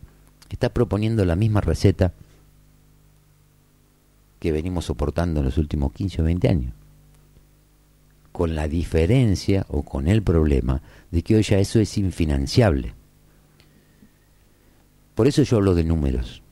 está 0.49 0.69
proponiendo 0.69 1.24
la 1.24 1.35
misma 1.35 1.61
receta 1.61 2.12
que 4.39 4.53
venimos 4.53 4.85
soportando 4.85 5.41
en 5.41 5.47
los 5.47 5.59
últimos 5.59 5.93
15 5.93 6.23
o 6.23 6.24
20 6.24 6.49
años 6.49 6.84
con 8.35 8.56
la 8.56 8.66
diferencia 8.66 9.65
o 9.69 9.85
con 9.85 10.09
el 10.09 10.20
problema 10.20 10.82
de 11.12 11.23
que 11.23 11.36
hoy 11.36 11.44
ya 11.44 11.61
eso 11.61 11.78
es 11.78 11.97
infinanciable. 11.97 12.93
Por 15.15 15.28
eso 15.28 15.44
yo 15.44 15.59
hablo 15.59 15.77
de 15.77 15.85
números. 15.85 16.43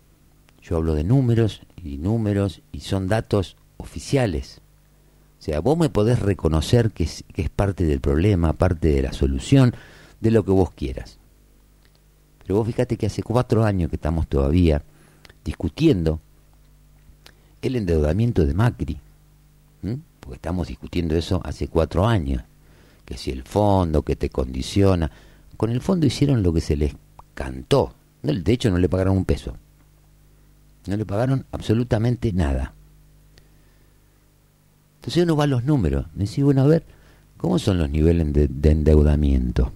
Yo 0.62 0.76
hablo 0.76 0.94
de 0.94 1.02
números 1.02 1.62
y 1.82 1.98
números 1.98 2.62
y 2.70 2.78
son 2.82 3.08
datos 3.08 3.56
oficiales. 3.78 4.60
O 5.40 5.42
sea, 5.42 5.58
vos 5.58 5.76
me 5.76 5.90
podés 5.90 6.20
reconocer 6.20 6.92
que 6.92 7.02
es, 7.02 7.24
que 7.34 7.42
es 7.42 7.50
parte 7.50 7.82
del 7.82 7.98
problema, 7.98 8.52
parte 8.52 8.86
de 8.86 9.02
la 9.02 9.12
solución, 9.12 9.74
de 10.20 10.30
lo 10.30 10.44
que 10.44 10.52
vos 10.52 10.70
quieras. 10.70 11.18
Pero 12.44 12.58
vos 12.58 12.66
fíjate 12.68 12.96
que 12.96 13.06
hace 13.06 13.24
cuatro 13.24 13.64
años 13.64 13.90
que 13.90 13.96
estamos 13.96 14.28
todavía 14.28 14.84
discutiendo 15.44 16.20
el 17.60 17.74
endeudamiento 17.74 18.46
de 18.46 18.54
Macri 18.54 19.00
porque 20.22 20.36
estamos 20.36 20.68
discutiendo 20.68 21.16
eso 21.16 21.40
hace 21.44 21.66
cuatro 21.66 22.06
años, 22.06 22.44
que 23.04 23.18
si 23.18 23.32
el 23.32 23.42
fondo 23.42 24.02
que 24.02 24.14
te 24.14 24.30
condiciona, 24.30 25.10
con 25.56 25.70
el 25.70 25.80
fondo 25.80 26.06
hicieron 26.06 26.44
lo 26.44 26.52
que 26.52 26.60
se 26.60 26.76
les 26.76 26.94
cantó, 27.34 27.92
de 28.22 28.52
hecho 28.52 28.70
no 28.70 28.78
le 28.78 28.88
pagaron 28.88 29.16
un 29.16 29.24
peso, 29.24 29.56
no 30.86 30.96
le 30.96 31.04
pagaron 31.04 31.44
absolutamente 31.50 32.32
nada. 32.32 32.72
Entonces 35.00 35.24
uno 35.24 35.34
va 35.34 35.44
a 35.44 35.48
los 35.48 35.64
números, 35.64 36.06
y 36.14 36.20
dice, 36.20 36.44
bueno, 36.44 36.62
a 36.62 36.68
ver, 36.68 36.84
¿cómo 37.36 37.58
son 37.58 37.78
los 37.78 37.90
niveles 37.90 38.32
de, 38.32 38.46
de 38.46 38.70
endeudamiento? 38.70 39.72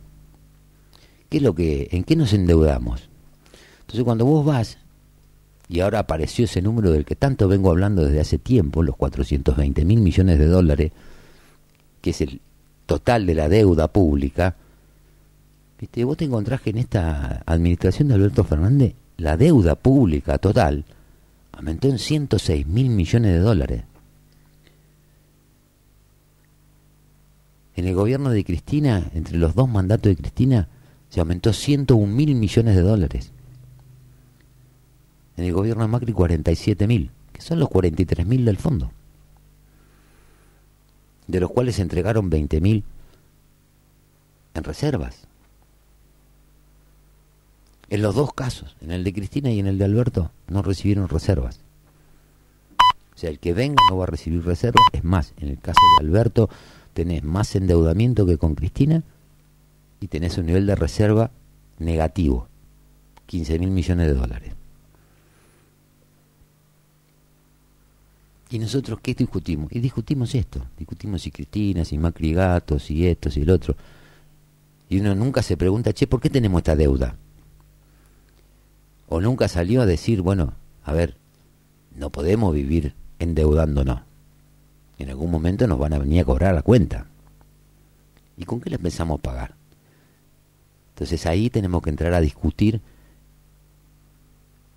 ¿Qué 1.29 1.39
es 1.39 1.43
lo 1.43 1.57
que, 1.57 1.89
¿En 1.91 2.05
qué 2.05 2.15
nos 2.15 2.33
endeudamos? 2.33 3.09
Entonces 3.81 4.05
cuando 4.05 4.25
vos 4.25 4.47
vas 4.47 4.79
y 5.69 5.81
ahora 5.81 6.01
apareció 6.01 6.45
ese 6.45 6.63
número 6.63 6.91
del 6.93 7.05
que 7.05 7.17
tanto 7.17 7.49
vengo 7.49 7.71
hablando 7.71 8.05
desde 8.05 8.21
hace 8.21 8.39
tiempo, 8.39 8.83
los 8.83 8.97
420 8.97 9.85
mil 9.85 10.01
millones 10.01 10.39
de 10.39 10.47
dólares, 10.47 10.93
que 12.01 12.11
es 12.11 12.21
el 12.21 12.41
total 12.87 13.27
de 13.27 13.35
la 13.35 13.49
deuda 13.49 13.89
pública, 13.89 14.55
¿viste? 15.81 16.05
vos 16.05 16.17
te 16.17 16.25
encontrás 16.25 16.61
que 16.61 16.71
en 16.71 16.79
esta 16.79 17.43
administración 17.47 18.09
de 18.09 18.15
Alberto 18.15 18.45
Fernández 18.45 18.95
la 19.17 19.37
deuda 19.37 19.75
pública 19.75 20.39
total 20.39 20.85
aumentó 21.53 21.89
en 21.89 21.99
106 21.99 22.67
mil 22.67 22.91
millones 22.91 23.33
de 23.33 23.39
dólares. 23.39 23.83
En 27.75 27.87
el 27.87 27.95
gobierno 27.95 28.31
de 28.31 28.45
Cristina, 28.45 29.11
entre 29.15 29.37
los 29.37 29.55
dos 29.55 29.69
mandatos 29.69 30.11
de 30.11 30.17
Cristina, 30.17 30.69
se 31.11 31.21
aumentó 31.21 31.53
101 31.53 32.07
mil 32.07 32.35
millones 32.35 32.77
de 32.77 32.83
dólares 32.83 33.33
en 35.37 35.45
el 35.45 35.53
gobierno 35.53 35.83
de 35.83 35.89
Macri 35.89 36.13
47.000, 36.13 37.11
que 37.33 37.43
son 37.43 37.59
los 37.59 37.69
43.000 37.69 38.45
del 38.45 38.57
fondo, 38.57 38.91
de 41.27 41.41
los 41.41 41.51
cuales 41.51 41.77
se 41.77 41.83
entregaron 41.83 42.31
20.000 42.31 42.83
en 44.55 44.65
reservas. 44.65 45.27
En 47.89 48.03
los 48.03 48.15
dos 48.15 48.33
casos, 48.33 48.77
en 48.81 48.91
el 48.91 49.05
de 49.05 49.13
Cristina 49.13 49.51
y 49.51 49.61
en 49.61 49.67
el 49.67 49.79
de 49.79 49.85
Alberto, 49.85 50.33
no 50.49 50.63
recibieron 50.63 51.09
reservas. 51.09 51.61
O 53.15 53.19
sea, 53.19 53.31
el 53.31 53.39
que 53.39 53.55
venga 53.55 53.81
no 53.91 53.97
va 53.97 54.05
a 54.05 54.09
recibir 54.09 54.45
reservas. 54.45 54.85
Es 54.93 55.05
más, 55.05 55.33
en 55.39 55.49
el 55.49 55.59
caso 55.59 55.81
de 55.99 56.07
Alberto 56.07 56.51
tenés 56.95 57.23
más 57.23 57.55
endeudamiento 57.55 58.27
que 58.27 58.39
con 58.39 58.55
Cristina 58.55 59.05
y 60.01 60.09
tenés 60.09 60.37
un 60.37 60.47
nivel 60.47 60.67
de 60.67 60.75
reserva 60.75 61.31
negativo, 61.79 62.49
15 63.27 63.59
mil 63.59 63.71
millones 63.71 64.07
de 64.09 64.15
dólares. 64.15 64.53
¿Y 68.51 68.59
nosotros 68.59 69.01
qué 69.03 69.15
discutimos? 69.15 69.73
Y 69.73 69.81
discutimos 69.81 70.35
esto, 70.35 70.65
discutimos 70.79 71.23
si 71.23 71.31
Cristina, 71.31 71.85
si 71.85 71.99
Macri 71.99 72.33
Gato, 72.33 72.79
si 72.79 73.07
esto, 73.07 73.31
si 73.31 73.43
el 73.43 73.51
otro. 73.51 73.75
Y 74.89 75.01
uno 75.01 75.15
nunca 75.15 75.43
se 75.43 75.57
pregunta, 75.57 75.93
che, 75.93 76.07
¿por 76.07 76.21
qué 76.21 76.31
tenemos 76.31 76.61
esta 76.61 76.77
deuda? 76.77 77.17
O 79.09 79.21
nunca 79.21 79.49
salió 79.49 79.83
a 79.83 79.87
decir, 79.87 80.23
bueno, 80.23 80.55
a 80.85 80.93
ver, 80.93 81.17
no 81.97 82.11
podemos 82.11 82.55
vivir 82.55 82.95
endeudándonos. 83.19 84.03
En 84.99 85.11
algún 85.11 85.31
momento 85.31 85.67
nos 85.67 85.79
van 85.79 85.95
a 85.95 85.99
venir 85.99 86.21
a 86.21 86.25
cobrar 86.25 86.55
la 86.55 86.63
cuenta. 86.63 87.07
¿Y 88.37 88.45
con 88.45 88.61
qué 88.61 88.71
les 88.71 88.79
pensamos 88.79 89.21
pagar? 89.21 89.55
Entonces 90.95 91.27
ahí 91.27 91.51
tenemos 91.51 91.83
que 91.83 91.91
entrar 91.91 92.15
a 92.15 92.21
discutir 92.21 92.81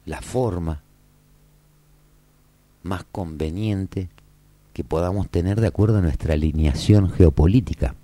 la 0.05 0.21
forma 0.21 0.81
más 2.89 3.05
conveniente 3.11 4.09
que 4.73 4.83
podamos 4.83 5.29
tener 5.29 5.61
de 5.61 5.67
acuerdo 5.67 5.99
a 5.99 6.01
nuestra 6.01 6.33
alineación 6.33 7.09
geopolítica. 7.09 7.95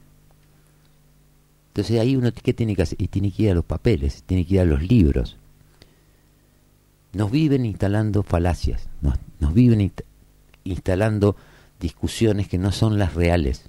Entonces 1.70 2.00
ahí 2.00 2.16
uno 2.16 2.32
qué 2.32 2.54
tiene 2.54 2.76
que 2.76 2.84
hacer, 2.84 3.02
y 3.02 3.08
tiene 3.08 3.32
que 3.32 3.44
ir 3.44 3.52
a 3.52 3.56
los 3.56 3.66
papeles, 3.66 4.24
tiene 4.26 4.46
que 4.46 4.54
ir 4.56 4.60
a 4.62 4.66
los 4.66 4.82
libros. 4.82 5.36
Nos 7.12 7.32
viven 7.32 7.66
instalando 7.66 8.24
falacias, 8.24 8.88
nos, 9.02 9.18
nos 9.40 9.54
viven 9.54 9.80
inst- 9.80 10.04
instalando 10.64 11.36
discusiones 11.80 12.48
que 12.48 12.58
no 12.58 12.72
son 12.72 12.98
las 12.98 13.14
reales. 13.16 13.64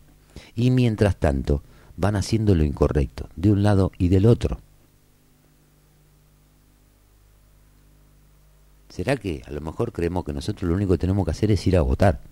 Y 0.54 0.70
mientras 0.70 1.16
tanto 1.16 1.62
van 1.96 2.16
haciendo 2.16 2.54
lo 2.54 2.64
incorrecto, 2.64 3.28
de 3.36 3.50
un 3.50 3.62
lado 3.62 3.90
y 3.98 4.08
del 4.08 4.26
otro. 4.26 4.58
¿Será 8.96 9.18
que 9.18 9.42
a 9.46 9.50
lo 9.50 9.60
mejor 9.60 9.92
creemos 9.92 10.24
que 10.24 10.32
nosotros 10.32 10.70
lo 10.70 10.74
único 10.74 10.92
que 10.92 10.98
tenemos 10.98 11.26
que 11.26 11.30
hacer 11.30 11.50
es 11.50 11.66
ir 11.66 11.76
a 11.76 11.82
votar? 11.82 12.22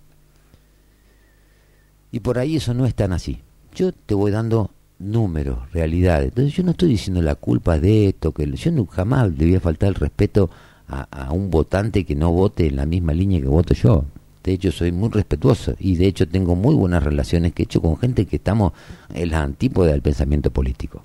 Y 2.10 2.20
por 2.20 2.38
ahí 2.38 2.56
eso 2.56 2.72
no 2.72 2.86
es 2.86 2.94
tan 2.94 3.12
así. 3.12 3.42
Yo 3.74 3.92
te 3.92 4.14
voy 4.14 4.30
dando 4.30 4.70
números, 4.98 5.70
realidades. 5.72 6.28
Entonces 6.28 6.54
yo 6.54 6.62
no 6.62 6.70
estoy 6.70 6.88
diciendo 6.88 7.20
la 7.20 7.34
culpa 7.34 7.78
de 7.78 8.08
esto, 8.08 8.32
que 8.32 8.50
yo 8.50 8.86
jamás 8.86 9.30
le 9.36 9.44
voy 9.44 9.56
a 9.56 9.60
faltar 9.60 9.90
el 9.90 9.94
respeto 9.94 10.48
a, 10.88 11.02
a 11.02 11.32
un 11.32 11.50
votante 11.50 12.06
que 12.06 12.14
no 12.14 12.32
vote 12.32 12.66
en 12.66 12.76
la 12.76 12.86
misma 12.86 13.12
línea 13.12 13.42
que 13.42 13.46
voto 13.46 13.74
yo. 13.74 14.06
De 14.42 14.54
hecho, 14.54 14.72
soy 14.72 14.90
muy 14.90 15.10
respetuoso 15.10 15.74
y 15.78 15.96
de 15.96 16.06
hecho 16.06 16.26
tengo 16.26 16.56
muy 16.56 16.74
buenas 16.74 17.02
relaciones 17.02 17.52
que 17.52 17.64
he 17.64 17.66
hecho 17.66 17.82
con 17.82 17.98
gente 17.98 18.24
que 18.24 18.36
estamos 18.36 18.72
en 19.12 19.30
la 19.30 19.42
antípoda 19.42 19.92
del 19.92 20.00
pensamiento 20.00 20.50
político. 20.50 21.04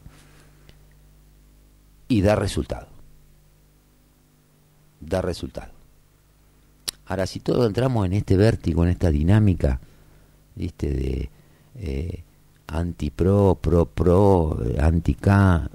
Y 2.07 2.21
da 2.21 2.37
resultado. 2.37 2.88
Da 4.99 5.21
resultado. 5.21 5.71
Ahora, 7.05 7.25
si 7.25 7.39
todos 7.39 7.65
entramos 7.65 8.05
en 8.05 8.13
este 8.13 8.37
vértigo, 8.37 8.83
en 8.83 8.89
esta 8.89 9.09
dinámica, 9.09 9.79
¿viste? 10.55 10.91
de 10.91 11.29
eh, 11.75 12.23
anti-pro, 12.67 13.57
pro-pro, 13.59 14.59
anti-K, 14.79 15.69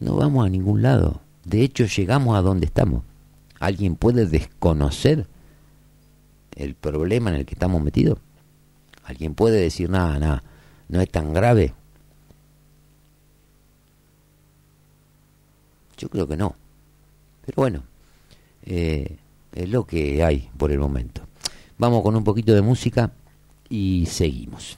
no 0.00 0.16
vamos 0.16 0.46
a 0.46 0.48
ningún 0.48 0.82
lado. 0.82 1.20
De 1.44 1.62
hecho, 1.62 1.86
llegamos 1.86 2.36
a 2.36 2.42
donde 2.42 2.66
estamos. 2.66 3.02
¿Alguien 3.58 3.96
puede 3.96 4.26
desconocer 4.26 5.26
el 6.54 6.74
problema 6.74 7.30
en 7.30 7.36
el 7.36 7.46
que 7.46 7.54
estamos 7.54 7.82
metidos? 7.82 8.18
¿Alguien 9.04 9.34
puede 9.34 9.60
decir, 9.60 9.90
nada, 9.90 10.18
nada, 10.18 10.42
no 10.88 11.00
es 11.00 11.10
tan 11.10 11.32
grave? 11.32 11.74
Yo 15.96 16.08
creo 16.08 16.28
que 16.28 16.36
no. 16.36 16.54
Pero 17.44 17.56
bueno, 17.56 17.82
eh, 18.68 19.16
es 19.54 19.68
lo 19.68 19.86
que 19.86 20.22
hay 20.22 20.48
por 20.56 20.70
el 20.70 20.78
momento. 20.78 21.22
Vamos 21.78 22.02
con 22.02 22.14
un 22.16 22.24
poquito 22.24 22.54
de 22.54 22.62
música 22.62 23.12
y 23.68 24.06
seguimos. 24.06 24.76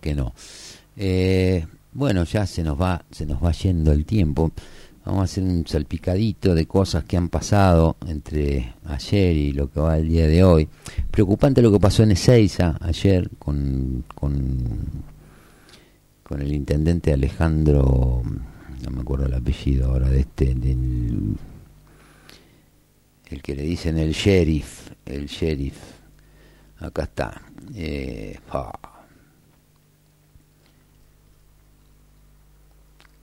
Que 0.00 0.14
no. 0.14 0.34
Eh, 0.96 1.64
bueno, 1.92 2.24
ya 2.24 2.46
se 2.46 2.62
nos 2.62 2.80
va, 2.80 3.04
se 3.10 3.26
nos 3.26 3.42
va 3.42 3.52
yendo 3.52 3.92
el 3.92 4.04
tiempo. 4.04 4.52
Vamos 5.04 5.22
a 5.22 5.24
hacer 5.24 5.44
un 5.44 5.66
salpicadito 5.66 6.54
de 6.54 6.66
cosas 6.66 7.04
que 7.04 7.16
han 7.16 7.30
pasado 7.30 7.96
entre 8.06 8.74
ayer 8.84 9.34
y 9.34 9.52
lo 9.52 9.70
que 9.70 9.80
va 9.80 9.96
el 9.96 10.08
día 10.08 10.26
de 10.26 10.44
hoy. 10.44 10.68
Preocupante 11.10 11.62
lo 11.62 11.72
que 11.72 11.80
pasó 11.80 12.02
en 12.02 12.12
Ezeiza 12.12 12.76
ayer 12.80 13.30
con, 13.38 14.04
con, 14.14 14.84
con 16.22 16.42
el 16.42 16.52
intendente 16.52 17.12
Alejandro, 17.12 18.22
no 18.84 18.90
me 18.90 19.00
acuerdo 19.00 19.26
el 19.26 19.34
apellido 19.34 19.90
ahora 19.90 20.08
de 20.10 20.20
este, 20.20 20.54
del, 20.54 21.36
el 23.30 23.42
que 23.42 23.56
le 23.56 23.62
dicen 23.62 23.96
el 23.98 24.12
sheriff, 24.12 24.90
el 25.06 25.26
sheriff. 25.26 25.78
Acá 26.78 27.04
está. 27.04 27.42
Eh, 27.74 28.38
fa. 28.46 28.70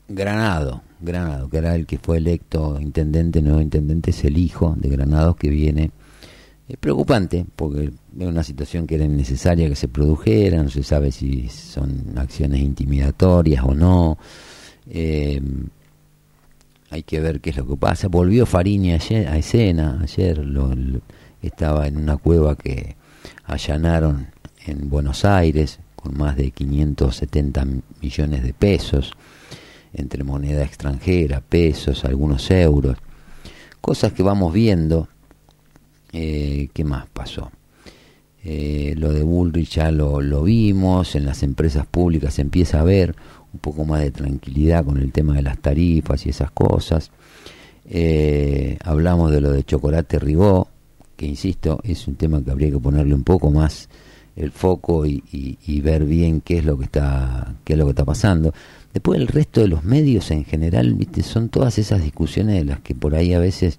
Granado, 0.10 0.82
Granado, 1.02 1.50
que 1.50 1.58
era 1.58 1.76
el 1.76 1.86
que 1.86 1.98
fue 1.98 2.18
electo 2.18 2.80
intendente, 2.80 3.42
nuevo 3.42 3.62
intendente, 3.62 4.12
es 4.12 4.24
el 4.24 4.38
hijo 4.38 4.76
de 4.78 4.90
Granados 4.90 5.36
que 5.36 5.50
viene. 5.50 5.92
Es 6.68 6.78
preocupante, 6.78 7.46
porque 7.56 7.86
es 8.20 8.26
una 8.28 8.44
situación 8.44 8.88
que 8.88 8.96
era 8.96 9.06
innecesaria 9.06 9.70
que 9.70 9.76
se 9.76 9.88
produjera, 9.88 10.62
no 10.64 10.70
se 10.70 10.84
sabe 10.84 11.12
si 11.12 11.48
son 11.50 12.14
acciones 12.18 12.62
intimidatorias 12.62 13.64
o 13.64 13.74
no. 13.74 14.18
Eh, 14.90 15.42
hay 16.90 17.04
que 17.04 17.20
ver 17.20 17.42
qué 17.42 17.50
es 17.52 17.58
lo 17.58 17.68
que 17.68 17.76
pasa. 17.76 18.08
Volvió 18.08 18.46
Farini 18.46 18.94
ayer, 18.94 19.28
a 19.28 19.38
escena, 19.38 20.00
ayer 20.02 20.38
lo- 20.40 20.74
estaba 21.42 21.88
en 21.88 21.98
una 21.98 22.18
cueva 22.18 22.56
que 22.56 22.96
allanaron 23.46 24.28
en 24.66 24.90
Buenos 24.90 25.24
Aires 25.26 25.80
con 25.96 26.18
más 26.18 26.36
de 26.38 26.52
570 26.52 27.66
millones 28.02 28.44
de 28.44 28.54
pesos 28.54 29.12
entre 29.94 30.24
moneda 30.24 30.64
extranjera, 30.64 31.42
pesos, 31.42 32.06
algunos 32.06 32.50
euros, 32.52 32.98
cosas 33.82 34.14
que 34.14 34.24
vamos 34.24 34.54
viendo. 34.54 35.08
Eh, 36.14 36.70
¿Qué 36.74 36.84
más 36.84 37.06
pasó? 37.08 37.52
Eh, 38.44 38.94
lo 38.98 39.12
de 39.12 39.24
Bullrich 39.24 39.72
ya 39.76 39.92
lo, 39.92 40.22
lo 40.22 40.44
vimos, 40.44 41.16
en 41.16 41.26
las 41.26 41.44
empresas 41.44 41.86
públicas 41.86 42.34
se 42.36 42.42
empieza 42.42 42.80
a 42.80 42.84
ver 42.84 43.16
un 43.54 43.60
poco 43.60 43.84
más 43.86 44.02
de 44.02 44.12
tranquilidad 44.12 44.86
con 44.86 44.98
el 44.98 45.12
tema 45.12 45.36
de 45.36 45.42
las 45.42 45.58
tarifas 45.60 46.26
y 46.26 46.30
esas 46.30 46.52
cosas. 46.52 47.12
Eh, 47.90 48.78
hablamos 48.84 49.32
de 49.32 49.42
lo 49.42 49.52
de 49.52 49.64
Chocolate 49.64 50.20
Ribó, 50.20 50.68
que 51.16 51.26
insisto, 51.26 51.80
es 51.84 52.08
un 52.08 52.16
tema 52.16 52.44
que 52.44 52.52
habría 52.52 52.70
que 52.72 52.80
ponerle 52.80 53.14
un 53.16 53.24
poco 53.24 53.50
más 53.52 53.90
el 54.36 54.52
foco 54.52 55.06
y, 55.06 55.24
y- 55.32 55.58
y 55.66 55.82
ver 55.82 56.06
bien 56.06 56.42
qué 56.42 56.60
es 56.60 56.66
lo 56.66 56.78
que 56.78 56.86
está 56.86 57.56
qué 57.64 57.74
es 57.74 57.80
lo 57.80 57.86
que 57.86 57.92
está 57.92 58.06
pasando. 58.06 58.54
Después 58.98 59.20
el 59.22 59.28
resto 59.28 59.62
de 59.62 59.68
los 59.68 59.84
medios 59.84 60.32
en 60.32 60.44
general, 60.44 60.96
viste, 60.96 61.22
son 61.22 61.50
todas 61.50 61.78
esas 61.78 62.02
discusiones 62.02 62.56
de 62.56 62.66
las 62.66 62.80
que 62.80 62.96
por 62.96 63.14
ahí 63.14 63.32
a 63.36 63.40
veces 63.40 63.78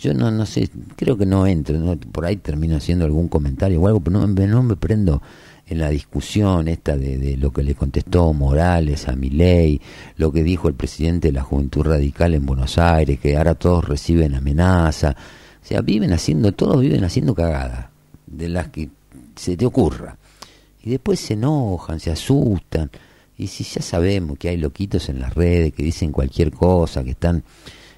yo 0.00 0.14
no 0.14 0.32
no 0.32 0.46
sé, 0.46 0.68
creo 0.96 1.16
que 1.16 1.26
no 1.26 1.46
entro, 1.46 1.78
¿no? 1.78 1.96
por 1.96 2.26
ahí 2.26 2.34
termino 2.34 2.74
haciendo 2.74 3.04
algún 3.04 3.28
comentario 3.28 3.80
o 3.80 3.86
algo, 3.86 4.00
pero 4.00 4.18
no, 4.18 4.26
me- 4.26 4.46
no 4.48 4.64
me 4.64 4.74
prendo 4.74 5.22
en 5.68 5.78
la 5.78 5.90
discusión 5.90 6.66
esta 6.66 6.96
de, 6.96 7.18
de 7.18 7.36
lo 7.36 7.52
que 7.52 7.62
le 7.62 7.76
contestó 7.76 8.32
Morales 8.32 9.06
a 9.06 9.14
Milei, 9.14 9.80
lo 10.16 10.32
que 10.32 10.42
dijo 10.42 10.66
el 10.66 10.74
presidente 10.74 11.28
de 11.28 11.32
la 11.34 11.42
Juventud 11.44 11.82
Radical 11.84 12.34
en 12.34 12.44
Buenos 12.44 12.78
Aires, 12.78 13.20
que 13.20 13.36
ahora 13.36 13.54
todos 13.54 13.84
reciben 13.84 14.34
amenaza. 14.34 15.14
O 15.62 15.64
sea, 15.64 15.82
viven 15.82 16.12
haciendo, 16.12 16.50
todos 16.50 16.80
viven 16.80 17.04
haciendo 17.04 17.32
cagadas, 17.32 17.86
de 18.26 18.48
las 18.48 18.68
que 18.70 18.90
se 19.36 19.56
te 19.56 19.64
ocurra. 19.66 20.16
Y 20.82 20.90
después 20.90 21.20
se 21.20 21.34
enojan, 21.34 22.00
se 22.00 22.10
asustan. 22.10 22.90
Y 23.42 23.48
si 23.48 23.64
ya 23.64 23.82
sabemos 23.82 24.38
que 24.38 24.50
hay 24.50 24.56
loquitos 24.56 25.08
en 25.08 25.18
las 25.18 25.34
redes 25.34 25.72
que 25.72 25.82
dicen 25.82 26.12
cualquier 26.12 26.52
cosa, 26.52 27.02
que 27.02 27.10
están 27.10 27.42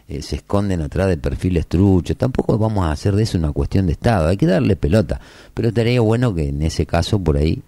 eh, 0.09 0.23
se 0.23 0.37
esconden 0.37 0.81
atrás 0.81 1.09
de 1.09 1.19
perfiles 1.19 1.67
truchos, 1.67 2.17
tampoco 2.17 2.57
vamos 2.57 2.87
a 2.87 2.93
hacer 2.93 3.15
de 3.15 3.25
eso 3.25 3.37
una 3.37 3.53
cuestión 3.53 3.85
de 3.85 3.93
Estado, 3.93 4.29
hay 4.29 4.39
que 4.39 4.47
darle 4.47 4.75
pelota. 4.75 5.21
Pero 5.53 5.69
estaría 5.69 6.01
bueno 6.01 6.35
que 6.35 6.49
en 6.49 6.63
ese 6.63 6.87
caso 6.87 7.19
por 7.19 7.37
ahí 7.37 7.63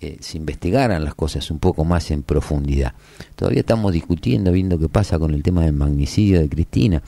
eh, 0.00 0.16
se 0.20 0.38
investigaran 0.38 1.04
las 1.04 1.14
cosas 1.14 1.50
un 1.50 1.58
poco 1.58 1.84
más 1.84 2.10
en 2.10 2.22
profundidad. 2.22 2.94
Todavía 3.36 3.60
estamos 3.60 3.92
discutiendo, 3.92 4.50
viendo 4.50 4.78
qué 4.78 4.88
pasa 4.88 5.18
con 5.18 5.34
el 5.34 5.42
tema 5.42 5.66
del 5.66 5.74
magnicidio 5.74 6.40
de 6.40 6.48
Cristina. 6.48 7.02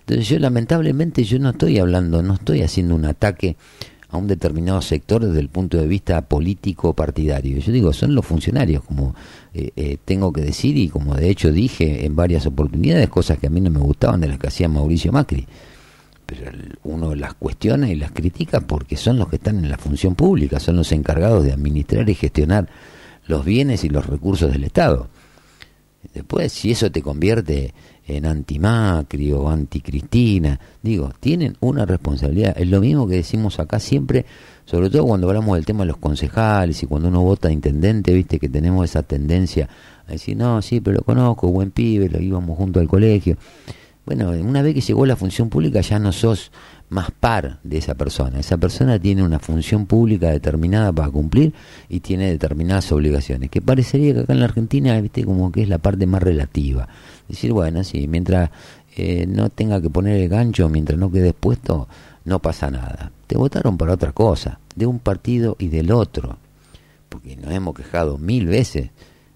Entonces 0.00 0.28
yo 0.28 0.38
lamentablemente 0.38 1.24
yo 1.24 1.40
no 1.40 1.50
estoy 1.50 1.80
hablando, 1.80 2.22
no 2.22 2.34
estoy 2.34 2.62
haciendo 2.62 2.94
un 2.94 3.04
ataque 3.04 3.56
a 4.10 4.16
un 4.16 4.26
determinado 4.26 4.82
sector 4.82 5.24
desde 5.24 5.40
el 5.40 5.48
punto 5.48 5.78
de 5.78 5.86
vista 5.86 6.20
político 6.22 6.94
partidario. 6.94 7.58
Yo 7.58 7.72
digo, 7.72 7.92
son 7.92 8.14
los 8.14 8.26
funcionarios, 8.26 8.82
como 8.82 9.14
eh, 9.54 9.70
eh, 9.76 9.98
tengo 10.04 10.32
que 10.32 10.40
decir 10.40 10.76
y 10.76 10.88
como 10.88 11.14
de 11.14 11.30
hecho 11.30 11.52
dije 11.52 12.04
en 12.04 12.16
varias 12.16 12.46
oportunidades, 12.46 13.08
cosas 13.08 13.38
que 13.38 13.46
a 13.46 13.50
mí 13.50 13.60
no 13.60 13.70
me 13.70 13.80
gustaban 13.80 14.20
de 14.20 14.28
las 14.28 14.38
que 14.38 14.48
hacía 14.48 14.68
Mauricio 14.68 15.12
Macri. 15.12 15.46
Pero 16.26 16.50
uno 16.84 17.14
las 17.14 17.34
cuestiona 17.34 17.90
y 17.90 17.96
las 17.96 18.12
critica 18.12 18.60
porque 18.60 18.96
son 18.96 19.18
los 19.18 19.28
que 19.28 19.36
están 19.36 19.58
en 19.58 19.68
la 19.68 19.78
función 19.78 20.14
pública, 20.14 20.60
son 20.60 20.76
los 20.76 20.92
encargados 20.92 21.44
de 21.44 21.52
administrar 21.52 22.08
y 22.08 22.14
gestionar 22.14 22.68
los 23.26 23.44
bienes 23.44 23.84
y 23.84 23.88
los 23.88 24.06
recursos 24.06 24.50
del 24.52 24.64
Estado. 24.64 25.08
Después, 26.14 26.52
si 26.52 26.70
eso 26.70 26.90
te 26.90 27.02
convierte 27.02 27.74
en 28.10 28.26
anti-Macri 28.26 29.32
o 29.32 29.48
anti-Cristina, 29.48 30.58
digo, 30.82 31.12
tienen 31.20 31.56
una 31.60 31.86
responsabilidad. 31.86 32.54
Es 32.56 32.68
lo 32.68 32.80
mismo 32.80 33.06
que 33.06 33.16
decimos 33.16 33.58
acá 33.60 33.78
siempre, 33.78 34.26
sobre 34.64 34.90
todo 34.90 35.06
cuando 35.06 35.28
hablamos 35.28 35.56
del 35.56 35.64
tema 35.64 35.80
de 35.80 35.88
los 35.88 35.96
concejales 35.96 36.82
y 36.82 36.86
cuando 36.86 37.08
uno 37.08 37.22
vota 37.22 37.50
intendente, 37.50 38.12
viste 38.12 38.38
que 38.38 38.48
tenemos 38.48 38.84
esa 38.84 39.02
tendencia 39.02 39.68
a 40.06 40.12
decir, 40.12 40.36
no, 40.36 40.60
sí, 40.62 40.80
pero 40.80 40.98
lo 40.98 41.04
conozco, 41.04 41.48
buen 41.48 41.70
pibe, 41.70 42.08
lo 42.08 42.20
íbamos 42.20 42.56
junto 42.56 42.80
al 42.80 42.88
colegio. 42.88 43.36
Bueno, 44.10 44.30
una 44.30 44.60
vez 44.60 44.74
que 44.74 44.80
llegó 44.80 45.06
la 45.06 45.14
función 45.14 45.50
pública 45.50 45.82
ya 45.82 46.00
no 46.00 46.10
sos 46.10 46.50
más 46.88 47.12
par 47.12 47.60
de 47.62 47.78
esa 47.78 47.94
persona. 47.94 48.40
Esa 48.40 48.56
persona 48.56 48.98
tiene 48.98 49.22
una 49.22 49.38
función 49.38 49.86
pública 49.86 50.30
determinada 50.30 50.92
para 50.92 51.08
cumplir 51.12 51.54
y 51.88 52.00
tiene 52.00 52.28
determinadas 52.28 52.90
obligaciones. 52.90 53.50
Que 53.50 53.62
parecería 53.62 54.12
que 54.12 54.20
acá 54.22 54.32
en 54.32 54.40
la 54.40 54.46
Argentina, 54.46 55.00
viste, 55.00 55.24
como 55.24 55.52
que 55.52 55.62
es 55.62 55.68
la 55.68 55.78
parte 55.78 56.06
más 56.06 56.24
relativa. 56.24 56.88
Decir, 57.28 57.52
bueno, 57.52 57.84
sí, 57.84 58.08
mientras 58.08 58.50
eh, 58.96 59.26
no 59.28 59.48
tenga 59.48 59.80
que 59.80 59.90
poner 59.90 60.20
el 60.20 60.28
gancho, 60.28 60.68
mientras 60.68 60.98
no 60.98 61.12
quede 61.12 61.28
expuesto, 61.28 61.86
no 62.24 62.40
pasa 62.40 62.68
nada. 62.68 63.12
Te 63.28 63.38
votaron 63.38 63.78
para 63.78 63.94
otra 63.94 64.10
cosa, 64.10 64.58
de 64.74 64.86
un 64.86 64.98
partido 64.98 65.54
y 65.60 65.68
del 65.68 65.92
otro. 65.92 66.36
Porque 67.08 67.36
nos 67.36 67.52
hemos 67.52 67.76
quejado 67.76 68.18
mil 68.18 68.48
veces 68.48 68.90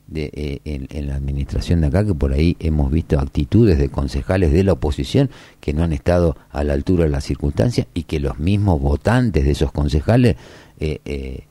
de, 0.06 0.30
eh, 0.34 0.60
en, 0.64 1.06
la 1.06 1.16
administración 1.16 1.80
de 1.80 1.88
acá, 1.88 2.04
que 2.04 2.14
por 2.14 2.32
ahí 2.32 2.56
hemos 2.60 2.90
visto 2.90 3.18
actitudes 3.18 3.78
de 3.78 3.88
concejales 3.88 4.52
de 4.52 4.64
la 4.64 4.72
oposición 4.72 5.30
que 5.60 5.72
no 5.72 5.82
han 5.82 5.92
estado 5.92 6.36
a 6.50 6.64
la 6.64 6.74
altura 6.74 7.04
de 7.04 7.10
las 7.10 7.24
circunstancias 7.24 7.86
y 7.94 8.04
que 8.04 8.20
los 8.20 8.38
mismos 8.38 8.80
votantes 8.80 9.44
de 9.44 9.50
esos 9.52 9.72
concejales 9.72 10.36
eh, 10.80 11.00
eh, 11.04 11.44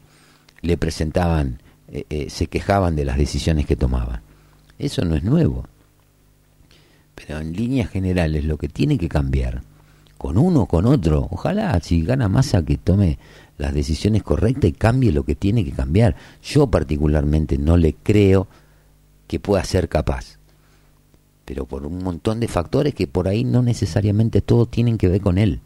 le 0.61 0.77
presentaban, 0.77 1.61
eh, 1.91 2.27
se 2.29 2.47
quejaban 2.47 2.95
de 2.95 3.05
las 3.05 3.17
decisiones 3.17 3.65
que 3.65 3.75
tomaban. 3.75 4.21
Eso 4.79 5.03
no 5.05 5.15
es 5.15 5.23
nuevo. 5.23 5.65
Pero 7.15 7.39
en 7.39 7.53
líneas 7.53 7.89
generales 7.89 8.45
lo 8.45 8.57
que 8.57 8.69
tiene 8.69 8.97
que 8.97 9.09
cambiar, 9.09 9.61
con 10.17 10.37
uno 10.37 10.61
o 10.61 10.65
con 10.67 10.85
otro, 10.85 11.27
ojalá 11.31 11.77
si 11.81 12.01
gana 12.01 12.29
masa 12.29 12.63
que 12.63 12.77
tome 12.77 13.19
las 13.63 13.73
decisiones 13.73 14.23
correctas 14.23 14.69
y 14.69 14.73
cambie 14.73 15.13
lo 15.13 15.23
que 15.23 15.35
tiene 15.35 15.63
que 15.63 15.71
cambiar. 15.71 16.17
Yo 16.43 16.67
particularmente 16.67 17.57
no 17.57 17.77
le 17.77 17.93
creo 17.93 18.47
que 19.27 19.39
pueda 19.39 19.63
ser 19.63 19.87
capaz. 19.87 20.37
Pero 21.45 21.65
por 21.65 21.85
un 21.85 22.03
montón 22.03 22.41
de 22.41 22.49
factores 22.49 22.93
que 22.93 23.07
por 23.07 23.29
ahí 23.29 23.45
no 23.45 23.61
necesariamente 23.61 24.41
todos 24.41 24.69
tienen 24.69 24.97
que 24.97 25.07
ver 25.07 25.21
con 25.21 25.37
él. 25.37 25.61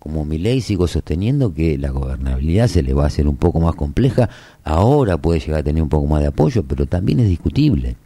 Como 0.00 0.24
mi 0.24 0.36
ley 0.36 0.60
sigo 0.60 0.88
sosteniendo 0.88 1.54
que 1.54 1.78
la 1.78 1.90
gobernabilidad 1.90 2.66
se 2.66 2.82
le 2.82 2.92
va 2.92 3.04
a 3.04 3.06
hacer 3.06 3.28
un 3.28 3.36
poco 3.36 3.60
más 3.60 3.76
compleja, 3.76 4.28
ahora 4.64 5.16
puede 5.16 5.38
llegar 5.38 5.60
a 5.60 5.62
tener 5.62 5.80
un 5.80 5.88
poco 5.88 6.08
más 6.08 6.22
de 6.22 6.26
apoyo, 6.26 6.64
pero 6.64 6.86
también 6.86 7.20
es 7.20 7.28
discutible. 7.28 7.96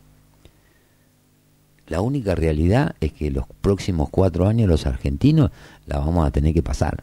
La 1.86 2.02
única 2.02 2.34
realidad 2.34 2.96
es 3.00 3.14
que 3.14 3.30
los 3.30 3.46
próximos 3.62 4.10
cuatro 4.10 4.46
años 4.46 4.68
los 4.68 4.84
argentinos 4.84 5.52
la 5.86 6.00
vamos 6.00 6.26
a 6.26 6.30
tener 6.30 6.52
que 6.52 6.62
pasar. 6.62 7.02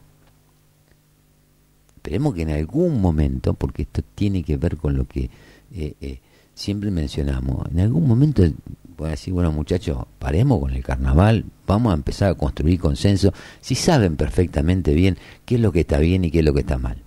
Esperemos 2.04 2.36
que 2.36 2.42
en 2.42 2.50
algún 2.50 3.00
momento, 3.00 3.54
porque 3.54 3.84
esto 3.84 4.02
tiene 4.14 4.44
que 4.44 4.58
ver 4.58 4.76
con 4.76 4.98
lo 4.98 5.08
que 5.08 5.30
eh, 5.74 5.94
eh, 6.02 6.20
siempre 6.54 6.92
mencionamos, 6.92 7.66
en 7.72 7.80
algún 7.80 8.06
momento 8.06 8.44
a 8.44 9.08
decir, 9.08 9.34
bueno 9.34 9.54
muchachos, 9.54 10.06
paremos 10.20 10.60
con 10.60 10.72
el 10.72 10.84
carnaval, 10.84 11.46
vamos 11.66 11.94
a 11.94 11.96
empezar 11.96 12.32
a 12.32 12.36
construir 12.36 12.78
consenso, 12.78 13.34
si 13.62 13.76
saben 13.76 14.18
perfectamente 14.18 14.94
bien 14.94 15.18
qué 15.46 15.56
es 15.56 15.62
lo 15.62 15.72
que 15.72 15.80
está 15.80 15.98
bien 16.00 16.26
y 16.26 16.32
qué 16.32 16.40
es 16.40 16.46
lo 16.46 16.54
que 16.54 16.60
está 16.60 16.78
mal. 16.78 16.98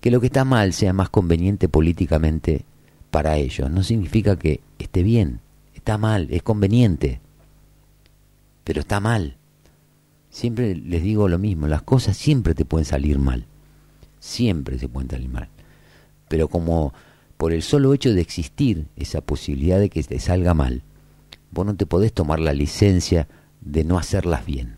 Que 0.00 0.10
lo 0.10 0.20
que 0.20 0.26
está 0.26 0.44
mal 0.44 0.72
sea 0.72 0.92
más 0.92 1.08
conveniente 1.08 1.68
políticamente 1.68 2.64
para 3.12 3.36
ellos, 3.36 3.70
no 3.70 3.84
significa 3.84 4.34
que 4.36 4.58
esté 4.80 5.04
bien, 5.04 5.38
está 5.72 5.98
mal, 5.98 6.26
es 6.32 6.42
conveniente, 6.42 7.20
pero 8.64 8.80
está 8.80 8.98
mal. 8.98 9.36
Siempre 10.30 10.74
les 10.74 11.04
digo 11.04 11.28
lo 11.28 11.38
mismo, 11.38 11.68
las 11.68 11.82
cosas 11.82 12.16
siempre 12.16 12.56
te 12.56 12.64
pueden 12.64 12.86
salir 12.86 13.20
mal. 13.20 13.46
Siempre 14.22 14.78
se 14.78 14.88
puede 14.88 15.08
salir 15.08 15.28
mal. 15.28 15.48
Pero 16.28 16.48
como 16.48 16.94
por 17.36 17.52
el 17.52 17.62
solo 17.62 17.92
hecho 17.92 18.14
de 18.14 18.20
existir 18.20 18.86
esa 18.96 19.20
posibilidad 19.20 19.80
de 19.80 19.90
que 19.90 20.02
te 20.04 20.20
salga 20.20 20.54
mal, 20.54 20.82
vos 21.50 21.66
no 21.66 21.74
te 21.74 21.86
podés 21.86 22.12
tomar 22.12 22.38
la 22.38 22.52
licencia 22.52 23.26
de 23.60 23.84
no 23.84 23.98
hacerlas 23.98 24.46
bien. 24.46 24.76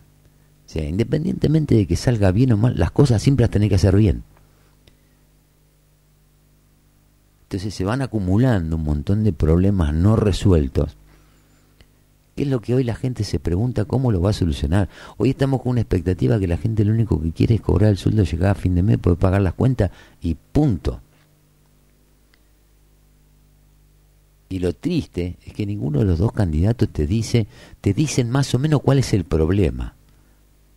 O 0.65 0.69
sea, 0.69 0.83
independientemente 0.83 1.75
de 1.75 1.85
que 1.85 1.95
salga 1.95 2.31
bien 2.31 2.53
o 2.53 2.57
mal, 2.57 2.73
las 2.75 2.89
cosas 2.89 3.21
siempre 3.21 3.43
las 3.43 3.51
tenés 3.51 3.69
que 3.69 3.75
hacer 3.75 3.95
bien. 3.95 4.23
Entonces 7.43 7.73
se 7.73 7.85
van 7.85 8.01
acumulando 8.01 8.75
un 8.77 8.83
montón 8.83 9.23
de 9.23 9.31
problemas 9.31 9.93
no 9.93 10.15
resueltos. 10.15 10.97
¿Qué 12.35 12.43
es 12.43 12.49
lo 12.49 12.59
que 12.59 12.75
hoy 12.75 12.83
la 12.83 12.95
gente 12.95 13.23
se 13.23 13.39
pregunta 13.39 13.85
cómo 13.85 14.11
lo 14.11 14.21
va 14.21 14.31
a 14.31 14.33
solucionar? 14.33 14.89
Hoy 15.15 15.29
estamos 15.29 15.61
con 15.61 15.71
una 15.71 15.81
expectativa 15.81 16.37
que 16.37 16.47
la 16.47 16.57
gente 16.57 16.83
lo 16.83 16.91
único 16.91 17.21
que 17.21 17.31
quiere 17.31 17.55
es 17.55 17.61
cobrar 17.61 17.91
el 17.91 17.97
sueldo, 17.97 18.23
llegar 18.23 18.51
a 18.51 18.55
fin 18.55 18.75
de 18.75 18.83
mes, 18.83 18.97
poder 18.97 19.17
pagar 19.17 19.41
las 19.41 19.53
cuentas 19.53 19.91
y 20.21 20.35
punto. 20.35 20.99
Y 24.49 24.59
lo 24.59 24.73
triste 24.73 25.37
es 25.45 25.53
que 25.53 25.65
ninguno 25.65 25.99
de 25.99 26.05
los 26.05 26.19
dos 26.19 26.33
candidatos 26.33 26.89
te 26.89 27.07
dice, 27.07 27.47
te 27.79 27.93
dicen 27.93 28.29
más 28.29 28.53
o 28.53 28.59
menos 28.59 28.81
cuál 28.81 28.99
es 28.99 29.13
el 29.13 29.23
problema. 29.23 29.95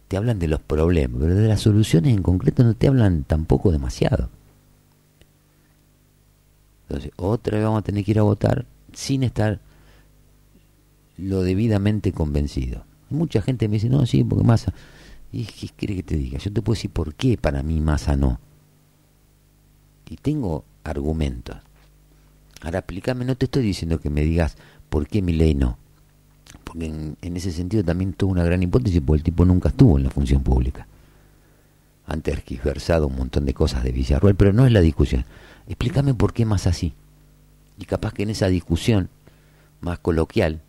Te 0.06 0.16
hablan 0.16 0.39
de 0.39 0.47
los 0.47 0.60
problemas, 0.60 1.20
pero 1.20 1.35
de 1.35 1.48
las 1.48 1.60
soluciones 1.60 2.14
en 2.14 2.22
concreto 2.22 2.62
no 2.62 2.74
te 2.74 2.86
hablan 2.86 3.24
tampoco 3.24 3.72
demasiado. 3.72 4.30
Entonces, 6.89 7.10
otra 7.16 7.56
vez 7.56 7.64
vamos 7.64 7.80
a 7.80 7.85
tener 7.85 8.05
que 8.05 8.12
ir 8.12 8.20
a 8.20 8.22
votar 8.22 8.64
sin 8.94 9.24
estar 9.24 9.60
lo 11.19 11.43
debidamente 11.43 12.12
convencido. 12.12 12.85
Mucha 13.11 13.43
gente 13.43 13.69
me 13.69 13.74
dice, 13.74 13.89
no, 13.89 14.07
sí, 14.07 14.24
porque 14.24 14.45
Massa. 14.45 14.73
¿Y 15.32 15.45
qué 15.45 15.69
quiere 15.69 15.97
que 15.97 16.03
te 16.03 16.16
diga? 16.16 16.39
Yo 16.39 16.53
te 16.53 16.62
puedo 16.62 16.77
decir 16.77 16.90
por 16.90 17.15
qué 17.15 17.36
para 17.36 17.62
mí 17.62 17.81
Massa 17.81 18.16
no. 18.16 18.40
Y 20.09 20.16
tengo 20.16 20.65
argumentos. 20.85 21.57
Ahora 22.62 22.78
explícame, 22.78 23.24
no 23.24 23.36
te 23.36 23.45
estoy 23.45 23.62
diciendo 23.62 24.01
que 24.01 24.11
me 24.11 24.23
digas 24.23 24.57
por 24.89 25.07
qué 25.07 25.20
mi 25.20 25.32
ley 25.32 25.55
no. 25.55 25.77
Porque 26.65 26.86
en, 26.86 27.16
en 27.20 27.36
ese 27.36 27.53
sentido 27.53 27.85
también 27.85 28.15
tuvo 28.15 28.32
una 28.32 28.45
gran 28.45 28.62
hipótesis, 28.62 29.03
porque 29.05 29.19
el 29.19 29.24
tipo 29.24 29.45
nunca 29.45 29.69
estuvo 29.69 29.99
en 29.99 30.05
la 30.05 30.11
función 30.11 30.43
pública. 30.43 30.86
Han 32.07 32.23
tergiversado 32.23 33.07
un 33.09 33.16
montón 33.16 33.45
de 33.45 33.55
cosas 33.55 33.85
de 33.85 33.93
Villarruel, 33.93 34.35
pero 34.35 34.53
no 34.53 34.66
es 34.66 34.73
la 34.73 34.81
discusión. 34.81 35.27
Explícame 35.66 36.15
por 36.15 36.32
qué 36.32 36.47
más 36.47 36.66
así. 36.66 36.95
Y 37.78 37.85
capaz 37.85 38.15
que 38.15 38.23
en 38.23 38.31
esa 38.31 38.49
discusión 38.49 39.11
más 39.81 39.99
coloquial 39.99 40.62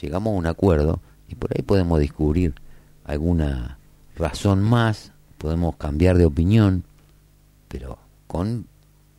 llegamos 0.00 0.32
a 0.32 0.36
un 0.36 0.46
acuerdo 0.46 1.00
y 1.28 1.34
por 1.34 1.50
ahí 1.54 1.62
podemos 1.62 1.98
descubrir 1.98 2.54
alguna 3.04 3.78
razón 4.16 4.62
más, 4.62 5.12
podemos 5.38 5.76
cambiar 5.76 6.18
de 6.18 6.26
opinión, 6.26 6.84
pero 7.68 7.98
con 8.26 8.66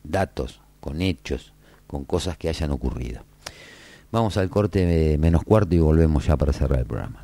datos, 0.04 0.62
con 0.80 1.02
hechos, 1.02 1.54
con 1.88 2.04
cosas 2.04 2.38
que 2.38 2.50
hayan 2.50 2.72
ocurrido. 2.72 3.22
Vamos 4.12 4.38
al 4.38 4.50
corte 4.50 5.18
menos 5.20 5.44
cuarto 5.44 5.76
y 5.76 5.80
volvemos 5.80 6.26
ya 6.26 6.36
para 6.36 6.54
cerrar 6.54 6.80
el 6.80 6.86
programa. 6.86 7.24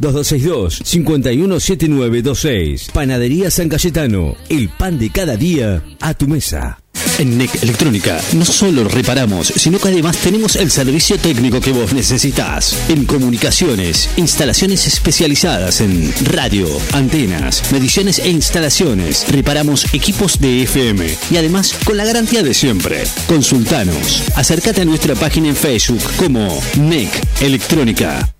2262-517926. 0.00 2.92
Panadería 2.92 3.50
San 3.50 3.68
Cayetano. 3.68 4.36
El 4.48 4.68
pan 4.68 4.98
de 4.98 5.10
cada 5.10 5.36
día 5.36 5.82
a 6.00 6.14
tu 6.14 6.26
mesa. 6.26 6.78
En 7.18 7.38
NEC 7.38 7.62
Electrónica 7.62 8.20
no 8.34 8.44
solo 8.44 8.84
reparamos, 8.84 9.48
sino 9.48 9.78
que 9.78 9.88
además 9.88 10.16
tenemos 10.18 10.56
el 10.56 10.70
servicio 10.70 11.18
técnico 11.18 11.60
que 11.60 11.72
vos 11.72 11.92
necesitas. 11.92 12.76
En 12.88 13.04
comunicaciones, 13.04 14.10
instalaciones 14.16 14.86
especializadas 14.86 15.80
en 15.80 16.12
radio, 16.24 16.66
antenas, 16.92 17.62
mediciones 17.72 18.18
e 18.18 18.30
instalaciones. 18.30 19.26
Reparamos 19.30 19.92
equipos 19.94 20.40
de 20.40 20.62
FM 20.62 21.06
y 21.30 21.36
además 21.36 21.74
con 21.84 21.96
la 21.96 22.04
garantía 22.04 22.42
de 22.42 22.54
siempre. 22.54 23.04
Consultanos. 23.26 24.24
Acércate 24.36 24.82
a 24.82 24.84
nuestra 24.84 25.14
página 25.14 25.48
en 25.48 25.56
Facebook 25.56 26.02
como 26.16 26.60
NEC 26.76 27.10
Electrónica. 27.40 28.32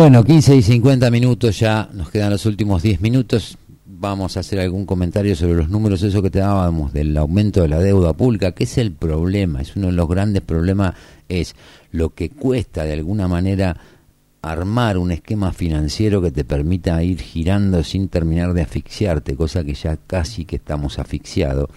Bueno, 0.00 0.24
15 0.24 0.56
y 0.56 0.62
50 0.62 1.10
minutos 1.10 1.58
ya, 1.58 1.90
nos 1.92 2.08
quedan 2.08 2.30
los 2.30 2.46
últimos 2.46 2.82
10 2.82 3.02
minutos. 3.02 3.58
Vamos 3.84 4.34
a 4.34 4.40
hacer 4.40 4.58
algún 4.58 4.86
comentario 4.86 5.36
sobre 5.36 5.56
los 5.56 5.68
números, 5.68 6.02
eso 6.02 6.22
que 6.22 6.30
te 6.30 6.38
dábamos 6.38 6.94
del 6.94 7.14
aumento 7.18 7.60
de 7.60 7.68
la 7.68 7.80
deuda 7.80 8.14
pública, 8.14 8.52
que 8.52 8.64
es 8.64 8.78
el 8.78 8.92
problema, 8.92 9.60
es 9.60 9.76
uno 9.76 9.88
de 9.88 9.92
los 9.92 10.08
grandes 10.08 10.40
problemas, 10.40 10.94
es 11.28 11.54
lo 11.92 12.14
que 12.14 12.30
cuesta 12.30 12.84
de 12.84 12.94
alguna 12.94 13.28
manera 13.28 13.76
armar 14.40 14.96
un 14.96 15.10
esquema 15.10 15.52
financiero 15.52 16.22
que 16.22 16.30
te 16.30 16.44
permita 16.44 17.02
ir 17.02 17.20
girando 17.20 17.84
sin 17.84 18.08
terminar 18.08 18.54
de 18.54 18.62
asfixiarte, 18.62 19.36
cosa 19.36 19.64
que 19.64 19.74
ya 19.74 19.98
casi 19.98 20.46
que 20.46 20.56
estamos 20.56 20.98
asfixiados. 20.98 21.68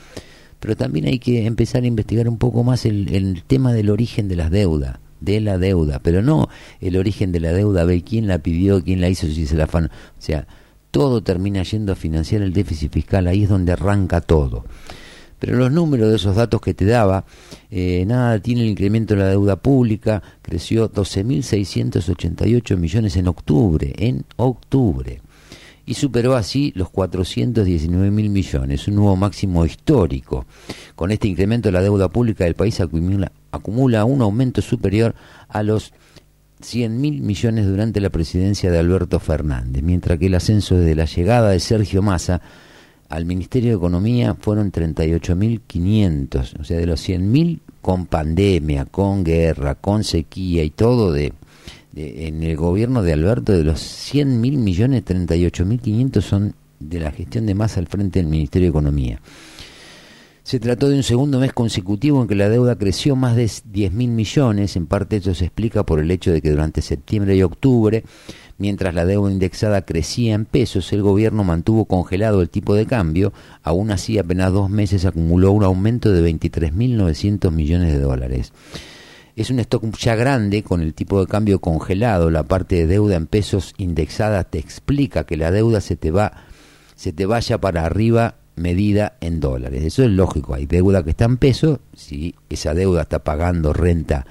Pero 0.61 0.77
también 0.77 1.07
hay 1.07 1.19
que 1.19 1.45
empezar 1.45 1.83
a 1.83 1.87
investigar 1.87 2.29
un 2.29 2.37
poco 2.37 2.63
más 2.63 2.85
el, 2.85 3.13
el 3.13 3.43
tema 3.43 3.73
del 3.73 3.89
origen 3.89 4.29
de 4.29 4.37
las 4.37 4.49
deudas 4.49 5.02
de 5.23 5.41
la 5.41 5.57
deuda, 5.57 5.99
pero 5.99 6.21
no 6.21 6.49
el 6.81 6.97
origen 6.97 7.31
de 7.31 7.39
la 7.39 7.53
deuda, 7.53 7.83
ver 7.83 8.03
quién 8.03 8.27
la 8.27 8.39
pidió, 8.39 8.83
quién 8.83 9.01
la 9.01 9.09
hizo, 9.09 9.27
si 9.27 9.45
se 9.45 9.55
la 9.55 9.67
fan. 9.67 9.85
O 9.85 10.21
sea, 10.21 10.47
todo 10.91 11.23
termina 11.23 11.63
yendo 11.63 11.91
a 11.91 11.95
financiar 11.95 12.41
el 12.41 12.53
déficit 12.53 12.91
fiscal, 12.91 13.27
ahí 13.27 13.43
es 13.43 13.49
donde 13.49 13.71
arranca 13.71 14.21
todo. 14.21 14.65
Pero 15.39 15.57
los 15.57 15.71
números 15.71 16.09
de 16.09 16.15
esos 16.15 16.37
datos 16.37 16.61
que 16.61 16.73
te 16.73 16.85
daba, 16.85 17.25
eh, 17.69 18.05
nada, 18.07 18.39
tiene 18.39 18.61
el 18.61 18.69
incremento 18.69 19.13
de 19.13 19.19
la 19.21 19.27
deuda 19.27 19.57
pública, 19.57 20.23
creció 20.41 20.89
12.688 20.89 22.77
millones 22.77 23.17
en 23.17 23.27
octubre, 23.27 23.93
en 23.97 24.23
octubre, 24.37 25.19
y 25.85 25.95
superó 25.95 26.35
así 26.35 26.71
los 26.75 26.89
419 26.91 28.09
mil 28.09 28.29
millones, 28.29 28.87
un 28.87 28.95
nuevo 28.95 29.17
máximo 29.17 29.65
histórico. 29.65 30.45
Con 30.95 31.11
este 31.11 31.27
incremento 31.27 31.71
la 31.71 31.81
deuda 31.81 32.07
pública 32.07 32.45
del 32.45 32.55
país 32.55 32.79
acumula, 32.79 33.31
acumula 33.53 34.03
un 34.03 34.21
aumento 34.21 34.61
superior 34.61 35.15
a 35.47 35.63
los 35.63 35.93
100 36.61 36.99
mil 36.99 37.21
millones 37.21 37.67
durante 37.67 38.01
la 38.01 38.09
presidencia 38.09 38.71
de 38.71 38.79
Alberto 38.79 39.19
Fernández, 39.19 39.83
mientras 39.83 40.17
que 40.17 40.25
el 40.25 40.35
ascenso 40.35 40.75
desde 40.75 40.95
la 40.95 41.05
llegada 41.05 41.51
de 41.51 41.59
Sergio 41.59 42.01
Massa 42.01 42.41
al 43.09 43.25
Ministerio 43.25 43.71
de 43.71 43.77
Economía 43.77 44.35
fueron 44.39 44.71
38.500, 44.71 46.59
o 46.59 46.63
sea, 46.63 46.77
de 46.77 46.87
los 46.87 47.07
100.000 47.07 47.59
con 47.81 48.07
pandemia, 48.07 48.85
con 48.85 49.23
guerra, 49.23 49.75
con 49.75 50.03
sequía 50.03 50.63
y 50.63 50.71
todo 50.71 51.11
de, 51.11 51.33
en 51.95 52.41
el 52.41 52.55
gobierno 52.55 53.03
de 53.03 53.13
Alberto, 53.13 53.51
de 53.51 53.63
los 53.63 53.79
100.000 53.79 54.57
millones, 54.57 55.05
38.500 55.05 56.21
son 56.21 56.55
de 56.79 56.99
la 56.99 57.11
gestión 57.11 57.45
de 57.45 57.53
Massa 57.53 57.79
al 57.79 57.87
frente 57.87 58.19
del 58.19 58.29
Ministerio 58.29 58.67
de 58.67 58.71
Economía. 58.71 59.19
Se 60.43 60.59
trató 60.59 60.89
de 60.89 60.97
un 60.97 61.03
segundo 61.03 61.39
mes 61.39 61.53
consecutivo 61.53 62.21
en 62.21 62.27
que 62.27 62.35
la 62.35 62.49
deuda 62.49 62.75
creció 62.75 63.15
más 63.15 63.37
de 63.37 63.45
10.000 63.45 63.91
millones. 63.91 64.75
En 64.75 64.87
parte 64.87 65.15
esto 65.15 65.33
se 65.33 65.45
explica 65.45 65.85
por 65.85 66.01
el 66.01 66.11
hecho 66.11 66.33
de 66.33 66.41
que 66.41 66.51
durante 66.51 66.81
septiembre 66.81 67.33
y 67.37 67.43
octubre, 67.43 68.03
mientras 68.57 68.93
la 68.93 69.05
deuda 69.05 69.31
indexada 69.31 69.83
crecía 69.83 70.33
en 70.33 70.43
pesos, 70.43 70.91
el 70.91 71.01
gobierno 71.01 71.45
mantuvo 71.45 71.85
congelado 71.85 72.41
el 72.41 72.49
tipo 72.49 72.75
de 72.75 72.85
cambio. 72.85 73.31
Aún 73.63 73.89
así, 73.89 74.17
apenas 74.17 74.51
dos 74.51 74.69
meses 74.69 75.05
acumuló 75.05 75.53
un 75.53 75.63
aumento 75.63 76.11
de 76.11 76.29
23.900 76.29 77.49
millones 77.49 77.93
de 77.93 77.99
dólares. 77.99 78.51
Es 79.37 79.49
un 79.49 79.59
stock 79.59 79.97
ya 79.97 80.15
grande 80.15 80.61
con 80.61 80.81
el 80.81 80.93
tipo 80.93 81.21
de 81.21 81.27
cambio 81.27 81.59
congelado. 81.59 82.29
La 82.29 82.43
parte 82.43 82.75
de 82.75 82.87
deuda 82.87 83.15
en 83.15 83.27
pesos 83.27 83.73
indexada 83.77 84.43
te 84.43 84.59
explica 84.59 85.23
que 85.23 85.37
la 85.37 85.51
deuda 85.51 85.79
se 85.79 85.95
te 85.95 86.11
va, 86.11 86.33
se 86.95 87.13
te 87.13 87.25
vaya 87.25 87.59
para 87.59 87.85
arriba 87.85 88.35
medida 88.55 89.17
en 89.21 89.39
dólares. 89.39 89.83
Eso 89.83 90.03
es 90.03 90.09
lógico. 90.09 90.53
Hay 90.53 90.65
deuda 90.65 91.03
que 91.03 91.11
está 91.11 91.25
en 91.25 91.37
pesos. 91.37 91.79
Si 91.95 92.35
esa 92.49 92.73
deuda 92.73 93.03
está 93.03 93.19
pagando 93.19 93.73
renta, 93.73 94.25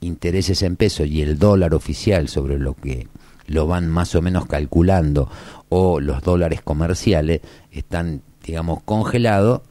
intereses 0.00 0.62
en 0.62 0.76
pesos 0.76 1.06
y 1.06 1.22
el 1.22 1.38
dólar 1.38 1.74
oficial 1.74 2.28
sobre 2.28 2.58
lo 2.58 2.74
que 2.74 3.08
lo 3.46 3.66
van 3.66 3.88
más 3.88 4.14
o 4.14 4.22
menos 4.22 4.46
calculando 4.46 5.28
o 5.68 6.00
los 6.00 6.22
dólares 6.22 6.62
comerciales 6.62 7.40
están, 7.70 8.22
digamos, 8.44 8.82
congelados, 8.84 9.62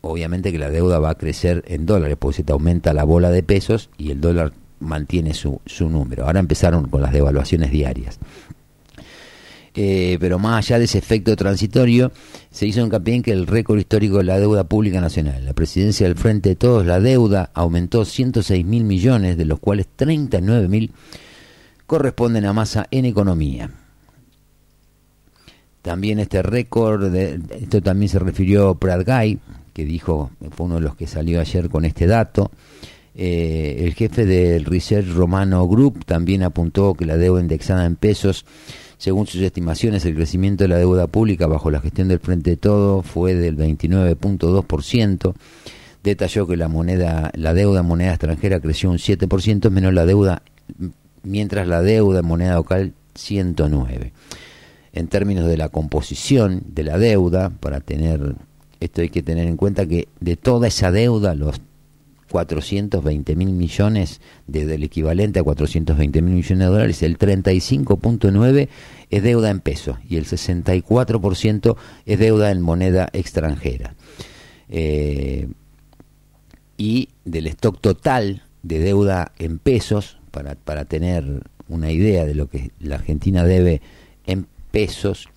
obviamente 0.00 0.52
que 0.52 0.58
la 0.58 0.70
deuda 0.70 0.98
va 0.98 1.10
a 1.10 1.14
crecer 1.16 1.64
en 1.66 1.86
dólares, 1.86 2.16
porque 2.18 2.38
se 2.38 2.44
te 2.44 2.52
aumenta 2.52 2.94
la 2.94 3.04
bola 3.04 3.30
de 3.30 3.42
pesos 3.42 3.90
y 3.98 4.10
el 4.10 4.20
dólar 4.20 4.52
mantiene 4.80 5.34
su, 5.34 5.60
su 5.66 5.88
número. 5.88 6.26
Ahora 6.26 6.40
empezaron 6.40 6.88
con 6.88 7.02
las 7.02 7.12
devaluaciones 7.12 7.70
diarias. 7.70 8.18
Eh, 9.78 10.16
pero 10.18 10.38
más 10.38 10.64
allá 10.64 10.78
de 10.78 10.86
ese 10.86 10.96
efecto 10.96 11.36
transitorio, 11.36 12.10
se 12.50 12.66
hizo 12.66 12.80
hincapié 12.80 13.16
en 13.16 13.22
que 13.22 13.32
el 13.32 13.46
récord 13.46 13.78
histórico 13.78 14.16
de 14.18 14.24
la 14.24 14.40
deuda 14.40 14.64
pública 14.64 15.02
nacional, 15.02 15.44
la 15.44 15.52
presidencia 15.52 16.06
del 16.06 16.16
Frente 16.16 16.50
de 16.50 16.56
Todos, 16.56 16.86
la 16.86 16.98
deuda 16.98 17.50
aumentó 17.52 18.06
106 18.06 18.64
mil 18.64 18.84
millones, 18.84 19.36
de 19.36 19.44
los 19.44 19.58
cuales 19.58 19.86
39 19.94 20.68
mil 20.68 20.92
corresponden 21.86 22.46
a 22.46 22.54
masa 22.54 22.86
en 22.90 23.04
economía. 23.04 23.70
También 25.82 26.20
este 26.20 26.42
récord, 26.42 27.12
de, 27.12 27.38
esto 27.60 27.82
también 27.82 28.08
se 28.08 28.18
refirió 28.18 28.74
Brad 28.76 29.04
Guy, 29.04 29.38
que 29.74 29.84
dijo, 29.84 30.30
fue 30.52 30.66
uno 30.66 30.76
de 30.76 30.80
los 30.80 30.96
que 30.96 31.06
salió 31.06 31.38
ayer 31.38 31.68
con 31.68 31.84
este 31.84 32.06
dato. 32.06 32.50
Eh, 33.14 33.84
el 33.84 33.94
jefe 33.94 34.24
del 34.24 34.64
Research 34.64 35.08
Romano 35.14 35.66
Group 35.68 36.06
también 36.06 36.42
apuntó 36.42 36.94
que 36.94 37.04
la 37.04 37.18
deuda 37.18 37.42
indexada 37.42 37.84
en 37.84 37.96
pesos 37.96 38.46
Según 38.98 39.26
sus 39.26 39.42
estimaciones, 39.42 40.04
el 40.04 40.14
crecimiento 40.14 40.64
de 40.64 40.68
la 40.68 40.78
deuda 40.78 41.06
pública 41.06 41.46
bajo 41.46 41.70
la 41.70 41.80
gestión 41.80 42.08
del 42.08 42.20
Frente 42.20 42.50
de 42.50 42.56
Todo 42.56 43.02
fue 43.02 43.34
del 43.34 43.56
29.2%. 43.56 45.34
Detalló 46.02 46.46
que 46.46 46.56
la 46.56 46.68
moneda, 46.68 47.30
la 47.34 47.52
deuda 47.52 47.80
en 47.80 47.86
moneda 47.86 48.10
extranjera 48.10 48.60
creció 48.60 48.90
un 48.90 48.98
7%, 48.98 49.70
menos 49.70 49.92
la 49.92 50.06
deuda, 50.06 50.42
mientras 51.22 51.68
la 51.68 51.82
deuda 51.82 52.20
en 52.20 52.26
moneda 52.26 52.54
local 52.54 52.94
109. 53.14 54.12
En 54.92 55.08
términos 55.08 55.46
de 55.46 55.56
la 55.56 55.68
composición 55.68 56.62
de 56.68 56.84
la 56.84 56.98
deuda, 56.98 57.50
para 57.50 57.80
tener 57.80 58.36
esto 58.80 59.02
hay 59.02 59.08
que 59.08 59.22
tener 59.22 59.46
en 59.46 59.56
cuenta 59.56 59.86
que 59.86 60.08
de 60.20 60.36
toda 60.36 60.68
esa 60.68 60.90
deuda, 60.90 61.34
los 61.34 61.60
420 62.30 63.36
mil 63.36 63.50
millones, 63.52 64.20
de- 64.46 64.66
del 64.66 64.82
equivalente 64.84 65.38
a 65.40 65.42
420 65.42 66.22
mil 66.22 66.34
millones 66.34 66.58
de 66.58 66.64
dólares, 66.72 67.02
el 67.02 67.18
35.9 67.18 68.68
es 69.10 69.22
deuda 69.22 69.50
en 69.50 69.60
pesos 69.60 69.96
y 70.08 70.16
el 70.16 70.24
64% 70.26 71.76
es 72.06 72.18
deuda 72.18 72.50
en 72.50 72.60
moneda 72.60 73.08
extranjera. 73.12 73.94
Eh, 74.68 75.48
y 76.76 77.08
del 77.24 77.46
stock 77.46 77.80
total 77.80 78.42
de 78.62 78.80
deuda 78.80 79.32
en 79.38 79.58
pesos, 79.58 80.18
para, 80.30 80.54
para 80.56 80.84
tener 80.84 81.42
una 81.68 81.90
idea 81.90 82.24
de 82.26 82.34
lo 82.34 82.48
que 82.48 82.70
la 82.80 82.96
Argentina 82.96 83.44
debe 83.44 83.80
en 84.26 84.46
pesos, 84.70 85.28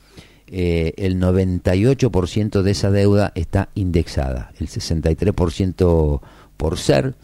eh, 0.48 0.94
el 0.98 1.20
98% 1.20 2.64
de 2.64 2.72
esa 2.72 2.90
deuda 2.92 3.32
está 3.36 3.70
indexada, 3.76 4.52
el 4.60 4.68
63% 4.68 6.22
por 6.60 6.78
ser, 6.78 7.16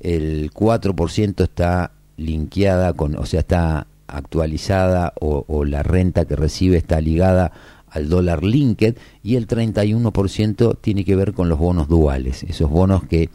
el 0.00 0.50
4% 0.50 1.42
está 1.42 1.92
linkeada 2.16 2.94
con, 2.94 3.16
o 3.16 3.26
sea, 3.26 3.40
está 3.40 3.86
actualizada 4.06 5.12
o, 5.20 5.66
la 5.66 5.82
renta 5.82 6.24
que 6.24 6.34
recibe 6.34 6.78
está 6.78 6.98
ligada 7.02 7.52
al 7.90 8.08
dólar 8.08 8.42
linked 8.42 8.96
y 9.22 9.36
el 9.36 9.46
31% 9.46 10.78
tiene 10.80 11.04
que 11.04 11.16
ver 11.16 11.34
con 11.34 11.50
los 11.50 11.58
bonos 11.58 11.86
duales, 11.88 12.42
esos 12.44 12.70
bonos 12.70 13.04
que 13.04 13.28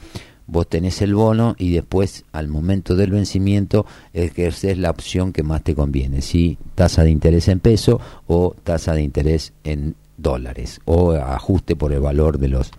vos 0.48 0.68
tenés 0.68 1.04
el 1.04 1.14
bono 1.14 1.56
y 1.60 1.72
después 1.72 2.26
al 2.32 2.48
momento 2.48 2.96
del 2.96 3.12
vencimiento 3.12 3.86
ejerces 4.12 4.80
la 4.80 4.90
opción 4.90 5.34
que 5.34 5.44
más 5.44 5.64
te 5.64 5.76
conviene, 5.76 6.24
si 6.24 6.58
tasa 6.74 7.04
de 7.04 7.12
interés 7.12 7.48
en 7.48 7.60
peso 7.60 8.02
o 8.26 8.56
tasa 8.64 8.96
de 8.96 9.04
interés 9.04 9.54
en 9.64 9.94
dólares 10.18 10.82
o 10.86 11.12
ajuste 11.12 11.76
por 11.76 11.94
el 11.94 12.00
valor 12.00 12.40
de 12.40 12.48
los 12.48 12.72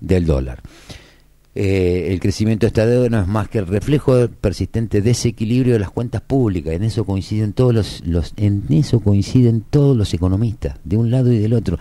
del 0.00 0.24
dólar. 0.24 0.62
Eh, 1.58 2.12
el 2.12 2.20
crecimiento 2.20 2.66
de 2.66 2.68
esta 2.68 2.84
deuda 2.84 3.08
no 3.08 3.18
es 3.22 3.26
más 3.26 3.48
que 3.48 3.58
el 3.60 3.66
reflejo 3.66 4.14
del 4.14 4.28
persistente 4.28 5.00
desequilibrio 5.00 5.72
de 5.72 5.78
las 5.78 5.90
cuentas 5.90 6.20
públicas. 6.20 6.74
En 6.74 6.82
eso 6.82 7.04
coinciden 7.06 7.54
todos 7.54 7.72
los, 7.74 8.02
los, 8.06 8.34
en 8.36 8.64
eso 8.68 9.00
coinciden 9.00 9.62
todos 9.70 9.96
los 9.96 10.12
economistas, 10.12 10.76
de 10.84 10.98
un 10.98 11.10
lado 11.10 11.32
y 11.32 11.38
del 11.38 11.54
otro. 11.54 11.78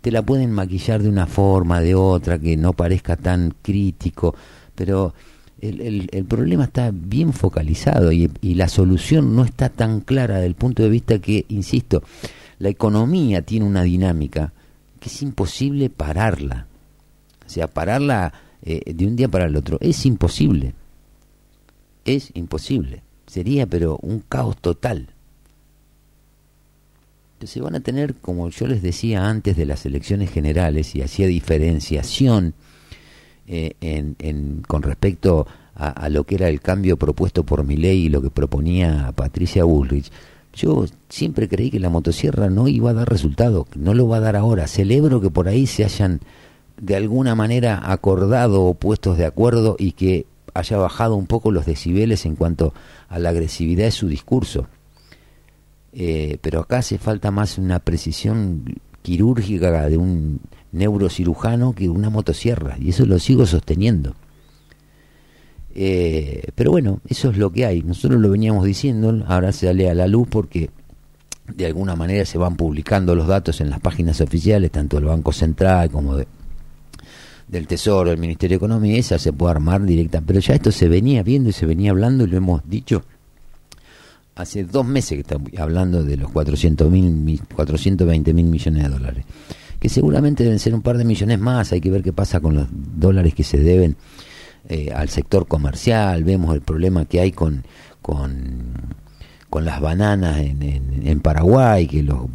Te 0.00 0.10
la 0.10 0.22
pueden 0.22 0.50
maquillar 0.52 1.02
de 1.02 1.10
una 1.10 1.26
forma, 1.26 1.82
de 1.82 1.94
otra, 1.94 2.38
que 2.38 2.56
no 2.56 2.72
parezca 2.72 3.16
tan 3.16 3.52
crítico, 3.60 4.34
pero 4.74 5.12
el, 5.60 5.82
el- 5.82 6.08
el 6.12 6.24
problema 6.24 6.64
está 6.64 6.90
bien 6.90 7.34
focalizado 7.34 8.10
y, 8.12 8.30
y 8.40 8.54
la 8.54 8.68
solución 8.68 9.36
no 9.36 9.44
está 9.44 9.68
tan 9.68 10.00
clara 10.00 10.36
desde 10.36 10.46
el 10.46 10.54
punto 10.54 10.82
de 10.82 10.88
vista 10.88 11.18
que, 11.18 11.44
insisto, 11.50 12.02
la 12.58 12.70
economía 12.70 13.42
tiene 13.42 13.66
una 13.66 13.82
dinámica 13.82 14.54
que 14.98 15.10
es 15.10 15.20
imposible 15.20 15.90
pararla. 15.90 16.66
O 17.46 17.50
sea, 17.50 17.66
pararla 17.66 18.32
eh, 18.62 18.92
de 18.94 19.06
un 19.06 19.16
día 19.16 19.28
para 19.28 19.46
el 19.46 19.56
otro 19.56 19.78
es 19.80 20.04
imposible. 20.06 20.74
Es 22.04 22.30
imposible. 22.34 23.02
Sería, 23.26 23.66
pero, 23.66 23.98
un 24.02 24.20
caos 24.28 24.56
total. 24.56 25.08
Entonces 27.34 27.62
van 27.62 27.74
a 27.74 27.80
tener, 27.80 28.14
como 28.16 28.50
yo 28.50 28.66
les 28.66 28.82
decía 28.82 29.26
antes 29.28 29.56
de 29.56 29.64
las 29.66 29.86
elecciones 29.86 30.30
generales, 30.30 30.94
y 30.94 31.00
hacía 31.02 31.26
diferenciación 31.26 32.54
eh, 33.46 33.72
en, 33.80 34.16
en- 34.18 34.62
con 34.66 34.82
respecto 34.82 35.46
a, 35.74 36.10
lo 36.10 36.24
que 36.24 36.34
era 36.34 36.48
el 36.50 36.60
cambio 36.60 36.98
propuesto 36.98 37.42
por 37.44 37.64
Milei 37.64 38.00
y 38.00 38.08
lo 38.10 38.20
que 38.20 38.28
proponía 38.28 39.12
Patricia 39.16 39.64
Bullrich, 39.64 40.10
yo 40.52 40.84
siempre 41.08 41.48
creí 41.48 41.70
que 41.70 41.80
la 41.80 41.88
motosierra 41.88 42.50
no 42.50 42.68
iba 42.68 42.90
a 42.90 42.94
dar 42.94 43.08
resultado, 43.08 43.66
no 43.76 43.94
lo 43.94 44.06
va 44.06 44.18
a 44.18 44.20
dar 44.20 44.36
ahora. 44.36 44.66
Celebro 44.66 45.22
que 45.22 45.30
por 45.30 45.48
ahí 45.48 45.66
se 45.66 45.84
hayan 45.84 46.20
de 46.80 46.96
alguna 46.96 47.34
manera 47.34 47.80
acordado 47.92 48.62
o 48.64 48.74
puestos 48.74 49.18
de 49.18 49.26
acuerdo 49.26 49.76
y 49.78 49.92
que 49.92 50.26
haya 50.54 50.78
bajado 50.78 51.14
un 51.14 51.26
poco 51.26 51.52
los 51.52 51.66
decibeles 51.66 52.26
en 52.26 52.36
cuanto 52.36 52.74
a 53.08 53.18
la 53.18 53.28
agresividad 53.28 53.84
de 53.84 53.90
su 53.90 54.08
discurso. 54.08 54.66
Eh, 55.92 56.38
pero 56.40 56.60
acá 56.60 56.78
hace 56.78 56.98
falta 56.98 57.30
más 57.30 57.58
una 57.58 57.80
precisión 57.80 58.64
quirúrgica 59.02 59.88
de 59.88 59.96
un 59.96 60.40
neurocirujano 60.72 61.74
que 61.74 61.88
una 61.88 62.10
motosierra, 62.10 62.76
y 62.78 62.90
eso 62.90 63.04
lo 63.06 63.18
sigo 63.18 63.46
sosteniendo. 63.46 64.14
Eh, 65.74 66.48
pero 66.54 66.70
bueno, 66.72 67.00
eso 67.08 67.30
es 67.30 67.38
lo 67.38 67.50
que 67.52 67.66
hay. 67.66 67.82
Nosotros 67.82 68.20
lo 68.20 68.30
veníamos 68.30 68.64
diciendo, 68.64 69.24
ahora 69.26 69.52
se 69.52 69.66
sale 69.66 69.90
a 69.90 69.94
la 69.94 70.06
luz 70.06 70.28
porque 70.28 70.70
de 71.54 71.66
alguna 71.66 71.96
manera 71.96 72.24
se 72.24 72.38
van 72.38 72.56
publicando 72.56 73.14
los 73.14 73.26
datos 73.26 73.60
en 73.60 73.70
las 73.70 73.80
páginas 73.80 74.20
oficiales, 74.20 74.70
tanto 74.70 74.96
del 74.96 75.06
Banco 75.06 75.32
Central 75.32 75.90
como 75.90 76.16
de, 76.16 76.26
del 77.50 77.66
Tesoro, 77.66 78.10
del 78.10 78.18
Ministerio 78.18 78.54
de 78.54 78.64
Economía, 78.64 78.96
esa 78.96 79.18
se 79.18 79.32
puede 79.32 79.50
armar 79.52 79.84
directa. 79.84 80.22
Pero 80.24 80.38
ya 80.38 80.54
esto 80.54 80.70
se 80.70 80.88
venía 80.88 81.22
viendo 81.22 81.50
y 81.50 81.52
se 81.52 81.66
venía 81.66 81.90
hablando 81.90 82.24
y 82.24 82.28
lo 82.28 82.36
hemos 82.36 82.68
dicho 82.68 83.02
hace 84.36 84.64
dos 84.64 84.86
meses 84.86 85.10
que 85.10 85.20
estamos 85.20 85.50
hablando 85.58 86.02
de 86.02 86.16
los 86.16 86.30
400 86.30 86.90
mil, 86.90 87.40
420 87.54 88.32
mil 88.32 88.46
millones 88.46 88.82
de 88.84 88.88
dólares. 88.88 89.24
Que 89.78 89.88
seguramente 89.88 90.44
deben 90.44 90.58
ser 90.58 90.74
un 90.74 90.82
par 90.82 90.96
de 90.96 91.04
millones 91.04 91.38
más. 91.40 91.72
Hay 91.72 91.80
que 91.80 91.90
ver 91.90 92.02
qué 92.02 92.12
pasa 92.12 92.40
con 92.40 92.54
los 92.54 92.68
dólares 92.70 93.34
que 93.34 93.42
se 93.42 93.58
deben 93.58 93.96
eh, 94.68 94.92
al 94.94 95.08
sector 95.08 95.46
comercial. 95.46 96.22
Vemos 96.22 96.54
el 96.54 96.60
problema 96.60 97.04
que 97.06 97.20
hay 97.20 97.32
con, 97.32 97.64
con, 98.00 98.72
con 99.48 99.64
las 99.64 99.80
bananas 99.80 100.38
en, 100.38 100.62
en, 100.62 101.06
en 101.06 101.20
Paraguay, 101.20 101.86
que 101.86 102.02
los 102.02 102.26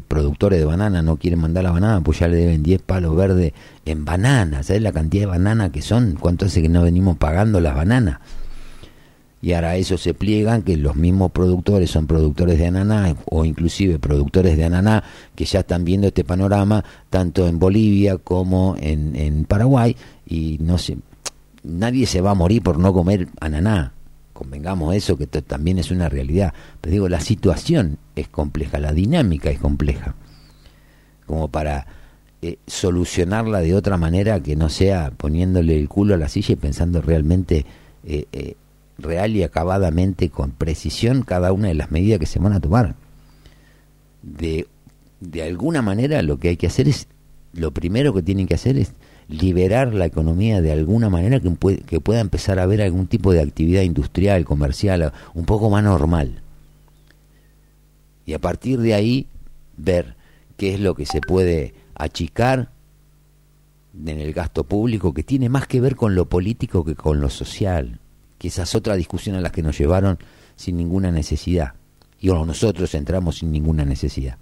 productores 0.00 0.58
de 0.58 0.64
banana 0.64 1.02
no 1.02 1.16
quieren 1.16 1.40
mandar 1.40 1.64
la 1.64 1.70
banana, 1.70 2.00
pues 2.00 2.18
ya 2.18 2.28
le 2.28 2.36
deben 2.36 2.62
10 2.62 2.82
palos 2.82 3.14
verdes 3.14 3.52
en 3.84 4.04
bananas. 4.04 4.66
¿Sabes 4.66 4.82
la 4.82 4.92
cantidad 4.92 5.22
de 5.22 5.26
bananas 5.26 5.70
que 5.70 5.82
son? 5.82 6.16
¿Cuánto 6.18 6.46
hace 6.46 6.62
que 6.62 6.68
no 6.68 6.82
venimos 6.82 7.16
pagando 7.16 7.60
las 7.60 7.74
bananas? 7.74 8.20
y 9.44 9.52
ahora 9.52 9.76
eso 9.76 9.98
se 9.98 10.14
pliegan 10.14 10.62
que 10.62 10.78
los 10.78 10.96
mismos 10.96 11.30
productores 11.30 11.90
son 11.90 12.06
productores 12.06 12.58
de 12.58 12.66
ananá 12.66 13.14
o 13.26 13.44
inclusive 13.44 13.98
productores 13.98 14.56
de 14.56 14.64
ananá 14.64 15.04
que 15.34 15.44
ya 15.44 15.60
están 15.60 15.84
viendo 15.84 16.06
este 16.06 16.24
panorama 16.24 16.82
tanto 17.10 17.46
en 17.46 17.58
Bolivia 17.58 18.16
como 18.16 18.74
en, 18.80 19.14
en 19.14 19.44
Paraguay 19.44 19.94
y 20.26 20.56
no 20.62 20.78
sé 20.78 20.96
nadie 21.62 22.06
se 22.06 22.22
va 22.22 22.30
a 22.30 22.34
morir 22.34 22.62
por 22.62 22.78
no 22.78 22.94
comer 22.94 23.28
ananá 23.38 23.92
convengamos 24.32 24.94
eso 24.94 25.18
que 25.18 25.26
también 25.26 25.78
es 25.78 25.90
una 25.90 26.08
realidad 26.08 26.54
pero 26.80 26.92
digo 26.92 27.08
la 27.10 27.20
situación 27.20 27.98
es 28.16 28.28
compleja 28.28 28.78
la 28.78 28.94
dinámica 28.94 29.50
es 29.50 29.58
compleja 29.58 30.14
como 31.26 31.48
para 31.48 31.86
eh, 32.46 32.58
solucionarla 32.66 33.60
de 33.60 33.74
otra 33.74 33.96
manera 33.96 34.40
que 34.40 34.54
no 34.54 34.68
sea 34.68 35.10
poniéndole 35.16 35.78
el 35.78 35.88
culo 35.88 36.14
a 36.14 36.18
la 36.18 36.28
silla 36.28 36.52
y 36.52 36.56
pensando 36.56 37.00
realmente 37.00 37.64
eh, 38.04 38.26
eh, 38.32 38.56
real 38.98 39.34
y 39.34 39.42
acabadamente 39.42 40.28
con 40.28 40.50
precisión 40.50 41.22
cada 41.22 41.52
una 41.52 41.68
de 41.68 41.74
las 41.74 41.90
medidas 41.90 42.18
que 42.20 42.26
se 42.26 42.38
van 42.38 42.52
a 42.52 42.60
tomar. 42.60 42.96
De, 44.22 44.66
de 45.20 45.42
alguna 45.42 45.80
manera 45.80 46.20
lo 46.20 46.38
que 46.38 46.50
hay 46.50 46.56
que 46.58 46.66
hacer 46.66 46.86
es, 46.86 47.08
lo 47.54 47.70
primero 47.70 48.12
que 48.12 48.22
tienen 48.22 48.46
que 48.46 48.56
hacer 48.56 48.76
es 48.76 48.92
liberar 49.26 49.94
la 49.94 50.04
economía 50.04 50.60
de 50.60 50.70
alguna 50.72 51.08
manera 51.08 51.40
que, 51.40 51.48
pue- 51.48 51.82
que 51.82 51.98
pueda 51.98 52.20
empezar 52.20 52.58
a 52.58 52.64
haber 52.64 52.82
algún 52.82 53.06
tipo 53.06 53.32
de 53.32 53.40
actividad 53.40 53.80
industrial, 53.82 54.44
comercial, 54.44 55.14
un 55.32 55.46
poco 55.46 55.70
más 55.70 55.82
normal. 55.82 56.42
Y 58.26 58.34
a 58.34 58.38
partir 58.38 58.80
de 58.80 58.92
ahí 58.92 59.28
ver 59.78 60.14
qué 60.58 60.74
es 60.74 60.80
lo 60.80 60.94
que 60.94 61.06
se 61.06 61.22
puede 61.22 61.72
achicar 61.94 62.70
en 64.06 64.20
el 64.20 64.32
gasto 64.32 64.64
público 64.64 65.14
que 65.14 65.22
tiene 65.22 65.48
más 65.48 65.66
que 65.66 65.80
ver 65.80 65.94
con 65.96 66.14
lo 66.14 66.28
político 66.28 66.84
que 66.84 66.94
con 66.94 67.20
lo 67.20 67.30
social 67.30 68.00
que 68.38 68.48
esa 68.48 68.64
es 68.64 68.74
otra 68.74 68.96
discusión 68.96 69.36
a 69.36 69.40
la 69.40 69.50
que 69.50 69.62
nos 69.62 69.78
llevaron 69.78 70.18
sin 70.56 70.76
ninguna 70.76 71.10
necesidad. 71.10 71.74
Y 72.20 72.28
nosotros 72.28 72.94
entramos 72.94 73.36
sin 73.38 73.50
ninguna 73.52 73.84
necesidad. 73.84 74.36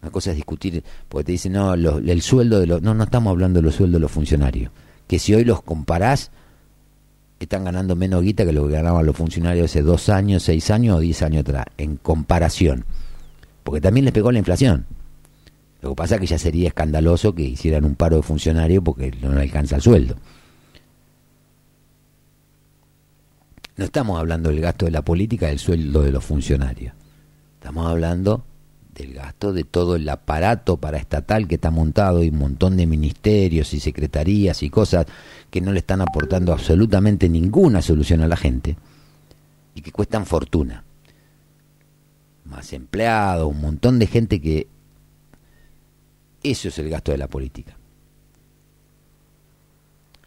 Una 0.00 0.10
cosa 0.10 0.30
es 0.30 0.36
discutir, 0.36 0.82
porque 1.08 1.24
te 1.24 1.32
dicen, 1.32 1.52
no, 1.52 1.76
lo- 1.76 1.98
el 1.98 2.22
sueldo 2.22 2.58
de 2.58 2.66
los... 2.66 2.82
No, 2.82 2.94
no 2.94 3.04
estamos 3.04 3.30
hablando 3.30 3.60
de 3.60 3.64
los 3.64 3.76
sueldos 3.76 3.94
de 3.94 4.00
los 4.00 4.10
funcionarios. 4.10 4.72
Que 5.06 5.18
si 5.18 5.34
hoy 5.34 5.44
los 5.44 5.62
comparás, 5.62 6.30
están 7.38 7.64
ganando 7.64 7.94
menos 7.94 8.22
guita 8.22 8.44
que 8.44 8.52
lo 8.52 8.66
que 8.66 8.72
ganaban 8.74 9.04
los 9.06 9.16
funcionarios 9.16 9.70
hace 9.70 9.82
dos 9.82 10.08
años, 10.08 10.42
seis 10.42 10.70
años 10.70 10.96
o 10.96 11.00
diez 11.00 11.22
años 11.22 11.40
atrás, 11.42 11.66
en 11.78 11.96
comparación. 11.96 12.84
Porque 13.64 13.80
también 13.80 14.04
les 14.04 14.14
pegó 14.14 14.32
la 14.32 14.38
inflación. 14.38 14.86
Lo 15.82 15.90
que 15.90 15.96
pasa 15.96 16.14
es 16.14 16.20
que 16.20 16.26
ya 16.28 16.38
sería 16.38 16.68
escandaloso 16.68 17.34
que 17.34 17.42
hicieran 17.42 17.84
un 17.84 17.96
paro 17.96 18.16
de 18.16 18.22
funcionarios 18.22 18.82
porque 18.84 19.12
no 19.20 19.38
alcanza 19.38 19.76
el 19.76 19.82
sueldo. 19.82 20.16
No 23.76 23.84
estamos 23.84 24.18
hablando 24.18 24.50
del 24.50 24.60
gasto 24.60 24.84
de 24.84 24.92
la 24.92 25.02
política, 25.02 25.48
del 25.48 25.58
sueldo 25.58 26.02
de 26.02 26.12
los 26.12 26.24
funcionarios. 26.24 26.94
Estamos 27.54 27.88
hablando 27.88 28.44
del 28.94 29.14
gasto 29.14 29.52
de 29.52 29.64
todo 29.64 29.96
el 29.96 30.08
aparato 30.08 30.76
paraestatal 30.76 31.48
que 31.48 31.56
está 31.56 31.70
montado 31.70 32.22
y 32.22 32.28
un 32.28 32.38
montón 32.38 32.76
de 32.76 32.86
ministerios 32.86 33.74
y 33.74 33.80
secretarías 33.80 34.62
y 34.62 34.70
cosas 34.70 35.06
que 35.50 35.60
no 35.60 35.72
le 35.72 35.80
están 35.80 36.00
aportando 36.00 36.52
absolutamente 36.52 37.28
ninguna 37.28 37.82
solución 37.82 38.20
a 38.20 38.28
la 38.28 38.36
gente 38.36 38.76
y 39.74 39.80
que 39.80 39.90
cuestan 39.90 40.26
fortuna. 40.26 40.84
Más 42.44 42.72
empleados, 42.72 43.48
un 43.48 43.60
montón 43.60 43.98
de 43.98 44.06
gente 44.06 44.40
que... 44.40 44.68
Eso 46.42 46.68
es 46.68 46.78
el 46.78 46.88
gasto 46.88 47.12
de 47.12 47.18
la 47.18 47.28
política. 47.28 47.76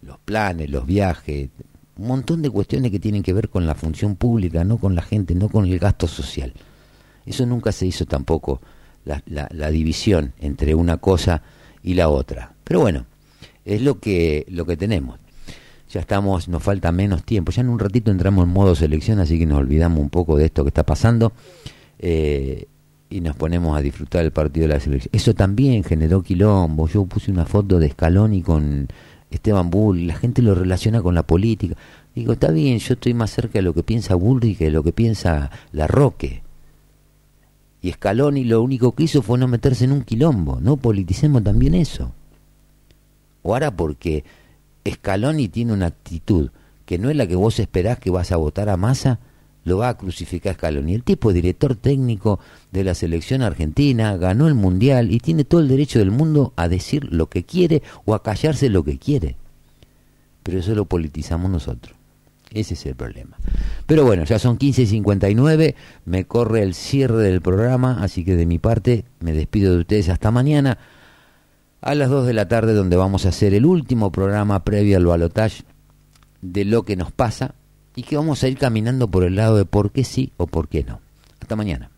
Los 0.02 0.20
planes, 0.20 0.70
los 0.70 0.86
viajes, 0.86 1.50
un 1.98 2.08
montón 2.08 2.42
de 2.42 2.50
cuestiones 2.50 2.92
que 2.92 3.00
tienen 3.00 3.24
que 3.24 3.34
ver 3.34 3.50
con 3.50 3.66
la 3.66 3.76
función 3.76 4.16
pública, 4.16 4.64
no 4.64 4.78
con 4.78 4.96
la 4.96 5.02
gente, 5.02 5.36
no 5.36 5.50
con 5.50 5.66
el 5.66 5.80
gasto 5.80 6.08
social. 6.08 6.54
Eso 7.26 7.46
nunca 7.46 7.72
se 7.72 7.88
hizo 7.88 8.06
tampoco, 8.06 8.62
la, 9.04 9.24
la, 9.26 9.72
división 9.72 10.34
entre 10.40 10.76
una 10.76 10.98
cosa 10.98 11.42
y 11.84 11.94
la 11.94 12.10
otra. 12.10 12.54
Pero 12.64 12.82
bueno, 12.82 13.06
es 13.64 13.82
lo 13.82 14.00
que, 14.00 14.46
lo 14.50 14.66
que 14.66 14.78
tenemos. 14.78 15.20
Ya 15.92 16.02
estamos, 16.02 16.48
nos 16.48 16.62
falta 16.62 16.92
menos 16.92 17.24
tiempo. 17.24 17.52
Ya 17.52 17.62
en 17.62 17.70
un 17.70 17.80
ratito 17.80 18.12
entramos 18.12 18.46
en 18.46 18.54
modo 18.54 18.76
selección, 18.76 19.20
así 19.20 19.40
que 19.40 19.46
nos 19.46 19.60
olvidamos 19.60 20.00
un 20.00 20.10
poco 20.10 20.38
de 20.38 20.46
esto 20.46 20.64
que 20.64 20.70
está 20.70 20.84
pasando 20.84 21.34
eh, 22.00 22.68
y 23.10 23.22
nos 23.22 23.36
ponemos 23.36 23.78
a 23.78 23.82
disfrutar 23.82 24.24
del 24.24 24.32
partido 24.32 24.68
de 24.68 24.74
la 24.74 24.80
selección. 24.80 25.12
Eso 25.14 25.34
también 25.34 25.84
generó 25.84 26.24
quilombo. 26.24 26.88
Yo 26.88 27.06
puse 27.06 27.32
una 27.32 27.46
foto 27.46 27.80
de 27.80 27.90
Scaloni 27.90 28.42
con 28.42 28.88
Esteban 29.30 29.70
Bull, 29.70 30.08
la 30.08 30.16
gente 30.16 30.42
lo 30.42 30.56
relaciona 30.56 31.02
con 31.02 31.16
la 31.16 31.24
política. 31.24 31.76
Digo, 32.16 32.34
está 32.34 32.52
bien, 32.52 32.80
yo 32.80 32.94
estoy 32.94 33.14
más 33.14 33.32
cerca 33.32 33.60
de 33.60 33.64
lo 33.64 33.74
que 33.74 33.84
piensa 33.84 34.16
Bullrich 34.16 34.58
que 34.58 34.66
de 34.66 34.72
lo 34.72 34.84
que 34.84 34.94
piensa 34.94 35.52
La 35.72 35.88
Roque. 35.88 36.44
Y 37.82 37.92
Scaloni 37.92 38.46
lo 38.46 38.62
único 38.64 38.94
que 38.94 39.04
hizo 39.04 39.22
fue 39.22 39.38
no 39.38 39.48
meterse 39.48 39.86
en 39.86 39.92
un 39.92 40.02
quilombo. 40.02 40.60
No 40.60 40.78
politicemos 40.78 41.44
también 41.44 41.76
eso. 41.76 42.14
O 43.44 43.54
ahora 43.54 43.76
porque 43.76 44.24
Scaloni 44.90 45.50
tiene 45.50 45.74
una 45.74 45.88
actitud 45.88 46.50
que 46.86 46.98
no 46.98 47.10
es 47.10 47.16
la 47.16 47.28
que 47.28 47.36
vos 47.36 47.60
esperás 47.60 48.00
que 48.00 48.10
vas 48.10 48.32
a 48.32 48.38
votar 48.38 48.70
a 48.70 48.78
masa, 48.78 49.20
lo 49.66 49.80
va 49.80 49.90
a 49.90 49.98
crucificar 49.98 50.54
Scaloni. 50.54 50.94
El 50.94 51.04
tipo 51.04 51.30
es 51.30 51.36
director 51.36 51.76
técnico 51.76 52.40
de 52.72 52.84
la 52.86 52.96
selección 52.96 53.42
argentina, 53.42 54.16
ganó 54.16 54.48
el 54.48 54.54
mundial 54.54 55.12
y 55.12 55.20
tiene 55.20 55.44
todo 55.44 55.60
el 55.60 55.68
derecho 55.68 56.00
del 56.00 56.12
mundo 56.12 56.54
a 56.56 56.70
decir 56.70 57.12
lo 57.12 57.28
que 57.28 57.44
quiere 57.44 57.84
o 58.06 58.16
a 58.16 58.24
callarse 58.24 58.70
lo 58.70 58.84
que 58.84 58.98
quiere. 58.98 59.36
Pero 60.44 60.60
eso 60.60 60.74
lo 60.76 60.86
politizamos 60.86 61.52
nosotros. 61.52 61.96
Ese 62.52 62.76
es 62.76 62.86
el 62.86 62.96
problema. 62.96 63.36
Pero 63.86 64.06
bueno, 64.06 64.24
ya 64.24 64.40
son 64.40 64.58
15.59, 64.58 65.76
me 66.06 66.26
corre 66.26 66.62
el 66.62 66.74
cierre 66.74 67.24
del 67.24 67.42
programa, 67.42 68.02
así 68.02 68.24
que 68.24 68.36
de 68.36 68.46
mi 68.46 68.60
parte 68.60 69.04
me 69.20 69.34
despido 69.34 69.74
de 69.74 69.80
ustedes 69.80 70.10
hasta 70.10 70.32
mañana 70.32 70.78
a 71.82 71.96
las 71.96 72.10
2 72.10 72.28
de 72.28 72.34
la 72.34 72.48
tarde 72.48 72.74
donde 72.74 72.96
vamos 72.96 73.26
a 73.26 73.30
hacer 73.30 73.54
el 73.54 73.66
último 73.66 74.12
programa 74.12 74.64
previo 74.64 74.98
al 74.98 75.06
balotage 75.06 75.64
de 76.42 76.66
lo 76.66 76.84
que 76.84 76.96
nos 76.96 77.12
pasa 77.12 77.56
y 77.96 78.04
que 78.04 78.18
vamos 78.18 78.44
a 78.44 78.48
ir 78.48 78.58
caminando 78.58 79.08
por 79.08 79.24
el 79.24 79.36
lado 79.36 79.58
de 79.58 79.66
por 79.66 79.92
qué 79.92 80.04
sí 80.04 80.32
o 80.38 80.48
por 80.48 80.68
qué 80.68 80.84
no. 80.84 81.00
Hasta 81.40 81.56
mañana. 81.56 81.90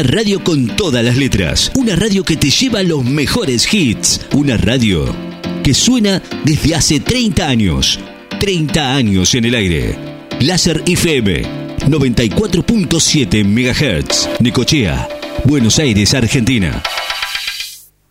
Una 0.00 0.08
radio 0.12 0.42
con 0.42 0.66
todas 0.66 1.04
las 1.04 1.18
letras. 1.18 1.70
Una 1.74 1.94
radio 1.94 2.24
que 2.24 2.34
te 2.34 2.48
lleva 2.48 2.82
los 2.82 3.04
mejores 3.04 3.68
hits. 3.70 4.22
Una 4.32 4.56
radio 4.56 5.14
que 5.62 5.74
suena 5.74 6.22
desde 6.42 6.74
hace 6.74 7.00
30 7.00 7.46
años. 7.46 8.00
30 8.38 8.96
años 8.96 9.34
en 9.34 9.44
el 9.44 9.54
aire. 9.54 9.98
Láser 10.40 10.82
FM 10.86 11.42
94.7 11.86 13.44
MHz. 13.44 14.40
Necochea, 14.40 15.06
Buenos 15.44 15.78
Aires, 15.78 16.14
Argentina. 16.14 16.82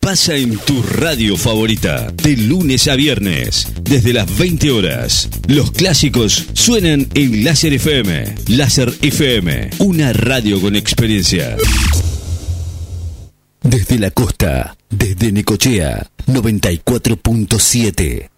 Pasa 0.09 0.33
en 0.35 0.57
tu 0.57 0.81
radio 0.81 1.37
favorita, 1.37 2.09
de 2.11 2.35
lunes 2.35 2.87
a 2.87 2.95
viernes, 2.95 3.67
desde 3.83 4.11
las 4.11 4.39
20 4.39 4.71
horas. 4.71 5.29
Los 5.47 5.71
clásicos 5.71 6.47
suenan 6.53 7.07
en 7.13 7.43
Láser 7.43 7.73
FM. 7.73 8.33
Láser 8.47 8.91
FM, 9.03 9.69
una 9.77 10.11
radio 10.11 10.59
con 10.59 10.75
experiencia. 10.75 11.55
Desde 13.61 13.99
la 13.99 14.09
costa, 14.09 14.75
desde 14.89 15.31
Necochea, 15.31 16.09
94.7. 16.25 18.29